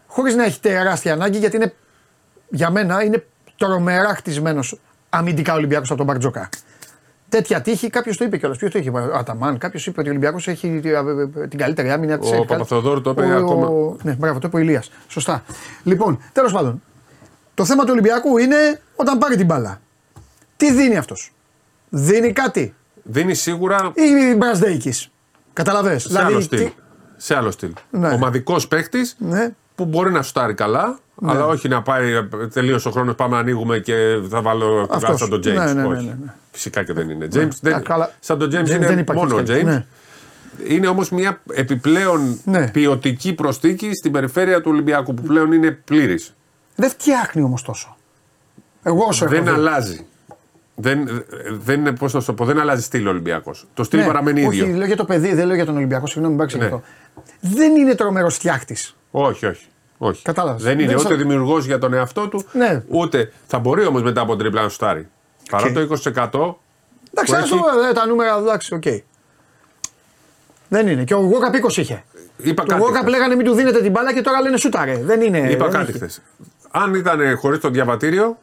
[0.07, 1.75] χωρίς να έχει τεράστια ανάγκη, γιατί είναι,
[2.49, 3.27] για μένα είναι
[3.57, 4.79] τρομερά χτισμένος
[5.09, 6.49] αμυντικά Ολυμπιακός από τον Μπαρτζόκα.
[7.29, 8.59] Τέτοια τύχη, κάποιος το είπε κιόλας.
[8.59, 9.59] Ποιος το είχε, ο Αταμάν.
[9.59, 10.89] Κάποιος είπε ότι ο Ολυμπιακός έχει ε,
[11.43, 13.97] ε, την καλύτερη άμυνα της Ο Παπαθεοδόρου το είπε ακόμα.
[14.03, 14.91] Ναι, μπράβο, το είπε ο Ηλίας.
[15.09, 15.43] Σωστά.
[15.83, 16.83] Λοιπόν, τέλος πάντων,
[17.55, 19.81] το θέμα του Ολυμπιακού είναι όταν πάρει την μπάλα.
[20.57, 21.33] Τι δίνει αυτός;
[21.89, 24.93] Δίνει κάτι; Δίνει σίγουρα Ή Μπρασδέικη.
[25.53, 26.03] Καταλαβες.
[26.03, 26.71] σε άλλο στυλ.
[27.17, 27.73] Σε άλλο στυλ.
[27.91, 28.09] Ναι.
[28.09, 29.55] Ομαδικός παίκτης Ναι.
[29.75, 33.15] που μπορεί να σουτάρει καλά, αλλά όχι να πάει τελείωσε ο χρόνος.
[33.15, 33.95] Πάμε να ανοίγουμε και
[34.31, 35.19] θα βάλω Αυτός.
[35.19, 35.43] σαν τον James.
[35.45, 36.07] Ναι, ναι, ναι, όχι.
[36.07, 36.33] ναι, ναι.
[36.53, 37.29] Φυσικά και δεν είναι.
[37.35, 38.11] James, δεν, Α, καλά.
[38.21, 39.57] σαν τον James Δεν- είναι δεν υπάρχει μόνο ο έτσι James.
[39.57, 39.65] κάτι.
[39.65, 39.85] Ναι.
[40.69, 42.69] Είναι όμως μια επιπλέον Ναι.
[42.71, 46.35] ποιοτική προστίκη στην περιφέρεια του Ολυμπιακού που πλέον είναι πλήρης.
[46.75, 47.97] Δεν φτιάχνει όμως τόσο.
[48.83, 49.51] Εγώ όσο έχω Δεν δει.
[49.51, 50.07] αλλάζει.
[50.75, 51.25] Δεν,
[51.65, 53.67] δεν, είναι, πώς να σου το πω, δεν αλλάζει στυλ ο Ολυμπιακός.
[53.75, 54.77] Το στυλ Ναι, παραμένει όχι, ίδιο.
[54.77, 56.07] λέω για το παιδί, δεν λέω για τον Ολυμπιακό.
[56.07, 56.65] Συγγνώμη, μην Ναι.
[56.65, 56.83] αυτό.
[57.41, 58.97] Δεν είναι τρομερός φτιάχτης.
[59.11, 59.67] Όχι, όχι.
[59.99, 60.23] Όχι.
[60.23, 60.63] Κατάλαβες.
[60.63, 62.83] Δεν είναι Δεν ούτε σα- δημιουργός για τον εαυτό του, Ναι.
[62.89, 65.09] ούτε θα μπορεί όμως μετά από τρίπλα να σουτάρει.
[65.51, 66.59] Παρά το 20%.
[67.11, 68.83] Εντάξει, που ας έχει- το, ε, τα νούμερα, εντάξει, οκ.
[70.69, 71.05] Δεν είναι.
[71.05, 72.05] Και ο Γουόκαπ 20 είχε.
[72.37, 72.81] Είπα Το κάτι.
[72.81, 73.11] Γουόκαπ χθες.
[73.11, 74.99] λέγανε μην του δίνετε την μπάλα και τώρα λένε σούταρε.
[75.05, 75.39] Δεν είναι.
[75.39, 75.93] Είπα δεν κάτι έχει.
[75.99, 76.23] χθες.
[76.71, 78.39] Αν ήταν χωρίς το διαβατήριο,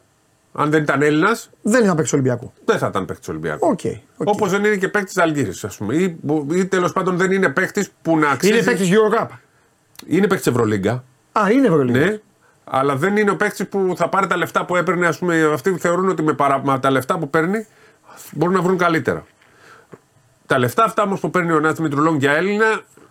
[0.52, 2.52] αν δεν ήταν Έλληνα, Δεν είναι να παίξει Ολυμπιακού.
[2.64, 3.66] δεν θα ήταν παίκτης Ολυμπιακού.
[3.68, 3.80] Οκ.
[4.16, 4.28] οκ.
[4.28, 5.94] Όπως δεν είναι και παίκτης Ζαλγκίρις, ας πούμε.
[5.94, 6.16] Ή,
[6.54, 8.52] ή τέλος πάντων δεν είναι παίκτης που να αξίζει.
[8.52, 9.26] Είναι παίκτης Eurocup.
[10.06, 11.04] Είναι παίκτης Ευρωλίγκα.
[11.40, 11.98] Α, είναι Ευρωλίγα.
[11.98, 12.18] Ναι.
[12.64, 15.06] Αλλά δεν είναι ο παίκτης που θα πάρει τα λεφτά που έπαιρνε.
[15.06, 16.60] Ας πούμε, αυτοί θεωρούν ότι με, παρα...
[16.64, 17.66] με τα λεφτά που παίρνει
[18.32, 19.24] μπορούν να βρουν καλύτερα.
[20.46, 22.64] Τα λεφτά αυτά όμως που παίρνει ο Νάτ Μητρουλόν για Έλληνα.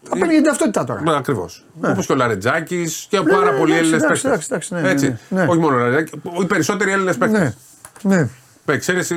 [0.03, 1.01] Θα παίρνει για την ταυτότητα τώρα.
[1.01, 1.65] Ναι, ακριβώς.
[1.81, 4.45] Όπως και ο Λαρετζάκης και Ναι, πάρα ναι, πολλοί εντάξει, Έλληνες εντάξει, παίκτες.
[4.45, 5.19] εντάξει, εντάξει, ναι, ναι, Έτσι.
[5.29, 5.49] ναι, ναι.
[5.51, 6.21] Όχι μόνο ο Λαρετζάκη.
[6.41, 7.39] Οι περισσότεροι Έλληνες παίκτες.
[8.01, 8.15] Ναι.
[8.15, 8.29] Ναι.
[8.65, 9.15] Με εξαίρεση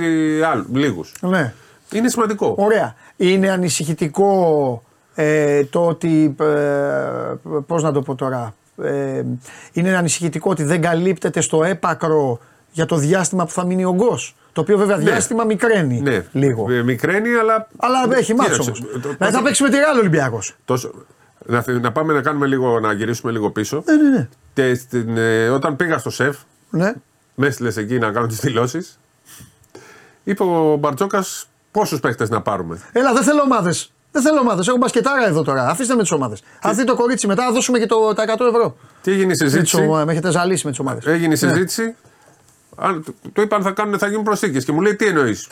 [0.73, 1.13] λίγους.
[1.21, 1.55] ναι.
[1.93, 2.55] Είναι σημαντικό.
[2.59, 2.95] Ωραία.
[3.17, 4.83] Είναι ανησυχητικό
[5.15, 6.37] ε, το ότι.
[6.41, 6.45] Ε,
[7.67, 8.55] Πώς να το πω τώρα.
[8.83, 9.23] Ε,
[9.73, 12.39] είναι ανησυχητικό ότι δεν καλύπτεται στο έπακρο
[12.73, 14.37] για το διάστημα που θα μείνει ο Γκος.
[14.53, 16.71] Το οποίο βέβαια διάστημα μικραίνει Ναι, λίγο.
[16.73, 17.69] Ε, Μικραίνει, αλλά.
[17.77, 19.03] Αλλά έχει μάτσο Κοίταξε, όμως.
[19.03, 20.57] το- Δηλαδή θα παίξει με τη Ρεάλ Ολυμπιακός.
[20.65, 20.91] Τόσο,
[21.47, 23.83] να, θε- να πάμε να κάνουμε λίγο, να γυρίσουμε λίγο πίσω.
[23.87, 24.29] Ναι, ναι, ναι.
[24.55, 26.37] Και στην, ε, όταν πήγα στο σεφ,
[26.71, 26.93] ναι.
[27.35, 28.99] με έστειλες εκεί να κάνω τις δηλώσεις.
[30.25, 31.25] Είπε ο Μπαρτζόκα
[31.71, 33.93] πόσους παίχτες να πάρουμε; Έλα, δεν θέλω ομάδες.
[34.17, 34.63] Δεν θέλω ομάδε.
[34.69, 35.69] Έχω μπασκετάρα εδώ τώρα.
[35.69, 36.43] Αφήστε με τις ομάδες.
[36.63, 38.77] Αν δει το κορίτσι μετά, θα δώσουμε και το, τα 100 ευρώ.
[39.03, 41.05] Τι έγινε η Με, τις συζήτηση; ομα- με έχετε ζαλίσει με τις ομάδες.
[41.07, 41.95] Έγινε η συζήτηση.
[42.77, 44.65] Αν, το, το είπαν θα, κάνουν, θα γίνουν προσθήκες.
[44.65, 45.49] Και μου λέει τι εννοείς;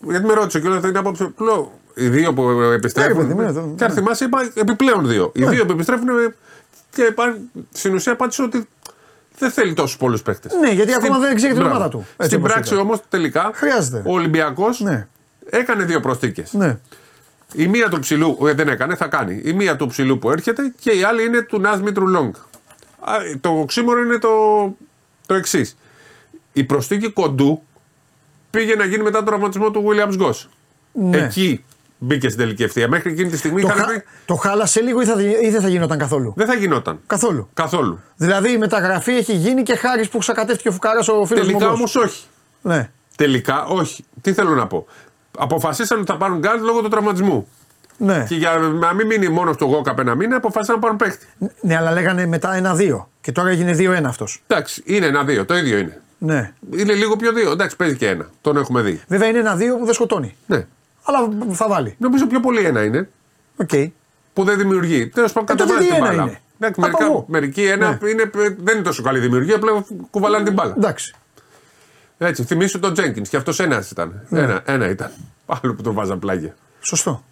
[0.00, 1.28] Γιατί με ρώτησε και όλα αυτά την άποψη.
[1.36, 3.12] Του λέω, οι δύο που επιστρέφουν.
[3.12, 3.96] Ναι, ρε παιδί μου, εδώ, και αν ναι.
[3.96, 5.30] θυμάσαι, είπα επιπλέον δύο.
[5.34, 6.08] Οι δύο που επιστρέφουν.
[6.08, 6.34] ε,
[6.90, 7.36] Και είπα-
[7.72, 8.68] στην ουσία απάντησε ότι
[9.38, 10.48] δεν θέλει τόσους πολλούς παίχτε.
[10.60, 11.98] Ναι, γιατί ακόμα δεν ξέρει την ομάδα του.
[11.98, 12.82] Έτσι Στην όπως πράξη είπε.
[12.82, 14.02] όμως τελικά Χρειάζεται.
[14.06, 15.06] ο Ολυμπιακός Ναι.
[15.50, 16.52] έκανε δύο προσθήκες.
[16.52, 16.78] Ναι.
[17.56, 19.40] Η μία του ψηλού, ε, δεν έκανε, θα κάνει.
[19.44, 22.36] Η μία του ψηλού που έρχεται και η άλλη είναι του Νάζ Μήτρου Λόγκ.
[23.00, 24.28] Α, Το οξύμορο είναι το,
[25.26, 25.76] το εξής.
[26.52, 27.62] Η προσθήκη κοντού
[28.50, 30.46] πήγε να γίνει μετά τον τραυματισμό του Williams Goss.
[30.92, 31.16] Ναι.
[31.16, 31.64] Εκεί
[31.98, 32.88] μπήκε στην τελική ευθεία.
[32.88, 33.86] Μέχρι εκείνη τη στιγμή Το, είχαν χα...
[33.92, 35.22] πει το χάλασε λίγο ή, θα...
[35.22, 37.00] ή δεν θα γινόταν καθόλου; δεν θα γινόταν.
[37.06, 37.48] Καθόλου.
[37.54, 38.00] Καθόλου.
[38.16, 41.52] Δηλαδή η μεταγραφή έχει γίνει και χάρη που σακατεύτηκε ο Φουκάρας ο φίλος μου.
[41.52, 41.78] Τελικά ο Γκος.
[41.78, 42.24] όμως όχι.
[42.62, 42.90] Ναι.
[43.16, 44.04] Τελικά όχι.
[44.20, 44.86] Τι θέλω να πω.
[45.38, 47.48] Αποφασίσαν ότι θα πάρουν γκαρντ λόγω του τραυματισμού.
[47.96, 48.24] Ναι.
[48.28, 51.26] Και για να μην μείνει μόνο στο Γουόκαπ ένα μήνα, αποφάσισαν να πάρουν παίχτη.
[51.60, 53.08] ναι, αλλά λέγανε μετά ένα-δύο.
[53.20, 54.42] Και τώρα έγινε δύο-ένα αυτός.
[54.46, 56.00] Εντάξει, είναι ένα-δύο, το ίδιο είναι.
[56.18, 56.52] Ναι.
[56.76, 57.50] Είναι λίγο πιο δύο.
[57.50, 58.28] Εντάξει, παίζει και ένα.
[58.40, 59.02] Τον έχουμε δει.
[59.08, 60.36] Βέβαια είναι ένα-δύο που δεν σκοτώνει.
[60.46, 60.66] Ναι.
[61.04, 61.94] Αλλά θα βάλει.
[61.98, 63.08] Νομίζω πιο πολύ ένα είναι
[63.56, 63.70] Οκ.
[64.32, 65.06] που δεν δημιουργεί.
[65.08, 66.22] Τέλος πάντων, Ε, τότε κατεβάζει τι την ένα μπάλα.
[66.22, 67.24] είναι; Εντάξει, Από μερικά, εγώ.
[67.28, 68.10] μερικοί ένα Ναι.
[68.10, 68.30] είναι,
[68.62, 70.74] δεν είναι τόσο καλή δημιουργία, πλέον κουβαλάνε την μπάλα.
[70.76, 71.14] Εντάξει.
[72.18, 74.20] Έτσι, θυμίσου τον Τζένκινς και αυτός ένας ήταν.
[74.28, 74.40] Ναι.
[74.40, 75.10] Ένα, ένα ήταν.
[75.46, 76.54] Άλλο που τον βάζαν πλάγια.
[76.80, 77.24] Σωστό.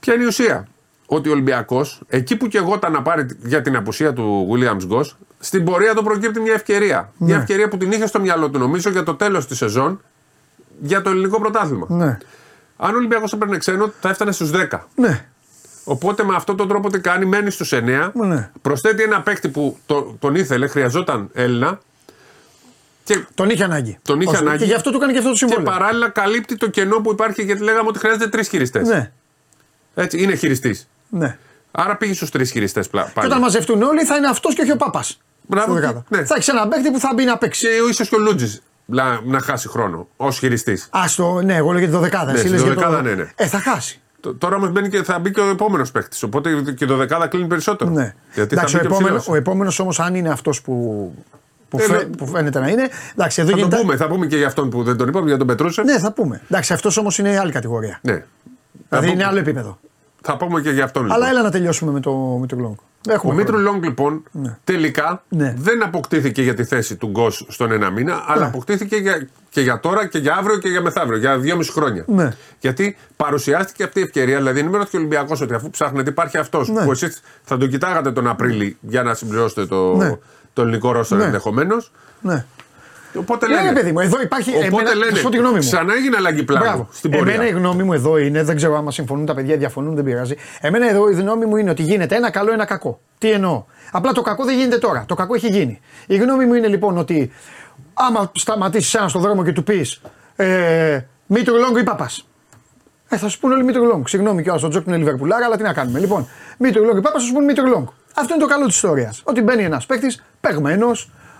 [0.00, 0.66] Ποια είναι η ουσία;
[1.06, 4.92] Ότι ο Ολυμπιακός, εκεί που και εγώ ήταν να πάρει για την απουσία του Williams
[4.96, 5.04] Goss,
[5.38, 7.12] στην πορεία του προκύπτει μια ευκαιρία.
[7.16, 7.40] Μια Ναι.
[7.42, 10.00] ευκαιρία που την είχε στο μυαλό του, νομίζω, για το τέλος της σεζόν
[10.80, 11.86] για το ελληνικό πρωτάθλημα.
[11.90, 12.18] Ναι.
[12.76, 14.88] Αν ο Ολυμπιακός έπαιρνε ξένο, θα έφτανε στους 10.
[14.94, 15.24] Ναι.
[15.84, 18.10] Οπότε με αυτόν τον τρόπο τι κάνει, μένει στους 9.
[18.14, 18.50] Ναι.
[18.62, 21.80] Προσθέτει ένα παίκτη που το- τον ήθελε, χρειαζόταν Έλληνα.
[23.04, 23.98] Και Τον είχε ανάγκη.
[24.02, 24.58] τον είχε Ώστε- ανάγκη.
[24.58, 25.72] Και γι' αυτό του έκανε και αυτό το Και συμβόλαιο.
[25.78, 28.88] παράλληλα καλύπτει το κενό που υπάρχει γιατί λέγαμε ότι χρειάζεται τρεις χειριστές.
[28.88, 29.10] Ναι.
[29.94, 30.88] Έτσι, είναι χειριστής.
[31.08, 31.38] ναι.
[31.76, 34.76] Άρα πήγε στους τρεις χειριστές Και όταν μαζευτούν όλοι θα είναι αυτός και όχι ο
[34.76, 35.18] Πάπας.
[35.46, 36.04] Μπράβο, στη δεκάδα.
[36.08, 36.24] ναι.
[36.24, 37.66] Θα έχεις ένα παίκτη που θα μπει να παίξει.
[37.66, 40.88] Και ίσως και ο Λαρεντζάκης να, να χάσει χρόνο ως χειριστής.
[40.90, 42.24] Α το, ναι, εγώ λέω για τη δωδεκάδα.
[42.32, 43.02] Ναι, εσύ στη λες για δωδεκάδα, το...
[43.02, 43.30] ναι, ναι.
[43.36, 44.00] Ε, θα χάσει.
[44.38, 46.22] Τώρα όμως μπαίνει και θα μπει και ο επόμενος παίκτης.
[46.22, 47.90] Οπότε και δωδεκάδα κλείνει περισσότερο.
[47.90, 48.14] Ναι.
[48.34, 49.34] Γιατί Εντάξει, ο θα μπει και επόμενο ψηλός.
[49.34, 51.14] ο επόμενος όμως, αν είναι αυτός που,
[51.68, 52.16] που, Ε, φαι- ναι.
[52.16, 52.88] που φαίνεται να είναι.
[53.12, 53.80] Εντάξει, εδώ Θα το γίνεται.
[53.80, 55.84] πούμε, θα πούμε και για αυτόν που δεν τον είπαμε, για τον Πετρούσεφ.
[55.84, 56.40] Ναι, θα πούμε.
[56.48, 57.98] Εντάξει, αυτός όμως είναι άλλη κατηγορία.
[58.02, 58.12] Ναι.
[58.12, 58.24] Δηλαδή
[58.88, 59.78] Θα είναι πούμε- άλλο επίπεδο.
[60.26, 61.04] Θα πούμε και για αυτόν.
[61.04, 61.28] Αλλά λοιπόν.
[61.30, 62.78] έλα να τελειώσουμε με το, με το Λόγκ.
[63.08, 63.70] Έχουμε Ο Μήτρου χρόνο.
[63.70, 64.22] Λόγκ λοιπόν
[64.64, 65.54] τελικά Ναι.
[65.58, 68.46] δεν αποκτήθηκε για τη θέση του Γκος στον ένα μήνα, αλλά Ναι.
[68.46, 72.04] αποκτήθηκε για, και για τώρα και για αύριο και για μεθαύριο, για δυόμιση χρόνια.
[72.06, 72.28] Ναι.
[72.60, 76.84] Γιατί παρουσιάστηκε αυτή η ευκαιρία, δηλαδή ενημερώθηκε ο Ολυμπιακός ότι αφού ψάχνετε υπάρχει αυτός Ναι.
[76.84, 80.16] που εσείς θα τον κοιτάγατε τον Απρίλη για να συμπληρώσετε το, Ναι.
[80.54, 81.24] Το ελληνικό ρόστο Ναι.
[81.24, 81.92] ενδεχομένως.
[82.20, 82.44] Ναι.
[83.18, 83.68] Οπότε Ναι, λένε.
[83.68, 84.50] ρε παιδί μου, εδώ υπάρχει.
[84.50, 85.16] Οπότε εμένα, θα λένε.
[85.16, 85.60] σου πω τη γνώμη μου.
[85.60, 86.88] Ξανά έγινε αλλαγή πλάνου Μπράβο.
[86.92, 87.34] στην πορεία.
[87.34, 90.34] Εμένα η γνώμη μου εδώ είναι, δεν ξέρω άμα συμφωνούν τα παιδιά, διαφωνούν, δεν πειράζει.
[90.60, 93.00] Εμένα εδώ η γνώμη μου είναι ότι γίνεται ένα καλό, ένα κακό.
[93.18, 95.04] Τι εννοώ; Απλά το κακό δεν γίνεται τώρα.
[95.08, 95.80] Το κακό έχει γίνει.
[96.06, 97.32] Η γνώμη μου είναι λοιπόν ότι
[97.94, 100.00] άμα σταματήσεις ένα στον δρόμο και του πεις
[100.36, 102.28] ε, Μήτρου-Λονγκ ή Παπάς.
[103.08, 104.06] Ε, θα σου πούνε όλοι Μήτρου-Λονγκ.
[104.06, 105.98] Συγγνώμη κιόλας, ο Τζοκ είναι Λιβερπουλάρα, αλλά τι να κάνουμε.
[105.98, 106.28] Λοιπόν,
[106.58, 107.94] Μήτρου-Λονγκ ή Παπάς, θα σου πούνε Μήτρου-Λονγκ.
[108.14, 109.22] Αυτό είναι το καλό της ιστορίας.
[109.24, 110.94] Ότι μπαίνει ένας παίκτης, παιγμένο,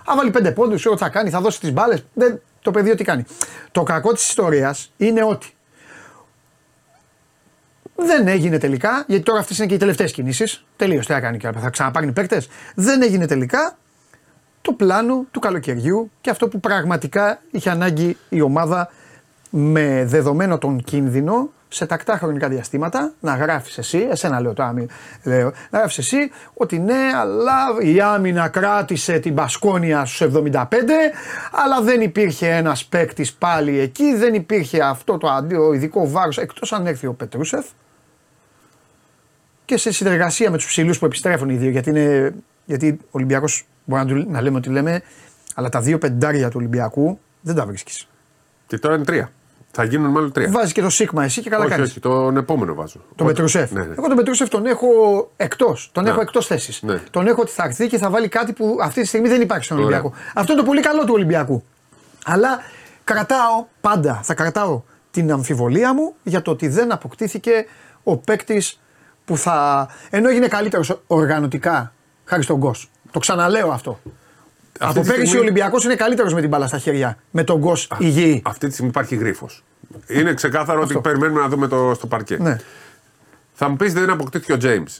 [0.05, 2.05] θα βάλει πέντε πόντους, ό,τι θα κάνει, θα δώσει τις μπάλες.
[2.61, 3.25] Το παιδί ό,τι κάνει.
[3.71, 5.53] Το κακό της ιστορίας είναι ότι
[7.95, 10.65] δεν έγινε τελικά, γιατί τώρα αυτές είναι και οι τελευταίες κινήσεις.
[10.75, 12.47] Τελείω, τι θα κάνει και θα ξαναπάρουν οι παίκτες.
[12.75, 13.77] Δεν έγινε τελικά
[14.61, 18.89] το πλάνο του καλοκαιριού και αυτό που πραγματικά είχε ανάγκη η ομάδα
[19.49, 24.89] με δεδομένο τον κίνδυνο σε τακτά χρονικά διαστήματα να γράφεις εσύ, εσένα λέω τώρα, μη-
[25.23, 26.17] λέω, να γράφεις εσύ
[26.53, 30.53] ότι ναι, αλλά η άμυνα κράτησε την Πασκόνια στους 75,
[31.51, 36.73] αλλά δεν υπήρχε ένας παίκτης πάλι εκεί, δεν υπήρχε αυτό το αντίο ειδικό βάρος εκτός
[36.73, 37.65] αν έρθει ο Πετρούσεφ
[39.65, 41.69] και σε συνεργασία με τους ψηλούς που επιστρέφουν οι δύο.
[41.69, 42.33] Γιατί, είναι,
[42.65, 45.01] γιατί ο Ολυμπιακός μπορεί να, του- να λέμε ότι λέμε,
[45.55, 48.07] αλλά τα δύο πεντάρια του Ολυμπιακού δεν τα βρίσκεις.
[48.67, 49.31] Και τώρα είναι τρία.
[49.77, 50.49] Θα γίνουν μάλλον τρία.
[50.51, 51.89] Βάζεις και το Σίγμα εσύ και καλά όχι, κάνεις.
[51.89, 52.99] όχι, τον επόμενο βάζω.
[53.15, 53.71] Τον Πετρουσέφ.
[53.71, 53.93] Ναι, ναι.
[53.97, 54.87] Εγώ τον Πετρουσέφ τον έχω
[55.37, 55.89] εκτός.
[55.91, 56.09] Τον Ναι.
[56.09, 56.81] έχω εκτός θέσης.
[56.81, 57.01] Ναι.
[57.11, 59.65] Τον έχω ότι θα έρθει και θα βάλει κάτι που αυτή τη στιγμή δεν υπάρχει
[59.65, 59.89] στον Ωραία.
[59.89, 60.15] Ολυμπιακό.
[60.35, 61.63] Αυτό είναι το πολύ καλό του Ολυμπιακού.
[62.25, 62.59] Αλλά
[63.03, 64.81] κρατάω πάντα, θα κρατάω
[65.11, 67.65] την αμφιβολία μου για το ότι δεν αποκτήθηκε
[68.03, 68.79] ο παίκτης
[69.25, 69.87] που θα.
[70.09, 71.93] ενώ έγινε καλύτερος οργανωτικά
[72.25, 72.89] χάρη στον Γκος.
[73.11, 73.99] Το ξαναλέω αυτό.
[74.79, 77.17] Από τη πέρυσι στιγμή- ο Ολυμπιακός είναι καλύτερος με την μπάλα στα χέρια.
[77.31, 78.41] Με τον Γκος υγιή.
[78.45, 79.63] Αυτή τη στιγμή υπάρχει γρίφος.
[80.07, 82.37] Είναι ξεκάθαρο ότι περιμένουμε να δούμε το στο παρκέ.
[82.39, 82.57] Ναι.
[83.53, 84.99] Θα μου πεις δεν αποκτήθηκε ο James.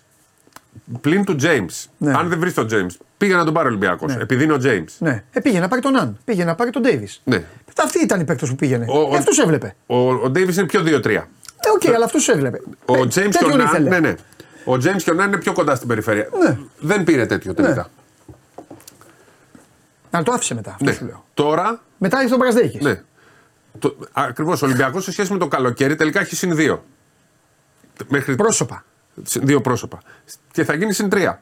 [1.01, 1.85] Πλην του James.
[1.97, 2.13] Ναι.
[2.17, 4.15] Αν δεν βρεις τον James, πήγε να τον πάρει ο Ολυμπιακός.
[4.15, 4.21] Ναι.
[4.21, 4.85] Επειδή είναι ο James.
[4.97, 5.23] Ναι.
[5.31, 6.17] Ε, πήγε να πάρει τον Αν.
[6.25, 7.21] Πήγε να πάρει τον Ντέιβις.
[7.23, 7.43] Ναι.
[7.83, 8.85] Αυτή ήταν η παίκτος που πήγαινε.
[8.89, 9.75] Ο- ο- Ε, αυτούς έβλεπε.
[9.85, 11.09] Ο, ο Davis είναι πιο 2-3.
[11.65, 12.61] Ε, οκ, αλλά αυτούς έβλεπε.
[12.85, 13.65] Ο Ε, James και ο τέτοιον Ναν.
[13.67, 13.89] ήθελε.
[13.89, 14.13] Ναι, ναι.
[14.65, 16.27] Ο James και ο Ναν είναι πιο κοντά στην περιφέρεια.
[16.43, 16.57] Ναι.
[16.79, 17.89] Δεν πήρε τέτοιο τελικά.
[20.17, 20.71] Να το άφησε μετά.
[20.71, 20.91] Αυτό Ναι.
[20.91, 21.25] σου λέω.
[21.33, 21.81] Τώρα.
[21.97, 22.79] Μετά ήρθε ο Μπραζντέικις.
[22.81, 23.01] Ναι.
[24.11, 24.61] Ακριβώς.
[24.61, 26.83] Ο Ολυμπιακός σε σχέση με το καλοκαίρι τελικά έχει συν δύο.
[28.07, 28.35] Μέχρι...
[28.35, 28.83] Πρόσωπα.
[29.23, 29.99] Συν δύο πρόσωπα.
[30.51, 31.41] Και θα γίνει συν τρία.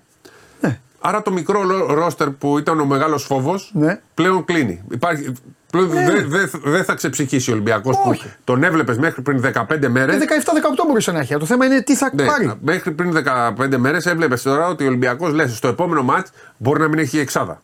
[0.61, 0.79] Ναι.
[0.99, 3.99] Άρα το μικρό λο- ρόστερ που ήταν ο μεγάλος φόβος Ναι.
[4.13, 4.83] πλέον κλείνει.
[4.91, 5.33] Υπάρχει,
[5.71, 8.33] πλέον δεν δε, δεν θα ξεψυχήσει ο Ολυμπιακός που Όχι.
[8.43, 10.15] τον έβλεπες μέχρι πριν 15 μέρες.
[10.15, 11.37] Ε, 17-18 μπορούσε να έχει.
[11.37, 12.53] Το θέμα είναι τι θα Ναι, πάρει.
[12.61, 16.87] μέχρι πριν 15 μέρες έβλεπες τώρα ότι ο Ολυμπιακός λες στο επόμενο μάτς μπορεί να
[16.87, 17.61] μην έχει εξάδα.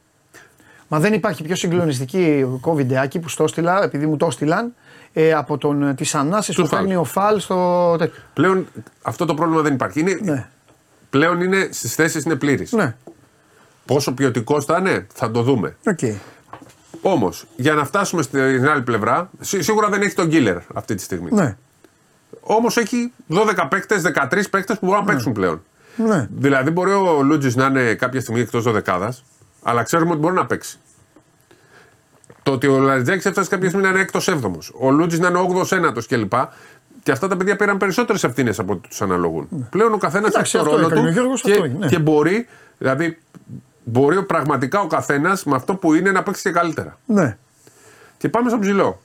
[0.92, 4.74] Μα δεν υπάρχει πιο συγκλονιστική κοβιντεάκι που στο έστειλα, επειδή μου το έστειλαν,
[5.14, 6.80] ε, από τον, τις ανάσεις Του που φάλ.
[6.80, 8.22] παίρνει ο Φαλ στο τέτοιο.
[8.34, 8.68] Πλέον
[9.02, 10.00] αυτό το πρόβλημα δεν υπάρχει.
[10.00, 10.48] Είναι, Ναι.
[11.10, 12.72] Πλέον είναι στις θέσεις είναι πλήρης.
[12.72, 12.96] Ναι.
[13.86, 15.76] Πόσο ποιοτικός θα είναι, θα το δούμε.
[15.86, 16.00] Οκ.
[17.02, 21.02] Όμως, για να φτάσουμε στην άλλη πλευρά, σί- σίγουρα δεν έχει τον killer αυτή τη
[21.02, 21.30] στιγμή.
[21.32, 21.58] Ναι.
[22.42, 25.62] Όμως έχει 12 παίκτες, 13 παίκτες που μπορούν να παίξουν πλέον.
[25.96, 26.28] Ναι.
[26.36, 29.10] Δηλαδή, μπορεί ο Λούντζης να είναι κάποια στιγμή εκτός 12,
[29.64, 30.80] αλλά ξέρουμε ότι μπορεί να παίξει.
[32.44, 35.40] Το ότι ο Λαρεντζάκης έφτασε κάποια στιγμή να είναι έκτος έβδομος, ο Λούντζης να είναι
[35.40, 36.34] 8ο ένατος κλπ.
[37.04, 39.68] Και αυτά τα παιδιά πήραν περισσότερες ευθύνες από ό,τι τους αναλογούν.
[39.70, 41.78] Πλέον ο καθένας έχει Εντάξει, το αυτό ρόλο έκανε του ο Γιώργος, και, αυτό είναι,
[41.78, 41.88] ναι.
[41.88, 43.18] και μπορεί, δηλαδή,
[43.84, 46.98] μπορεί πραγματικά ο καθένας με αυτό που είναι να παίξει και καλύτερα.
[47.06, 47.38] ναι.
[48.18, 49.02] Και πάμε στον ψηλό.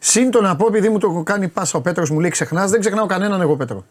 [0.00, 2.80] Συν το να πω, επειδή μου το κάνει πάσα ο Πέτρος, μου λέει ξεχνάς, δεν
[2.80, 3.84] ξεχνάω κανέναν εγώ Πέτρο.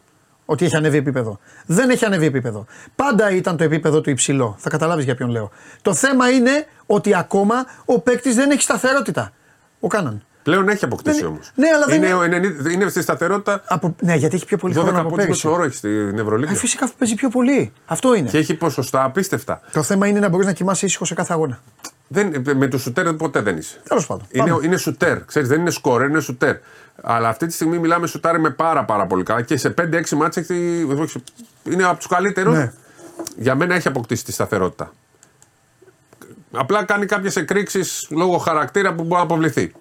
[0.48, 1.38] Ότι έχει ανέβει επίπεδο.
[1.66, 2.66] Δεν έχει ανέβει επίπεδο.
[2.94, 4.54] Πάντα ήταν το επίπεδο του υψηλό.
[4.58, 5.50] Θα καταλάβεις για ποιον λέω.
[5.82, 7.54] Το θέμα είναι ότι ακόμα
[7.84, 9.32] ο παίκτης δεν έχει σταθερότητα.
[9.80, 10.24] Ο Κάναν.
[10.42, 11.50] Πλέον έχει αποκτήσει Δεν- όμως.
[11.54, 13.62] ναι, αλλά δεν είναι, είναι- ο 90 είναι στη σταθερότητα.
[13.66, 15.46] Από, ναι, γιατί έχει πιο πολύ χρόνο 12 από πόντους πέρυσι.
[15.46, 16.50] μέσο όρο έχει στην Ευρωλίγα.
[16.50, 17.72] Ε, φυσικά παίζει πιο πολύ.
[17.86, 18.28] Αυτό είναι.
[18.28, 19.60] Και έχει ποσοστά απίστευτα.
[19.72, 21.60] Το θέμα είναι να μπορείς να κοιμάσαι ήσυχος σε κάθε αγώνα.
[22.08, 23.80] Δεν, με του σουτέρ ποτέ δεν είσαι.
[23.88, 24.26] Τέλος πάντων.
[24.30, 24.64] Είναι, πάμε.
[24.66, 25.24] είναι σουτέρ.
[25.24, 26.56] Ξέρεις, δεν είναι σκόρερ, είναι σουτέρ.
[27.02, 30.40] Αλλά αυτή τη στιγμή μιλάμε σουτάρε με πάρα, πάρα πολύ καλά και σε 5-6 μάτσε
[30.40, 30.86] έχει.
[30.98, 31.22] όχι,
[31.64, 32.54] Είναι από τους καλύτερους.
[32.54, 32.72] Ναι.
[33.36, 34.92] Για μένα έχει αποκτήσει τη σταθερότητα.
[36.52, 39.72] Απλά κάνει κάποιες εκρήξεις λόγω χαρακτήρα που μπορεί να αποβληθεί.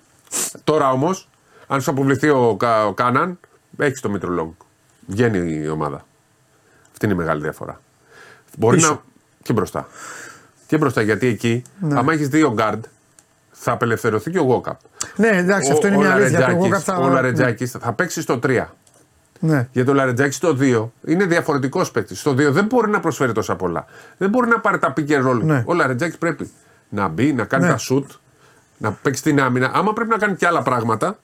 [0.64, 1.30] Τώρα όμως,
[1.68, 3.40] αν σου αποβληθεί ο, Κα- ο Κάναν,
[3.78, 4.52] έχεις το Μήτρο Λόγκ.
[5.06, 6.06] Βγαίνει η ομάδα.
[6.92, 7.82] Αυτή είναι η μεγάλη διαφορά.
[8.58, 8.90] Μπορεί Πίσω.
[8.90, 9.02] να.
[9.42, 9.88] και μπροστά.
[10.68, 11.98] Και μπροστά, γιατί εκεί, Ναι.
[12.00, 12.84] άμα έχεις δύο γκάρντ,
[13.52, 14.80] θα απελευθερωθεί και ο Γουόκαπ.
[15.16, 16.40] Ναι, εντάξει, αυτό είναι ο μια αλήθεια.
[16.40, 18.74] Το Λαρεντζάκης- Walkup θα- Ο Λαρετζάκης θα παίξει στο 3.
[19.40, 19.68] Ναι.
[19.72, 22.20] Γιατί ο Λαρεντζάκης στο 2 είναι διαφορετικός παίκτης.
[22.20, 23.86] Στο 2 δεν μπορεί να προσφέρει τόσα πολλά.
[24.18, 25.40] Δεν μπορεί να πάρει τα pick and roll.
[25.42, 25.64] Ναι.
[25.66, 26.52] Ο Λαρεντζάκης πρέπει
[26.90, 27.70] να μπει, να κάνει Ναι.
[27.70, 28.04] τα shoot,
[28.78, 29.72] να παίξει την άμυνα.
[29.74, 31.20] Άμα πρέπει να κάνει και άλλα πράγματα,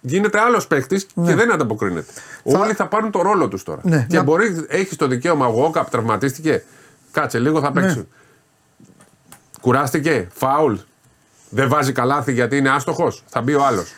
[0.00, 2.12] γίνεται άλλος παίκτης και δεν ανταποκρίνεται.
[2.42, 3.80] Όλοι θα πάρουν το ρόλο τους τώρα.
[3.84, 4.06] Ναι.
[4.08, 5.46] Και Να- μπορεί, έχεις το δικαίωμα.
[5.46, 6.64] Ο Γόκαπ τραυματίστηκε.
[7.12, 8.08] Κάτσε λίγο, θα παίξει.
[9.64, 9.70] Ναι.
[9.72, 10.74] Κουράστηκε, φάουλ.
[11.50, 13.92] Δεν βάζει καλάθι γιατί είναι άστοχος; Θα μπει ο άλλος.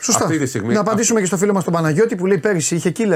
[0.00, 0.24] Σωστά.
[0.24, 0.74] Αυτή τη στιγμή.
[0.74, 3.10] Να απαντήσουμε και στο φίλο μας τον Παναγιώτη που λέει πέρυσι είχε killer.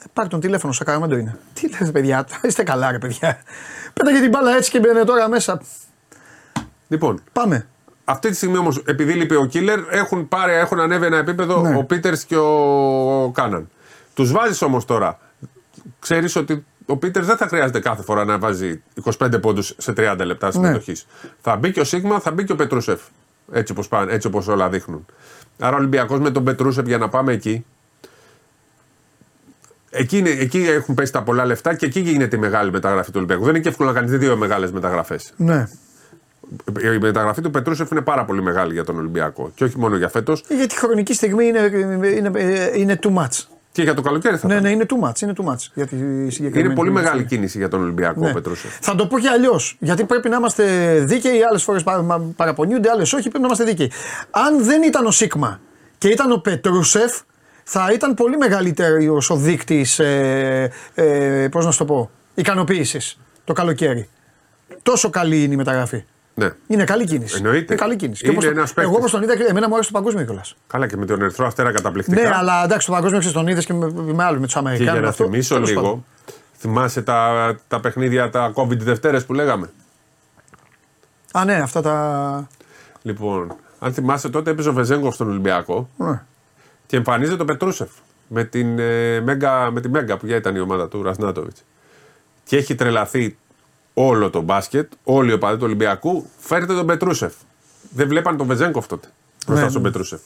[0.00, 1.38] Ε, Πάρε τον τηλέφωνο, Σακαραμέντο είναι.
[1.52, 3.42] Τι λες, παιδιά, είστε καλά, ρε παιδιά.
[3.92, 5.60] Πέταγε την μπάλα έτσι και μπαίνει τώρα μέσα.
[6.88, 7.66] Λοιπόν, Πάμε.
[8.04, 11.76] Αυτή τη στιγμή όμως, επειδή λείπει ο Κίλερ, έχουν, πάρει, έχουν ανέβει ένα επίπεδο Ναι.
[11.76, 13.68] ο Πίτερς και ο Κάναν.
[14.14, 15.18] Τους βάζεις όμως τώρα.
[15.98, 18.82] Ξέρεις ότι ο Πίτερ δεν θα χρειάζεται κάθε φορά να βάζει
[19.18, 20.24] 25 πόντους σε 30 Ναι.
[20.24, 21.06] λεπτά συμμετοχής.
[21.40, 23.00] Θα μπει και ο Σίγμα, θα μπει και ο Πετρούσεφ.
[23.52, 25.06] Έτσι όπως έτσι όπως όλα δείχνουν.
[25.58, 27.64] Άρα ο Ολυμπιακός με τον Πετρούσεφ για να πάμε εκεί.
[29.90, 33.16] Εκεί, είναι, εκεί έχουν πέσει τα πολλά λεφτά και εκεί γίνεται η μεγάλη μεταγραφή του
[33.16, 33.44] Ολυμπιακού.
[33.44, 35.32] Δεν είναι και εύκολο να κάνεις δύο μεγάλες μεταγραφές.
[35.36, 35.68] Ναι.
[36.94, 39.50] Η μεταγραφή του Πετρούσεφ είναι πάρα πολύ μεγάλη για τον Ολυμπιακό.
[39.54, 41.70] Και όχι μόνο για φέτος, Γιατί η χρονική στιγμή είναι,
[42.16, 43.57] είναι, είναι too much.
[43.78, 44.64] Και για το καλοκαίρι θα Ναι, ήταν.
[44.64, 45.20] ναι, είναι too much.
[45.22, 46.92] Είναι, too much για τη συγκεκριμένη Είναι πολύ στιγμή.
[46.92, 48.30] μεγάλη κίνηση για τον Ολυμπιακό Ναι.
[48.30, 48.78] ο Πετρούσεφ.
[48.80, 49.76] Θα το πω και αλλιώς.
[49.80, 50.64] Γιατί πρέπει να είμαστε
[51.04, 51.40] δίκαιοι.
[51.48, 51.82] Άλλες φορές
[52.36, 53.22] παραπονιούνται, άλλες όχι.
[53.22, 53.90] Πρέπει να είμαστε δίκαιοι.
[54.30, 55.60] Αν δεν ήταν ο Σίγμα
[55.98, 57.20] και ήταν ο Πετρούσεφ,
[57.64, 59.98] θα ήταν πολύ μεγαλύτερος ο δείκτης.
[59.98, 62.10] Ε, ε, Πώς να σου το πω.
[62.34, 64.08] ικανοποίησης το καλοκαίρι.
[64.82, 66.04] Τόσο καλή είναι η μεταγραφή.
[66.38, 66.50] Ναι.
[66.66, 67.36] Είναι καλή κίνηση.
[67.36, 67.72] Εννοείται.
[67.72, 68.24] Είναι καλή κίνηση.
[68.26, 68.84] Είναι όπως το- ένας παίκτης.
[68.90, 70.44] εγώ όπως τον είδα, εμένα μου άρεσε το παγκόσμιο κιόλα.
[70.66, 72.20] Καλά και με τον Ερυθρό Αστέρα καταπληκτικά.
[72.28, 74.58] Ναι, αλλά εντάξει, το παγκόσμιο ξέρεις τον είδες και με, με άλλους, με τους Και
[74.58, 74.92] Αμερικάνους.
[74.92, 75.24] για να αυτό.
[75.24, 76.04] θυμίσω Τέλος λίγο, πάντων.
[76.58, 79.70] θυμάσαι τα, τα παιχνίδια, τα COVID Δευτέρες που λέγαμε;
[81.32, 82.48] Α, ναι, αυτά τα.
[83.02, 86.22] Λοιπόν, αν θυμάσαι τότε έπαιζε ο Βεζέγκοφ στον Ολυμπιακό Ναι.
[86.86, 87.88] και εμφανίζεται ο Πετρούσεφ
[88.28, 91.64] με, την, ε, Μέγκα, με τη Μέγκα που για ήταν η ομάδα του Ρασνάτοβιτς.
[92.44, 93.36] Και έχει τρελαθεί
[94.06, 96.26] όλο το μπάσκετ, όλοι οι οπαδοί του Ολυμπιακού.
[96.38, 97.32] Φέρτε τον Πετρούσεφ.
[97.94, 99.08] Δεν βλέπαν τον Βεζέγκοφ τότε
[99.46, 99.88] μπροστά Ναι, στον ναι.
[99.88, 100.20] Πετρούσεφ.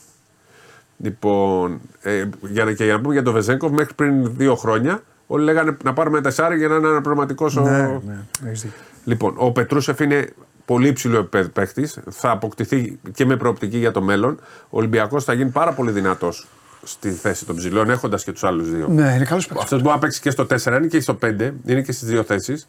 [0.96, 5.02] Λοιπόν, ε, για, να- και για να πούμε για τον Βεζέγκοφ, μέχρι πριν δύο χρόνια
[5.26, 8.76] όλοι λέγανε να πάρουμε τεσσάρι για να είναι αναπληρωματικός ο, Ναι, ναι, έχεις δίκιο.
[9.04, 10.28] Λοιπόν, ο Πετρούσεφ είναι
[10.64, 11.88] πολύ υψηλό επίπεδο παίχτη.
[12.10, 14.40] Θα αποκτηθεί και με προοπτική για το μέλλον.
[14.64, 16.46] Ο Ολυμπιακός θα γίνει πάρα πολύ δυνατός
[16.82, 18.88] στη θέση των ψηλών, έχοντας και τους άλλους δύο.
[18.88, 19.62] Ναι, είναι καλός παίκτης.
[19.64, 22.22] Αυτός μπορεί να παίξει και στο 4, είναι και στο 5, είναι και στις δύο
[22.22, 22.66] θέσεις.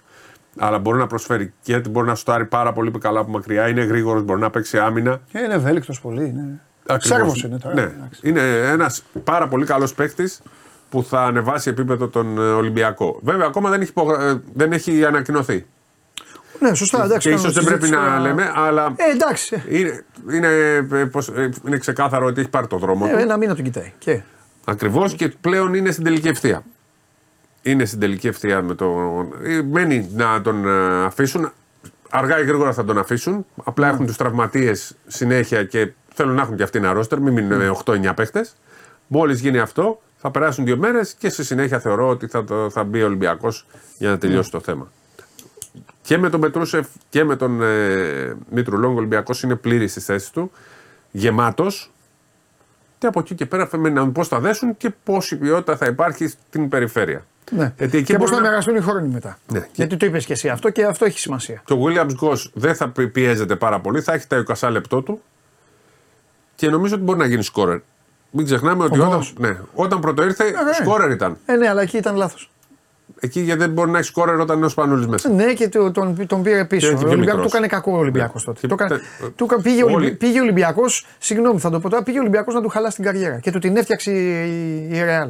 [0.57, 3.67] Αλλά μπορεί να προσφέρει και γιατί μπορεί να σουτάρει πάρα πολύ καλά από μακριά.
[3.69, 5.19] Είναι γρήγορος, μπορεί να παίξει άμυνα.
[5.31, 6.31] Και είναι ευέλικτος πολύ.
[6.35, 6.43] Ναι.
[6.87, 7.17] Ακριβώς.
[7.19, 7.75] Σέρβος είναι τώρα.
[7.75, 7.81] Ναι.
[7.81, 8.19] εντάξει.
[8.23, 10.41] Είναι ένας πάρα πολύ καλός παίκτης
[10.89, 13.19] που θα ανεβάσει επίπεδο τον ε, Ολυμπιακό.
[13.23, 15.65] Βέβαια, ακόμα δεν έχει, υπογρα- ε, δεν έχει ανακοινωθεί.
[16.59, 17.29] Ναι, σωστά, εντάξει.
[17.29, 18.27] και κάνουμε ίσως δεν πρέπει συζήτηση να τώρα.
[18.27, 19.63] λέμε, αλλά Ε, εντάξει.
[19.69, 20.47] είναι, είναι,
[20.91, 23.19] ε, πώς- ε, είναι ξεκάθαρο ότι έχει πάρει το δρόμο Ε, του.
[23.19, 23.91] ένα μήνα τον κοιτάει.
[23.97, 24.21] Και.
[24.65, 26.63] Ακριβώς και πλέον είναι στην τελική ευθεία.
[27.63, 28.85] Είναι στην τελική ευθεία με το.
[29.43, 31.51] ε, Μένει να τον ε, αφήσουν.
[32.09, 33.45] Αργά ή γρήγορα θα τον αφήσουν.
[33.63, 37.19] Απλά έχουν τους τραυματίες συνέχεια και θέλουν να έχουν και αυτοί ένα ρόστερ.
[37.19, 38.55] Μην μείνουν με 8-9 παίχτες.
[39.07, 42.83] Μόλις γίνει αυτό, θα περάσουν δύο μέρες και στη συνέχεια θεωρώ ότι θα, το, θα
[42.83, 43.65] μπει ο Ολυμπιακός
[43.97, 44.91] για να τελειώσει το θέμα.
[46.01, 49.99] Και με τον Πετρούσεφ και με τον ε, Μήτρου Λόγκ ο Ολυμπιακός είναι πλήρης στη
[49.99, 50.51] θέση του.
[51.11, 51.92] Γεμάτος.
[53.03, 55.85] Και από εκεί και πέρα φαίνεται να δούμε πώς θα δέσουν και πόση ποιότητα θα
[55.85, 57.25] υπάρχει στην περιφέρεια.
[57.51, 57.73] Ναι.
[57.77, 59.37] Γιατί εκεί και πώς μπορεί θα να- μοιραστούν οι χρόνοι μετά.
[59.51, 59.67] Ναι.
[59.73, 61.61] Γιατί το είπες και εσύ αυτό και αυτό έχει σημασία.
[61.65, 65.01] Και ο Williams Goss δεν θα πι- πιέζεται πάρα πολύ, θα έχει τα 20 λεπτό
[65.01, 65.21] του
[66.55, 67.79] και νομίζω ότι μπορεί να γίνει σκόρερ.
[68.31, 69.33] Μην ξεχνάμε ότι Ο όταν, Goss.
[69.37, 70.73] ναι, όταν πρώτο ήρθε, ναι.
[70.81, 71.37] σκόρερ ήταν.
[71.45, 72.51] Ε, ναι, αλλά εκεί ήταν λάθος.
[73.25, 75.29] Εκεί γιατί δεν μπορεί να έχει σκόρερ όταν είναι ο Σπανούλης μέσα.
[75.29, 76.87] Ναι, και το- τον, τον πήρε πίσω.
[76.87, 77.51] Και έτσι Ο πιο Ολυμπιακός- μικρός.
[77.51, 78.53] του έκανε κακό ο Ολυμπιακός Ναι.
[78.53, 78.59] τότε.
[78.59, 80.83] Και Το έκανε- τε- του έκανε- πήγε, ο όλοι- Ολυμπι- πήγε ο Ολυμπιακό,
[81.17, 83.59] συγγνώμη θα το πω τώρα, πήγε ο Ολυμπιακός να του χαλάσει την καριέρα και του
[83.59, 85.29] την έφτιαξε η, η Real.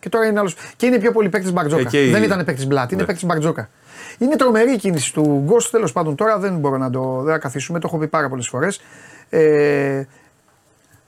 [0.00, 0.50] Και τώρα είναι άλλο.
[0.76, 1.82] Και είναι πιο πολύ παίκτης Μπαρτζόκα.
[1.82, 3.06] Ε, και η- Δεν ήταν παίκτης Μπλάτ, είναι Ναι.
[3.06, 3.68] παίκτης Μπαρτζόκα.
[4.18, 6.14] Είναι τρομερή η κίνηση του Γκος τέλος πάντων.
[6.14, 8.80] Τώρα δεν μπορώ να το δεν θα καθίσουμε, το έχω πει πάρα πολλές φορές.
[9.28, 10.02] Ε,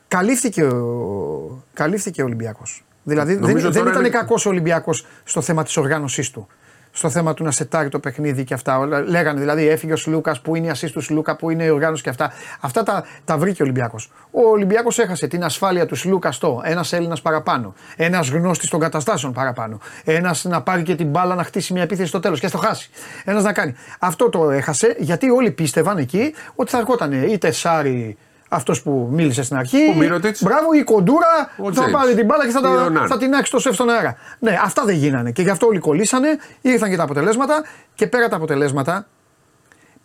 [0.08, 2.84] καλύφθηκε ο, καλύφθηκε ο Ολυμπιακός.
[3.08, 6.46] Δηλαδή δεν, Νομίζω δεν τώρα ήταν είναι- κακός ο Ολυμπιακός στο θέμα της οργάνωσής του.
[6.92, 8.78] στο θέμα του να σετάρει το παιχνίδι και αυτά.
[8.78, 11.68] Όλα- Λέγανε δηλαδή έφυγε ο Σλούκας, που είναι η assist του Σλούκα, που είναι η
[11.68, 12.32] οργάνωση και αυτά.
[12.60, 14.10] Αυτά τα, τα βρήκε ο Ολυμπιακός.
[14.30, 17.74] Ο Ολυμπιακός έχασε την ασφάλεια του Σλούκα στο ένας Έλληνας παραπάνω.
[17.96, 19.78] Ένας γνώστης των καταστάσεων παραπάνω.
[20.04, 22.90] Ένας να πάρει και την μπάλα να χτίσει μια επίθεση στο τέλος και στο χάσει.
[23.24, 23.74] Ένας να κάνει.
[23.98, 28.16] Αυτό το έχασε γιατί όλοι πίστευαν εκεί ότι θα ερχόταν είτε Σάρι.
[28.48, 29.90] Αυτός που μίλησε στην αρχή.
[29.90, 30.42] Ο Μύρωτιτς.
[30.42, 31.26] Μπράβο, η κοντούρα
[31.58, 31.90] Ο που θα James.
[31.90, 33.06] πάρει την μπάλα και θα, Ή τα, ο Ναν.
[33.08, 34.16] θα την άξει το σεφ στον αέρα.
[34.38, 35.30] Ναι, αυτά δεν γίνανε.
[35.30, 36.28] Και γι' αυτό όλοι κολλήσανε,
[36.60, 37.64] ήρθαν και τα αποτελέσματα
[37.94, 39.06] και πέρα τα αποτελέσματα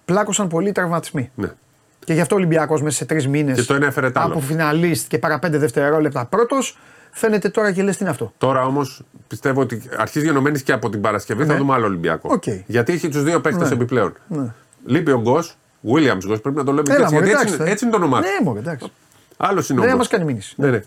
[0.06, 1.32] πλάκωσαν πολλοί τραυματισμοί.
[1.36, 1.48] Ναι.
[2.06, 4.32] Και γι' αυτό ο Ολυμπιακός μέσα σε τρεις μήνες Και το ένα έφερε τ' άλλο.
[4.32, 6.78] από φιναλίστ και παρά πέντε δευτερόλεπτα πρώτος,
[7.12, 8.34] φαίνεται τώρα και λες τι είναι αυτό.
[8.38, 11.60] Τώρα όμως πιστεύω ότι αρχής γενομένης και από την Παρασκευή θα Ναι.
[11.60, 12.30] δούμε άλλο Ολυμπιακό.
[12.32, 12.44] Οκ.
[12.66, 13.76] Γιατί έχει τους δύο παίκτες Ναι.
[13.76, 14.14] επιπλέον.
[14.28, 14.54] Ναι.
[14.86, 17.14] Λείπει ο Γκος, Williams Γκο, πρέπει να το λέμε και Έλα, έτσι.
[17.14, 18.28] μωρέ, Γιατί έτσι, εντάξει, είναι- θα- έτσι είναι το όνομά του.
[18.28, 18.92] Ναι, μωρέ, εντάξει.
[19.38, 20.00] Άλλος είναι ο Δεν Γκος.
[20.00, 20.54] μας κάνει μήνυση.
[20.58, 20.78] Ναι, ναι.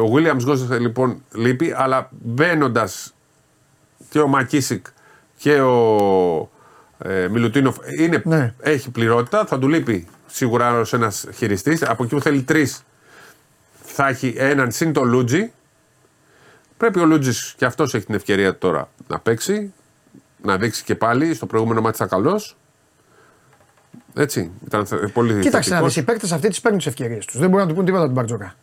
[0.00, 3.14] Ο Williams Γκος λοιπόν λείπει, αλλά μπαίνοντας
[4.08, 4.86] και ο Μακίσικ
[5.36, 6.50] και ο
[6.98, 8.54] ε, Μιλουτίνοφ είναι, Ναι.
[8.60, 11.82] έχει πληρότητα, θα του λείπει σίγουρα άλλος ένας χειριστής.
[11.82, 12.82] Από εκεί που θέλει τρεις,
[13.82, 15.52] θα έχει έναν συν το Λούτζι.
[16.76, 19.72] Πρέπει ο Λούτζη και αυτός έχει την ευκαιρία τώρα να παίξει,
[20.42, 21.34] να δείξει και πάλι.
[21.34, 22.56] Στο προηγούμενο μάτι ήταν καλός.
[24.18, 25.94] Έτσι, ήταν θε- πολύ Κοίταξε να θετικός.
[25.94, 27.38] δεις, οι παίκτες αυτοί τις παίρνουν τις ευκαιρίες τους.
[27.38, 28.54] Δεν μπορούν να του πούν τίποτα τον Μπαρτζόκα.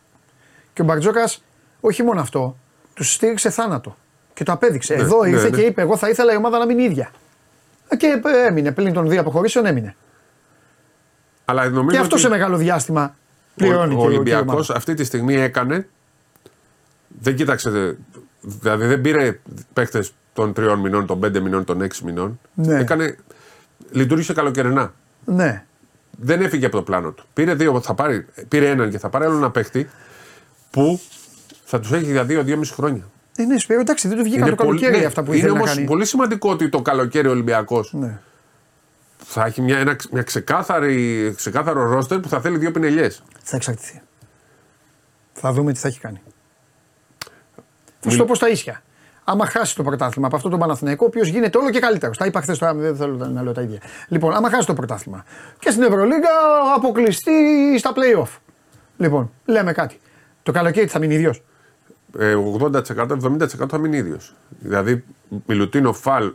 [0.72, 1.42] Και ο Μπαρτζόκας,
[1.80, 2.56] όχι μόνο αυτό,
[2.94, 3.96] τους στήριξε θάνατο.
[4.34, 4.94] Και το απέδειξε.
[4.94, 5.56] Ναι, Εδώ ναι, ήρθε ναι.
[5.56, 7.10] και είπε: Εγώ θα ήθελα η ομάδα να μείνει ίδια.
[7.88, 8.72] Ε, Και ε, έμεινε.
[8.72, 9.96] Πλην των δύο αποχωρήσεων έμεινε.
[11.44, 13.14] Αλλά νομίζω Και αυτό ότι- σε μεγάλο διάστημα
[13.56, 14.74] πληρώνει ο, και ο η Ολυμπιακός ομάδα.
[14.76, 15.88] αυτή τη στιγμή έκανε.
[17.20, 17.96] Δεν κοίταξε.
[18.40, 19.38] Δηλαδή δεν πήρε
[19.72, 22.40] παίχτε των τριών μηνών, των πέντε μηνών, των έξι μηνών.
[22.54, 22.78] Ναι.
[22.80, 23.16] Έκανε,
[23.90, 24.92] λειτουργήσε καλοκαιρινά.
[25.24, 25.64] Ναι.
[26.18, 27.24] Δεν έφυγε από το πλάνο του.
[27.32, 29.88] Πήρε, δύο, θα πάρει, πήρε έναν και θα πάρει άλλο ένα παίχτη
[30.70, 31.00] που
[31.64, 33.02] θα τους έχει για δύο-δυόμιση χρόνια.
[33.36, 35.52] Ε, ναι, Σπύρο, εντάξει, δεν του βγήκαν το πολύ- καλοκαίρι ναι, αυτά που είναι ήθελε
[35.52, 35.86] να όμως κάνει.
[35.86, 38.18] πολύ σημαντικό ότι το καλοκαίρι ο Ολυμπιακός Ναι.
[39.18, 43.22] θα έχει μια, ένα, μια ξεκάθαρη, ξεκάθαρο ρόστερ που θα θέλει δύο πινελιές.
[43.42, 44.00] Θα εξαρτηθεί.
[45.32, 46.20] Θα δούμε τι θα έχει κάνει.
[48.00, 48.82] Θα σου το πω στα ίσια.
[49.24, 52.16] Άμα χάσει το πρωτάθλημα από αυτό το Παναθηναϊκό, ο οποίος γίνεται όλο και καλύτερος.
[52.18, 53.80] Τα είπα χθες τώρα, δεν θέλω να λέω τα ίδια.
[54.08, 55.24] Λοιπόν, άμα χάσει το πρωτάθλημα
[55.58, 56.30] και στην Ευρωλίγκα
[56.76, 57.32] αποκλειστεί
[57.78, 58.38] στα playoff.
[58.96, 60.00] Λοιπόν, λέμε κάτι.
[60.42, 61.42] Το καλοκαίρι θα μείνει ίδιος.
[62.18, 64.34] Ε, 80%-70% θα μείνει ίδιος.
[64.48, 65.04] Δηλαδή,
[65.46, 66.32] Μιλουτίνο, Φαλ,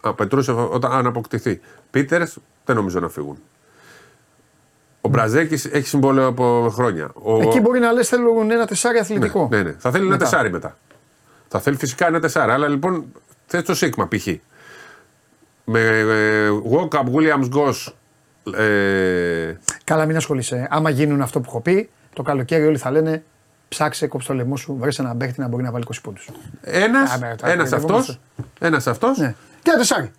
[0.00, 1.60] α, Πετρούσεφ όταν αν αποκτηθεί.
[1.90, 3.38] Πίτερς δεν νομίζω να φύγουν.
[5.00, 7.10] Ο Μπραζέκης έχει συμβόλαιο από χρόνια.
[7.14, 7.40] Ο...
[7.42, 9.48] Εκεί μπορεί να λες: Θέλουν ένα τεσάρι αθλητικό.
[9.50, 9.74] Ναι, ναι, ναι.
[9.78, 10.24] Θα θέλει ένα Μετά.
[10.24, 10.76] τεσάρι μετά.
[11.48, 12.52] Θα θέλει φυσικά ένα τεσάρι.
[12.52, 13.04] Αλλά λοιπόν
[13.46, 14.26] θες το Σίγμα π.χ.
[15.64, 17.92] Με ε, Walkup, Williams, Goss.
[18.58, 20.66] Ε, Καλά, μην ασχολείσαι.
[20.70, 23.22] Άμα γίνουν αυτό που έχω πει, το καλοκαίρι όλοι θα λένε
[23.68, 26.28] ψάξε, κόψε το λαιμό σου, βρες ένα παίχτη να μπορεί να βάλει 20 πόντους.
[26.60, 28.12] ένας, Α, ναι, τώρα ένας μπερδευόμαστε.
[28.12, 28.18] αυτός,
[28.60, 29.34] ένας αυτός Ναι.
[29.62, 30.10] Και ένα τεσάρι.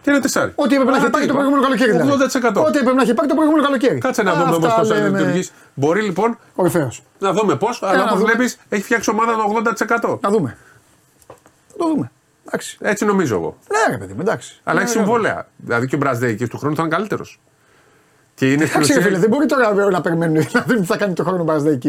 [0.00, 0.52] και ένα τεσάρι.
[0.54, 1.90] Ό,τι έπρεπε να Άρα έχει τι πάρει το είπα, προηγούμενο καλοκαίρι.
[1.90, 2.60] δηλαδή.
[2.62, 2.66] 80%.
[2.66, 3.98] Ό,τι έπρεπε να έχει πάρει το προηγούμενο καλοκαίρι.
[3.98, 5.18] Κάτσε να δούμε όμω Αυτά πώ θα λέμε.
[5.18, 5.50] λειτουργήσει.
[5.74, 6.92] Μπορεί λοιπόν Κορυφαίο.
[7.18, 8.32] να δούμε πώς, αλλά να όπως δούμε.
[8.32, 9.42] βλέπεις έχει φτιάξει ομάδα το
[10.12, 10.18] 80%.
[10.20, 10.56] Να δούμε.
[11.78, 12.10] Θα το δούμε.
[12.46, 12.78] Εντάξει.
[12.80, 13.56] Έτσι νομίζω εγώ.
[13.70, 14.60] Ναι, ρε παιδί μου, εντάξει.
[14.64, 15.46] Αλλά Ναι, έχει ναι, συμβόλαια.
[15.56, 17.40] Δηλαδή και ο Μπραζδέικη του χρόνου θα είναι καλύτερος.
[18.34, 19.20] Και είναι στην Εντάξει, ρε φίλε, ουσία.
[19.20, 21.88] δεν μπορεί τώρα να περιμένουν να δουν τι θα κάνει το χρόνο Παρασδαϊκή.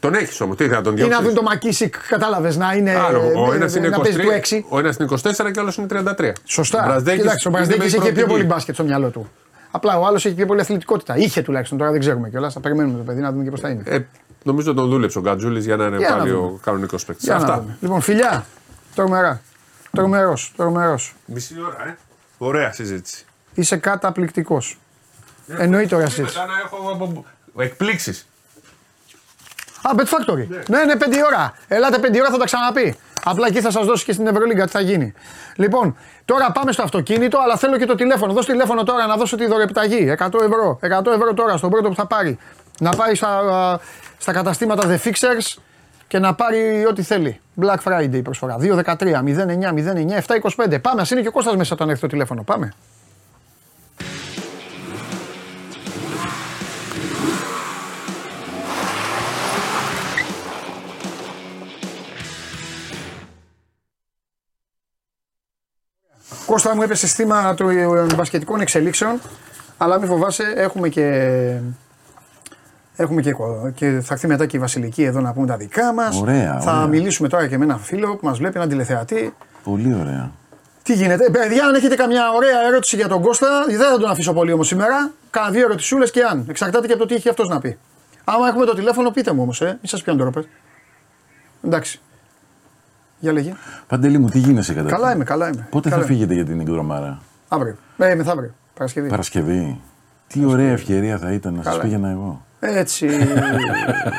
[0.00, 0.56] Τον έχεις όμως.
[0.56, 2.94] Τι θα τον Ή να διώξεις; δουν το Μακίσικ, κατάλαβες να είναι.
[2.94, 3.32] Άλλο.
[3.46, 4.60] Ο ε, ένας είναι, να παίζει του 23, 6.
[4.68, 5.18] ο ένας είναι 24
[5.52, 5.86] και ο άλλος είναι
[6.18, 6.32] 33.
[6.44, 6.84] Σωστά.
[6.86, 8.28] Μπραζδέικης Κοιτάξτε, ο είναι Μπραζδέκη με είχε πιο προοπτική.
[8.30, 9.30] πολύ μπάσκετ στο μυαλό του.
[9.70, 11.16] Απλά ο άλλος έχει πιο πολύ αθλητικότητα.
[11.16, 12.52] Είχε τουλάχιστον, τώρα δεν ξέρουμε κιόλας.
[12.52, 13.82] Θα περιμένουμε το παιδί να δούμε και πώς θα είναι.
[13.86, 13.98] Ε,
[14.42, 16.42] νομίζω τον δούλεψε ο Γκατζούλης για να είναι Για να πάλι δούμε.
[16.46, 17.24] ο κανονικός παίκτης.
[17.24, 17.60] Για να Αυτά.
[17.60, 17.76] δούμε.
[17.80, 18.44] Λοιπόν, φιλιά.
[18.94, 19.42] Τρομερά.
[19.90, 21.14] Τρομερός, τρομερός.
[21.24, 21.96] Μισή ώρα, ε.
[22.38, 23.24] Ωραία συζήτηση.
[23.54, 24.78] Είσαι καταπληκτικός.
[25.46, 26.38] Εννοείται ωραία συζήτηση.
[26.38, 27.24] Μετά να έχω
[27.58, 28.28] εκπλήξεις.
[29.82, 30.46] Α, Bet Factory.
[30.68, 31.54] Ναι, ναι, 5 ώρα.
[31.68, 32.96] Ελάτε 5 ώρα θα τα ξαναπεί.
[33.24, 35.12] Απλά εκεί θα σας δώσει και στην Ευρωλίγκα τι θα γίνει.
[35.54, 38.32] Λοιπόν, τώρα πάμε στο αυτοκίνητο, αλλά θέλω και το τηλέφωνο.
[38.32, 40.16] Δώσ' τηλέφωνο τώρα να δώσω τη δωρεπιταγή.
[40.18, 40.78] 100 ευρώ.
[40.82, 42.38] 100 ευρώ τώρα στον πρώτο που θα πάρει.
[42.80, 43.80] Να πάει στα,
[44.18, 45.56] στα καταστήματα The Fixers
[46.10, 47.40] και να πάρει ό,τι θέλει.
[47.60, 48.56] Black Friday η προσφορά.
[48.60, 49.22] 2-13, 09,
[49.76, 50.20] 09,
[50.56, 50.80] 7-25.
[50.82, 52.42] Πάμε, ας είναι και ο Κώστας μέσα όταν έρθει το τηλέφωνο.
[52.42, 52.72] Πάμε.
[66.46, 69.20] Κώστα μου έπεσε στήμα των ε, μπασκετικών εξελίξεων,
[69.78, 71.60] αλλά μην φοβάσαι, έχουμε και,
[73.00, 73.34] έχουμε και,
[73.74, 76.20] και θα έρθει μετά και η Βασιλική εδώ να πούμε τα δικά μας.
[76.20, 76.86] Ωραία, θα ωραία.
[76.86, 79.34] μιλήσουμε τώρα και με έναν φίλο που μας βλέπει, έναν τηλεθεατή.
[79.64, 80.30] Πολύ ωραία.
[80.82, 84.10] Τι γίνεται, Ε, παιδιά, αν έχετε καμιά ωραία ερώτηση για τον Κώστα, δεν θα τον
[84.10, 85.10] αφήσω πολύ όμως σήμερα.
[85.30, 86.44] Κάνα δύο ερωτησούλες και αν.
[86.48, 87.78] Εξαρτάται και από το τι έχει αυτός να πει.
[88.24, 89.64] Άμα έχουμε το τηλέφωνο, πείτε μου όμως, ε.
[89.66, 90.48] Μην σας πιάνω τώρα, πες.
[91.64, 92.00] Εντάξει.
[93.18, 93.52] Για λέγε.
[93.86, 95.66] Παντελή μου, τι γίνεσαι κατά Καλά είμαι, καλά είμαι.
[95.70, 96.16] Πότε καλά θα είμαι.
[96.16, 97.18] φύγετε για την εκδρομάρα.
[97.48, 97.76] Αύριο.
[97.98, 98.54] Ε, μεθαύριο.
[98.74, 99.08] Παρασκευή.
[99.08, 99.80] Παρασκευή.
[100.26, 101.82] Τι ωραία ευκαιρία θα ήταν να σας Καλά.
[101.84, 102.44] πήγαινα εγώ.
[102.60, 103.08] Έτσι.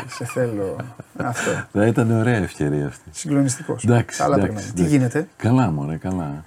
[0.07, 0.76] σε θέλω.
[1.18, 1.51] Αυτό.
[1.73, 3.09] Θα ήταν ωραία ευκαιρία αυτή.
[3.11, 3.84] Συγκλονιστικός.
[3.84, 4.73] Εντάξει, Καλά εντάξει, περνάμε.
[4.76, 4.97] Τι εντάξει.
[4.97, 6.43] γίνεται; Καλά, μωρέ, καλά.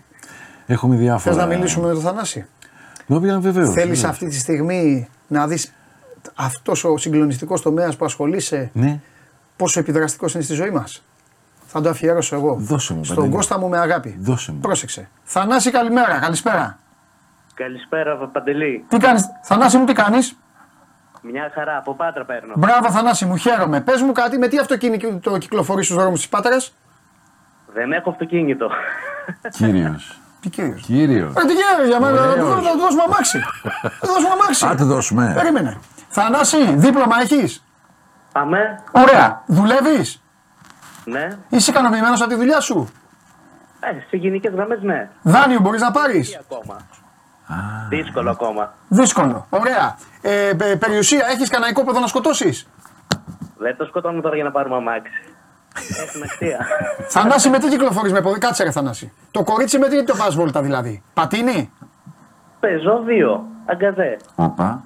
[0.66, 1.34] Έχουμε διάφορα.
[1.34, 2.46] Θες να μιλήσουμε με τον Θανάση;
[3.06, 3.70] Βέβαια, βεβαίως.
[3.72, 5.72] Θέλεις αυτή τη στιγμή να δεις
[6.34, 9.00] αυτός ο συγκλονιστικός τομέας που ασχολείσαι Ναι,
[9.56, 11.04] πόσο επιδραστικός είναι στη ζωή μας;
[11.66, 12.54] Θα το αφιερώσω εγώ.
[12.60, 13.34] Δώσε μου, Στον Παντελή.
[13.34, 14.16] Κώστα μου με αγάπη.
[14.20, 14.58] δώσε μου.
[14.58, 15.08] Πρόσεξε.
[15.24, 16.18] Θανάση, καλημέρα.
[16.18, 16.78] Καλησπέρα.
[17.54, 18.84] Καλησπέρα, Παντελή.
[18.88, 20.36] Τι κάνεις, Θανάση μου, τι κάνεις;
[21.32, 22.52] Μια χαρά, από Πάτρα παίρνω.
[22.56, 23.80] Μπράβο, Θανάση μου, χαίρομαι.
[23.80, 26.74] Πες μου κάτι, με τι αυτοκίνητο κυκλοφορεί στους δρόμους της Πάτρας;
[27.72, 28.70] Δεν έχω αυτοκίνητο.
[29.50, 30.18] Κύριος.
[30.40, 31.32] Τι κύριος; Κύριος.
[31.36, 33.38] Ε, τι κύριος, για μένα, να του δώσουμε- να του δώσουμε αμάξι.
[33.82, 34.66] Να του δώσουμε αμάξι.
[34.66, 35.32] Α, του δώσουμε.
[35.34, 35.78] Περίμενε.
[36.08, 37.64] Θανάση, δίπλωμα έχεις;
[38.32, 38.82] Πάμε.
[38.92, 39.42] Ωραία.
[39.46, 40.22] Δουλεύεις;
[41.04, 41.28] Ναι.
[41.48, 42.88] Είσαι ικανοποιημένος από τη δουλειά σου;
[43.80, 45.08] Ε, σε γενικές γραμμές, ναι.
[45.22, 46.76] Δάνειο μπορείς να πάρεις; Τι ακόμα;
[47.88, 48.72] Δύσκολο ακόμα.
[48.88, 49.46] Δύσκολο.
[49.50, 49.96] Ωραία.
[50.22, 52.66] Ε, πε- περιουσία, έχεις κανένα οικόπεδο να σκοτώσεις;
[53.58, 55.12] Δεν το σκοτώνουμε τώρα για να πάρουμε αμάξι.
[56.06, 56.66] Έχουν αξία.
[57.14, 59.12] Θανάση, με τι κυκλοφορείς με πόδι, κάτσε ρε Θανάση.
[59.30, 61.70] Το κορίτσι με τι το πας βόλτα δηλαδή; Πατίνι;
[62.60, 63.44] Παίζω δύο.
[63.66, 64.16] Αγκαζέ.
[64.34, 64.82] Όπα.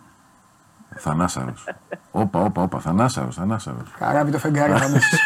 [0.96, 1.64] Θανάσαρος.
[2.10, 2.78] Όπα, όπα, όπα.
[2.78, 3.82] Θανάσαρος, θανάσαρος.
[3.98, 5.16] Καράβι το φεγγάρι Θανάση.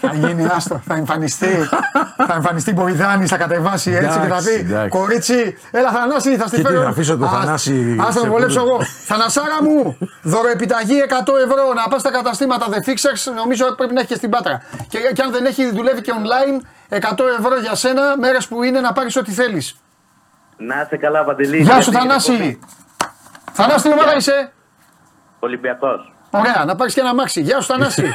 [0.00, 1.46] θα γίνει άστο, θα εμφανιστεί.
[2.26, 4.88] θα εμφανιστεί Μποϊδάνη, θα κατεβάσει έτσι και θα Εντάξει, πει εντάξει.
[4.88, 6.82] Κορίτσι, έλα Θανάση, θα στη Και τι, φέρω.
[6.82, 8.78] θα αφήσω το Ας- Θανάση Ας σε τον βολέψω πού- εγώ.
[9.06, 14.08] Θανασάρα μου, δωροεπιταγή 100 ευρώ να πας στα καταστήματα The Fixers, νομίζω πρέπει να έχει
[14.08, 14.62] και στην Πάτρα.
[14.88, 18.80] Και, και αν δεν έχει, δουλεύει και online, 100 ευρώ για σένα, μέρες που είναι
[18.80, 19.76] να πάρεις ό,τι θέλεις.
[20.56, 21.56] Να είσαι καλά, Παντελή.
[21.62, 22.58] Γεια σου Θανάση.
[23.52, 24.52] Θανάση, τι ομάδα είσαι;
[25.46, 26.12] Ολυμπιακός.
[26.30, 27.40] Ωραία, να πάρεις και ένα μάξι.
[27.40, 28.12] Γεια σου Θανάση.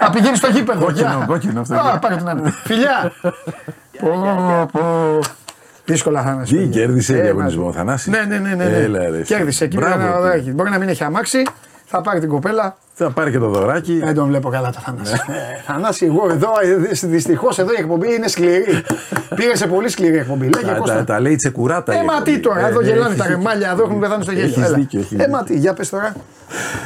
[0.00, 0.84] Να πηγαίνεις στο γήπεδο.
[0.84, 1.24] Κόκκινο, Γεια.
[1.26, 1.74] κόκκινο αυτό.
[1.74, 2.50] Α, πάρε την άλλη.
[2.50, 3.12] Φιλιά.
[4.00, 5.18] Πω, πω.
[5.84, 6.52] Δύσκολα Θανάση.
[6.54, 6.80] Τι παιδιά.
[6.80, 7.76] κέρδισε Ε, διαγωνισμός, μαζί.
[7.78, 8.10] Θανάση.
[8.10, 8.54] Ναι, ναι, ναι.
[8.54, 8.76] ναι, ναι.
[8.76, 9.64] Έλα, ρε, Κέρδισε.
[9.64, 10.20] Εκεί Μπράβο ένα του.
[10.20, 10.50] δωράκι.
[10.50, 11.42] Μπορεί να μην έχει αμάξι,
[11.94, 12.76] θα πάρει την κοπέλα.
[12.96, 13.98] Θα πάρει και το δωράκι.
[13.98, 15.12] Δεν τον βλέπω καλά το Θανάση.
[15.14, 16.48] Ε, Θανάση, εγώ εδώ,
[17.02, 18.64] δυστυχώς εδώ η εκπομπή είναι σκληρή.
[19.36, 20.44] Πήγε σε πολύ σκληρή εκπομπή.
[20.48, 21.04] Λέγε Τα, τα, Κώστα.
[21.04, 21.92] τα λέει τσεκουράτα.
[21.92, 22.38] Ε, η μα τι εκπομπή.
[22.40, 23.36] τώρα, Ε, εδώ ναι, γελάνε έχεις τα δίκιο.
[23.38, 24.46] ρεμάλια, εδώ έχουν πεθάνει στο γέλιο.
[24.48, 24.76] Έχεις Έλα.
[24.76, 25.32] δίκιο, έχεις Ε, δίκιο.
[25.32, 26.14] μα τι, για πες τώρα.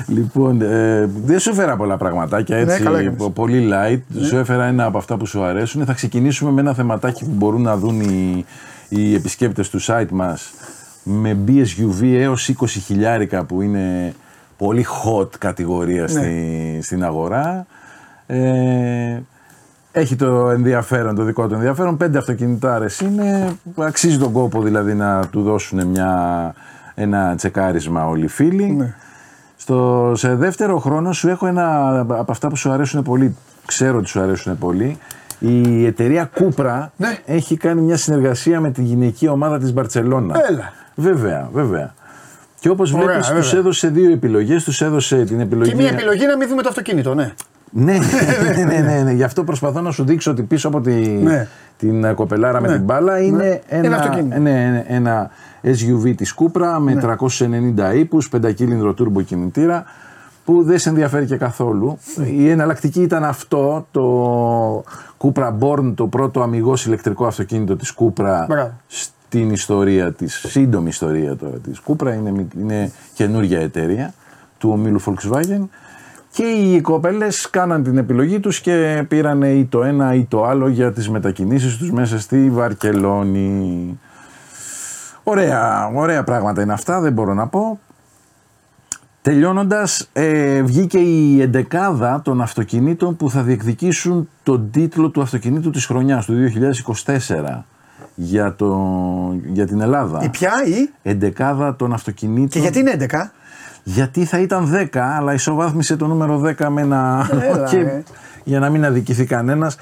[0.06, 2.78] Λοιπόν, ε, δεν σου έφερα πολλά πραγματάκια έτσι.
[2.78, 3.18] Ναι, καλά έκανες.
[3.18, 4.00] πο- πολύ light.
[4.22, 5.84] Σου έφερα ένα από αυτά που σου αρέσουν.
[5.84, 8.44] Θα ξεκινήσουμε με ένα θεματάκι που μπορούν να δουν οι,
[8.88, 10.50] οι επισκέπτες του site μας
[11.02, 14.14] με BSUV έως 20 χιλιάρικα που είναι
[14.58, 16.08] πολύ hot κατηγορία Ναι.
[16.08, 17.66] στη, στην αγορά.
[18.26, 19.18] Ε,
[19.92, 21.96] έχει το ενδιαφέρον, το δικό του ενδιαφέρον.
[21.96, 23.56] Πέντε αυτοκινητάρες είναι.
[23.76, 26.54] Αξίζει τον κόπο δηλαδή να του δώσουν μια,
[26.94, 28.70] ένα τσεκάρισμα όλοι οι φίλοι.
[28.72, 28.94] Ναι.
[29.56, 33.36] Στο, σε δεύτερο χρόνο σου έχω ένα από αυτά που σου αρέσουν πολύ,
[33.66, 34.98] ξέρω ότι σου αρέσουν πολύ.
[35.38, 37.18] Η εταιρεία Κούπρα Ναι.
[37.26, 40.40] έχει κάνει μια συνεργασία με τη γυναική ομάδα της Μπαρτσελώνα.
[40.50, 40.72] Έλα.
[40.94, 41.94] Βέβαια, βέβαια.
[42.60, 43.58] Και όπως Ωραία, βλέπεις τους βέβαια.
[43.60, 45.70] έδωσε δύο επιλογές, τους έδωσε την επιλογή...
[45.70, 47.32] Και μια επιλογή να μην δούμε το αυτοκίνητο, ναι.
[47.70, 47.92] Ναι,
[48.56, 49.12] ναι, ναι, ναι, ναι.
[49.12, 51.48] Γι' αυτό προσπαθώ να σου δείξω ότι πίσω από τη, Ναι.
[51.78, 52.74] την ε, κοπελάρα με Ναι.
[52.74, 53.58] την μπάλα είναι Ναι.
[53.68, 54.38] ένα, Ένα αυτοκίνητο.
[54.40, 55.30] ναι, ναι, ένα
[55.64, 59.84] SUV της Cupra με 390 ύπους, πεντακύλινδρο turbo κινητήρα
[60.44, 61.98] που δεν σε ενδιαφέρει και καθόλου.
[62.36, 64.84] Η εναλλακτική ήταν αυτό, το
[65.18, 68.72] Cupra Born, το πρώτο αμυγός ηλεκτρικό αυτοκίνητο της Cupra Μπράβο.
[69.28, 74.14] Στην ιστορία της, σύντομη ιστορία τώρα της Cupra, είναι, μι- είναι καινούργια εταιρεία
[74.58, 75.68] του ομίλου Volkswagen
[76.30, 80.68] και οι κοπέλες κάναν την επιλογή τους και πήραν ή το ένα ή το άλλο
[80.68, 83.98] για τις μετακινήσεις τους μέσα στη Βαρκελόνη.
[85.22, 87.80] Ωραία, ωραία πράγματα είναι αυτά, δεν μπορώ να πω.
[89.22, 95.86] Τελειώνοντας, ε, βγήκε η εντεκάδα των αυτοκινήτων που θα διεκδικήσουν τον τίτλο του αυτοκινήτου της
[95.86, 97.64] χρονιάς του 2024
[98.14, 98.76] για, το,
[99.44, 100.20] για την Ελλάδα.
[100.22, 102.48] Η ποια ή; Εντεκάδα των αυτοκινήτων.
[102.48, 103.06] Και γιατί είναι 11.
[103.82, 107.30] Γιατί θα ήταν 10, αλλά ισοβάθμισε το νούμερο 10 με ένα.
[107.54, 108.02] Έλα, και ρε.
[108.44, 109.76] για να μην αδικηθεί κανένας.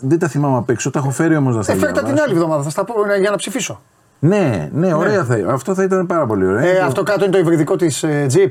[0.00, 2.14] Δεν τα θυμάμαι απ' έξω, τα έχω φέρει όμως να στα Ε, φέρτε διαβάσω.
[2.14, 3.80] την άλλη εβδομάδα, θα στα πω ε, για να ψηφίσω.
[4.18, 6.58] Ναι, ναι, ωραία θα Αυτό θα ήταν πάρα πολύ ωραίο.
[6.68, 8.50] Ε, αυτό κάτω είναι το υβριδικό της Jeep.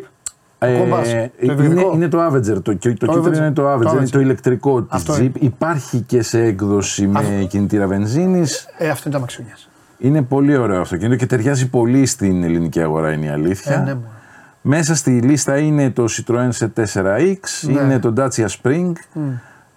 [0.60, 1.92] Ε, το Compass, το είναι, υβριδικό.
[1.94, 2.44] είναι το Avenger.
[2.44, 3.36] Το, το, το Το κίτρινο Avenger.
[3.38, 4.10] είναι το Το Avenger, είναι Avenger.
[4.10, 5.20] το ηλεκτρικό της Αυτό Jeep.
[5.20, 5.32] είναι.
[5.40, 8.68] Υπάρχει και σε έκδοση με κινητήρα βενζίνης.
[8.78, 9.58] Ε, αυτό είναι τα μαξούνια.
[9.98, 13.74] Είναι πολύ ωραίο αυτοκίνητο και ταιριάζει πολύ στην ελληνική αγορά, είναι η αλήθεια.
[13.74, 14.08] Ε, ναι, μωρέ.
[14.62, 17.82] Μέσα στη λίστα είναι το Citroën C4X, Ναι.
[17.82, 18.92] είναι το Dacia Spring,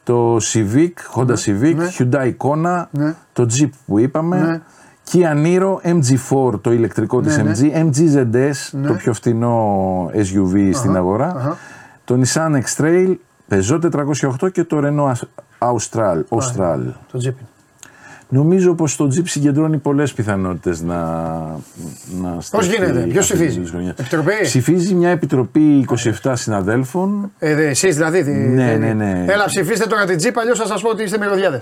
[0.05, 1.89] το Civic, Honda Civic, Ναι.
[1.99, 3.15] Hyundai Kona, Ναι.
[3.33, 4.61] το Jeep που είπαμε, Ναι.
[5.13, 7.53] Kia Niro, MG4 το ηλεκτρικό της ναι.
[7.55, 8.87] MG, MG ZS Ναι.
[8.87, 11.57] το πιο φθηνό SUV στην αγορά, αχα.
[12.05, 13.15] το Nissan X-Trail,
[13.51, 13.81] Peugeot
[14.41, 15.13] 408 και το Renault
[15.59, 16.23] Austral.
[16.29, 16.81] Austral.
[17.13, 17.37] Το τζιπ.
[18.33, 20.97] Νομίζω πως το Jeep συγκεντρώνει πολλές πιθανότητες να,
[22.21, 23.95] να Πώς στεφτεί γίνεται, ποιος αυτή ψηφίζει, τη χρονιά.
[23.99, 25.87] Επιτροπή; Ψηφίζει μια επιτροπή
[26.23, 27.31] 27 συναδέλφων.
[27.39, 28.25] Ε, δε, εσείς δηλαδή.
[28.25, 29.25] τι- Ναι, τι- ναι, ναι.
[29.29, 31.61] Έλα ψηφίστε τώρα την τζιπ, αλλιώς θα σας πω ότι είστε μυρωδιάδες.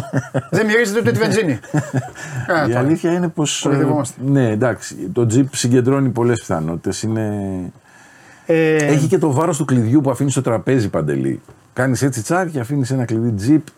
[0.50, 1.52] Δεν μυρίζετε ούτε τη βενζίνη.
[1.52, 2.78] Ε, Η τώρα.
[2.78, 3.60] αλήθεια είναι πως...
[3.60, 4.14] ε, Κοροϊδευόμαστε.
[4.26, 7.02] ναι, εντάξει, το Jeep συγκεντρώνει πολλές πιθανότητες.
[7.02, 7.32] Είναι...
[8.46, 11.40] Ε, Έχει και το βάρος του κλειδιού που αφήνεις στο τραπέζι παντελή.
[11.72, 13.72] Κάνεις έτσι τσάκ και αφήνεις ένα κλειδί Jeep.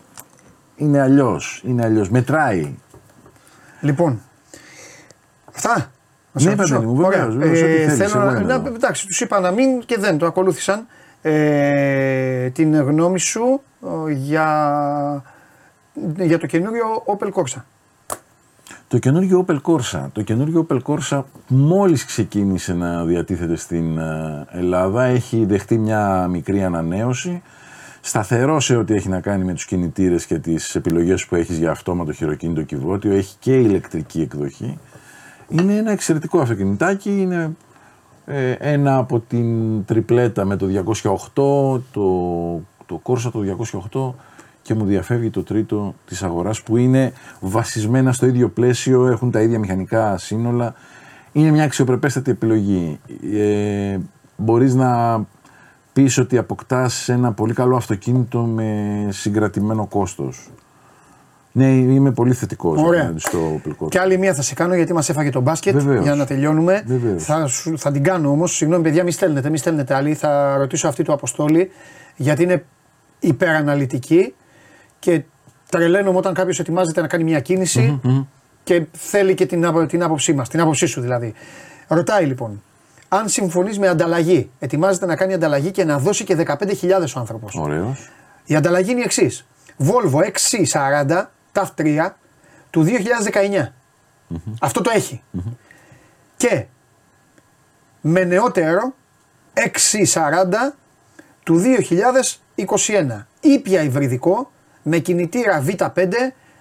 [0.81, 2.09] Είναι αλλιώς, είναι αλλιώς.
[2.09, 2.75] Μετράει.
[3.81, 4.21] Λοιπόν,
[5.55, 5.91] αυτά.
[6.31, 6.73] Να σε Ναι, ρωτήσω.
[6.75, 7.37] Παντελή μου, βεβαίως, Ωραία.
[7.37, 8.75] βεβαίως, ό,τι θέλεις, θέλω εγώ να, είμαι να, εδώ.
[8.75, 10.87] εντάξει, τους είπα να μην και δεν το ακολούθησαν.
[11.21, 13.61] Ε, την γνώμη σου
[14.07, 15.23] ε, για,
[16.17, 17.61] για το καινούριο Opel Corsa.
[18.87, 20.05] Το καινούργιο Opel Corsa.
[20.11, 25.03] Το καινούργιο Opel Corsa μόλις ξεκίνησε να διατίθεται στην ε, Ελλάδα.
[25.03, 27.41] Έχει δεχτεί μια μικρή ανανέωση.
[28.01, 31.71] Σταθερό σε ό,τι έχει να κάνει με τους κινητήρες και τις επιλογές που έχεις για
[31.71, 33.11] αυτόματο χειροκίνητο κυβότιο.
[33.11, 34.79] Έχει και ηλεκτρική εκδοχή.
[35.49, 37.21] Είναι ένα εξαιρετικό αυτοκινητάκι.
[37.21, 37.55] Είναι
[38.25, 40.67] ε, ένα από την τριπλέτα με το
[41.03, 43.43] 208, το, το Corsa το
[44.13, 44.23] 208
[44.61, 49.41] και μου διαφεύγει το τρίτο της αγοράς που είναι βασισμένα στο ίδιο πλαίσιο, έχουν τα
[49.41, 50.73] ίδια μηχανικά σύνολα.
[51.31, 52.99] Είναι μια αξιοπρεπέστατη επιλογή.
[53.33, 53.97] Ε,
[54.37, 55.21] μπορείς να
[55.93, 60.49] πεις ότι αποκτάς ένα πολύ καλό αυτοκίνητο με συγκρατημένο κόστος.
[61.53, 62.99] Ναι, είμαι πολύ θετικός Ωραία.
[62.99, 63.89] απέναντι στο Opel Corsa.
[63.89, 66.03] Και άλλη μία θα σε κάνω γιατί μας έφαγε το μπάσκετ Βεβαίως.
[66.03, 66.83] για να τελειώνουμε.
[66.85, 67.23] Βεβαίως.
[67.23, 68.55] Θα, σου- θα την κάνω όμως.
[68.55, 70.13] Συγγνώμη, παιδιά, μη στέλνετε, μη στέλνετε άλλη.
[70.13, 71.71] Θα ρωτήσω αυτή του Αποστόλη
[72.15, 72.65] γιατί είναι
[73.19, 74.33] υπεραναλυτική
[74.99, 75.23] και
[75.69, 77.99] τρελαίνομαι όταν κάποιος ετοιμάζεται να κάνει μια κίνηση
[78.63, 81.33] και θέλει και την, άπο- την άποψή μας, την άποψή σου δηλαδή.
[81.87, 82.61] Ρωτάει λοιπόν,
[83.13, 87.55] αν συμφωνείς με ανταλλαγή, ετοιμάζεται να κάνει ανταλλαγή και να δώσει και 15.000 ο άνθρωπος.
[87.55, 88.09] Ωραίος.
[88.45, 89.45] Η ανταλλαγή είναι η εξής.
[89.79, 92.09] Volvo XC40 TAF 3
[92.69, 93.67] του 2019.
[94.61, 95.23] Αυτό το εχει
[96.37, 96.65] Και
[98.01, 98.93] με νεότερο
[99.53, 100.73] XC40
[101.43, 101.61] του
[102.65, 103.25] 2021.
[103.39, 104.51] Ήπια υβριδικό
[104.83, 106.13] με κινητήρα V5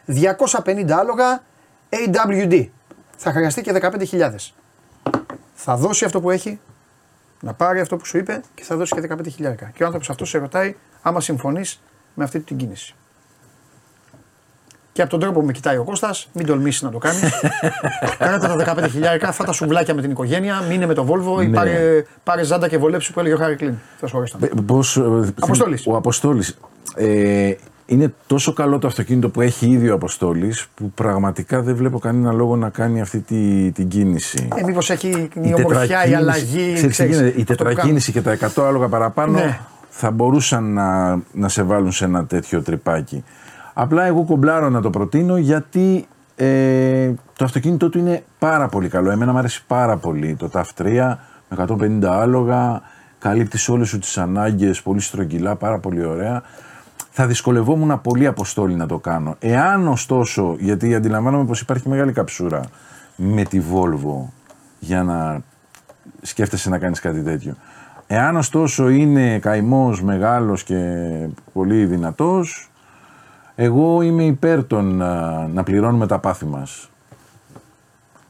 [0.07, 1.43] 250 άλογα
[1.91, 2.69] AWD.
[3.17, 3.73] Θα χρειαστεί και
[4.11, 4.31] 15.000.
[5.63, 6.61] Θα δώσει αυτό που έχει,
[7.41, 9.19] να πάρει αυτό που σου είπε και θα δώσει και 15.000.
[9.75, 11.81] Και ο άνθρωπος αυτός σε ρωτάει άμα συμφωνείς
[12.15, 12.95] με αυτή την κίνηση.
[14.93, 17.21] Και από τον τρόπο που με κοιτάει ο Κώστας, μην τολμήσεις να το κάνεις.
[18.19, 21.57] Κάνε τα 15 χιλιάρικα, φάτα σουβλάκια με την οικογένεια, μείνε με το Volvo ή Ναι.
[21.57, 23.75] πάρε, πάρε ζάντα και βολέψου που έλεγε ο Χάρη Κλίν.
[23.99, 24.39] Θα σου χωρίσω.
[24.41, 25.87] Ε, Πώς, ε, Αποστόλης.
[25.87, 26.59] Ο Αποστόλης.
[26.95, 27.53] Ε,
[27.91, 32.33] είναι τόσο καλό το αυτοκίνητο που έχει ήδη ο Αποστόλης που πραγματικά δεν βλέπω κανένα
[32.33, 34.49] λόγο να κάνει αυτή τη, την κίνηση.
[34.57, 36.73] Ε, μήπως έχει η, ομορφιά, η αλλαγή.
[36.75, 39.61] ξέρεις τι ξέρεις, γίνεται, η αυτό που τετρακίνηση και τα 100 άλογα παραπάνω Ναι.
[39.89, 43.25] θα μπορούσαν να, να σε βάλουν σε ένα τέτοιο τρυπάκι.
[43.75, 46.07] Απλά εγώ κομπλάρω να το προτείνω γιατί
[46.37, 49.11] ε, το αυτοκίνητό του είναι πάρα πολύ καλό.
[49.11, 51.17] Εμένα μου αρέσει πάρα πολύ το TAF 3
[51.49, 51.67] με
[52.03, 52.83] 150 άλογα,
[53.19, 56.43] καλύπτεις όλες σου τις ανάγκες, πολύ στρογγυλά, πάρα πολύ ωραία.
[57.11, 59.37] Θα δυσκολευόμουν πολύ αποστόλη να το κάνω.
[59.39, 62.61] Εάν ωστόσο, γιατί αντιλαμβάνομαι πως υπάρχει μεγάλη καψούρα
[63.17, 64.29] με τη Volvo
[64.79, 65.41] για να
[66.23, 67.55] σκέφτεσαι να κάνεις κάτι τέτοιο.
[68.07, 70.79] Εάν ωστόσο είναι καημός, μεγάλος και
[71.53, 72.71] πολύ δυνατός,
[73.55, 76.91] εγώ είμαι υπέρ των α, να πληρώνουμε τα πάθη μας.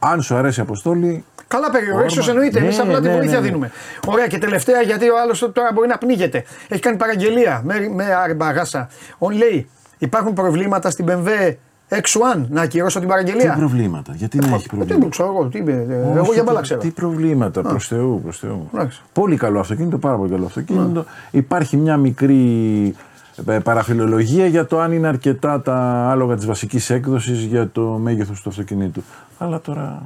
[0.02, 2.32] Αν σου αρέσει η αποστόλη, Καλά, περιορίσω Όρμα.
[2.32, 2.58] εννοείται.
[2.58, 3.46] Εμείς Ναι, απλά την ναι, βοήθεια ναι, ναι.
[3.46, 3.70] δίνουμε.
[4.06, 6.44] Ωραία, και τελευταία γιατί ο άλλος τώρα μπορεί να πνίγεται.
[6.68, 8.88] Έχει κάνει παραγγελία με, με αρμπαγάσα.
[9.18, 9.68] Ο λέει:
[9.98, 11.54] Υπάρχουν προβλήματα στην BMW
[11.88, 13.54] X1 να ακυρώσω την τι παραγγελία.
[13.58, 16.22] προβλήματα, γιατί να έχει Ε, τι προβλήματα; μου ξέρω εγώ, τι είπε, ε, Όχι, εγώ
[16.32, 16.80] για τι- μπάλα ξέρω.
[16.80, 18.68] Τι προβλήματα, προς Θεού, προς Θεού.
[18.74, 19.02] Εντάξει.
[19.12, 21.04] Πολύ καλό αυτοκίνητο, πάρα πολύ καλό αυτοκίνητο.
[21.30, 22.44] Υπάρχει μια μικρή
[22.88, 23.09] ε,
[23.62, 25.74] παραφιλολογία για το αν είναι αρκετά τα
[26.10, 29.02] άλογα της βασικής έκδοσης για το μέγεθος του αυτοκινήτου.
[29.38, 30.02] Αλλά τώρα...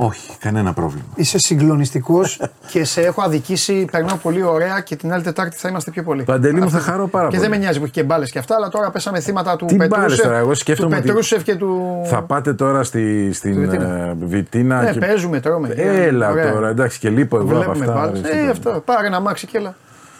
[0.00, 1.04] Όχι, κανένα πρόβλημα.
[1.14, 2.40] Είσαι συγκλονιστικός
[2.72, 3.84] και σε έχω αδικήσει.
[3.92, 6.22] Περνάω πολύ ωραία και την άλλη Τετάρτη θα είμαστε πιο πολύ.
[6.22, 6.78] Παντελή μου, Αυτό.
[6.78, 7.48] θα χαρώ πάρα Και πολύ.
[7.48, 9.74] δεν με νοιάζει που έχει και μπάλες και αυτά, αλλά τώρα πέσαμε θύματα του Τι
[9.74, 10.24] μπάλες Πετρούσεφ.
[10.24, 12.00] τώρα, εγώ του σκέφτομαι ότι Πετρούσεφ και του.
[12.04, 13.88] Θα πάτε τώρα στη, στην Βιτίνα.
[13.88, 14.82] ε, Βιτίνα.
[14.82, 15.68] Ναι, και- παίζουμε, τρώμε.
[15.76, 16.52] Έλα Ωραία.
[16.52, 17.92] τώρα, εντάξει και λείπω εγώ από Βλέπουμε αυτά.
[18.06, 18.20] μπάλες.
[18.20, 18.82] ρε, Ε, τι αυτό.
[18.84, 19.74] Πάρε ένα μάξι και έλα.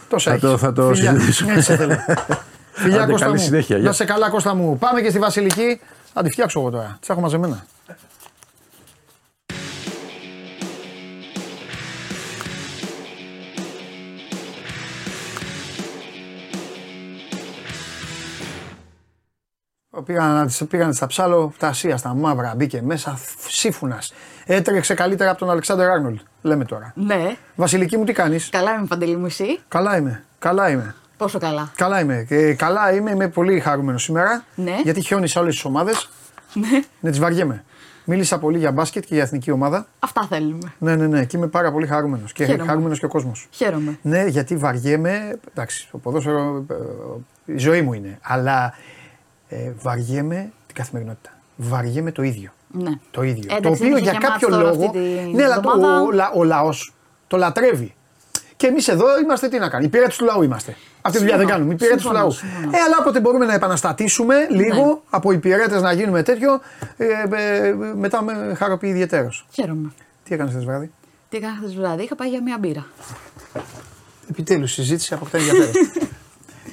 [0.09, 0.49] Τόσα Θα έχεις.
[0.51, 1.11] το- θα το Φιλιά.
[1.13, 1.53] συζητήσουμε.
[1.55, 1.97] Έτσι θέλω.
[2.73, 3.45] Φιλιά Άντε, Κώστα καλή μου.
[3.45, 3.87] συνέχεια, γεια.
[3.87, 4.79] Να σε καλά Κώστα μου.
[4.79, 5.81] Πάμε και στη Βασιλική.
[6.15, 6.97] Θα τη φτιάξω εγώ τώρα.
[7.01, 7.65] Τις έχω μαζεμένα.
[20.05, 23.19] Πήγαν, να τις- πήγαν στα ψάλο, τα ασία, στα μαύρα, μπήκε μέσα,
[23.49, 24.13] σύμφωνας.
[24.51, 26.21] Έτρεξε καλύτερα από τον Αλεξάνδρ Άρνολτ.
[26.43, 26.93] Λέμε τώρα.
[26.97, 27.37] Ναι.
[27.57, 30.25] Βασιλική μου, τι κάνεις; Καλά είμαι, Παντελή μου, εσύ; Καλά είμαι.
[30.39, 30.95] Καλά είμαι.
[31.17, 32.25] Πόσο καλά; Καλά είμαι.
[32.29, 34.45] Και καλά είμαι, είμαι πολύ χαρούμενος σήμερα.
[34.55, 34.77] Ναι.
[34.83, 36.11] Γιατί χιόνι σε όλες τις ομάδες.
[36.55, 36.83] Ναι.
[37.01, 37.65] Ναι, τις βαριέμαι.
[38.05, 39.87] Μίλησα πολύ για μπάσκετ και για εθνική ομάδα.
[39.99, 40.73] Αυτά θέλουμε.
[40.79, 41.25] Ναι, ναι, ναι.
[41.25, 42.33] Και είμαι πάρα πολύ χαρούμενος.
[42.33, 42.65] Και Χαίρομαι.
[42.69, 43.49] χαρούμενος και ο κόσμος.
[43.51, 43.99] Χαίρομαι.
[44.03, 45.39] Ναι, γιατί βαριέμαι.
[45.51, 46.75] Εντάξει, το ποδόσφαιρο ε,
[47.53, 48.19] ε, η ζωή μου είναι.
[48.23, 48.75] Αλλά
[49.49, 51.31] ε, βαριέμαι την καθημερινότητα.
[51.57, 52.51] Βαριέμαι το ίδιο.
[52.71, 52.91] Ναι.
[53.11, 53.43] Το ίδιο.
[53.45, 54.85] Εντάξει, το οποίο είναι για και γεμάτος κάποιο τώρα λόγο.
[54.87, 56.01] αυτή τη Ναι, αλλά το, εβδομάδα.
[56.03, 56.95] ο, λα- ο λαός
[57.27, 57.95] το λατρεύει.
[58.57, 59.87] Και εμείς εδώ είμαστε τι να κάνουμε.
[59.89, 60.77] Υπηρέτε του λαού είμαστε.
[61.03, 61.49] Αυτή τη δουλειά δεν Συμφωνώ.
[61.51, 61.73] κάνουμε.
[61.75, 62.31] Υπηρέτε του Συμφωνώ, λαού.
[62.33, 62.71] συμφωνώ.
[62.77, 65.01] Ε, αλλά όποτε μπορούμε να επαναστατήσουμε λίγο Ναι.
[65.11, 66.61] από υπηρέτε να γίνουμε τέτοιο,
[66.97, 69.33] ε, ε, μετά με χαροποιεί ιδιαίτερω.
[69.51, 69.93] Χαίρομαι.
[70.25, 70.91] Τι έκανες χθες βράδυ;
[71.29, 72.87] Τι έκανα χθες βράδυ, είχα πάει για μια μπύρα.
[74.31, 75.71] Επιτέλους, συζήτηση αποκτά ενδιαφέρον.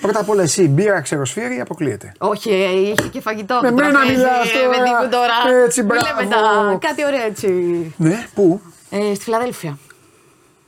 [0.05, 2.11] Πρώτα απ' όλα, εσύ η μπύρα ξεροσφύρι αποκλείεται.
[2.17, 3.59] Όχι, ε, είχε και φαγητό.
[3.61, 4.69] Με το μένα τραπέζι, μιλάς ε, τώρα.
[4.69, 5.63] παιδί μου τώρα.
[5.65, 6.05] Έτσι, Μην μπράβο.
[6.21, 7.47] λέμε τα- Κάτι ωραίο έτσι.
[7.97, 9.77] Ναι, πού; Ε, στη Φιλαδέλφια.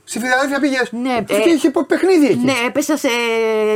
[0.04, 2.44] Στη Φιλαδέλφια πήγες; Ναι, Αυτή είχε παιχνίδι εκεί.
[2.44, 3.08] Ναι, έπεσα σε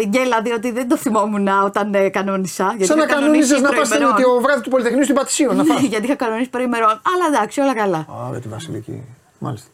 [0.06, 2.64] γκέλα διότι δεν το θυμόμουν όταν ε, κανόνισα.
[2.68, 4.22] γιατί Σαν να είχα κανονίζεις να πας προημερών.
[4.22, 5.82] το βράδυ του Πολυτεχνείου στην Πατησίων να Ναι, φας.
[5.82, 6.88] γιατί είχα κανονίσει προημερών.
[6.90, 8.06] Αλλά εντάξει, όλα καλά.
[8.28, 9.02] Άρα τη Βασιλική.
[9.38, 9.68] Μάλιστα.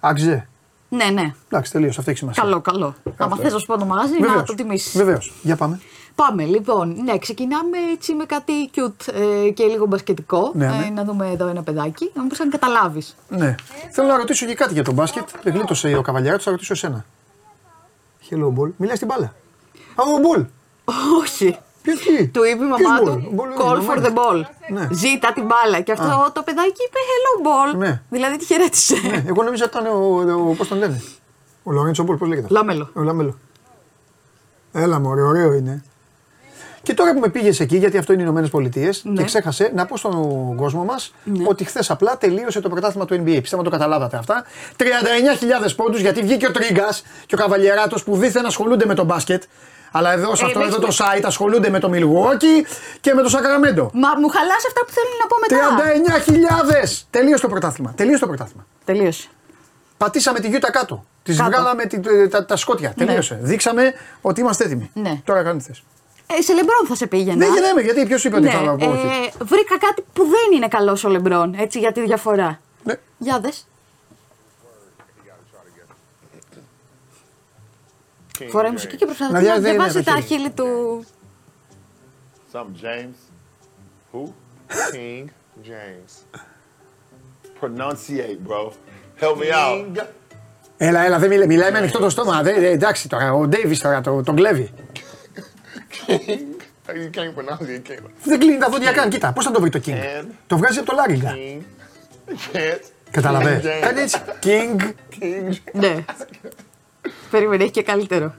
[0.00, 0.46] Άξιζε.
[0.96, 1.34] Ναι, ναι.
[1.48, 1.98] Εντάξει, τελείωσε.
[1.98, 2.42] Αυτό έχει σημασία.
[2.42, 2.94] Καλό, καλό.
[3.16, 4.96] Αν θες να σου πω το μαγαζί, να το τιμήσεις.
[4.96, 5.32] Βεβαίως.
[5.42, 5.80] Για πάμε.
[6.14, 6.96] Πάμε λοιπόν.
[7.04, 9.14] Ναι, ξεκινάμε έτσι με κάτι cute
[9.46, 10.50] ε, και λίγο μπασκετικό.
[10.54, 10.86] Ναι, ναι.
[10.86, 12.10] Ε, να δούμε εδώ ένα παιδάκι.
[12.14, 13.16] Να μου πει αν καταλάβεις.
[13.28, 13.54] Ναι.
[13.92, 15.28] Θέλω να ρωτήσω και κάτι για τον μπάσκετ.
[15.42, 17.04] Δεν γλίτωσε ο καβαλιάρα, θα ρωτήσω εσένα.
[18.30, 18.70] Hello ball.
[18.76, 19.34] Μιλάει στην μπάλα.
[19.94, 20.46] Α, ο ball.
[21.20, 21.58] Όχι.
[21.82, 22.26] Ποιο τι.
[22.28, 23.04] Του είπε η Ποιος μαμά ball?
[23.04, 24.04] του Ball είναι η call μαμά for της.
[24.06, 24.44] the ball.
[24.68, 24.88] Ναι.
[24.92, 25.80] Ζήτα την μπάλα.
[25.80, 26.32] Και αυτό Α.
[26.32, 27.78] το παιδάκι είπε hello ball.
[27.78, 28.02] Ναι.
[28.10, 28.94] Δηλαδή τη χαιρέτησε.
[29.10, 31.02] Ναι, εγώ νόμιζα ότι ήταν ο, ο, πώς τον λένε;
[31.62, 32.46] Ο Λορέντσο Μπολ, πώς λέγεται.
[32.50, 32.90] Λάμελο.
[32.94, 33.38] Ο Λάμελο.
[34.72, 35.84] Έλα μωρέ, ωραίο είναι.
[36.82, 39.14] Και τώρα που με πήγες εκεί, γιατί αυτό είναι οι Ηνωμένες Πολιτείες, Ναι.
[39.16, 41.14] και ξέχασε να πω στον κόσμο μας
[41.48, 43.38] ότι χθες απλά τελείωσε το πρωτάθλημα του NBA.
[43.40, 44.44] Πιστεύω να το καταλάβατε αυτά.
[44.76, 44.84] 39.000
[45.76, 49.42] πόντους γιατί βγήκε ο Τρίγκας και ο Καβαλιεράτος που δίθεν ασχολούνται με το μπάσκετ.
[49.92, 52.66] Αλλά εδώ σε Ε, αυτό με εδώ έχεις το site ασχολούνται με το Milwaukee
[53.00, 53.90] και με το Σακραμέντο.
[53.92, 56.92] Μα μου χαλάσει αυτά που θέλω να πω μετά.
[56.96, 57.02] 39.000!
[57.10, 57.92] Τελείωσε το πρωτάθλημα.
[57.96, 58.66] Τελείωσε το πρωτάθλημα.
[58.84, 59.28] Τελείωσε.
[59.96, 61.04] Πατήσαμε τη Γιούτα κάτω.
[61.22, 61.50] Τη Κάτω.
[61.50, 62.92] βγάλαμε τη- τα, τα σκότια.
[62.96, 63.04] Ναι.
[63.06, 63.38] Τελείωσε.
[63.42, 64.90] Δείξαμε ότι είμαστε έτοιμοι.
[64.94, 65.20] Ναι.
[65.24, 65.82] Τώρα κάνει θες.
[66.38, 67.36] Ε, σε λεμπρόν θα σε πήγαινα.
[67.36, 69.06] Ναι, ναι, ναι, γιατί ποιος είπε ότι Ναι, θα πω όχι.
[69.06, 72.60] ε, βρήκα κάτι που δεν είναι καλός ο Λεμπρόν, έτσι για τη διαφορά.
[72.82, 72.94] Ναι.
[73.18, 73.66] Για δες.
[78.50, 80.22] Φοράει μουσική και προσπαθεί Να να δια- δεν είναι διαβάσει το τα χέρι.
[80.26, 81.04] χείλη του.
[82.52, 83.18] Some James.
[84.12, 84.22] Who?
[84.94, 85.24] King
[85.68, 86.38] James.
[87.60, 88.72] Pronunciate, bro.
[89.20, 90.06] Help me out.
[90.76, 92.42] Έλα, έλα, δεν μιλάει, μιλάει με ανοιχτό το στόμα.
[92.42, 94.70] Δεν, δεν, εντάξει τώρα, ο Ντέιβι τώρα το, τον κλέβει.
[96.86, 97.88] You can't pronounce it.
[97.88, 98.02] You can't.
[98.24, 99.08] Δεν κλείνει τα δόντια καν.
[99.10, 101.34] Κοίτα, πώς θα το βρει το King; And Το βγάζει από το Λάριγκα.
[101.36, 101.60] King.
[102.52, 102.80] Can't.
[103.10, 103.60] Καταλαβέ.
[103.62, 103.80] King James.
[103.80, 104.20] Κάνει έτσι.
[104.42, 104.80] King.
[105.20, 105.54] King.
[105.72, 106.04] Ναι.
[107.31, 108.33] Περίμενε, έχει και καλύτερο.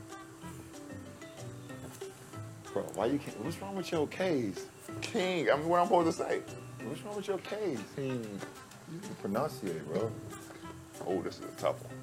[2.75, 3.37] Bro, why you can't?
[3.43, 4.67] What's wrong with your K's?
[5.01, 5.51] King.
[5.51, 6.41] I mean, what I'm supposed to say?
[6.85, 7.81] What's wrong with your K's?
[7.97, 8.25] King.
[8.93, 10.11] You can pronunciate, bro.
[11.07, 11.97] Oh, this is a tough one.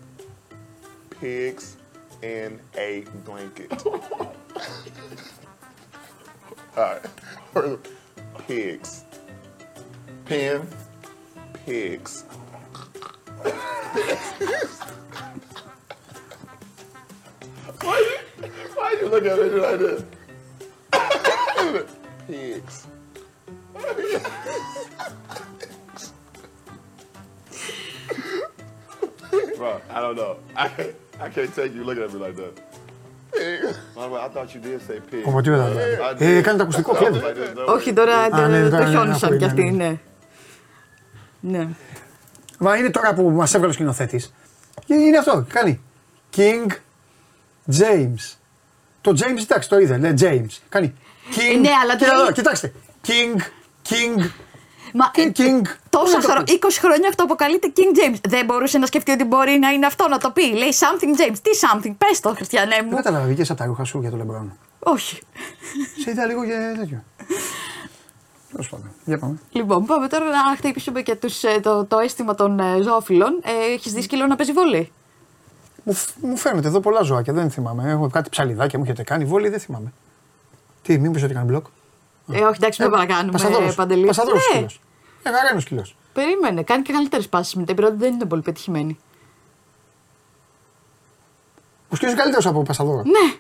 [1.19, 1.77] Pigs
[2.21, 3.71] in a blanket.
[6.77, 7.79] All right.
[8.47, 9.03] Pigs.
[10.25, 10.67] Pen.
[11.65, 12.25] Pigs.
[17.86, 17.98] why,
[18.76, 20.00] why you look at me like this?
[22.26, 22.86] Pigs.
[29.58, 30.32] Bro, I don't know.
[30.56, 30.94] I can't,
[31.24, 32.52] I can't take you looking at me like that.
[33.32, 33.60] Pig.
[33.94, 35.22] By the way, I thought you did say pig.
[35.24, 35.66] Πω, τι ωραία.
[35.66, 36.42] I Ε, did.
[36.42, 37.18] κάνει το ακουστικό, I was κλέβει.
[37.18, 39.50] like this, no Όχι, τώρα Α, ναι, το, τώρα, το ναι, χιόνισαν ακούει, κι ναι,
[39.50, 39.98] αυτοί, ναι.
[41.40, 41.58] ναι.
[41.58, 41.68] Ναι.
[42.58, 44.34] Μα είναι τώρα που μας έβγαλε ο σκηνοθέτης.
[44.86, 45.44] Είναι αυτό.
[45.52, 45.80] Κάνει.
[46.36, 46.66] King
[47.78, 48.34] James.
[49.00, 49.98] Το James, εντάξει, το είδε.
[49.98, 50.58] Λέει James.
[50.68, 50.94] Κάνει.
[51.30, 51.54] King.
[51.54, 52.72] Ε, ναι, αλλά Κοίτα το- εδώ, κοιτάξτε.
[53.06, 53.38] King.
[53.88, 54.30] King.
[54.94, 55.62] Μα ε, King.
[55.88, 58.18] τόσα Πού είναι το χρόνια, 20 χρόνια αυτό αποκαλείται King James.
[58.28, 60.46] Δεν μπορούσε να σκεφτεί ότι μπορεί να είναι αυτό να το πει.
[60.52, 61.36] Λέει something James.
[61.42, 62.96] Τι something, πες το, Χριστιανέ Δεν μου.
[62.96, 64.52] κατάλαβα, βγήκες από τα ρούχα σου για το Λεμπρόν.
[64.78, 65.18] Όχι.
[66.02, 67.04] Σε είδα λίγο για τέτοιο.
[68.52, 68.90] Τέλος πάντων.
[69.04, 69.38] Για πάμε.
[69.52, 73.40] Λοιπόν, πάμε τώρα να χτυπήσουμε και τους, ε, το, το αίσθημα των ε, ζωόφιλων.
[73.42, 74.92] Ε, Έχεις δει σκύλο να παίζει βόλη.
[75.84, 77.90] Μου, φ- μου φαίνεται εδώ πολλά ζωάκια, δεν θυμάμαι.
[77.90, 79.24] Έχω κάτι ψαλιδάκια μου έχετε κάνει.
[79.24, 79.92] Βόλη δεν θυμάμαι.
[80.82, 81.66] Τι, μήπως ότι κάνει μπλοκ;
[82.32, 83.30] Ε, όχι, εντάξει, μην παρακάνουμε.
[83.32, 83.74] Πασαδόρος.
[83.74, 84.06] Παντελή.
[84.06, 84.80] Πασαδόρος Ναι, σκύλος.
[85.22, 85.96] Ε, γαρένος σκύλος.
[86.12, 86.62] περίμενε.
[86.62, 87.72] Κάνει και καλύτερες πάσει μετά.
[87.72, 88.98] Η πρώτη δεν είναι πολύ πετυχημένη.
[91.88, 93.02] Ο σκύλος είναι καλύτερος από ο Πασαδόρο.
[93.02, 93.34] Ναι.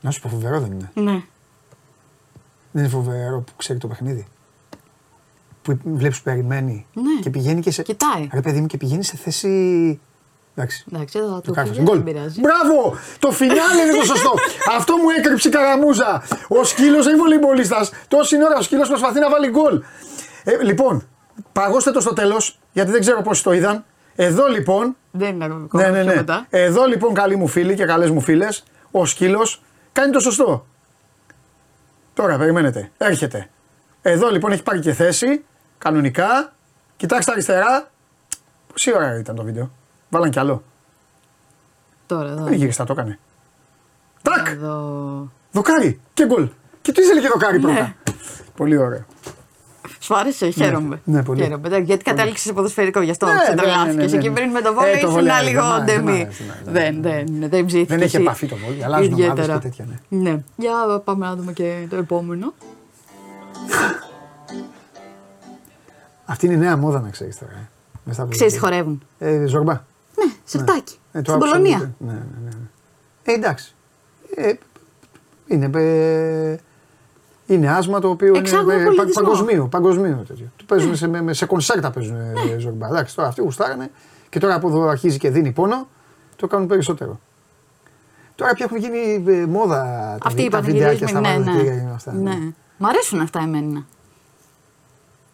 [0.00, 0.90] Να σου πω φοβερό δεν είναι.
[0.94, 1.22] Ναι.
[2.72, 4.26] Δεν είναι φοβερό που ξέρει το παιχνίδι.
[5.74, 7.02] Που βλέπεις που περιμένει Ναι.
[7.22, 7.82] και πηγαίνει και σε.
[7.82, 8.28] Κοιτάει.
[8.32, 10.00] Ρε παιδί μου και πηγαίνει σε θέση.
[10.54, 10.84] Εντάξει.
[10.92, 11.78] Εντάξει, εδώ Το του κάρφωσε.
[11.80, 12.02] φύγε, Γκολ.
[12.02, 12.40] δεν πειράζει.
[12.40, 12.96] Μπράβο!
[13.18, 14.32] Το φινάλε είναι το σωστό.
[14.76, 16.22] Αυτό μου έκρυψε η καραμούζα.
[16.48, 17.88] Ο σκύλος δεν είναι βολυμπολίστα.
[18.08, 19.82] Τόση ώρα ο σκύλος προσπαθεί να βάλει γκολ.
[20.44, 21.06] Ε, λοιπόν,
[21.52, 23.84] παγώστε το στο τέλος, γιατί δεν ξέρω πόσοι το είδαν.
[24.16, 24.96] Εδώ λοιπόν.
[25.10, 26.14] Δεν είναι ακόμα Ναι, ναι, πιο ναι.
[26.14, 26.46] μετά.
[26.50, 29.62] Εδώ λοιπόν, καλοί μου φίλοι και καλές μου φίλες, ο σκύλος
[29.92, 30.66] κάνει το σωστό.
[32.14, 32.90] Τώρα περιμένετε.
[32.98, 33.48] Έρχεται.
[34.02, 35.44] Εδώ λοιπόν έχει πάρει και θέση.
[35.78, 36.52] Κανονικά.
[36.96, 37.90] Κοιτάξτε αριστερά.
[38.72, 39.70] Πόση ώρα ήταν το βίντεο;
[40.10, 40.62] Βάλαν κι άλλο.
[42.06, 42.44] Τώρα εδώ.
[42.44, 43.18] Δεν γύριστα, το έκανε.
[44.22, 44.48] Τάκ!
[44.48, 45.28] Εδώ.
[45.52, 46.48] Δοκάρι και γκολ.
[46.82, 47.80] Και του ήθελε και δοκάρι πρώτα.
[47.80, 47.94] Ναι.
[48.56, 49.04] Πολύ ωραίο.
[50.00, 51.00] Σου άρεσε, χαίρομαι.
[51.04, 51.42] ναι, πολύ.
[51.42, 51.66] Χαίρομαι.
[51.66, 53.94] Εντάξει, Γιατί κατέληξες σε ποδοσφαιρικό, γι' αυτό Ναι, ναι, ξετρελάθηκες.
[53.94, 54.16] ναι, ναι, ναι.
[54.16, 56.06] Εκεί πριν με το Ε, βόλιο το ήσουν βόλεϊ, λίγο δεν μ' άρεσε, δεν μ'
[56.06, 56.22] ντεμή.
[56.22, 57.88] άρεσε, ναι, Δεν, δεν, δεν ψήθηκε.
[57.94, 58.24] Δεν έχει εσύ.
[58.24, 58.84] επαφή το βόλιο.
[58.84, 59.58] Αλλάζουν ομάδες Ιδιαίτερα.
[59.58, 59.84] και τέτοια.
[60.08, 60.30] Ναι.
[60.30, 60.42] Ναι.
[60.56, 62.52] Για πάμε να δούμε και το επόμενο.
[66.26, 67.52] Αυτή είναι η νέα μόδα να ξέρεις τώρα.
[67.52, 67.68] ε.
[68.04, 68.82] Μες στα Ξέρεις τι ποδήλατα.
[68.84, 69.02] χορεύουν.
[69.42, 69.72] Ε, ζορμπά.
[69.72, 70.94] Ναι, σερτάκι.
[71.12, 71.76] Ε, το Στην άκουσα κολονία.
[71.78, 71.90] λίγο.
[71.98, 72.50] Ναι, ναι, ναι.
[73.24, 73.74] Ε, εντάξει.
[74.34, 74.52] Ε,
[75.46, 76.56] είναι, ε,
[77.46, 79.22] είναι άσμα το οποίο Εξάγουμε είναι ε, πα- πολιτισμό.
[79.22, 79.66] παγκοσμίο.
[79.68, 80.46] παγκοσμίο τέτοιο.
[80.56, 82.86] Το παίζουν σε, με, σε κονσέρτα παίζουν ε, ζορμπά.
[82.86, 83.90] Εντάξει, τώρα αυτοί γουστάρανε
[84.28, 85.88] και τώρα από εδώ αρχίζει και δίνει πόνο,
[86.36, 87.20] το κάνουν περισσότερο.
[88.34, 91.82] Τώρα πια έχουν γίνει ε, μόδα τα, Αυτοί οι τα βιντεάκια στα πανηγυρισμοί, ναι, βαδιστήρια
[91.82, 91.88] ναι.
[91.88, 92.12] και αυτά.
[92.12, 92.52] ναι.
[92.78, 93.86] Μ' αρέσουν αυτά εμένα.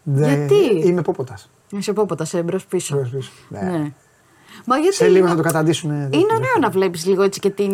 [0.03, 1.49] Δεν- Γιατί; Είμαι πόποτας.
[1.69, 2.95] Είσαι πόποτας, σε εμπρό πίσω.
[2.95, 3.31] Μπρος πίσω.
[3.47, 3.59] Ναι.
[3.61, 3.91] Ναι.
[4.65, 5.91] Μα γιατί Σε λίγο είναι- θα το καταντήσουν.
[5.91, 7.69] ε, Είναι ωραίο να βλέπεις λίγο έτσι και την.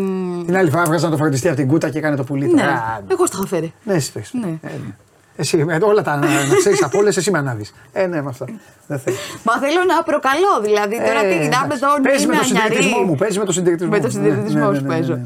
[0.46, 2.54] Την άλλη φορά βγάζαν το φροντιστή από την κούτα και έκανε το πουλί.
[2.54, 3.74] Ναι, Α, εγώ στο είχα φέρει.
[3.84, 4.30] Ναι, εσύ πες.
[4.34, 4.48] Ναι.
[4.48, 4.96] Ε, ναι.
[5.36, 6.28] Εσύ, ε, όλα τα να
[6.58, 7.74] ξέρεις από όλες, εσύ με ανάβεις.
[7.92, 8.46] Ε, ναι, με αυτά.
[8.88, 9.16] Δεν θέλω.
[9.44, 11.80] Μα θέλω να προκαλώ, δηλαδή τώρα Ε, τι να είμαι εντάξει.
[11.84, 13.06] εδώ Παίζει με είμαι το συντηρητισμό ανιαρή.
[13.06, 13.16] μου.
[13.16, 14.12] Παίζει με το συντηρητισμό Με το μου.
[14.12, 15.14] συντηρητισμό Ναι, ναι, σου ναι, ναι, παίζω.
[15.14, 15.22] ναι,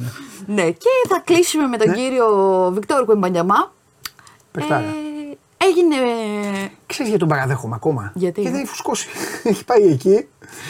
[0.47, 0.63] ναι.
[0.63, 1.95] Ναι, και θα κλείσουμε με τον Ναι.
[1.95, 2.27] κύριο
[2.73, 3.71] Βικτόρ Κουεμπανιαμά.
[4.51, 4.81] Παιχτάρα.
[4.81, 5.95] Ε, έγινε.
[6.93, 8.11] Ξέρεις γιατί τον παραδέχομαι ακόμα.
[8.15, 9.07] Γιατί; Γιατί έχει φουσκώσει.
[9.43, 10.27] έχει πάει εκεί.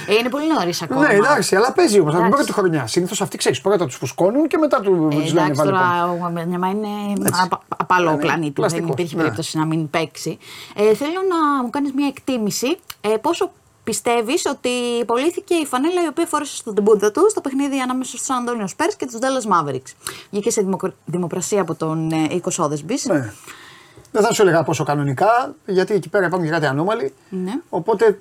[0.08, 1.08] Ε, είναι πολύ νωρίς ακόμα.
[1.08, 2.46] Ναι, εντάξει, αλλά παίζει όμως από την Εντάξει.
[2.54, 2.88] πρώτη χρονιά.
[2.88, 3.62] Συνήθως αυτοί ξέρεις.
[3.62, 6.12] Πρώτα τους φουσκώνουν και μετά τους Ε, τους λένε εντάξει, βάλε τώρα πάνω.
[6.14, 6.88] ο Κουεμπανιαμά είναι
[7.28, 7.42] Έτσι.
[7.44, 8.44] απ' απ' άλλο Ναι, πλανήτη.
[8.46, 9.22] Δεν πλαστικός, υπήρχε ναι.
[9.22, 10.38] περίπτωση να μην παίξει.
[10.76, 13.52] Ε, θέλω να μου κάνεις μια εκτίμηση ε, πόσο
[13.84, 14.70] πιστεύεις ότι
[15.06, 18.96] πωλήθηκε η φανέλα η οποία φόρεσε στον τεμπούτο του στο παιχνίδι ανάμεσα στους Αντώνιος Πέρς
[18.96, 19.92] και τους Dallas Mavericks;
[20.32, 23.00] Βγήκε σε δημοκρα- δημοπρασία από τον ε, Οίκο Σόδεσμπη.
[23.04, 23.34] Ναι.
[24.14, 27.14] Δεν θα σου έλεγα πόσο κανονικά, γιατί εκεί πέρα υπάρχουν και κάτι ανώμαλοι.
[27.30, 27.52] Ναι.
[27.70, 28.20] Οπότε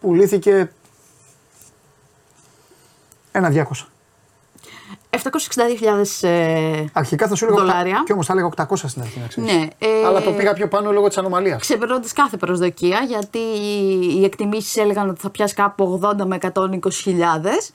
[0.00, 0.72] πουλήθηκε
[3.32, 3.64] ένα 200.
[5.22, 8.02] 762.000 ε, Αρχικά θα σου έλεγα δολάρια.
[8.06, 9.52] Και όμως θα έλεγα 800 στην αρχή να ξέρεις.
[9.52, 11.60] Ναι, ε, Αλλά το πήγα πιο πάνω λόγω της ανομαλίας.
[11.60, 13.38] Ξεπερνώντας κάθε προσδοκία, γιατί
[14.18, 16.52] οι εκτιμήσεις έλεγαν ότι θα πιάσει κάπου 80 με 120.000.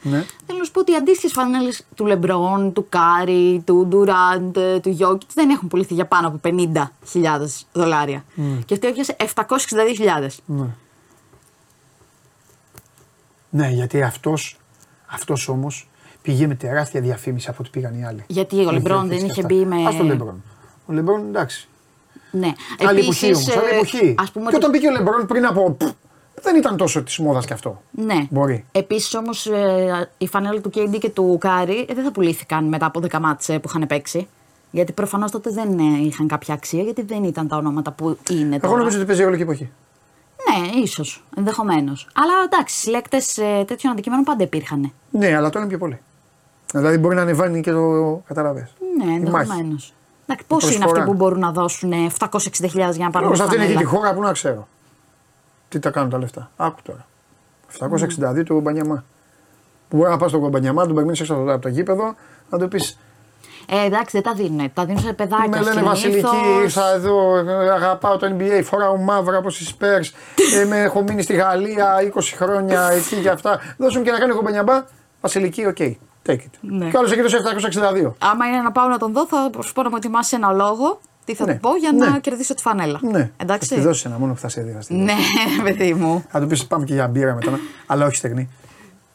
[0.01, 0.25] Ναι.
[0.45, 4.89] Θέλω να σου πω ότι οι αντίστοιχες φανέλες του Λεμπρόν, του Κάρι, του Ντουράντ, του
[4.89, 7.21] Γιόκιτς δεν έχουν πουληθεί για πάνω από 50.000
[7.73, 8.23] δολάρια.
[8.37, 8.41] Mm.
[8.65, 10.27] Και αυτή έπιασε 762.000.
[10.45, 10.65] Ναι.
[13.49, 14.59] ναι, γιατί αυτός
[15.09, 15.89] αυτός όμως
[16.21, 18.23] πήγε με τεράστια διαφήμιση από ό,τι πήγαν οι άλλοι.
[18.27, 19.75] Γιατί ο Λεμπρόν δεν είχε μπει με.
[19.85, 20.43] Α τον Λεμπρόν.
[20.85, 21.67] Ο Λεμπρόν εντάξει.
[22.31, 22.53] Ναι.
[22.87, 23.49] Άλλη εποχή όμως.
[23.57, 24.15] Άλλη εποχή.
[24.17, 25.71] Ας πούμε και ότι- όταν πήγε ο Λεμπρόν πριν από.
[25.77, 25.89] πφ,
[26.41, 27.81] δεν ήταν τόσο της μόδας κι αυτό.
[27.91, 28.27] Ναι.
[28.29, 28.65] Μπορεί.
[28.71, 29.49] Επίσης όμως
[30.17, 33.59] η φανέλα του KD και του Κάρι ε, δεν θα πουλήθηκαν μετά από 10 ματς
[33.59, 34.27] που είχαν παίξει.
[34.71, 38.55] Γιατί προφανώς τότε δεν ε, είχαν κάποια αξία, γιατί δεν ήταν τα ονόματα που είναι
[38.55, 38.67] τώρα.
[38.67, 39.69] Εγώ νομίζω ότι παίζει όλη και εποχή.
[40.49, 42.07] Ναι, ίσως, ενδεχομένως.
[42.15, 43.33] Αλλά εντάξει, συλλέκτες
[43.65, 44.91] τέτοιων αντικειμένων πάντα υπήρχαν.
[45.11, 45.99] Ναι, αλλά τώρα είναι πιο πολύ.
[46.73, 48.21] Δηλαδή μπορεί να ανεβάνει και το.
[48.27, 48.69] Καταλαβέ.
[48.97, 49.93] Ναι, ενδεχομένως.
[50.27, 51.01] Εντάξει, πώς είναι προσφορά.
[51.01, 53.79] αυτοί που μπορούν να δώσουν 760.000 για να πάρουν Όμως αυτή είναι και φανέλα.
[53.79, 54.67] τη χώρα που να ξέρω.
[55.69, 56.51] Τι τα κάνουν τα λεφτά.
[56.57, 57.05] Άκου τώρα.
[58.39, 59.03] 762 του Μπανιαμά.
[59.89, 62.15] Που μπορεί να πας στον Μπανιαμά, τον περιμένεις έξω από το γήπεδο,
[62.49, 62.99] να του πεις
[63.69, 64.71] Ε, εντάξει, δεν τα δίνουν.
[64.73, 65.47] Τα δίνουν σε παιδάκια.
[65.47, 66.31] Με λένε συνήθως.
[66.31, 70.11] Βασιλική, ήρθα εδώ, ε, αγαπάω το NBA, φοράω μαύρα όπως οι Spurs.
[70.61, 73.59] ε, με, έχω μείνει στη Γαλλία 20 χρόνια εκεί και αυτά.
[73.77, 74.85] Δώσουν και να κάνει κομπανιαμπά.
[75.21, 75.77] Βασιλική, οκ.
[76.25, 76.45] Take it.
[76.61, 76.89] Ναι.
[76.89, 77.29] Και άλλο εκεί το
[78.07, 78.11] 762.
[78.19, 80.99] Άμα είναι να πάω να τον δω, θα σου πω να μου ετοιμάσει ένα λόγο.
[81.25, 81.53] Τι θα Ναι.
[81.53, 82.07] του πω για Ναι.
[82.07, 82.99] να κερδίσω τη φανέλα.
[83.01, 83.69] Ναι, θα Εντάξει.
[83.75, 84.79] τη δώσει ένα μόνο που θα σε έδινα.
[84.87, 85.13] Ναι,
[85.65, 86.25] παιδί μου.
[86.29, 88.49] Θα του πεις πάμε και για μπύρα μετά, να- αλλά όχι στεγνή.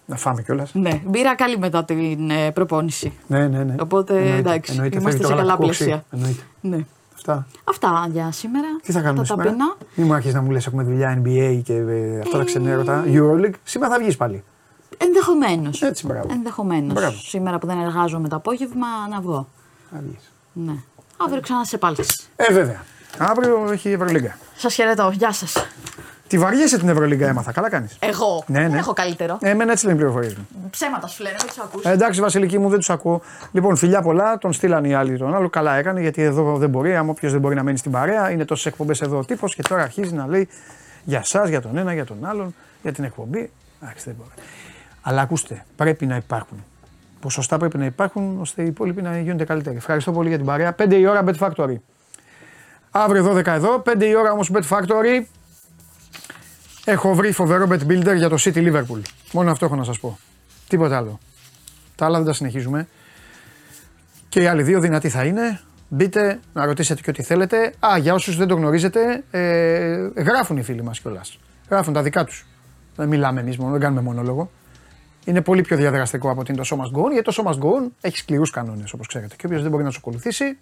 [0.07, 0.74] Να φάμε κιόλας.
[0.74, 3.12] Ναι, μπύρα καλή μετά την ε, προπόνηση.
[3.26, 3.74] Ναι, ναι, ναι.
[3.81, 4.99] Οπότε Εννοείται, εντάξει, εννοείται.
[4.99, 5.94] είμαστε Φεύγει σε το καλά γαλακτικό πλαίσια.
[5.94, 6.07] οξύ.
[6.10, 6.42] Εννοείται.
[6.60, 6.84] Ναι.
[7.15, 7.47] Αυτά.
[7.65, 8.66] Αυτά για σήμερα.
[8.83, 9.74] Τι θα κάνουμε τα σήμερα; ταπεινά.
[9.94, 13.05] Μην μου αρχίσει να μου λες: Έχουμε δουλειά NBA και ε, αυτά τα ξενέρωτα.
[13.07, 13.55] Euroleague.
[13.65, 14.42] Σήμερα θα βγεις πάλι.
[14.98, 15.82] Ενδεχομένως.
[15.82, 16.28] Έτσι, μπράβο.
[16.31, 16.92] Ενδεχομένως.
[16.92, 17.16] Μπράβο.
[17.23, 19.48] Σήμερα που δεν εργάζομαι το απόγευμα να βγω.
[19.90, 20.32] Θα βγεις.
[20.52, 20.73] Ναι.
[21.16, 21.97] Αύριο ξανά σε πάλι.
[22.36, 22.84] Ε, βέβαια.
[23.18, 24.39] Αύριο έχει Ευρωλίγκα.
[24.56, 25.10] Σας χαιρετώ.
[25.14, 25.56] Γεια σας.
[26.28, 27.52] Τη βαριέσαι την Ευρωλίγκα, έμαθα.
[27.52, 27.97] Καλά κάνεις.
[28.00, 28.68] Εγώ Ναι, ναι.
[28.68, 29.39] δεν έχω καλύτερο.
[29.40, 30.47] Εμένα έτσι λένε οι πληροφορίες μου.
[30.70, 31.84] Ψέματα σου λένε, δεν τους ακούς.
[31.84, 33.20] Ε, εντάξει, Βασιλική μου, δεν τους ακούω.
[33.52, 35.48] Λοιπόν, φιλιά πολλά, τον στείλαν οι άλλοι τον άλλο.
[35.48, 36.97] Καλά έκανε γιατί εδώ δεν μπορεί.
[36.97, 39.62] Άμα όποιος δεν μπορεί να μένει στην παρέα, είναι τόσες εκπομπές εδώ ο τύπος και
[39.62, 40.48] τώρα αρχίζει να λέει
[41.05, 43.50] για εσά, για τον ένα, για τον άλλον, για την εκπομπή.
[43.82, 44.31] Εντάξει, δεν μπορεί.
[45.07, 46.65] Αλλά ακούστε, πρέπει να υπάρχουν.
[47.20, 49.76] Ποσοστά πρέπει να υπάρχουν ώστε οι υπόλοιποι να γίνονται καλύτεροι.
[49.76, 50.74] Ευχαριστώ πολύ για την παρέα.
[50.78, 51.74] 5 η ώρα Bet Factory.
[52.91, 55.24] Αύριο 12 εδώ, 5 η ώρα όμως Bet Factory.
[56.84, 59.00] Έχω βρει φοβερό bet builder για το City Liverpool.
[59.33, 60.18] Μόνο αυτό έχω να σας πω.
[60.68, 61.18] Τίποτα άλλο.
[61.97, 62.89] Τα άλλα δεν τα συνεχίζουμε.
[64.28, 65.60] Και οι άλλοι δύο δυνατοί θα είναι.
[65.89, 67.74] Μπείτε να ρωτήσετε και ό,τι θέλετε.
[67.86, 71.39] Α, για όσους δεν το γνωρίζετε, ε, γράφουν οι φίλοι μας κιόλας.
[71.70, 72.47] Γράφουν τα δικά τους.
[72.97, 74.50] Δεν μιλάμε εμείς μόνο, δεν κάνουμε μονόλογο.
[75.24, 77.50] Είναι πολύ πιο διαδραστικό από ότι είναι το Show Must Go On, γιατί το Show
[77.50, 79.36] Must Go On έχει σκληρούς κανόνες όπως ξέρετε.
[79.36, 80.58] Και όποιο δεν μπορεί να του ακολουθήσει,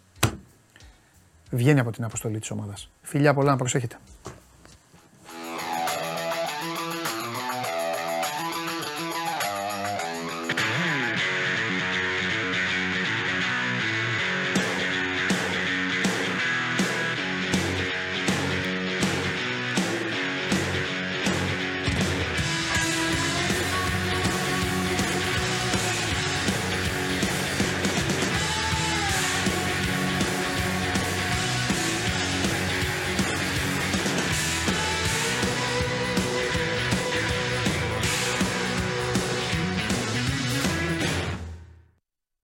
[1.51, 2.91] βγαίνει από την αποστολή της ομάδας.
[3.03, 3.97] Φιλιά πολλά να προσέχετε.